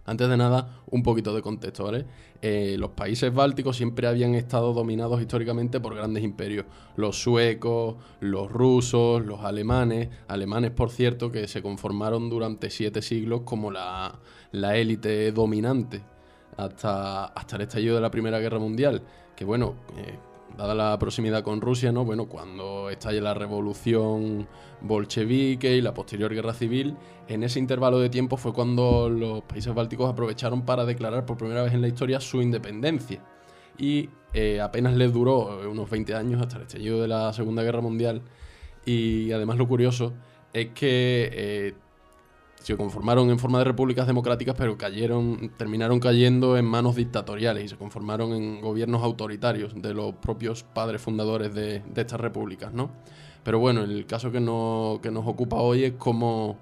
Antes 0.06 0.28
de 0.28 0.36
nada, 0.36 0.82
un 0.90 1.02
poquito 1.02 1.34
de 1.34 1.42
contexto, 1.42 1.86
¿vale? 1.86 2.06
Eh, 2.42 2.76
los 2.78 2.92
países 2.92 3.34
bálticos 3.34 3.78
siempre 3.78 4.06
habían 4.06 4.36
estado 4.36 4.74
dominados 4.74 5.22
históricamente 5.22 5.80
por 5.80 5.96
grandes 5.96 6.24
imperios. 6.24 6.66
Los 6.98 7.22
suecos, 7.22 7.96
los 8.20 8.52
rusos, 8.52 9.26
los 9.26 9.42
alemanes. 9.42 10.10
Alemanes, 10.28 10.72
por 10.72 10.90
cierto, 10.90 11.32
que 11.32 11.48
se 11.48 11.62
conformaron 11.62 12.30
durante 12.30 12.70
siete 12.70 13.02
siglos 13.02 13.42
como 13.46 13.72
la, 13.72 14.20
élite 14.52 15.32
dominante 15.32 16.02
hasta, 16.58 17.26
hasta 17.26 17.56
el 17.56 17.62
estallido 17.62 17.96
de 17.96 18.02
la 18.02 18.12
Primera 18.12 18.40
Guerra 18.40 18.60
Mundial. 18.60 19.04
Que 19.38 19.46
bueno, 19.46 19.76
eh, 19.98 20.18
dada 20.58 20.76
la 20.76 20.98
proximidad 21.00 21.44
con 21.44 21.62
Rusia, 21.62 21.92
¿no? 21.92 22.06
Bueno, 22.06 22.26
cuando 22.26 22.90
estalla 22.90 23.22
la 23.22 23.34
revolución 23.34 24.48
bolchevique 24.82 25.76
y 25.76 25.82
la 25.82 25.94
posterior 25.94 26.34
guerra 26.34 26.54
civil, 26.54 26.96
en 27.28 27.44
ese 27.44 27.60
intervalo 27.60 28.00
de 28.00 28.10
tiempo 28.10 28.38
fue 28.38 28.54
cuando 28.54 29.10
los 29.10 29.42
países 29.44 29.74
bálticos 29.74 30.10
aprovecharon 30.10 30.64
para 30.64 30.86
declarar 30.86 31.26
por 31.26 31.38
primera 31.38 31.64
vez 31.64 31.74
en 31.74 31.82
la 31.82 31.88
historia 31.88 32.20
su 32.20 32.42
independencia. 32.42 33.22
Y 33.78 34.10
eh, 34.34 34.62
apenas 34.62 34.96
les 34.96 35.12
duró 35.12 35.62
unos 35.70 35.90
20 35.90 36.16
años 36.16 36.42
hasta 36.42 36.58
el 36.58 36.64
estallido 36.64 37.02
de 37.02 37.08
la 37.08 37.34
Segunda 37.34 37.64
Guerra 37.64 37.82
Mundial. 37.82 38.22
Y 38.86 39.32
además 39.32 39.58
lo 39.58 39.68
curioso 39.68 40.14
es 40.54 40.68
que 40.70 41.30
eh, 41.32 41.74
se 42.64 42.78
conformaron 42.78 43.30
en 43.30 43.40
forma 43.40 43.58
de 43.58 43.66
repúblicas 43.66 44.08
democráticas, 44.08 44.56
pero 44.58 44.78
cayeron, 44.78 45.52
terminaron 45.58 46.00
cayendo 46.00 46.58
en 46.58 46.64
manos 46.64 46.96
dictatoriales 46.96 47.66
y 47.66 47.68
se 47.68 47.76
conformaron 47.76 48.32
en 48.32 48.62
gobiernos 48.62 49.04
autoritarios 49.04 49.74
de 49.82 49.94
los 49.94 50.16
propios 50.16 50.64
padres 50.64 51.02
fundadores 51.02 51.54
de, 51.54 51.82
estas 51.94 52.22
repúblicas, 52.22 52.74
¿no? 52.74 52.90
Pero 53.44 53.60
bueno, 53.60 53.84
el 53.84 54.06
caso 54.06 54.32
que, 54.32 54.40
no, 54.40 55.02
que 55.04 55.12
nos 55.12 55.28
ocupa 55.28 55.58
hoy 55.58 55.84
es 55.84 55.94
cómo, 55.98 56.58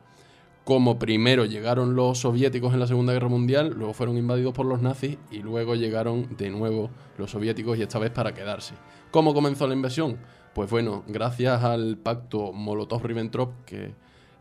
cómo 0.66 0.98
primero 0.98 1.46
llegaron 1.46 1.96
los 1.96 2.18
soviéticos 2.18 2.74
en 2.74 2.80
la 2.80 2.88
Segunda 2.88 3.14
Guerra 3.14 3.30
Mundial, 3.30 3.76
luego 3.78 3.94
fueron 3.94 4.18
invadidos 4.18 4.56
por 4.56 4.66
los 4.66 4.82
nazis 4.82 5.20
y 5.30 5.44
luego 5.44 5.76
llegaron 5.76 6.36
de 6.36 6.50
nuevo 6.50 6.90
los 7.20 7.30
soviéticos 7.30 7.78
y 7.78 7.84
esta 7.84 8.00
vez 8.00 8.10
para 8.10 8.34
quedarse. 8.34 8.74
¿Cómo 9.12 9.36
comenzó 9.36 9.68
la 9.68 9.76
invasión? 9.76 10.18
Pues 10.56 10.68
bueno, 10.72 11.04
gracias 11.08 11.64
al 11.64 12.00
pacto 12.00 12.52
Molotov-Ribbentrop 12.54 13.66
que 13.68 13.94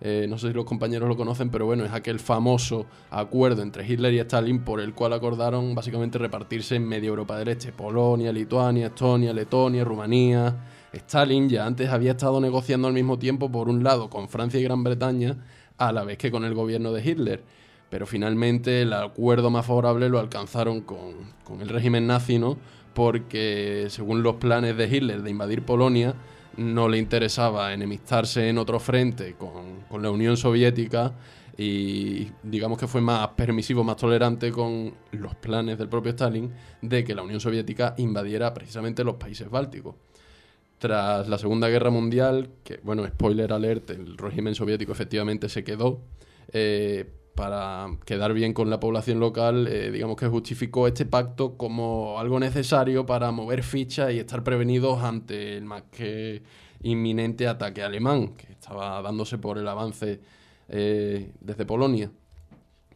eh, 0.03 0.27
no 0.29 0.39
sé 0.39 0.49
si 0.49 0.55
los 0.55 0.65
compañeros 0.65 1.09
lo 1.09 1.17
conocen, 1.17 1.51
pero 1.51 1.67
bueno, 1.67 1.85
es 1.85 1.93
aquel 1.93 2.21
famoso 2.21 2.87
acuerdo 3.11 3.63
entre 3.63 3.87
Hitler 3.87 4.15
y 4.15 4.19
Stalin 4.21 4.65
por 4.65 4.81
el 4.81 4.95
cual 4.95 5.13
acordaron 5.13 5.75
básicamente 5.75 6.17
repartirse 6.17 6.77
en 6.77 6.89
media 6.89 7.09
Europa 7.09 7.37
del 7.37 7.49
Este, 7.49 7.71
Polonia, 7.71 8.33
Lituania, 8.33 8.87
Estonia, 8.87 9.33
Letonia, 9.35 9.85
Rumanía. 9.85 10.57
Stalin 10.93 11.51
ya 11.51 11.67
antes 11.67 11.91
había 11.91 12.13
estado 12.13 12.41
negociando 12.41 12.89
al 12.89 12.95
mismo 12.95 13.19
tiempo, 13.19 13.53
por 13.53 13.69
un 13.69 13.85
lado, 13.85 14.09
con 14.09 14.29
Francia 14.29 14.59
y 14.59 14.63
Gran 14.63 14.83
Bretaña, 14.83 15.37
a 15.77 15.93
la 15.93 16.05
vez 16.05 16.17
que 16.17 16.31
con 16.31 16.45
el 16.45 16.55
gobierno 16.55 16.93
de 16.93 17.05
Hitler. 17.05 17.43
Pero 17.91 18.07
finalmente 18.07 18.83
el 18.83 18.93
acuerdo 18.95 19.51
más 19.51 19.67
favorable 19.67 20.09
lo 20.09 20.19
alcanzaron 20.19 20.81
con, 20.81 21.15
con 21.45 21.61
el 21.61 21.69
régimen 21.69 22.07
nazi, 22.07 22.39
¿no? 22.39 22.57
Porque 22.95 23.87
según 23.91 24.23
los 24.23 24.37
planes 24.37 24.77
de 24.77 24.87
Hitler 24.89 25.23
de 25.23 25.31
invadir 25.31 25.63
Polonia, 25.63 26.15
no 26.61 26.89
le 26.89 26.99
interesaba 26.99 27.73
enemistarse 27.73 28.47
en 28.51 28.59
otro 28.59 28.79
frente 28.79 29.35
con, 29.35 30.03
la 30.03 30.11
Unión 30.11 30.37
Soviética 30.37 31.15
y 31.57 32.29
digamos 32.43 32.79
que 32.79 32.87
fue 32.87 33.01
más 33.01 33.29
permisivo, 33.29 33.83
más 33.83 33.97
tolerante 33.97 34.53
con 34.53 34.93
los 35.13 35.35
planes 35.37 35.79
del 35.79 35.89
propio 35.89 36.11
Stalin 36.11 36.53
de 36.83 37.03
que 37.03 37.15
la 37.15 37.23
Unión 37.23 37.41
Soviética 37.41 37.95
invadiera 37.97 38.53
precisamente 38.53 39.05
los 39.05 39.15
países 39.15 39.49
bálticos. 39.49 39.95
Tras 40.79 41.29
la 41.29 41.39
Segunda 41.39 41.69
Guerra 41.69 41.91
Mundial, 41.91 42.51
que 42.63 42.79
bueno, 42.83 43.07
spoiler 43.07 43.53
alert, 43.55 43.91
el 43.91 44.19
régimen 44.19 44.55
soviético 44.55 44.93
efectivamente 44.93 45.49
se 45.49 45.65
quedó, 45.65 46.03
eh, 46.53 47.11
para 47.35 47.89
quedar 48.05 48.33
bien 48.33 48.53
con 48.53 48.71
la 48.71 48.81
población 48.81 49.21
local, 49.21 49.67
eh, 49.67 49.91
digamos 49.91 50.17
que 50.17 50.27
justificó 50.27 50.87
este 50.87 51.07
pacto 51.07 51.57
como 51.57 52.19
algo 52.19 52.39
necesario 52.39 53.07
para 53.07 53.31
mover 53.31 53.63
fichas 53.63 54.13
y 54.13 54.19
estar 54.19 54.45
prevenidos 54.45 55.03
ante 55.03 55.57
el 55.57 55.65
más 55.65 55.85
que 55.91 56.43
inminente 56.83 57.47
ataque 57.47 57.83
alemán 57.83 58.35
que 58.37 58.53
estaba 58.53 59.01
dándose 59.03 59.39
por 59.39 59.59
el 59.59 59.69
avance 59.69 60.21
eh, 60.69 61.33
desde 61.41 61.65
Polonia. 61.65 62.11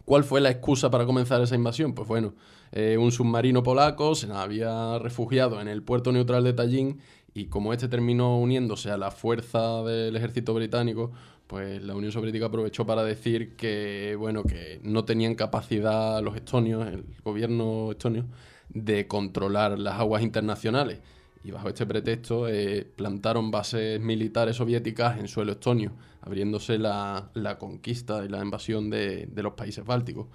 ¿Cuál 0.04 0.24
fue 0.24 0.40
la 0.40 0.50
excusa 0.50 0.90
para 0.90 1.06
comenzar 1.06 1.40
esa 1.40 1.54
invasión? 1.54 1.94
Pues 1.94 2.06
bueno, 2.06 2.34
eh, 2.72 2.98
un 2.98 3.10
submarino 3.10 3.62
polaco 3.62 4.14
se 4.14 4.30
había 4.30 4.98
refugiado 4.98 5.60
en 5.60 5.68
el 5.68 5.82
puerto 5.82 6.12
neutral 6.12 6.44
de 6.44 6.52
Tallinn 6.52 7.00
y 7.32 7.46
como 7.46 7.72
este 7.72 7.88
terminó 7.88 8.38
uniéndose 8.38 8.90
a 8.90 8.96
la 8.96 9.10
fuerza 9.10 9.82
del 9.82 10.14
ejército 10.14 10.54
británico, 10.54 11.10
pues 11.54 11.80
la 11.84 11.94
Unión 11.94 12.10
Soviética 12.10 12.46
aprovechó 12.46 12.84
para 12.84 13.04
decir 13.04 13.54
que, 13.54 14.16
bueno, 14.18 14.42
que 14.42 14.80
no 14.82 15.04
tenían 15.04 15.36
capacidad 15.36 16.20
los 16.20 16.34
estonios, 16.34 16.84
el 16.88 17.04
gobierno 17.22 17.92
estonio, 17.92 18.24
de 18.70 19.06
controlar 19.06 19.78
las 19.78 20.00
aguas 20.00 20.24
internacionales. 20.24 20.98
Y 21.44 21.52
bajo 21.52 21.68
este 21.68 21.86
pretexto 21.86 22.48
eh, 22.48 22.84
plantaron 22.96 23.52
bases 23.52 24.00
militares 24.00 24.56
soviéticas 24.56 25.20
en 25.20 25.28
suelo 25.28 25.52
estonio, 25.52 25.92
abriéndose 26.22 26.76
la, 26.76 27.30
conquista 27.60 28.24
y 28.24 28.28
la 28.28 28.42
invasión 28.42 28.90
de 28.90 29.28
los 29.36 29.52
países 29.52 29.84
bálticos 29.84 30.26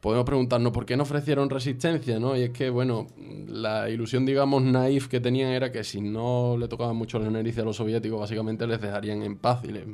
podemos 0.00 0.24
preguntarnos 0.24 0.72
por 0.72 0.86
qué 0.86 0.96
no 0.96 1.02
ofrecieron 1.02 1.50
resistencia, 1.50 2.18
¿no? 2.18 2.36
Y 2.36 2.42
es 2.42 2.50
que, 2.50 2.70
bueno, 2.70 3.06
la 3.46 3.90
ilusión, 3.90 4.24
digamos, 4.24 4.62
naif 4.62 5.08
que 5.08 5.20
tenían 5.20 5.50
era 5.50 5.70
que 5.70 5.84
si 5.84 6.00
no 6.00 6.56
le 6.58 6.68
tocaban 6.68 6.96
mucho 6.96 7.18
la 7.18 7.30
nariz 7.30 7.58
a 7.58 7.64
los 7.64 7.76
soviéticos, 7.76 8.18
básicamente 8.18 8.66
les 8.66 8.80
dejarían 8.80 9.22
en 9.22 9.36
paz 9.36 9.60
y 9.64 9.68
les, 9.68 9.84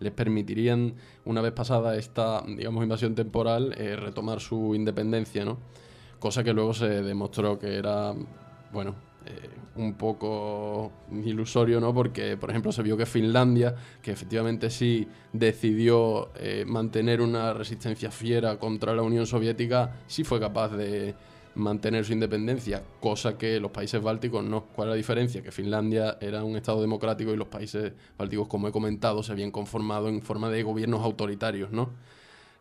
les 0.00 0.12
permitirían, 0.12 0.94
una 1.24 1.40
vez 1.40 1.52
pasada 1.52 1.96
esta, 1.96 2.42
digamos, 2.46 2.82
invasión 2.82 3.14
temporal, 3.14 3.74
eh, 3.78 3.94
retomar 3.96 4.40
su 4.40 4.74
independencia, 4.74 5.44
¿no? 5.44 5.58
Cosa 6.18 6.42
que 6.42 6.52
luego 6.52 6.74
se 6.74 7.02
demostró 7.02 7.58
que 7.60 7.76
era, 7.76 8.12
bueno, 8.72 9.07
eh, 9.28 9.50
un 9.76 9.94
poco 9.94 10.90
ilusorio, 11.24 11.80
¿no? 11.80 11.94
Porque, 11.94 12.36
por 12.36 12.50
ejemplo, 12.50 12.72
se 12.72 12.82
vio 12.82 12.96
que 12.96 13.06
Finlandia, 13.06 13.74
que 14.02 14.10
efectivamente 14.10 14.70
sí 14.70 15.06
decidió 15.32 16.30
eh, 16.36 16.64
mantener 16.66 17.20
una 17.20 17.52
resistencia 17.52 18.10
fiera 18.10 18.58
contra 18.58 18.94
la 18.94 19.02
Unión 19.02 19.26
Soviética, 19.26 19.96
sí 20.06 20.24
fue 20.24 20.40
capaz 20.40 20.70
de 20.70 21.14
mantener 21.54 22.04
su 22.04 22.12
independencia, 22.12 22.82
cosa 23.00 23.36
que 23.36 23.60
los 23.60 23.70
países 23.70 24.02
bálticos 24.02 24.42
no. 24.44 24.64
¿Cuál 24.74 24.88
es 24.88 24.92
la 24.92 24.96
diferencia? 24.96 25.42
Que 25.42 25.52
Finlandia 25.52 26.16
era 26.20 26.42
un 26.42 26.56
Estado 26.56 26.80
democrático 26.80 27.32
y 27.32 27.36
los 27.36 27.48
países 27.48 27.92
bálticos, 28.16 28.48
como 28.48 28.68
he 28.68 28.72
comentado, 28.72 29.22
se 29.22 29.32
habían 29.32 29.50
conformado 29.50 30.08
en 30.08 30.22
forma 30.22 30.48
de 30.48 30.62
gobiernos 30.62 31.04
autoritarios, 31.04 31.70
¿no? 31.70 31.90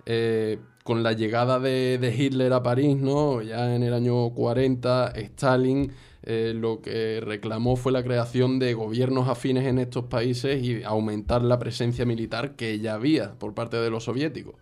Eh, 0.05 0.59
con 0.83 1.03
la 1.03 1.13
llegada 1.13 1.59
de, 1.59 1.97
de 1.97 2.15
Hitler 2.15 2.53
a 2.53 2.63
París, 2.63 2.97
¿no? 2.97 3.41
Ya 3.41 3.75
en 3.75 3.83
el 3.83 3.93
año 3.93 4.29
40, 4.29 5.13
Stalin 5.15 5.91
eh, 6.29 6.51
lo 6.53 6.81
que 6.81 7.21
reclamó 7.21 7.77
fue 7.77 7.93
la 7.93 8.03
creación 8.03 8.59
de 8.59 8.73
gobiernos 8.73 9.29
afines 9.29 9.65
en 9.65 9.79
estos 9.79 10.07
países 10.07 10.61
y 10.61 10.83
aumentar 10.83 11.41
la 11.41 11.57
presencia 11.57 12.05
militar 12.05 12.57
que 12.57 12.79
ya 12.79 12.95
había 12.95 13.31
por 13.35 13.53
parte 13.53 13.77
de 13.77 13.89
los 13.89 14.03
soviéticos. 14.03 14.55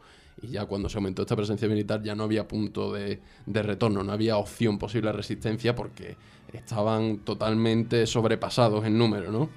Y 0.43 0.49
ya 0.49 0.67
cuando 0.67 0.89
se 0.89 0.99
aumentó 0.99 1.23
esta 1.23 1.35
presencia 1.35 1.67
militar 1.67 2.03
ya 2.03 2.13
no 2.13 2.25
había 2.25 2.47
punto 2.47 2.93
de, 2.93 3.19
de 3.47 3.63
retorno, 3.63 4.03
no 4.03 4.11
había 4.11 4.37
opción 4.37 4.77
posible 4.77 5.11
resistencia 5.11 5.73
porque 5.73 6.17
estaban 6.53 7.17
totalmente 7.25 8.05
sobrepasados 8.05 8.85
en 8.85 8.99
número, 8.99 9.31
¿no? 9.31 9.49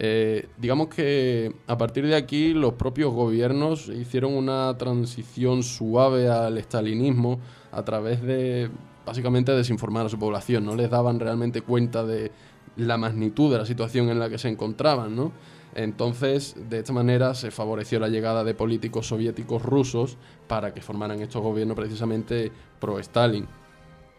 Eh, 0.00 0.48
digamos 0.58 0.88
que 0.88 1.54
a 1.68 1.78
partir 1.78 2.04
de 2.04 2.16
aquí 2.16 2.52
los 2.52 2.74
propios 2.74 3.12
gobiernos 3.12 3.88
hicieron 3.90 4.34
una 4.34 4.76
transición 4.76 5.62
suave 5.62 6.28
al 6.28 6.58
estalinismo 6.58 7.38
a 7.70 7.84
través 7.84 8.22
de 8.22 8.70
básicamente 9.04 9.52
desinformar 9.52 10.06
a 10.06 10.08
su 10.08 10.18
población, 10.18 10.64
no 10.64 10.74
les 10.74 10.90
daban 10.90 11.20
realmente 11.20 11.62
cuenta 11.62 12.04
de 12.04 12.32
la 12.76 12.96
magnitud 12.96 13.52
de 13.52 13.58
la 13.58 13.66
situación 13.66 14.08
en 14.08 14.18
la 14.18 14.28
que 14.28 14.38
se 14.38 14.48
encontraban, 14.48 15.14
¿no? 15.14 15.32
Entonces, 15.74 16.54
de 16.68 16.78
esta 16.78 16.92
manera 16.92 17.34
se 17.34 17.50
favoreció 17.50 17.98
la 17.98 18.08
llegada 18.08 18.44
de 18.44 18.54
políticos 18.54 19.08
soviéticos 19.08 19.62
rusos 19.62 20.16
para 20.46 20.72
que 20.72 20.80
formaran 20.80 21.20
estos 21.20 21.42
gobiernos 21.42 21.76
precisamente 21.76 22.52
pro-Stalin. 22.80 23.46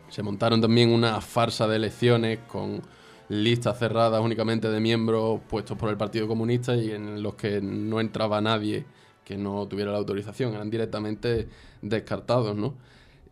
Se 0.10 0.22
montaron 0.22 0.62
también 0.62 0.90
una 0.90 1.22
farsa 1.22 1.68
de 1.68 1.78
elecciones 1.78 2.40
con 2.48 2.82
listas 3.30 3.80
cerradas 3.80 4.22
únicamente 4.22 4.70
de 4.70 4.80
miembros 4.80 5.40
puestos 5.50 5.78
por 5.78 5.90
el 5.90 5.98
Partido 5.98 6.28
Comunista 6.28 6.76
y 6.76 6.92
en 6.92 7.24
los 7.24 7.36
que 7.36 7.62
no 7.62 8.00
entraba 8.00 8.42
nadie 8.42 8.86
que 9.24 9.38
no 9.38 9.68
tuviera 9.68 9.92
la 9.92 9.98
autorización, 9.98 10.54
eran 10.54 10.70
directamente 10.70 11.48
descartados, 11.82 12.56
¿no? 12.56 12.76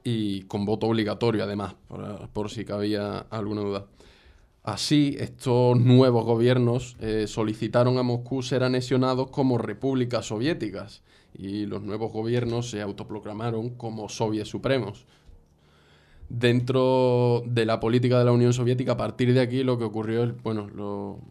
Y 0.03 0.43
con 0.43 0.65
voto 0.65 0.87
obligatorio, 0.87 1.43
además, 1.43 1.75
por, 2.33 2.49
si 2.49 2.65
cabía 2.65 3.19
alguna 3.29 3.61
duda. 3.61 3.85
Así, 4.63 5.15
estos 5.19 5.77
nuevos 5.79 6.25
gobiernos 6.25 6.95
eh, 6.99 7.25
solicitaron 7.27 7.97
a 7.97 8.03
Moscú 8.03 8.43
ser 8.43 8.63
anexionados 8.63 9.29
como 9.29 9.57
repúblicas 9.57 10.25
soviéticas 10.25 11.03
y 11.33 11.65
los 11.65 11.81
nuevos 11.81 12.11
gobiernos 12.11 12.69
se 12.69 12.81
autoproclamaron 12.81 13.71
como 13.71 14.07
soviets 14.07 14.49
supremos, 14.49 15.05
dentro 16.29 17.43
de 17.45 17.65
la 17.65 17.79
política 17.79 18.17
de 18.17 18.25
la 18.25 18.31
Unión 18.31 18.53
Soviética, 18.53 18.93
a 18.93 18.97
partir 18.97 19.33
de 19.33 19.41
aquí 19.41 19.63
lo 19.63 19.77
que 19.77 19.83
ocurrió 19.83 20.23
es, 20.23 20.41
bueno, 20.41 20.67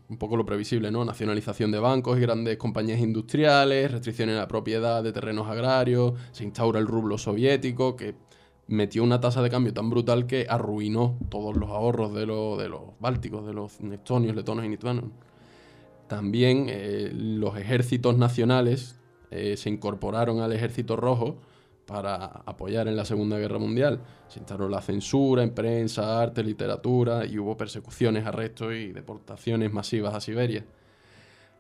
un 0.09 0.19
poco 0.19 0.37
lo 0.37 0.45
previsible, 0.45 0.91
¿no? 0.91 1.05
Nacionalización 1.05 1.73
de 1.73 1.79
bancos 1.79 2.19
y 2.19 2.21
grandes 2.21 2.57
compañías 2.57 3.01
industriales, 3.01 3.91
restricciones 3.91 4.37
a 4.37 4.41
la 4.41 4.49
propiedad 4.49 5.03
de 5.03 5.13
terrenos 5.13 5.49
agrarios, 5.49 6.15
se 6.33 6.45
instaura 6.45 6.79
el 6.79 6.87
rublo 6.87 7.19
soviético, 7.19 7.97
que 7.97 8.15
metió 8.73 9.05
una 9.05 9.21
tasa 9.21 9.43
de 9.43 9.51
cambio 9.51 9.73
tan 9.73 9.91
brutal 9.91 10.27
que 10.27 10.47
arruinó 10.49 11.19
todos 11.29 11.57
los 11.57 11.71
ahorros 11.71 12.15
de, 12.15 12.21
de 12.21 12.69
los 12.69 12.81
bálticos, 13.01 13.47
de 13.47 13.55
los 13.55 13.81
estonios, 13.81 14.35
letonos 14.35 14.65
y 14.65 14.69
lituanos. 14.69 15.05
También 16.09 16.67
eh, 16.69 17.11
los 17.13 17.57
ejércitos 17.57 18.17
nacionales 18.17 18.99
eh, 19.31 19.57
se 19.57 19.71
incorporaron 19.71 20.41
al 20.41 20.53
ejército 20.53 20.97
rojo, 20.97 21.39
para 21.87 22.25
apoyar 22.47 22.89
en 22.89 22.97
la 22.97 23.05
Segunda 23.05 23.39
Guerra 23.39 23.59
Mundial. 23.59 24.01
Se 24.29 24.39
instaló 24.39 24.69
la 24.69 24.81
censura 24.81 25.43
en 25.43 25.53
prensa, 25.53 26.23
arte, 26.23 26.43
literatura 26.43 27.27
y 27.27 27.39
hubo 27.39 27.57
persecuciones, 27.57 28.25
arrestos 28.25 28.73
y 28.75 28.93
deportaciones 28.93 29.73
masivas 29.73 30.15
a 30.15 30.21
Siberia. 30.21 30.65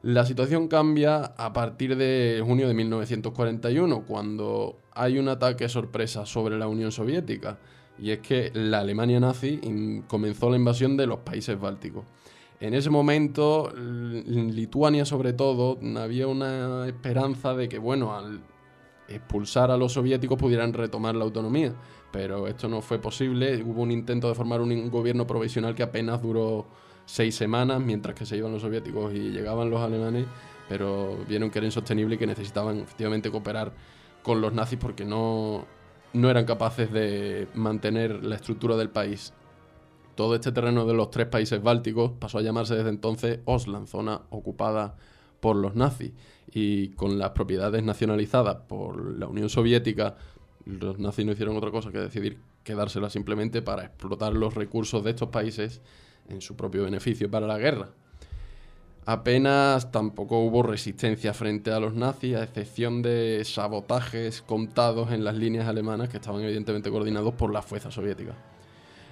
La 0.02 0.26
situación 0.26 0.66
cambia 0.66 1.32
a 1.36 1.52
partir 1.52 1.96
de 1.96 2.42
junio 2.44 2.66
de 2.66 2.74
1941, 2.74 4.04
cuando 4.04 4.80
hay 4.92 5.18
un 5.18 5.28
ataque 5.28 5.68
sorpresa 5.68 6.26
sobre 6.26 6.58
la 6.58 6.66
Unión 6.66 6.90
Soviética, 6.90 7.60
y 7.98 8.10
es 8.10 8.18
que 8.18 8.50
la 8.52 8.80
Alemania 8.80 9.20
nazi 9.20 9.60
comenzó 10.08 10.50
la 10.50 10.56
invasión 10.56 10.96
de 10.96 11.06
los 11.06 11.20
países 11.20 11.58
bálticos. 11.60 12.04
En 12.58 12.74
ese 12.74 12.90
momento, 12.90 13.72
en 13.76 14.54
Lituania 14.56 15.04
sobre 15.04 15.34
todo, 15.34 15.78
había 15.96 16.26
una 16.26 16.86
esperanza 16.88 17.54
de 17.54 17.68
que, 17.68 17.78
bueno, 17.78 18.16
al 18.16 18.40
expulsar 19.08 19.70
a 19.70 19.76
los 19.76 19.92
soviéticos 19.92 20.38
pudieran 20.38 20.72
retomar 20.72 21.14
la 21.14 21.24
autonomía. 21.24 21.74
Pero 22.10 22.46
esto 22.46 22.68
no 22.68 22.82
fue 22.82 22.98
posible. 22.98 23.62
Hubo 23.62 23.82
un 23.82 23.90
intento 23.90 24.28
de 24.28 24.34
formar 24.34 24.60
un 24.60 24.90
gobierno 24.90 25.26
provisional 25.26 25.74
que 25.74 25.82
apenas 25.82 26.22
duró 26.22 26.66
seis 27.04 27.34
semanas, 27.34 27.80
mientras 27.80 28.14
que 28.14 28.26
se 28.26 28.36
iban 28.36 28.52
los 28.52 28.62
soviéticos 28.62 29.12
y 29.14 29.30
llegaban 29.30 29.70
los 29.70 29.80
alemanes, 29.80 30.26
pero 30.68 31.18
vieron 31.28 31.50
que 31.50 31.58
era 31.58 31.66
insostenible 31.66 32.14
y 32.14 32.18
que 32.18 32.26
necesitaban 32.26 32.78
efectivamente 32.80 33.30
cooperar 33.30 33.72
con 34.22 34.40
los 34.40 34.52
nazis 34.52 34.78
porque 34.78 35.04
no, 35.04 35.66
no 36.12 36.30
eran 36.30 36.44
capaces 36.44 36.92
de 36.92 37.48
mantener 37.54 38.24
la 38.24 38.36
estructura 38.36 38.76
del 38.76 38.90
país. 38.90 39.32
Todo 40.14 40.34
este 40.34 40.52
terreno 40.52 40.86
de 40.86 40.94
los 40.94 41.10
tres 41.10 41.26
países 41.26 41.62
bálticos 41.62 42.12
pasó 42.18 42.38
a 42.38 42.42
llamarse 42.42 42.74
desde 42.74 42.90
entonces 42.90 43.40
Osland, 43.44 43.86
zona 43.86 44.22
ocupada 44.30 44.96
por 45.40 45.56
los 45.56 45.74
nazis 45.74 46.12
y 46.52 46.90
con 46.90 47.18
las 47.18 47.30
propiedades 47.30 47.82
nacionalizadas 47.82 48.56
por 48.68 49.18
la 49.18 49.26
Unión 49.26 49.48
Soviética, 49.48 50.16
los 50.64 50.98
nazis 50.98 51.26
no 51.26 51.32
hicieron 51.32 51.56
otra 51.56 51.70
cosa 51.70 51.90
que 51.90 51.98
decidir 51.98 52.38
quedárselas 52.62 53.12
simplemente 53.12 53.62
para 53.62 53.84
explotar 53.84 54.34
los 54.34 54.54
recursos 54.54 55.02
de 55.02 55.10
estos 55.10 55.30
países 55.30 55.80
en 56.32 56.40
su 56.40 56.56
propio 56.56 56.84
beneficio 56.84 57.30
para 57.30 57.46
la 57.46 57.58
guerra. 57.58 57.90
Apenas 59.04 59.90
tampoco 59.90 60.38
hubo 60.38 60.62
resistencia 60.62 61.34
frente 61.34 61.72
a 61.72 61.80
los 61.80 61.94
nazis, 61.94 62.36
a 62.36 62.44
excepción 62.44 63.02
de 63.02 63.42
sabotajes 63.44 64.42
contados 64.42 65.10
en 65.10 65.24
las 65.24 65.34
líneas 65.34 65.66
alemanas 65.66 66.08
que 66.08 66.18
estaban 66.18 66.42
evidentemente 66.42 66.90
coordinados 66.90 67.34
por 67.34 67.52
la 67.52 67.62
fuerza 67.62 67.90
soviética. 67.90 68.34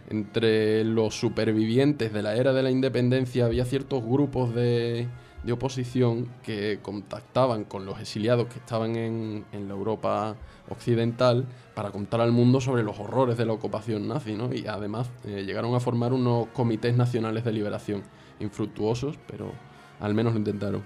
Entre 0.08 0.84
los 0.84 1.18
supervivientes 1.18 2.12
de 2.12 2.22
la 2.22 2.36
era 2.36 2.52
de 2.52 2.62
la 2.62 2.70
independencia 2.70 3.46
había 3.46 3.64
ciertos 3.64 4.04
grupos 4.04 4.54
de, 4.54 5.08
de 5.42 5.52
oposición 5.52 6.28
que 6.42 6.80
contactaban 6.82 7.64
con 7.64 7.86
los 7.86 8.00
exiliados 8.00 8.46
que 8.48 8.58
estaban 8.58 8.96
en, 8.96 9.44
la 9.52 9.74
Europa 9.74 10.36
occidental 10.68 11.46
para 11.74 11.90
contar 11.90 12.20
al 12.20 12.32
mundo 12.32 12.60
sobre 12.60 12.82
los 12.82 12.98
horrores 12.98 13.36
de 13.38 13.46
la 13.46 13.52
ocupación 13.52 14.06
nazi, 14.08 14.34
¿no? 14.34 14.52
Y 14.52 14.66
además 14.66 15.10
eh, 15.24 15.44
llegaron 15.44 15.74
a 15.74 15.80
formar 15.80 16.12
unos 16.12 16.48
comités 16.48 16.96
nacionales 16.96 17.44
de 17.44 17.52
liberación, 17.52 18.02
infructuosos, 18.38 19.18
pero 19.26 19.52
al 19.98 20.14
menos 20.14 20.34
lo 20.34 20.38
intentaron. 20.38 20.82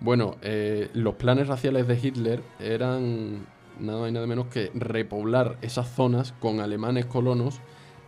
Bueno, 0.00 0.36
eh, 0.42 0.90
los 0.94 1.14
planes 1.14 1.48
raciales 1.48 1.86
de 1.86 1.98
Hitler 2.00 2.42
eran 2.58 3.46
nada 3.78 4.08
y 4.08 4.12
nada 4.12 4.26
menos 4.26 4.46
que 4.46 4.70
repoblar 4.74 5.58
esas 5.62 5.88
zonas 5.88 6.32
con 6.40 6.60
alemanes 6.60 7.06
colonos 7.06 7.60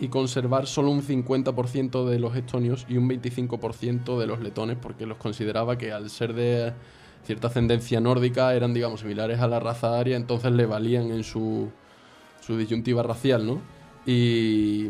y 0.04 0.08
conservar 0.08 0.66
solo 0.66 0.90
un 0.90 1.02
50% 1.02 2.04
de 2.04 2.18
los 2.18 2.36
estonios 2.36 2.86
y 2.88 2.98
un 2.98 3.08
25% 3.08 4.18
de 4.18 4.26
los 4.26 4.40
letones, 4.40 4.76
porque 4.80 5.06
los 5.06 5.16
consideraba 5.18 5.78
que 5.78 5.92
al 5.92 6.10
ser 6.10 6.34
de 6.34 6.74
cierta 7.24 7.48
ascendencia 7.48 8.00
nórdica 8.00 8.54
eran, 8.54 8.74
digamos, 8.74 9.00
similares 9.00 9.40
a 9.40 9.48
la 9.48 9.60
raza 9.60 9.98
aria, 9.98 10.16
entonces 10.16 10.52
le 10.52 10.66
valían 10.66 11.10
en 11.10 11.24
su, 11.24 11.70
su 12.40 12.56
disyuntiva 12.58 13.02
racial, 13.02 13.46
¿no? 13.46 13.62
Y 14.04 14.88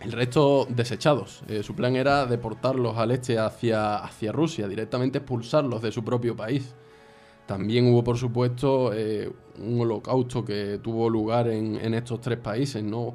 el 0.00 0.12
resto 0.12 0.66
desechados. 0.70 1.42
Eh, 1.48 1.64
su 1.64 1.74
plan 1.74 1.96
era 1.96 2.26
deportarlos 2.26 2.96
al 2.96 3.10
este 3.10 3.40
hacia, 3.40 3.96
hacia 3.96 4.30
Rusia, 4.30 4.68
directamente 4.68 5.18
expulsarlos 5.18 5.82
de 5.82 5.90
su 5.90 6.04
propio 6.04 6.36
país. 6.36 6.74
También 7.46 7.92
hubo, 7.92 8.04
por 8.04 8.16
supuesto, 8.16 8.92
eh, 8.94 9.32
un 9.58 9.80
holocausto 9.80 10.44
que 10.44 10.78
tuvo 10.82 11.10
lugar 11.10 11.48
en, 11.48 11.76
en 11.76 11.94
estos 11.94 12.20
tres 12.20 12.38
países, 12.38 12.82
¿no? 12.84 13.14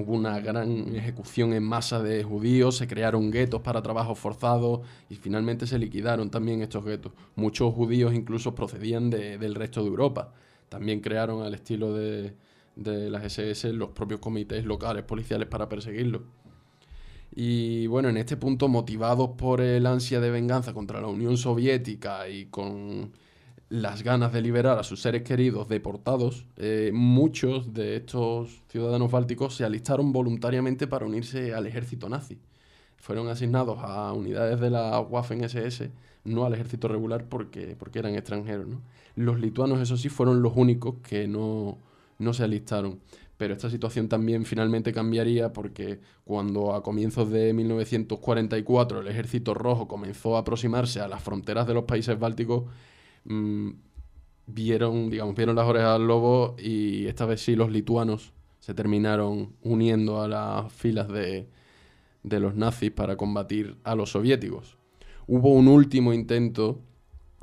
Hubo 0.00 0.14
una 0.14 0.38
gran 0.38 0.94
ejecución 0.94 1.52
en 1.54 1.64
masa 1.64 2.00
de 2.00 2.22
judíos, 2.22 2.76
se 2.76 2.86
crearon 2.86 3.32
guetos 3.32 3.62
para 3.62 3.82
trabajos 3.82 4.16
forzados 4.16 4.82
y 5.10 5.16
finalmente 5.16 5.66
se 5.66 5.76
liquidaron 5.76 6.30
también 6.30 6.62
estos 6.62 6.84
guetos. 6.84 7.10
Muchos 7.34 7.74
judíos 7.74 8.14
incluso 8.14 8.54
procedían 8.54 9.10
del 9.10 9.56
resto 9.56 9.82
de 9.82 9.88
Europa. 9.88 10.32
También 10.68 11.00
crearon 11.00 11.42
al 11.42 11.52
estilo 11.52 11.92
de, 11.94 12.32
de 12.76 13.10
las 13.10 13.24
SS 13.24 13.72
los 13.72 13.88
propios 13.88 14.20
comités 14.20 14.64
locales 14.64 15.02
policiales 15.02 15.48
para 15.48 15.68
perseguirlos. 15.68 16.22
Y 17.34 17.88
bueno, 17.88 18.08
en 18.08 18.18
este 18.18 18.36
punto, 18.36 18.68
motivados 18.68 19.30
por 19.30 19.60
el 19.60 19.84
ansia 19.84 20.20
de 20.20 20.30
venganza 20.30 20.72
contra 20.74 21.00
la 21.00 21.08
Unión 21.08 21.36
Soviética 21.36 22.28
y 22.28 22.46
con 22.46 23.10
las 23.68 24.02
ganas 24.02 24.32
de 24.32 24.40
liberar 24.40 24.78
a 24.78 24.82
sus 24.82 25.02
seres 25.02 25.22
queridos 25.22 25.68
deportados, 25.68 26.46
eh, 26.56 26.90
muchos 26.94 27.74
de 27.74 27.96
estos 27.96 28.62
ciudadanos 28.68 29.10
bálticos 29.10 29.54
se 29.54 29.64
alistaron 29.64 30.12
voluntariamente 30.12 30.86
para 30.86 31.04
unirse 31.06 31.54
al 31.54 31.66
ejército 31.66 32.08
nazi. 32.08 32.38
Fueron 32.96 33.28
asignados 33.28 33.78
a 33.80 34.12
unidades 34.12 34.58
de 34.60 34.70
la 34.70 35.00
Waffen-SS, 35.00 35.90
no 36.24 36.44
al 36.44 36.54
ejército 36.54 36.88
regular 36.88 37.26
porque, 37.28 37.76
porque 37.78 37.98
eran 37.98 38.14
extranjeros. 38.14 38.66
Los 39.16 39.38
lituanos, 39.38 39.80
eso 39.80 39.96
sí, 39.96 40.08
fueron 40.08 40.42
los 40.42 40.54
únicos 40.56 40.96
que 41.02 41.28
no, 41.28 41.78
no 42.18 42.32
se 42.32 42.44
alistaron. 42.44 43.00
Pero 43.36 43.54
esta 43.54 43.70
situación 43.70 44.08
también 44.08 44.44
finalmente 44.44 44.92
cambiaría 44.92 45.52
porque 45.52 46.00
cuando 46.24 46.74
a 46.74 46.82
comienzos 46.82 47.30
de 47.30 47.52
1944 47.52 49.00
el 49.00 49.06
ejército 49.06 49.54
rojo 49.54 49.86
comenzó 49.86 50.36
a 50.36 50.40
aproximarse 50.40 51.00
a 51.00 51.06
las 51.06 51.22
fronteras 51.22 51.66
de 51.68 51.74
los 51.74 51.84
países 51.84 52.18
bálticos, 52.18 52.64
Mm, 53.24 53.70
vieron, 54.46 55.10
digamos, 55.10 55.34
vieron 55.34 55.56
las 55.56 55.66
orejas 55.66 55.96
al 55.96 56.06
lobo 56.06 56.56
y 56.58 57.06
esta 57.06 57.26
vez 57.26 57.42
sí 57.42 57.54
los 57.54 57.70
lituanos 57.70 58.32
se 58.60 58.74
terminaron 58.74 59.54
uniendo 59.62 60.20
a 60.22 60.28
las 60.28 60.72
filas 60.72 61.08
de, 61.08 61.48
de 62.22 62.40
los 62.40 62.54
nazis 62.54 62.90
para 62.90 63.16
combatir 63.16 63.76
a 63.84 63.94
los 63.94 64.10
soviéticos. 64.10 64.78
Hubo 65.26 65.52
un 65.52 65.68
último 65.68 66.12
intento 66.12 66.80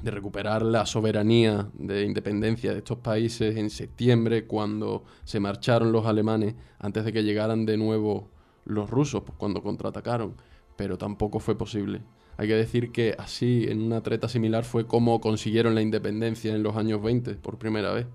de 0.02 0.12
recuperar 0.12 0.62
la 0.62 0.86
soberanía 0.86 1.70
de 1.74 2.04
independencia 2.04 2.72
de 2.72 2.80
estos 2.80 2.98
países 3.00 3.56
en 3.58 3.70
septiembre, 3.70 4.46
cuando 4.46 5.04
se 5.24 5.40
marcharon 5.40 5.92
los 5.92 6.06
alemanes, 6.06 6.56
antes 6.80 7.06
de 7.06 7.14
que 7.14 7.24
llegaran 7.24 7.66
de 7.66 7.78
nuevo 7.78 8.30
los 8.66 8.90
rusos, 8.90 9.24
pues 9.24 9.38
cuando 9.38 9.64
contraatacaron, 9.64 10.36
pero 10.76 10.98
tampoco 10.98 11.40
fue 11.40 11.58
posible. 11.58 12.02
Hay 12.38 12.48
que 12.48 12.56
decir 12.56 12.92
que 12.92 13.16
así, 13.18 13.66
en 13.70 13.82
una 13.82 14.02
treta 14.02 14.28
similar, 14.28 14.64
fue 14.66 14.86
como 14.86 15.22
consiguieron 15.22 15.76
la 15.76 15.82
independencia 15.82 16.54
en 16.54 16.64
los 16.64 16.76
años 16.76 17.02
20, 17.02 17.36
por 17.36 17.58
primera 17.58 17.94
vez. 17.94 18.08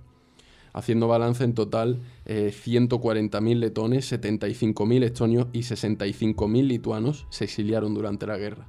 Haciendo 0.73 1.09
balance 1.09 1.43
en 1.43 1.55
total, 1.55 2.01
eh, 2.27 2.53
140.000 2.55 3.59
letones, 3.59 4.13
75.000 4.13 5.03
estonios 5.05 5.47
y 5.53 5.61
65.000 5.61 6.67
lituanos 6.67 7.27
se 7.31 7.45
exiliaron 7.45 7.95
durante 7.95 8.27
la 8.27 8.37
guerra 8.37 8.69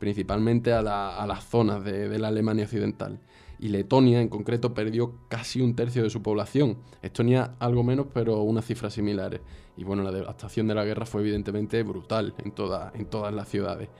principalmente 0.00 0.72
a, 0.72 0.82
las 0.82 1.44
zonas 1.44 1.84
de, 1.84 2.18
la 2.18 2.28
Alemania 2.28 2.64
occidental. 2.64 3.20
Y 3.58 3.68
Letonia, 3.68 4.22
en 4.22 4.28
concreto, 4.30 4.72
perdió 4.72 5.12
casi 5.28 5.60
un 5.60 5.76
tercio 5.76 6.02
de 6.02 6.08
su 6.08 6.22
población. 6.22 6.78
Estonia 7.02 7.54
algo 7.58 7.84
menos, 7.84 8.06
pero 8.12 8.40
unas 8.40 8.64
cifras 8.64 8.94
similares. 8.94 9.42
Y 9.76 9.84
bueno, 9.84 10.02
la 10.02 10.10
devastación 10.10 10.66
de 10.66 10.74
la 10.74 10.86
guerra 10.86 11.04
fue 11.04 11.20
evidentemente 11.20 11.82
brutal 11.82 12.34
en, 12.38 12.54
en 12.94 13.06
todas 13.06 13.34
las 13.34 13.48
ciudades. 13.50 13.90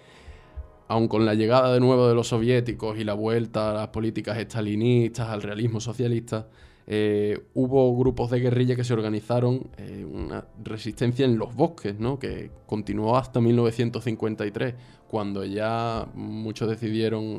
Aun 0.90 1.06
con 1.06 1.24
la 1.24 1.34
llegada 1.34 1.72
de 1.72 1.78
nuevo 1.78 2.08
de 2.08 2.16
los 2.16 2.26
soviéticos 2.26 2.98
y 2.98 3.04
la 3.04 3.14
vuelta 3.14 3.70
a 3.70 3.74
las 3.74 3.88
políticas 3.90 4.36
estalinistas, 4.38 5.28
al 5.28 5.40
realismo 5.40 5.78
socialista, 5.78 6.48
eh, 6.88 7.40
hubo 7.54 7.96
grupos 7.96 8.28
de 8.32 8.40
guerrilla 8.40 8.74
que 8.74 8.82
se 8.82 8.92
organizaron, 8.92 9.70
eh, 9.76 10.04
una 10.04 10.48
resistencia 10.64 11.24
en 11.24 11.38
los 11.38 11.54
bosques, 11.54 12.00
¿no? 12.00 12.18
que 12.18 12.50
continuó 12.66 13.16
hasta 13.16 13.40
1953, 13.40 14.74
cuando 15.06 15.44
ya 15.44 16.08
muchos 16.14 16.68
decidieron, 16.68 17.38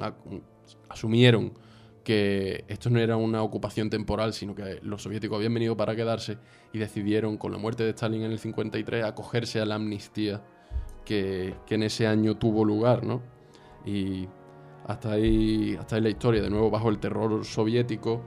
asumieron 0.87 1.51
que 2.05 2.63
esto 2.69 2.89
no 2.89 2.99
era 3.01 3.17
una 3.17 3.43
ocupación 3.43 3.89
temporal, 3.89 4.31
sino 4.31 4.55
que 4.55 4.79
los 4.81 5.03
soviéticos 5.03 5.35
habían 5.35 5.53
venido 5.53 5.75
para 5.75 5.93
quedarse 5.93 6.37
y 6.71 6.77
decidieron, 6.79 7.35
con 7.35 7.51
la 7.51 7.57
muerte 7.57 7.83
de 7.83 7.89
Stalin 7.89 8.21
en 8.21 8.31
el 8.31 8.39
53, 8.39 9.03
acogerse 9.03 9.59
a 9.59 9.65
la 9.65 9.75
amnistía 9.75 10.41
que, 11.03 11.55
que 11.65 11.75
en 11.75 11.83
ese 11.83 12.07
año 12.07 12.37
tuvo 12.37 12.63
lugar. 12.63 13.03
¿no? 13.03 13.40
Y 13.85 14.27
hasta 14.85 15.11
ahí, 15.11 15.75
hasta 15.79 15.95
ahí 15.95 16.01
la 16.01 16.09
historia, 16.09 16.41
de 16.41 16.49
nuevo 16.49 16.69
bajo 16.69 16.89
el 16.89 16.99
terror 16.99 17.45
soviético 17.45 18.21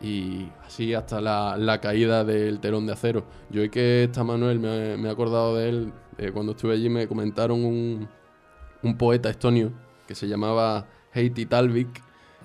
y 0.00 0.48
así 0.64 0.94
hasta 0.94 1.20
la, 1.20 1.78
caída 1.80 2.24
del 2.24 2.60
telón 2.60 2.86
de 2.86 2.92
acero. 2.92 3.24
Yo 3.50 3.62
y 3.62 3.68
que 3.68 4.04
está 4.04 4.24
Manuel, 4.24 4.58
me, 4.58 4.96
me 4.96 5.08
he 5.08 5.12
acordado 5.12 5.56
de 5.56 5.68
él, 5.68 5.92
eh, 6.18 6.30
cuando 6.32 6.52
estuve 6.52 6.74
allí 6.74 6.88
me 6.88 7.06
comentaron 7.06 7.64
un, 7.64 8.08
un, 8.82 8.96
poeta 8.96 9.28
estonio 9.30 9.72
que 10.06 10.14
se 10.14 10.26
llamaba 10.26 10.86
Heiti 11.12 11.46
Talvik, 11.46 12.02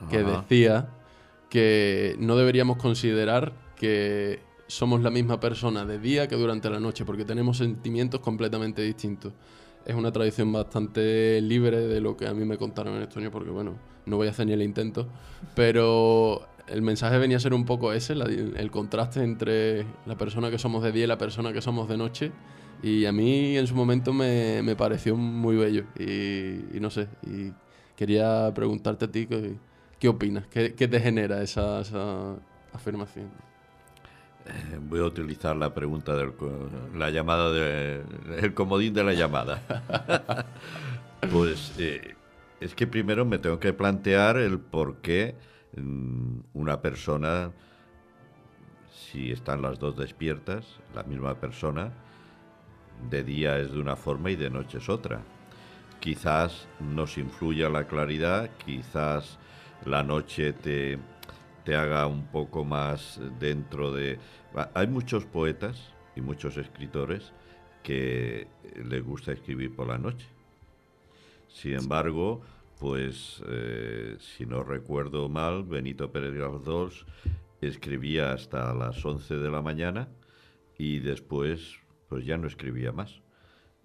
que 0.10 0.24
decía 0.24 0.90
que 1.50 2.18
no 2.20 2.36
deberíamos 2.36 2.78
considerar 2.78 3.54
que 3.78 4.42
somos 4.68 5.02
la 5.02 5.10
misma 5.10 5.40
persona 5.40 5.86
de 5.86 6.00
día 6.00 6.28
que 6.28 6.36
durante 6.36 6.70
la 6.70 6.80
noche, 6.80 7.06
porque 7.06 7.24
tenemos 7.24 7.58
sentimientos 7.58 8.20
completamente 8.20 8.82
distintos. 8.82 9.34
Es 9.86 9.96
una 9.96 10.12
tradición 10.12 10.52
bastante 10.52 11.40
libre 11.42 11.80
de 11.80 12.02
lo 12.02 12.18
que 12.18 12.28
a 12.28 12.34
mí 12.34 12.44
me 12.46 12.58
contaron 12.58 12.96
en 12.96 13.04
estonio, 13.04 13.32
porque 13.32 13.52
bueno, 13.52 13.76
no 14.06 14.18
voy 14.18 14.28
a 14.28 14.32
hacer 14.32 14.48
ni 14.48 14.54
el 14.54 14.62
intento, 14.62 15.08
pero 15.56 16.48
el 16.68 16.82
mensaje 16.82 17.18
venía 17.18 17.38
a 17.38 17.40
ser 17.40 17.54
un 17.54 17.66
poco 17.66 17.94
ese, 17.94 18.14
el 18.14 18.72
contraste 18.72 19.24
entre 19.24 19.86
la 20.06 20.18
persona 20.18 20.50
que 20.50 20.58
somos 20.58 20.84
de 20.84 20.92
día 20.92 21.04
y 21.04 21.08
la 21.08 21.18
persona 21.18 21.54
que 21.54 21.62
somos 21.62 21.88
de 21.88 21.98
noche. 21.98 22.32
Y 22.82 23.06
a 23.06 23.12
mí 23.12 23.58
en 23.58 23.68
su 23.68 23.76
momento 23.76 24.14
me, 24.14 24.76
pareció 24.76 25.16
muy 25.16 25.56
bello. 25.56 25.86
Y, 26.00 26.80
no 26.80 26.90
sé, 26.90 27.08
y 27.24 27.52
quería 27.96 28.52
preguntarte 28.54 29.06
a 29.06 29.12
ti 29.12 29.28
qué, 30.00 30.08
opinas, 30.08 30.48
qué, 30.48 30.70
te 30.70 31.00
genera 31.00 31.42
esa, 31.42 31.82
afirmación. 32.74 33.30
Eh, 34.46 34.80
voy 34.80 35.00
a 35.00 35.04
utilizar 35.04 35.56
la 35.56 35.74
pregunta 35.74 36.16
del 36.16 36.34
la 36.96 37.10
llamada 37.10 37.52
de, 37.52 38.04
el 38.38 38.54
comodín 38.54 38.94
de 38.94 39.04
la 39.04 39.14
llamada. 39.14 39.62
pues 41.32 41.74
eh, 41.80 42.16
es 42.60 42.76
que 42.76 42.86
primero 42.86 43.26
me 43.26 43.40
tengo 43.40 43.60
que 43.60 43.74
plantear 43.74 44.38
el 44.38 44.60
por 44.60 44.98
qué 44.98 45.36
Mm, 45.76 46.40
una 46.54 46.82
persona, 46.82 47.52
si 48.94 49.32
están 49.32 49.62
las 49.62 49.78
dos 49.78 49.98
despiertas, 49.98 50.66
la 50.94 51.04
misma 51.04 51.36
persona, 51.36 51.92
de 53.10 53.24
día 53.24 53.58
es 53.60 53.74
de 53.74 53.80
una 53.80 53.98
forma 53.98 54.32
y 54.32 54.36
de 54.38 54.50
noche 54.50 54.78
es 54.78 54.88
otra. 54.90 55.22
Quizás 56.00 56.68
nos 56.80 57.18
influya 57.18 57.70
la 57.70 57.88
claridad, 57.88 58.50
quizás 58.66 59.38
la 59.86 60.04
noche 60.04 60.54
te, 60.54 60.98
te 61.66 61.76
haga 61.76 62.08
un 62.08 62.28
poco 62.28 62.64
más 62.64 63.20
dentro 63.40 63.92
de... 63.92 64.20
Hay 64.74 64.88
muchos 64.88 65.26
poetas 65.26 65.94
y 66.16 66.22
muchos 66.22 66.58
escritores 66.58 67.34
que 67.84 68.48
les 68.84 69.04
gusta 69.04 69.34
escribir 69.34 69.76
por 69.76 69.88
la 69.88 69.98
noche. 69.98 70.28
Sin 71.48 71.74
embargo, 71.74 72.42
pues 72.80 73.44
eh, 73.48 74.16
si 74.20 74.46
no 74.46 74.64
recuerdo 74.64 75.28
mal, 75.30 75.64
Benito 75.64 76.12
Pérez 76.12 76.34
Galdós 76.34 77.06
escribía 77.62 78.34
hasta 78.34 78.74
las 78.74 79.04
11 79.04 79.38
de 79.38 79.50
la 79.50 79.62
mañana 79.62 80.08
y 80.78 81.00
después 81.00 81.80
pues 82.08 82.26
ya 82.26 82.38
no 82.38 82.48
escribía 82.48 82.92
más 82.92 83.22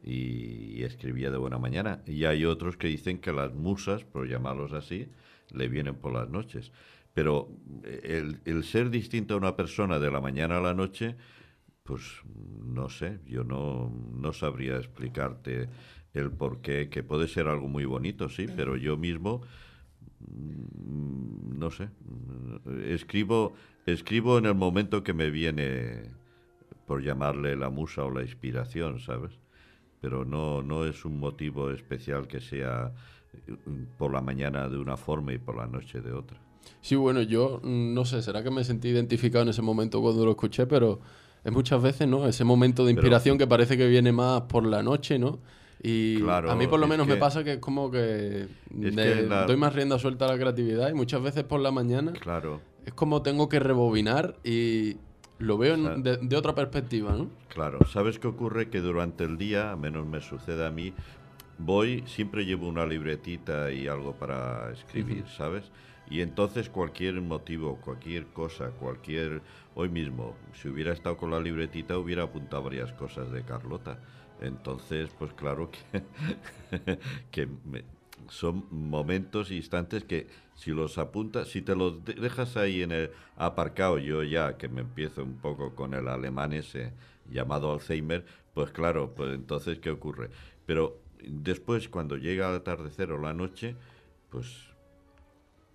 y, 0.03 0.83
escribía 0.83 1.31
de 1.31 1.39
buena 1.39 1.59
mañana. 1.59 2.03
Y 2.07 2.25
hay 2.25 2.45
otros 2.45 2.77
que 2.77 2.89
dicen 2.89 3.19
que 3.19 3.33
las 3.33 3.53
musas, 3.55 4.05
por 4.05 4.29
llamarlos 4.29 4.73
así, 4.73 5.09
le 5.53 5.69
vienen 5.69 5.95
por 5.95 6.13
las 6.13 6.29
noches. 6.29 6.73
Pero 7.15 7.49
eh, 7.85 8.35
el, 8.45 8.65
ser 8.65 8.91
distinto 8.91 9.35
a 9.35 9.37
una 9.37 9.57
persona 9.57 9.99
de 9.99 10.11
la 10.11 10.21
mañana 10.21 10.59
a 10.59 10.61
la 10.61 10.75
noche, 10.75 11.17
pues 11.83 12.03
no 12.65 12.89
sé, 12.89 13.19
yo 13.27 13.45
no, 13.45 13.93
no 14.13 14.33
sabría 14.33 14.77
explicarte 14.77 15.69
el 16.15 16.31
porqué, 16.31 16.89
que 16.89 17.03
puede 17.03 17.29
ser 17.29 17.49
algo 17.49 17.69
muy 17.69 17.85
bonito, 17.85 18.29
sí, 18.29 18.47
pero 18.57 18.77
yo 18.77 18.97
mismo, 18.97 19.43
mm, 20.21 21.59
no 21.59 21.71
sé, 21.71 21.89
escribo, 22.85 23.55
escribo 23.87 24.39
en 24.39 24.47
el 24.47 24.55
momento 24.55 25.03
que 25.03 25.13
me 25.13 25.31
viene, 25.31 26.11
por 26.87 27.03
llamarle 27.03 27.57
la 27.57 27.71
musa 27.71 28.05
o 28.05 28.11
la 28.11 28.23
inspiración, 28.23 28.99
¿sabes? 28.99 29.33
Pero 30.01 30.25
no, 30.25 30.63
no 30.63 30.85
es 30.87 31.05
un 31.05 31.21
motivo 31.21 31.71
especial 31.71 32.27
que 32.27 32.41
sea 32.41 32.93
mm, 33.47 33.97
por 33.99 34.13
la 34.13 34.21
mañana 34.21 34.69
de 34.69 34.79
una 34.79 34.97
forma 34.97 35.33
y 35.33 35.39
por 35.39 35.57
la 35.57 35.67
noche 35.67 36.01
de 36.01 36.13
otra. 36.13 36.50
Sí, 36.81 36.97
bueno, 36.97 37.23
yo 37.23 37.61
mm, 37.63 37.95
no 37.95 38.05
sé, 38.05 38.23
será 38.23 38.43
que 38.43 38.51
me 38.51 38.65
sentí 38.65 38.89
identificado 38.89 39.43
en 39.43 39.51
ese 39.51 39.63
momento 39.63 40.01
cuando 40.01 40.25
lo 40.25 40.33
escuché, 40.33 40.67
pero 40.67 41.01
es 41.45 41.53
muchas 41.53 41.83
veces, 41.83 42.09
¿no? 42.09 42.27
Ese 42.27 42.45
momento 42.45 42.85
de 42.85 42.93
inspiración 42.93 43.39
que 43.39 43.47
parece 43.47 43.77
que 43.77 43.87
viene 43.87 44.13
más 44.13 44.43
por 44.43 44.67
la 44.67 44.83
noche, 44.83 45.19
¿no? 45.19 45.39
Y 45.83 46.23
a 46.29 46.55
mí 46.55 46.67
por 46.67 46.79
lo 46.79 46.87
menos 46.87 47.07
me 47.07 47.17
pasa 47.17 47.43
que 47.43 47.55
es 47.55 47.59
como 47.59 47.91
que, 47.91 48.49
doy 48.71 49.57
más 49.57 49.75
rienda 49.75 49.99
suelta 49.99 50.27
a 50.27 50.29
la 50.29 50.39
creatividad 50.39 50.91
y 50.91 50.95
muchas 50.95 51.23
veces 51.23 51.45
por 51.45 51.61
la 51.61 51.71
mañana 51.71 52.13
claro. 52.13 52.61
es 52.85 52.93
como 52.93 53.23
tengo 53.23 53.49
que 53.49 53.61
rebobinar 53.61 54.37
y 54.45 54.99
lo 55.39 55.57
veo 55.57 55.79
de, 55.79 56.37
otra 56.37 56.55
perspectiva, 56.55 57.13
¿no? 57.13 57.31
Claro, 57.49 57.79
¿sabes 57.87 58.19
qué 58.19 58.29
ocurre? 58.29 58.69
Que 58.69 58.81
durante 58.81 59.25
el 59.25 59.39
día, 59.39 59.73
a 59.73 59.77
menos 59.77 60.07
me 60.07 60.21
sucede 60.21 60.67
a 60.67 60.71
mí, 60.71 60.93
voy, 61.57 62.05
siempre 62.07 62.45
llevo 62.45 62.69
una 62.69 62.85
libretita 62.85 63.73
y 63.73 63.89
algo 63.89 64.13
para 64.13 64.71
escribir, 64.73 65.25
¿sabes? 65.35 65.65
Y 66.11 66.21
entonces 66.21 66.69
cualquier 66.69 67.21
motivo, 67.21 67.77
cualquier 67.77 68.27
cosa, 68.27 68.71
cualquier... 68.73 69.41
Hoy 69.77 69.89
mismo, 69.89 70.35
si 70.53 70.69
hubiera 70.69 70.93
estado 70.93 71.17
con 71.17 71.31
la 71.31 71.41
libretita, 71.41 71.97
hubiera 71.97 72.25
apuntado 72.25 72.65
varias 72.65 72.93
cosas 72.93 73.31
de 73.31 73.45
Carlota 73.45 74.01
entonces, 74.41 75.11
pues 75.19 75.33
claro 75.35 75.71
que, 75.71 76.03
que 77.31 77.49
son 78.29 78.67
momentos, 78.71 79.51
instantes 79.51 80.05
que 80.05 80.29
si 80.55 80.71
los 80.71 80.99
apuntas, 80.99 81.49
si 81.49 81.63
te 81.63 81.77
los 81.77 82.05
dejas 82.05 82.57
ahí 82.57 82.83
en 82.83 82.93
el 82.93 83.11
aparcado, 83.37 83.99
yo 83.99 84.23
ya 84.23 84.57
que 84.57 84.69
me 84.69 84.81
empiezo 84.81 85.23
un 85.23 85.37
poco 85.37 85.75
con 85.75 85.95
el 85.95 86.09
alemán 86.09 86.53
ese 86.53 86.93
llamado 87.31 87.73
Alzheimer, 87.73 88.25
pues 88.55 88.71
claro, 88.71 89.15
pues 89.15 89.35
entonces, 89.35 89.79
¿qué 89.79 89.91
ocurre? 89.91 90.31
Pero 90.67 90.99
después, 91.23 91.89
cuando 91.89 92.17
llega 92.17 92.49
el 92.49 92.57
atardecer 92.57 93.13
o 93.13 93.19
la 93.19 93.35
noche, 93.35 93.77
pues 94.31 94.71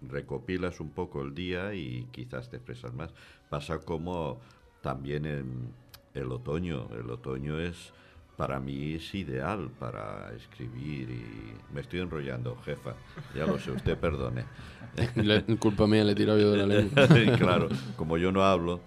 recopilas 0.09 0.79
un 0.79 0.89
poco 0.91 1.21
el 1.21 1.33
día 1.35 1.73
y 1.73 2.07
quizás 2.11 2.49
te 2.49 2.57
expresas 2.57 2.93
más. 2.93 3.11
Pasa 3.49 3.79
como 3.79 4.39
también 4.81 5.25
en 5.25 5.73
el 6.13 6.31
otoño. 6.31 6.87
El 6.97 7.09
otoño 7.09 7.59
es 7.59 7.93
Para 8.37 8.59
mí 8.59 8.95
es 8.95 9.15
ideal 9.15 9.69
para 9.79 10.29
escribir 10.35 11.09
y... 11.09 11.73
Me 11.73 11.79
estoy 11.81 12.01
enrollando, 12.01 12.57
jefa. 12.65 12.93
Ya 13.33 13.45
lo 13.45 13.57
sé, 13.57 13.71
usted 13.71 13.97
perdone. 13.97 14.43
Le- 15.15 15.43
culpa 15.57 15.87
mía, 15.87 16.03
le 16.03 16.11
he 16.11 16.15
tirado 16.15 16.37
yo 16.39 16.51
de 16.51 16.57
la 16.57 16.65
lengua. 16.67 17.07
claro, 17.37 17.69
como 17.95 18.17
yo 18.17 18.31
no 18.33 18.43
hablo, 18.43 18.81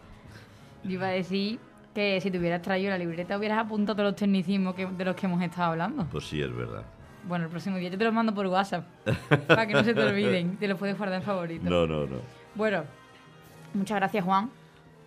Yo 0.84 0.90
iba 0.90 1.06
a 1.06 1.10
decir 1.12 1.58
que 1.94 2.20
si 2.20 2.30
te 2.30 2.38
hubieras 2.38 2.60
traído 2.62 2.90
la 2.90 2.98
libreta 2.98 3.38
hubieras 3.38 3.58
apuntado 3.58 3.96
todos 3.96 4.10
los 4.12 4.16
tecnicismos 4.16 4.74
que- 4.74 4.84
de 4.86 5.04
los 5.06 5.16
que 5.16 5.24
hemos 5.26 5.42
estado 5.42 5.72
hablando. 5.72 6.06
pues 6.12 6.26
sí 6.28 6.40
es 6.42 6.54
verdad. 6.54 6.84
Bueno, 7.28 7.44
el 7.44 7.50
próximo 7.50 7.76
día 7.76 7.90
yo 7.90 7.98
te 7.98 8.04
los 8.04 8.14
mando 8.14 8.34
por 8.34 8.46
WhatsApp 8.46 8.86
para 9.46 9.66
que 9.66 9.74
no 9.74 9.84
se 9.84 9.92
te 9.94 10.02
olviden. 10.02 10.56
Te 10.56 10.66
los 10.66 10.78
puedes 10.78 10.96
guardar 10.96 11.20
en 11.20 11.24
favorito. 11.24 11.68
No, 11.68 11.86
no, 11.86 12.06
no. 12.06 12.16
Bueno, 12.54 12.84
muchas 13.74 13.98
gracias 13.98 14.24
Juan 14.24 14.50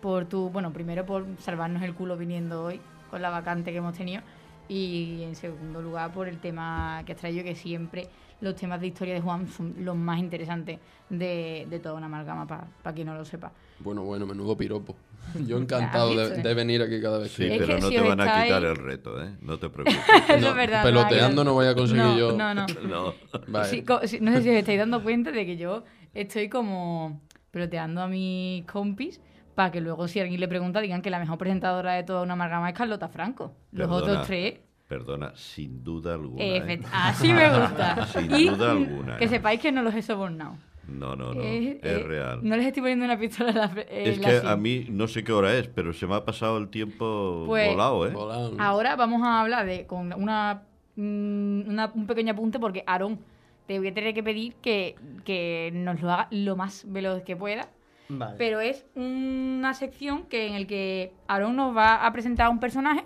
por 0.00 0.24
tu, 0.26 0.48
bueno, 0.50 0.72
primero 0.72 1.04
por 1.04 1.26
salvarnos 1.38 1.82
el 1.82 1.94
culo 1.94 2.16
viniendo 2.16 2.64
hoy 2.64 2.80
con 3.10 3.22
la 3.22 3.30
vacante 3.30 3.72
que 3.72 3.78
hemos 3.78 3.96
tenido 3.96 4.22
y 4.68 5.22
en 5.22 5.34
segundo 5.34 5.82
lugar 5.82 6.12
por 6.12 6.28
el 6.28 6.38
tema 6.38 7.02
que 7.04 7.12
has 7.12 7.18
traído 7.18 7.44
que 7.44 7.54
siempre 7.54 8.08
los 8.40 8.56
temas 8.56 8.80
de 8.80 8.88
historia 8.88 9.14
de 9.14 9.20
Juan 9.20 9.48
son 9.48 9.74
los 9.78 9.96
más 9.96 10.18
interesantes 10.18 10.78
de, 11.08 11.66
de 11.68 11.78
toda 11.78 11.94
una 11.96 12.06
amalgama 12.06 12.46
para 12.46 12.94
quien 12.94 13.06
no 13.06 13.14
lo 13.14 13.24
sepa. 13.24 13.52
Bueno, 13.80 14.02
bueno, 14.02 14.26
menudo 14.26 14.56
piropo. 14.56 14.96
Yo 15.46 15.56
encantado 15.58 16.14
de, 16.14 16.42
de 16.42 16.54
venir 16.54 16.82
aquí 16.82 17.00
cada 17.00 17.18
vez 17.18 17.32
Sí, 17.32 17.44
que... 17.48 17.54
Es 17.54 17.60
pero 17.60 17.78
no 17.78 17.88
si 17.88 17.94
te 17.96 18.00
van 18.02 18.20
a 18.20 18.42
quitar 18.42 18.64
el 18.64 18.76
reto, 18.76 19.22
¿eh? 19.22 19.36
No 19.40 19.58
te 19.58 19.70
preocupes. 19.70 19.98
Eso 20.28 20.40
No, 20.40 20.48
es 20.48 20.54
verdad. 20.54 20.82
peloteando 20.82 21.44
no 21.44 21.52
voy 21.54 21.66
a 21.66 21.74
conseguir 21.74 22.02
no, 22.04 22.18
yo. 22.18 22.32
No, 22.36 22.54
no. 22.54 22.66
no. 22.88 23.14
Vale. 23.48 23.68
Sí, 23.68 23.84
sí, 24.04 24.18
no 24.20 24.32
sé 24.32 24.42
si 24.42 24.50
os 24.50 24.56
estáis 24.56 24.78
dando 24.78 25.02
cuenta 25.02 25.30
de 25.30 25.46
que 25.46 25.56
yo 25.56 25.84
estoy 26.14 26.48
como 26.48 27.20
peloteando 27.50 28.02
a 28.02 28.08
mis 28.08 28.64
compis 28.66 29.20
para 29.54 29.70
que 29.70 29.80
luego 29.80 30.08
si 30.08 30.18
alguien 30.20 30.40
le 30.40 30.48
pregunta 30.48 30.80
digan 30.80 31.02
que 31.02 31.10
la 31.10 31.18
mejor 31.18 31.36
presentadora 31.38 31.92
de 31.94 32.02
toda 32.04 32.22
una 32.22 32.32
amalgama 32.34 32.70
es 32.70 32.74
Carlota 32.76 33.08
Franco. 33.08 33.54
Los 33.72 33.86
Perdona. 33.88 33.96
otros 34.12 34.26
tres... 34.26 34.54
Perdona, 34.88 35.32
sin 35.34 35.82
duda 35.82 36.12
alguna. 36.14 36.44
eh, 36.44 36.62
¿eh? 36.74 36.80
Así 36.92 37.32
me 37.32 37.48
gusta. 37.48 38.06
Sin 38.06 38.34
y 38.34 38.48
duda 38.48 38.72
alguna, 38.72 39.16
que 39.16 39.24
¿eh? 39.24 39.28
sepáis 39.28 39.58
que 39.60 39.72
no 39.72 39.80
los 39.82 39.94
he 39.94 40.02
sobornado. 40.02 40.56
No, 40.88 41.14
no, 41.16 41.32
no. 41.34 41.42
Eh, 41.42 41.78
es 41.82 41.90
eh, 41.92 41.98
real. 42.02 42.40
No 42.42 42.56
les 42.56 42.66
estoy 42.66 42.82
poniendo 42.82 43.04
una 43.04 43.18
pistola 43.18 43.50
en 43.50 43.56
la 43.56 43.72
en 43.88 44.06
es 44.08 44.18
la 44.18 44.28
que 44.40 44.48
a 44.48 44.56
mí 44.56 44.86
no 44.90 45.06
sé 45.08 45.22
qué 45.24 45.32
hora 45.32 45.54
es, 45.56 45.68
pero 45.68 45.92
se 45.92 46.06
me 46.06 46.14
ha 46.16 46.24
pasado 46.24 46.58
el 46.58 46.68
tiempo 46.68 47.44
Pues- 47.46 47.70
volado, 47.70 48.06
¿eh? 48.06 48.10
Volado. 48.10 48.56
Ahora 48.58 48.96
vamos 48.96 49.22
a 49.22 49.40
hablar 49.40 49.64
de 49.66 49.86
con 49.86 50.12
una, 50.12 50.62
mm, 50.96 51.68
una- 51.68 51.92
un 51.94 52.06
pequeño 52.06 52.32
apunte 52.32 52.58
porque 52.58 52.82
Aarón 52.86 53.20
te 53.66 53.78
voy 53.78 53.88
a 53.88 53.94
tener 53.94 54.12
que 54.12 54.22
pedir 54.22 54.54
que, 54.56 54.96
que 55.24 55.70
nos 55.72 56.02
lo 56.02 56.10
haga 56.10 56.26
lo 56.30 56.56
más 56.56 56.84
veloz 56.88 57.22
que 57.22 57.36
pueda. 57.36 57.68
Vale. 58.08 58.34
Pero 58.36 58.60
es 58.60 58.84
una 58.96 59.72
sección 59.74 60.24
que 60.24 60.48
en 60.48 60.54
el 60.54 60.66
que 60.66 61.12
Aarón 61.28 61.56
nos 61.56 61.74
va 61.76 62.04
a 62.04 62.12
presentar 62.12 62.46
a 62.46 62.50
un 62.50 62.58
personaje 62.60 63.04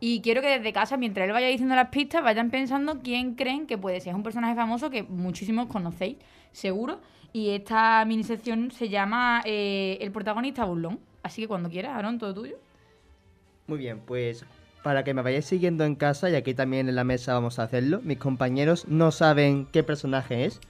y 0.00 0.20
quiero 0.22 0.40
que 0.40 0.48
desde 0.48 0.72
casa, 0.72 0.96
mientras 0.96 1.26
él 1.26 1.32
vaya 1.32 1.46
diciendo 1.48 1.74
las 1.74 1.90
pistas, 1.90 2.22
vayan 2.24 2.50
pensando 2.50 3.00
quién 3.02 3.34
creen 3.34 3.66
que 3.66 3.76
puede 3.76 4.00
ser. 4.00 4.10
Es 4.12 4.16
un 4.16 4.22
personaje 4.22 4.54
famoso 4.56 4.90
que 4.90 5.02
muchísimos 5.02 5.66
conocéis, 5.66 6.16
seguro. 6.52 7.00
Y 7.32 7.50
esta 7.50 8.04
mini 8.04 8.24
sección 8.24 8.70
se 8.70 8.88
llama 8.88 9.42
eh, 9.44 9.98
El 10.00 10.12
protagonista 10.12 10.64
burlón. 10.64 10.98
Así 11.22 11.42
que 11.42 11.48
cuando 11.48 11.68
quieras, 11.68 11.94
Aarón, 11.94 12.18
todo 12.18 12.34
tuyo. 12.34 12.56
Muy 13.66 13.78
bien, 13.78 14.00
pues 14.04 14.46
para 14.82 15.04
que 15.04 15.12
me 15.12 15.22
vayáis 15.22 15.44
siguiendo 15.44 15.84
en 15.84 15.96
casa, 15.96 16.30
y 16.30 16.34
aquí 16.34 16.54
también 16.54 16.88
en 16.88 16.94
la 16.94 17.04
mesa 17.04 17.34
vamos 17.34 17.58
a 17.58 17.64
hacerlo, 17.64 18.00
mis 18.02 18.18
compañeros 18.18 18.86
no 18.88 19.10
saben 19.10 19.66
qué 19.66 19.82
personaje 19.82 20.46
es. 20.46 20.60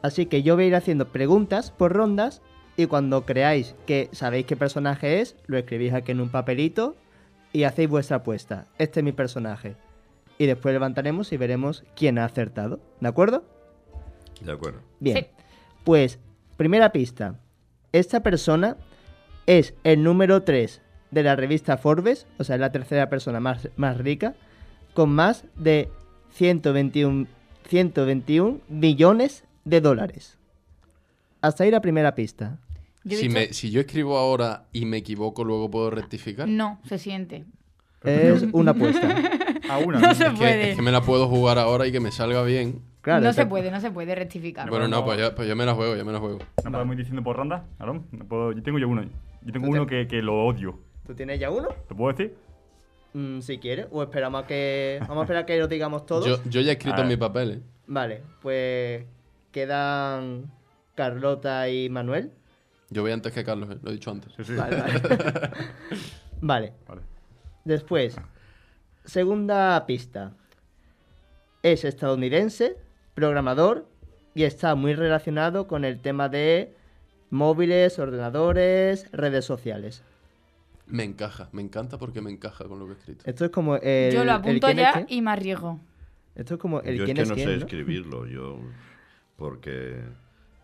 Así 0.00 0.26
que 0.26 0.42
yo 0.42 0.54
voy 0.54 0.64
a 0.64 0.68
ir 0.68 0.74
haciendo 0.74 1.08
preguntas 1.08 1.70
por 1.70 1.92
rondas 1.92 2.40
y 2.76 2.86
cuando 2.86 3.26
creáis 3.26 3.74
que 3.86 4.08
sabéis 4.12 4.46
qué 4.46 4.56
personaje 4.56 5.20
es, 5.20 5.36
lo 5.46 5.58
escribís 5.58 5.92
aquí 5.92 6.12
en 6.12 6.20
un 6.20 6.30
papelito 6.30 6.96
y 7.52 7.64
hacéis 7.64 7.90
vuestra 7.90 8.18
apuesta. 8.18 8.66
Este 8.78 9.00
es 9.00 9.04
mi 9.04 9.12
personaje. 9.12 9.76
Y 10.38 10.46
después 10.46 10.72
levantaremos 10.72 11.32
y 11.32 11.36
veremos 11.36 11.84
quién 11.94 12.18
ha 12.18 12.24
acertado. 12.24 12.80
¿De 13.00 13.08
acuerdo? 13.08 13.44
De 14.40 14.50
acuerdo. 14.50 14.80
Bien. 14.98 15.18
Sí. 15.18 15.41
Pues, 15.84 16.18
primera 16.56 16.92
pista. 16.92 17.38
Esta 17.92 18.22
persona 18.22 18.76
es 19.46 19.74
el 19.84 20.02
número 20.02 20.42
3 20.42 20.80
de 21.10 21.22
la 21.22 21.36
revista 21.36 21.76
Forbes, 21.76 22.26
o 22.38 22.44
sea, 22.44 22.54
es 22.56 22.60
la 22.60 22.72
tercera 22.72 23.08
persona 23.10 23.40
más, 23.40 23.68
más 23.76 23.98
rica, 23.98 24.34
con 24.94 25.10
más 25.10 25.44
de 25.56 25.90
121, 26.34 27.26
121 27.68 28.60
billones 28.68 29.44
de 29.64 29.80
dólares. 29.80 30.38
Hasta 31.40 31.64
ahí 31.64 31.70
la 31.70 31.80
primera 31.80 32.14
pista. 32.14 32.58
Yo 33.04 33.16
Si, 33.18 33.24
dicho- 33.28 33.34
me- 33.38 33.52
si 33.52 33.70
yo 33.70 33.80
escribo 33.80 34.16
ahora 34.16 34.66
y 34.72 34.84
me 34.86 34.98
equivoco, 34.98 35.44
luego 35.44 35.70
puedo 35.70 35.90
rectificar. 35.90 36.48
No, 36.48 36.80
se 36.88 36.98
siente. 36.98 37.44
Es 38.04 38.44
una 38.52 38.72
apuesta. 38.72 39.14
A 39.68 39.78
una. 39.78 40.00
No 40.00 40.14
se 40.14 40.24
Es 40.24 40.30
que, 40.30 40.36
puede. 40.36 40.70
es 40.70 40.76
que 40.76 40.82
me 40.82 40.90
la 40.92 41.02
puedo 41.02 41.28
jugar 41.28 41.58
ahora 41.58 41.86
y 41.86 41.92
que 41.92 42.00
me 42.00 42.10
salga 42.12 42.42
bien. 42.42 42.82
Claro, 43.02 43.20
no 43.24 43.32
se 43.32 43.46
puede, 43.46 43.70
no 43.70 43.80
se 43.80 43.90
puede 43.90 44.14
rectificar. 44.14 44.70
Bueno, 44.70 44.86
no, 44.88 45.04
pues 45.04 45.18
yo, 45.18 45.34
pues 45.34 45.48
yo 45.48 45.56
me 45.56 45.66
la 45.66 45.74
juego, 45.74 45.96
yo 45.96 46.04
me 46.04 46.12
la 46.12 46.20
juego. 46.20 46.38
¿No 46.64 46.70
podemos 46.70 46.92
ir 46.94 46.98
diciendo 46.98 47.22
por 47.22 47.36
ronda? 47.36 47.64
No 47.80 48.02
puedo- 48.28 48.52
Yo 48.52 48.62
tengo 48.62 48.78
ya 48.78 48.86
uno. 48.86 49.02
Yo 49.42 49.52
tengo 49.52 49.66
te- 49.66 49.72
uno 49.72 49.86
que, 49.86 50.06
que 50.06 50.22
lo 50.22 50.44
odio. 50.46 50.78
¿Tú 51.06 51.14
tienes 51.14 51.40
ya 51.40 51.50
uno? 51.50 51.68
¿Lo 51.90 51.96
puedo 51.96 52.16
decir? 52.16 52.36
Mm, 53.14 53.40
si 53.40 53.58
quieres, 53.58 53.88
o 53.90 54.02
esperamos 54.04 54.44
a 54.44 54.46
que. 54.46 54.98
Vamos 55.00 55.18
a 55.18 55.22
esperar 55.24 55.42
a 55.42 55.46
que 55.46 55.58
lo 55.58 55.66
digamos 55.68 56.06
todos. 56.06 56.24
Yo, 56.26 56.38
yo 56.48 56.60
ya 56.60 56.70
he 56.70 56.74
escrito 56.74 57.02
en 57.02 57.08
ver. 57.08 57.16
mi 57.18 57.20
papel, 57.20 57.50
¿eh? 57.50 57.60
Vale, 57.88 58.22
pues 58.40 59.04
quedan 59.50 60.50
Carlota 60.94 61.68
y 61.68 61.90
Manuel. 61.90 62.30
Yo 62.90 63.02
voy 63.02 63.10
antes 63.10 63.32
que 63.32 63.42
Carlos, 63.44 63.68
¿eh? 63.70 63.78
lo 63.82 63.90
he 63.90 63.94
dicho 63.94 64.10
antes. 64.12 64.32
Sí, 64.36 64.44
sí. 64.44 64.54
Vale, 64.54 64.76
vale. 64.80 65.00
vale. 66.40 66.72
Vale. 66.86 67.00
Después, 67.64 68.16
segunda 69.04 69.84
pista. 69.86 70.32
Es 71.62 71.84
estadounidense, 71.84 72.76
programador 73.14 73.86
y 74.34 74.44
está 74.44 74.74
muy 74.74 74.94
relacionado 74.94 75.66
con 75.66 75.84
el 75.84 76.00
tema 76.00 76.28
de 76.28 76.74
móviles, 77.30 77.98
ordenadores, 77.98 79.10
redes 79.12 79.44
sociales. 79.44 80.02
Me 80.86 81.04
encaja, 81.04 81.48
me 81.52 81.62
encanta 81.62 81.98
porque 81.98 82.20
me 82.20 82.30
encaja 82.30 82.64
con 82.64 82.78
lo 82.78 82.86
que 82.86 82.92
he 82.92 82.96
escrito. 82.96 83.22
Esto 83.24 83.44
es 83.46 83.50
como 83.50 83.76
el. 83.76 84.12
Yo 84.12 84.18
lo 84.18 84.24
el 84.24 84.30
apunto 84.30 84.68
es 84.68 84.76
ya 84.76 85.06
y 85.08 85.22
me 85.22 85.30
arriesgo. 85.30 85.80
Esto 86.34 86.54
es 86.54 86.60
como 86.60 86.80
el 86.80 86.96
yo 86.96 87.04
es 87.04 87.06
quién 87.06 87.16
que 87.16 87.22
es 87.22 87.28
no 87.28 87.34
quién, 87.34 87.48
sé 87.48 87.56
¿no? 87.56 87.60
escribirlo, 87.60 88.26
yo 88.26 88.58
porque 89.36 90.02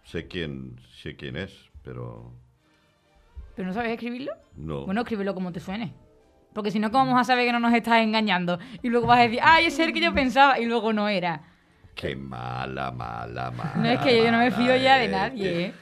sé 0.04 0.26
quién 0.26 0.80
sé 1.02 1.16
quién 1.16 1.36
es, 1.36 1.52
pero 1.82 2.32
¿Pero 3.54 3.68
no 3.68 3.74
sabes 3.74 3.92
escribirlo? 3.92 4.32
no. 4.56 4.86
Bueno, 4.86 5.00
escríbelo 5.02 5.34
como 5.34 5.52
te 5.52 5.60
suene. 5.60 5.92
Porque 6.54 6.70
si 6.70 6.78
no, 6.78 6.90
¿cómo 6.90 7.06
vamos 7.06 7.20
a 7.20 7.24
saber 7.24 7.46
que 7.46 7.52
no 7.52 7.60
nos 7.60 7.74
estás 7.74 8.00
engañando? 8.02 8.58
Y 8.82 8.88
luego 8.88 9.06
vas 9.06 9.20
a 9.20 9.22
decir, 9.22 9.40
ay, 9.42 9.66
ese 9.66 9.82
es 9.82 9.88
el 9.88 9.94
que 9.94 10.00
yo 10.00 10.14
pensaba, 10.14 10.58
y 10.58 10.64
luego 10.64 10.92
no 10.92 11.08
era. 11.08 11.42
Qué 12.00 12.14
mala, 12.14 12.92
mala, 12.92 13.50
mala. 13.50 13.72
No, 13.74 13.88
es 13.90 13.98
que 14.00 14.18
yo 14.24 14.30
no 14.30 14.38
me 14.38 14.52
fío 14.52 14.76
ya 14.76 14.98
de 14.98 15.08
nadie, 15.08 15.64
¿eh? 15.66 15.72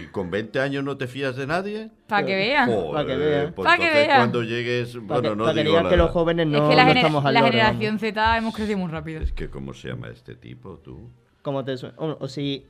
¿Y 0.00 0.06
con 0.12 0.30
20 0.30 0.60
años 0.60 0.84
no 0.84 0.96
te 0.96 1.08
fías 1.08 1.34
de 1.34 1.44
nadie? 1.44 1.90
Para 2.06 2.24
que 2.24 2.36
vean. 2.36 2.70
Joder, 2.70 2.92
Pa' 2.92 3.04
que 3.04 3.16
vea. 3.16 3.52
pues 3.52 3.66
Pa' 3.66 3.76
que 3.76 3.82
entonces 3.82 4.06
vea. 4.06 4.16
cuando 4.16 4.42
llegues, 4.44 4.92
Para 4.94 5.02
bueno, 5.06 5.30
que, 5.30 5.36
no 5.36 5.44
para 5.44 5.54
que 5.54 5.60
digo 5.62 5.70
digan 5.72 5.84
la 5.84 5.90
que 5.90 5.96
los 5.96 6.10
jóvenes 6.12 6.46
no, 6.46 6.62
es 6.62 6.68
que 6.70 6.76
la, 6.76 6.84
no 6.84 6.90
estamos 6.92 7.24
al 7.24 7.34
la 7.34 7.40
loro, 7.40 7.50
generación 7.52 7.96
vamos. 7.96 8.00
Z 8.00 8.38
hemos 8.38 8.54
crecido 8.54 8.78
muy 8.78 8.90
rápido. 8.92 9.20
Es 9.22 9.32
que 9.32 9.50
cómo 9.50 9.74
se 9.74 9.88
llama 9.88 10.08
este 10.08 10.36
tipo, 10.36 10.78
tú. 10.84 11.10
¿Cómo 11.42 11.64
te 11.64 11.76
suena? 11.76 11.96
O, 11.98 12.16
o 12.20 12.28
si. 12.28 12.66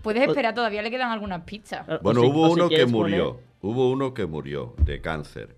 Puedes 0.00 0.22
esperar, 0.28 0.54
todavía 0.54 0.82
le 0.82 0.90
quedan 0.92 1.10
algunas 1.10 1.42
pistas. 1.42 1.88
o 1.88 1.98
Bueno, 2.00 2.20
si- 2.20 2.26
hubo 2.28 2.42
o 2.42 2.46
si 2.54 2.60
uno 2.60 2.68
que 2.68 2.86
murió. 2.86 3.30
poner- 3.32 3.44
Hubo 3.62 3.90
uno 3.90 4.14
que 4.14 4.26
murió 4.26 4.74
de 4.78 5.00
cáncer. 5.00 5.56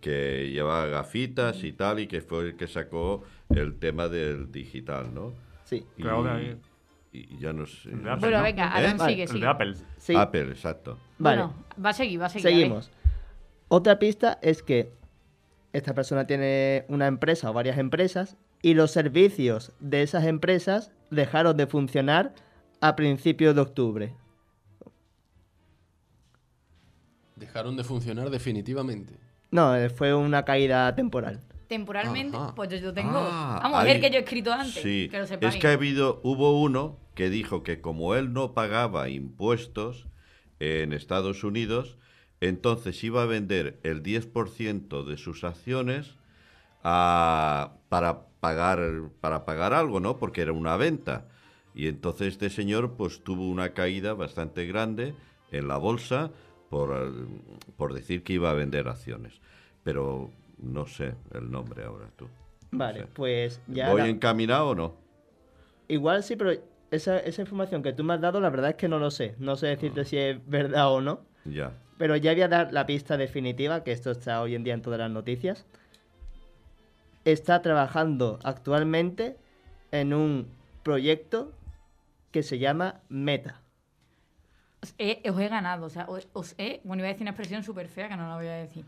Que 0.00 0.50
llevaba 0.52 0.86
gafitas 0.86 1.64
y 1.64 1.72
tal, 1.72 1.98
y 1.98 2.06
que 2.06 2.20
fue 2.20 2.48
el 2.50 2.56
que 2.56 2.68
sacó 2.68 3.24
el 3.48 3.78
tema 3.78 4.06
del 4.08 4.52
digital, 4.52 5.14
¿no? 5.14 5.32
Sí. 5.78 5.86
Y, 5.96 6.02
Claro, 6.02 6.30
ahí. 6.32 6.56
y 7.12 7.38
ya 7.38 7.52
no 7.52 7.66
sé. 7.66 7.90
El 7.90 8.02
de 8.04 8.10
Apple, 8.10 8.20
Bueno, 8.20 8.38
¿no? 8.38 8.42
venga, 8.44 8.64
¿Eh? 8.64 8.70
Aaron, 8.72 8.98
Vale, 8.98 9.10
sigue, 9.12 9.22
El 9.24 9.28
sigue. 9.28 9.40
de 9.40 9.46
Apple. 9.48 9.74
Sí. 9.98 10.14
Apple, 10.16 10.48
exacto. 10.50 10.98
Vale. 11.18 11.42
Bueno, 11.42 11.54
va 11.84 11.90
a 11.90 11.92
seguir, 11.92 12.20
va 12.20 12.26
a 12.26 12.28
seguir. 12.28 12.46
a. 12.46 12.50
Seguimos. 12.50 12.90
Otra 13.68 13.98
pista 13.98 14.38
es 14.42 14.62
que 14.62 14.92
esta 15.72 15.94
persona 15.94 16.26
tiene 16.26 16.84
una 16.88 17.06
empresa 17.06 17.50
o 17.50 17.52
varias 17.54 17.78
empresas 17.78 18.36
y 18.60 18.74
los 18.74 18.90
servicios 18.90 19.72
de 19.80 20.02
esas 20.02 20.24
empresas 20.24 20.92
dejaron 21.10 21.56
de 21.56 21.66
funcionar 21.66 22.34
a 22.82 22.94
principios 22.96 23.54
de 23.54 23.60
octubre. 23.62 24.14
Dejaron 27.36 27.76
de 27.76 27.84
funcionar 27.84 28.30
definitivamente. 28.30 29.14
No, 29.50 29.74
eh, 29.74 29.88
fue 29.90 30.14
una 30.14 30.44
caída 30.44 30.94
temporal. 30.94 31.40
Temporalmente, 31.72 32.36
Ajá. 32.36 32.54
pues 32.54 32.68
yo, 32.68 32.76
yo 32.76 32.92
tengo. 32.92 33.16
Ah, 33.16 33.60
Vamos 33.62 33.80
a 33.80 33.84
ver 33.84 33.98
que 33.98 34.10
yo 34.10 34.16
he 34.18 34.20
escrito 34.20 34.52
antes. 34.52 34.74
Sí, 34.82 35.08
que 35.10 35.18
lo 35.20 35.26
sepáis. 35.26 35.54
es 35.54 35.60
que 35.60 35.68
ha 35.68 35.72
habido, 35.72 36.20
hubo 36.22 36.60
uno 36.60 36.98
que 37.14 37.30
dijo 37.30 37.62
que 37.62 37.80
como 37.80 38.14
él 38.14 38.34
no 38.34 38.52
pagaba 38.52 39.08
impuestos 39.08 40.06
en 40.60 40.92
Estados 40.92 41.44
Unidos, 41.44 41.96
entonces 42.42 43.02
iba 43.02 43.22
a 43.22 43.26
vender 43.26 43.80
el 43.84 44.02
10% 44.02 45.02
de 45.04 45.16
sus 45.16 45.44
acciones 45.44 46.16
a- 46.84 47.72
para, 47.88 48.26
pagar, 48.40 48.80
para 49.22 49.46
pagar 49.46 49.72
algo, 49.72 49.98
¿no? 49.98 50.18
Porque 50.18 50.42
era 50.42 50.52
una 50.52 50.76
venta. 50.76 51.26
Y 51.74 51.86
entonces 51.88 52.28
este 52.34 52.50
señor 52.50 52.96
pues 52.98 53.24
tuvo 53.24 53.48
una 53.48 53.72
caída 53.72 54.12
bastante 54.12 54.66
grande 54.66 55.14
en 55.50 55.68
la 55.68 55.78
bolsa 55.78 56.32
por, 56.68 57.14
por 57.78 57.94
decir 57.94 58.22
que 58.24 58.34
iba 58.34 58.50
a 58.50 58.54
vender 58.54 58.88
acciones. 58.88 59.40
Pero 59.84 60.30
no 60.62 60.86
sé 60.86 61.14
el 61.34 61.50
nombre 61.50 61.84
ahora 61.84 62.08
tú. 62.16 62.28
Vale, 62.70 63.00
sé. 63.00 63.06
pues 63.12 63.60
ya... 63.66 63.90
¿Voy 63.90 64.00
la- 64.00 64.08
encaminado 64.08 64.70
o 64.70 64.74
no? 64.74 64.94
Igual 65.88 66.22
sí, 66.22 66.36
pero 66.36 66.52
esa, 66.90 67.18
esa 67.18 67.42
información 67.42 67.82
que 67.82 67.92
tú 67.92 68.04
me 68.04 68.14
has 68.14 68.20
dado, 68.20 68.40
la 68.40 68.48
verdad 68.50 68.70
es 68.70 68.76
que 68.76 68.88
no 68.88 68.98
lo 68.98 69.10
sé. 69.10 69.34
No 69.38 69.56
sé 69.56 69.66
decirte 69.68 70.04
si 70.04 70.16
es 70.16 70.46
verdad 70.46 70.90
o 70.90 71.00
no. 71.00 71.20
Ya. 71.44 71.72
Pero 71.98 72.16
ya 72.16 72.32
voy 72.32 72.42
a 72.42 72.48
dar 72.48 72.72
la 72.72 72.86
pista 72.86 73.16
definitiva, 73.16 73.84
que 73.84 73.92
esto 73.92 74.10
está 74.10 74.40
hoy 74.40 74.54
en 74.54 74.64
día 74.64 74.74
en 74.74 74.82
todas 74.82 74.98
las 74.98 75.10
noticias. 75.10 75.66
Está 77.24 77.62
trabajando 77.62 78.38
actualmente 78.42 79.36
en 79.90 80.12
un 80.12 80.48
proyecto 80.82 81.52
que 82.30 82.42
se 82.42 82.58
llama 82.58 83.00
Meta. 83.08 83.61
Os 84.82 84.94
he, 84.98 85.22
os 85.30 85.38
he 85.38 85.48
ganado, 85.48 85.86
o 85.86 85.90
sea, 85.90 86.06
os, 86.08 86.26
os 86.32 86.56
he... 86.58 86.80
Bueno, 86.82 87.02
iba 87.02 87.08
a 87.08 87.12
decir 87.12 87.22
una 87.22 87.30
expresión 87.30 87.62
súper 87.62 87.86
fea 87.86 88.08
que 88.08 88.16
no 88.16 88.28
la 88.28 88.34
voy 88.34 88.48
a 88.48 88.54
decir. 88.54 88.84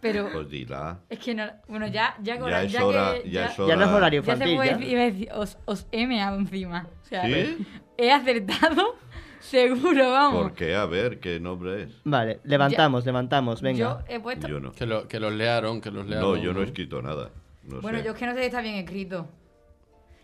Pero 0.00 0.30
Pues 0.32 0.48
dila. 0.48 1.00
es 1.08 1.18
que 1.18 1.34
no... 1.34 1.46
Bueno, 1.66 1.88
ya, 1.88 2.14
ya, 2.22 2.34
que 2.34 2.38
Ya 2.38 2.44
hora- 2.44 2.62
es 2.62 2.72
ya 2.72 2.84
hora, 2.86 3.14
que... 3.22 3.28
ya 3.30 3.46
es 3.46 3.56
Ya 3.56 3.64
no 3.76 3.82
es 3.82 3.88
hora. 3.88 3.96
horario 3.96 4.22
Ya 4.22 4.26
se 4.26 4.32
infantil, 4.32 4.56
puede 4.56 4.70
ya. 4.70 4.76
decir, 4.76 4.92
iba 4.92 5.00
a 5.00 5.04
decir, 5.06 5.28
os, 5.34 5.58
os 5.64 5.86
he 5.90 6.06
meado 6.06 6.38
encima. 6.38 6.86
O 7.02 7.04
sea, 7.06 7.24
¿Sí? 7.26 7.66
he 7.98 8.12
acertado, 8.12 8.94
seguro, 9.40 10.12
vamos. 10.12 10.42
¿Por 10.42 10.54
qué? 10.54 10.76
A 10.76 10.86
ver, 10.86 11.18
¿qué 11.18 11.40
nombre 11.40 11.82
es? 11.82 11.90
Vale, 12.04 12.38
levantamos, 12.44 13.04
levantamos, 13.04 13.60
venga. 13.62 13.78
Yo 13.78 13.98
he 14.06 14.20
puesto... 14.20 14.46
Yo 14.46 14.60
no. 14.60 14.70
Que, 14.70 14.86
lo- 14.86 15.08
que 15.08 15.18
los 15.18 15.32
learon, 15.32 15.80
que 15.80 15.90
los 15.90 16.06
learon. 16.06 16.30
No, 16.30 16.36
yo 16.36 16.52
no 16.52 16.60
he 16.60 16.64
escrito 16.66 17.02
nada. 17.02 17.30
No 17.64 17.80
Bueno, 17.80 17.98
sé. 17.98 18.04
yo 18.04 18.12
es 18.12 18.16
que 18.16 18.26
no 18.26 18.32
sé 18.34 18.40
si 18.40 18.46
está 18.46 18.60
bien 18.60 18.76
escrito. 18.76 19.26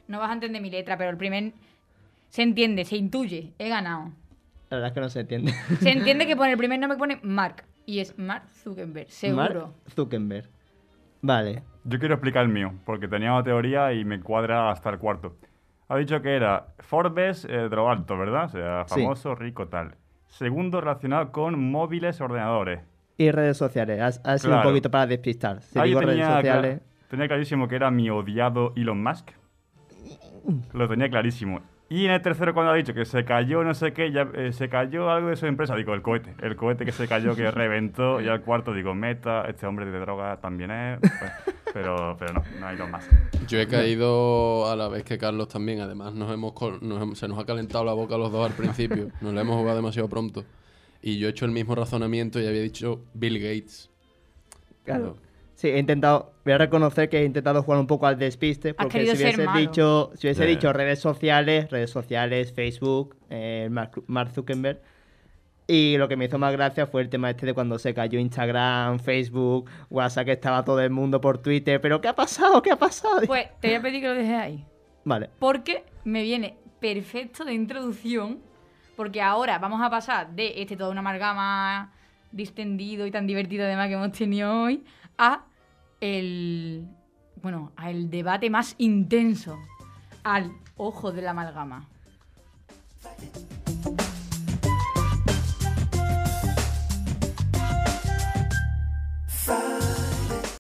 No 0.07 0.21
vas 0.21 0.31
a 0.31 0.35
entender 0.35 0.63
mi 0.63 0.71
letra, 0.71 0.97
pero 0.97 1.11
el 1.11 1.17
primer... 1.17 1.53
Se 2.29 2.43
entiende, 2.43 2.85
se 2.85 2.97
intuye, 2.97 3.53
he 3.59 3.69
ganado. 3.69 4.13
La 4.71 4.77
verdad 4.79 4.89
es 4.89 4.95
que 4.95 5.01
no 5.01 5.09
se 5.09 5.21
entiende. 5.21 5.53
Se 5.81 5.91
entiende 5.91 6.27
que 6.27 6.37
pone 6.37 6.53
el 6.53 6.59
primer 6.59 6.79
nombre 6.81 6.99
pone 6.99 7.21
Mark. 7.23 7.65
Y 7.87 8.01
es 8.01 8.19
Mark 8.19 8.49
Zuckerberg, 8.51 9.09
seguro. 9.11 9.43
Mark 9.69 9.73
Zuckerberg. 9.95 10.49
Vale. 11.23 11.63
Yo 11.85 11.99
quiero 12.01 12.15
explicar 12.15 12.43
el 12.45 12.49
mío, 12.49 12.73
porque 12.85 13.07
tenía 13.07 13.33
una 13.33 13.45
teoría 13.45 13.93
y 13.93 14.05
me 14.05 14.21
cuadra 14.21 14.71
hasta 14.71 14.91
el 14.91 14.99
cuarto. 14.99 15.37
Ha 15.89 15.97
dicho 15.97 16.21
que 16.21 16.35
era 16.35 16.67
Forbes 16.81 17.45
eh, 17.45 17.49
de 17.69 17.69
lo 17.77 17.89
alto, 17.89 18.19
¿verdad? 18.19 18.47
O 18.47 18.49
sea, 18.49 18.85
Sí. 18.89 19.03
famoso, 19.03 19.35
rico, 19.37 19.69
tal. 19.69 19.95
Segundo, 20.27 20.81
relacionado 20.81 21.31
con 21.31 21.71
móviles, 21.71 22.21
ordenadores. 22.21 22.81
Y 23.17 23.31
redes 23.31 23.57
sociales. 23.57 24.01
Ha, 24.01 24.07
ha 24.33 24.39
sido 24.39 24.51
Claro. 24.53 24.69
un 24.69 24.73
poquito 24.75 24.91
para 24.91 25.07
despistar. 25.07 25.63
Si 25.63 25.79
Ahí 25.79 25.91
digo 25.91 26.01
redes 26.01 26.15
tenía, 26.17 26.35
sociales. 26.37 26.81
tenía 27.09 27.29
clarísimo 27.29 27.69
que 27.69 27.77
era 27.77 27.91
mi 27.93 28.11
odiado 28.11 28.73
Elon 28.77 29.01
Musk. 29.03 29.31
Lo 30.73 30.89
tenía 30.89 31.09
clarísimo. 31.09 31.61
Y 31.89 32.05
en 32.05 32.11
el 32.11 32.21
tercero, 32.21 32.53
cuando 32.53 32.73
ha 32.73 32.75
dicho 32.75 32.95
que 32.95 33.05
se 33.05 33.25
cayó, 33.25 33.63
no 33.63 33.73
sé 33.73 33.93
qué, 33.93 34.11
ya, 34.11 34.29
eh, 34.35 34.53
se 34.53 34.69
cayó 34.69 35.09
algo 35.09 35.29
de 35.29 35.37
su 35.37 35.47
empresa, 35.47 35.77
digo, 35.77 35.95
el 35.95 36.03
cohete. 36.03 36.35
El 36.43 36.57
cohete 36.57 36.85
que 36.85 36.91
se 36.91 37.07
cayó, 37.07 37.37
que 37.37 37.49
reventó. 37.53 38.21
Y 38.21 38.29
al 38.29 38.43
cuarto, 38.43 38.73
digo, 38.73 38.93
Meta, 38.93 39.45
este 39.49 39.67
hombre 39.67 39.87
de 39.87 40.01
droga 40.01 40.39
también 40.39 40.73
es. 40.73 40.99
pues, 40.99 41.33
pero, 41.73 42.17
pero 42.19 42.33
no, 42.33 42.43
no 42.59 42.67
hay 42.67 42.75
Elon 42.75 42.91
Musk. 42.91 43.09
Yo 43.47 43.61
he 43.61 43.69
caído 43.69 44.69
a 44.69 44.75
la 44.75 44.89
vez 44.89 45.05
que 45.05 45.17
Carlos 45.17 45.47
también. 45.47 45.81
Además, 45.81 46.13
nos 46.13 46.33
hemos, 46.33 46.55
nos 46.83 47.19
se 47.19 47.29
nos 47.29 47.39
ha 47.39 47.45
calentado 47.45 47.85
la 47.85 47.93
boca 47.93 48.19
los 48.19 48.33
dos 48.33 48.51
al 48.51 48.57
principio. 48.57 49.11
Nos 49.21 49.33
la 49.33 49.43
hemos 49.43 49.57
jugado 49.57 49.77
demasiado 49.77 50.09
pronto. 50.09 50.45
Y 51.03 51.19
yo 51.19 51.29
he 51.29 51.31
hecho 51.31 51.45
el 51.45 51.53
mismo 51.53 51.77
razonamiento 51.77 52.41
y 52.41 52.47
había 52.49 52.63
dicho 52.63 53.05
Bill 53.15 53.39
Gates. 53.39 53.91
Claro. 54.85 55.17
Sí, 55.57 55.69
he 55.69 55.79
intentado, 55.79 56.35
voy 56.45 56.53
a 56.53 56.59
reconocer 56.59 57.09
que 57.09 57.19
he 57.19 57.25
intentado 57.25 57.63
jugar 57.63 57.81
un 57.81 57.87
poco 57.87 58.07
al 58.07 58.19
despiste, 58.19 58.75
porque 58.75 59.07
si 59.07 59.23
hubiese 59.23 59.47
dicho, 59.57 60.13
si 60.15 60.27
hubiese 60.27 60.45
dicho 60.45 60.71
redes 60.71 60.99
sociales, 60.99 61.71
redes 61.71 61.89
sociales, 61.89 62.53
Facebook, 62.53 63.17
eh, 63.31 63.69
Mark, 63.71 64.03
Mark 64.07 64.33
Zuckerberg, 64.35 64.83
y 65.67 65.97
lo 65.97 66.09
que 66.09 66.17
me 66.17 66.27
hizo 66.27 66.39
más 66.39 66.53
gracia 66.53 66.87
fue 66.87 67.01
el 67.01 67.09
tema 67.09 67.31
este 67.31 67.47
de 67.47 67.55
cuando 67.55 67.79
se 67.79 67.95
cayó 67.95 68.19
Instagram, 68.19 69.01
Facebook, 69.01 69.71
WhatsApp, 69.89 70.27
que 70.27 70.33
estaba 70.33 70.63
todo 70.63 70.81
el 70.81 70.91
mundo 70.91 71.23
por 71.23 71.39
Twitter, 71.39 71.81
pero 71.81 72.03
¿qué 72.03 72.09
ha 72.09 72.15
pasado? 72.15 72.61
¿Qué 72.61 72.71
ha 72.71 72.79
pasado? 72.79 73.23
Pues 73.27 73.49
te 73.59 73.69
voy 73.69 73.77
a 73.77 73.83
pedir 73.83 74.03
que 74.03 74.09
lo 74.09 74.15
dejes 74.15 74.37
ahí. 74.37 74.65
Vale, 75.05 75.31
Porque 75.39 75.85
me 76.05 76.23
viene 76.23 76.59
perfecto 76.81 77.47
de 77.47 77.55
introducción. 77.55 78.41
Porque 78.95 79.23
ahora 79.23 79.59
vamos 79.59 79.81
a 79.83 79.91
pasar 79.91 80.31
de 80.31 80.61
este 80.63 80.77
toda 80.77 80.91
una 80.91 81.01
amalgama 81.01 81.93
distendido 82.33 83.07
y 83.07 83.11
tan 83.11 83.27
divertido 83.27 83.65
además 83.65 83.89
que 83.89 83.95
hemos 83.95 84.13
tenido 84.13 84.63
hoy 84.63 84.85
a 85.19 85.46
el, 86.01 86.87
bueno, 87.43 87.73
al 87.77 88.11
debate 88.11 88.51
más 88.51 88.75
intenso, 88.79 89.59
al 90.25 90.53
ojo 90.77 91.13
de 91.13 91.23
la 91.23 91.31
amalgama. 91.31 91.89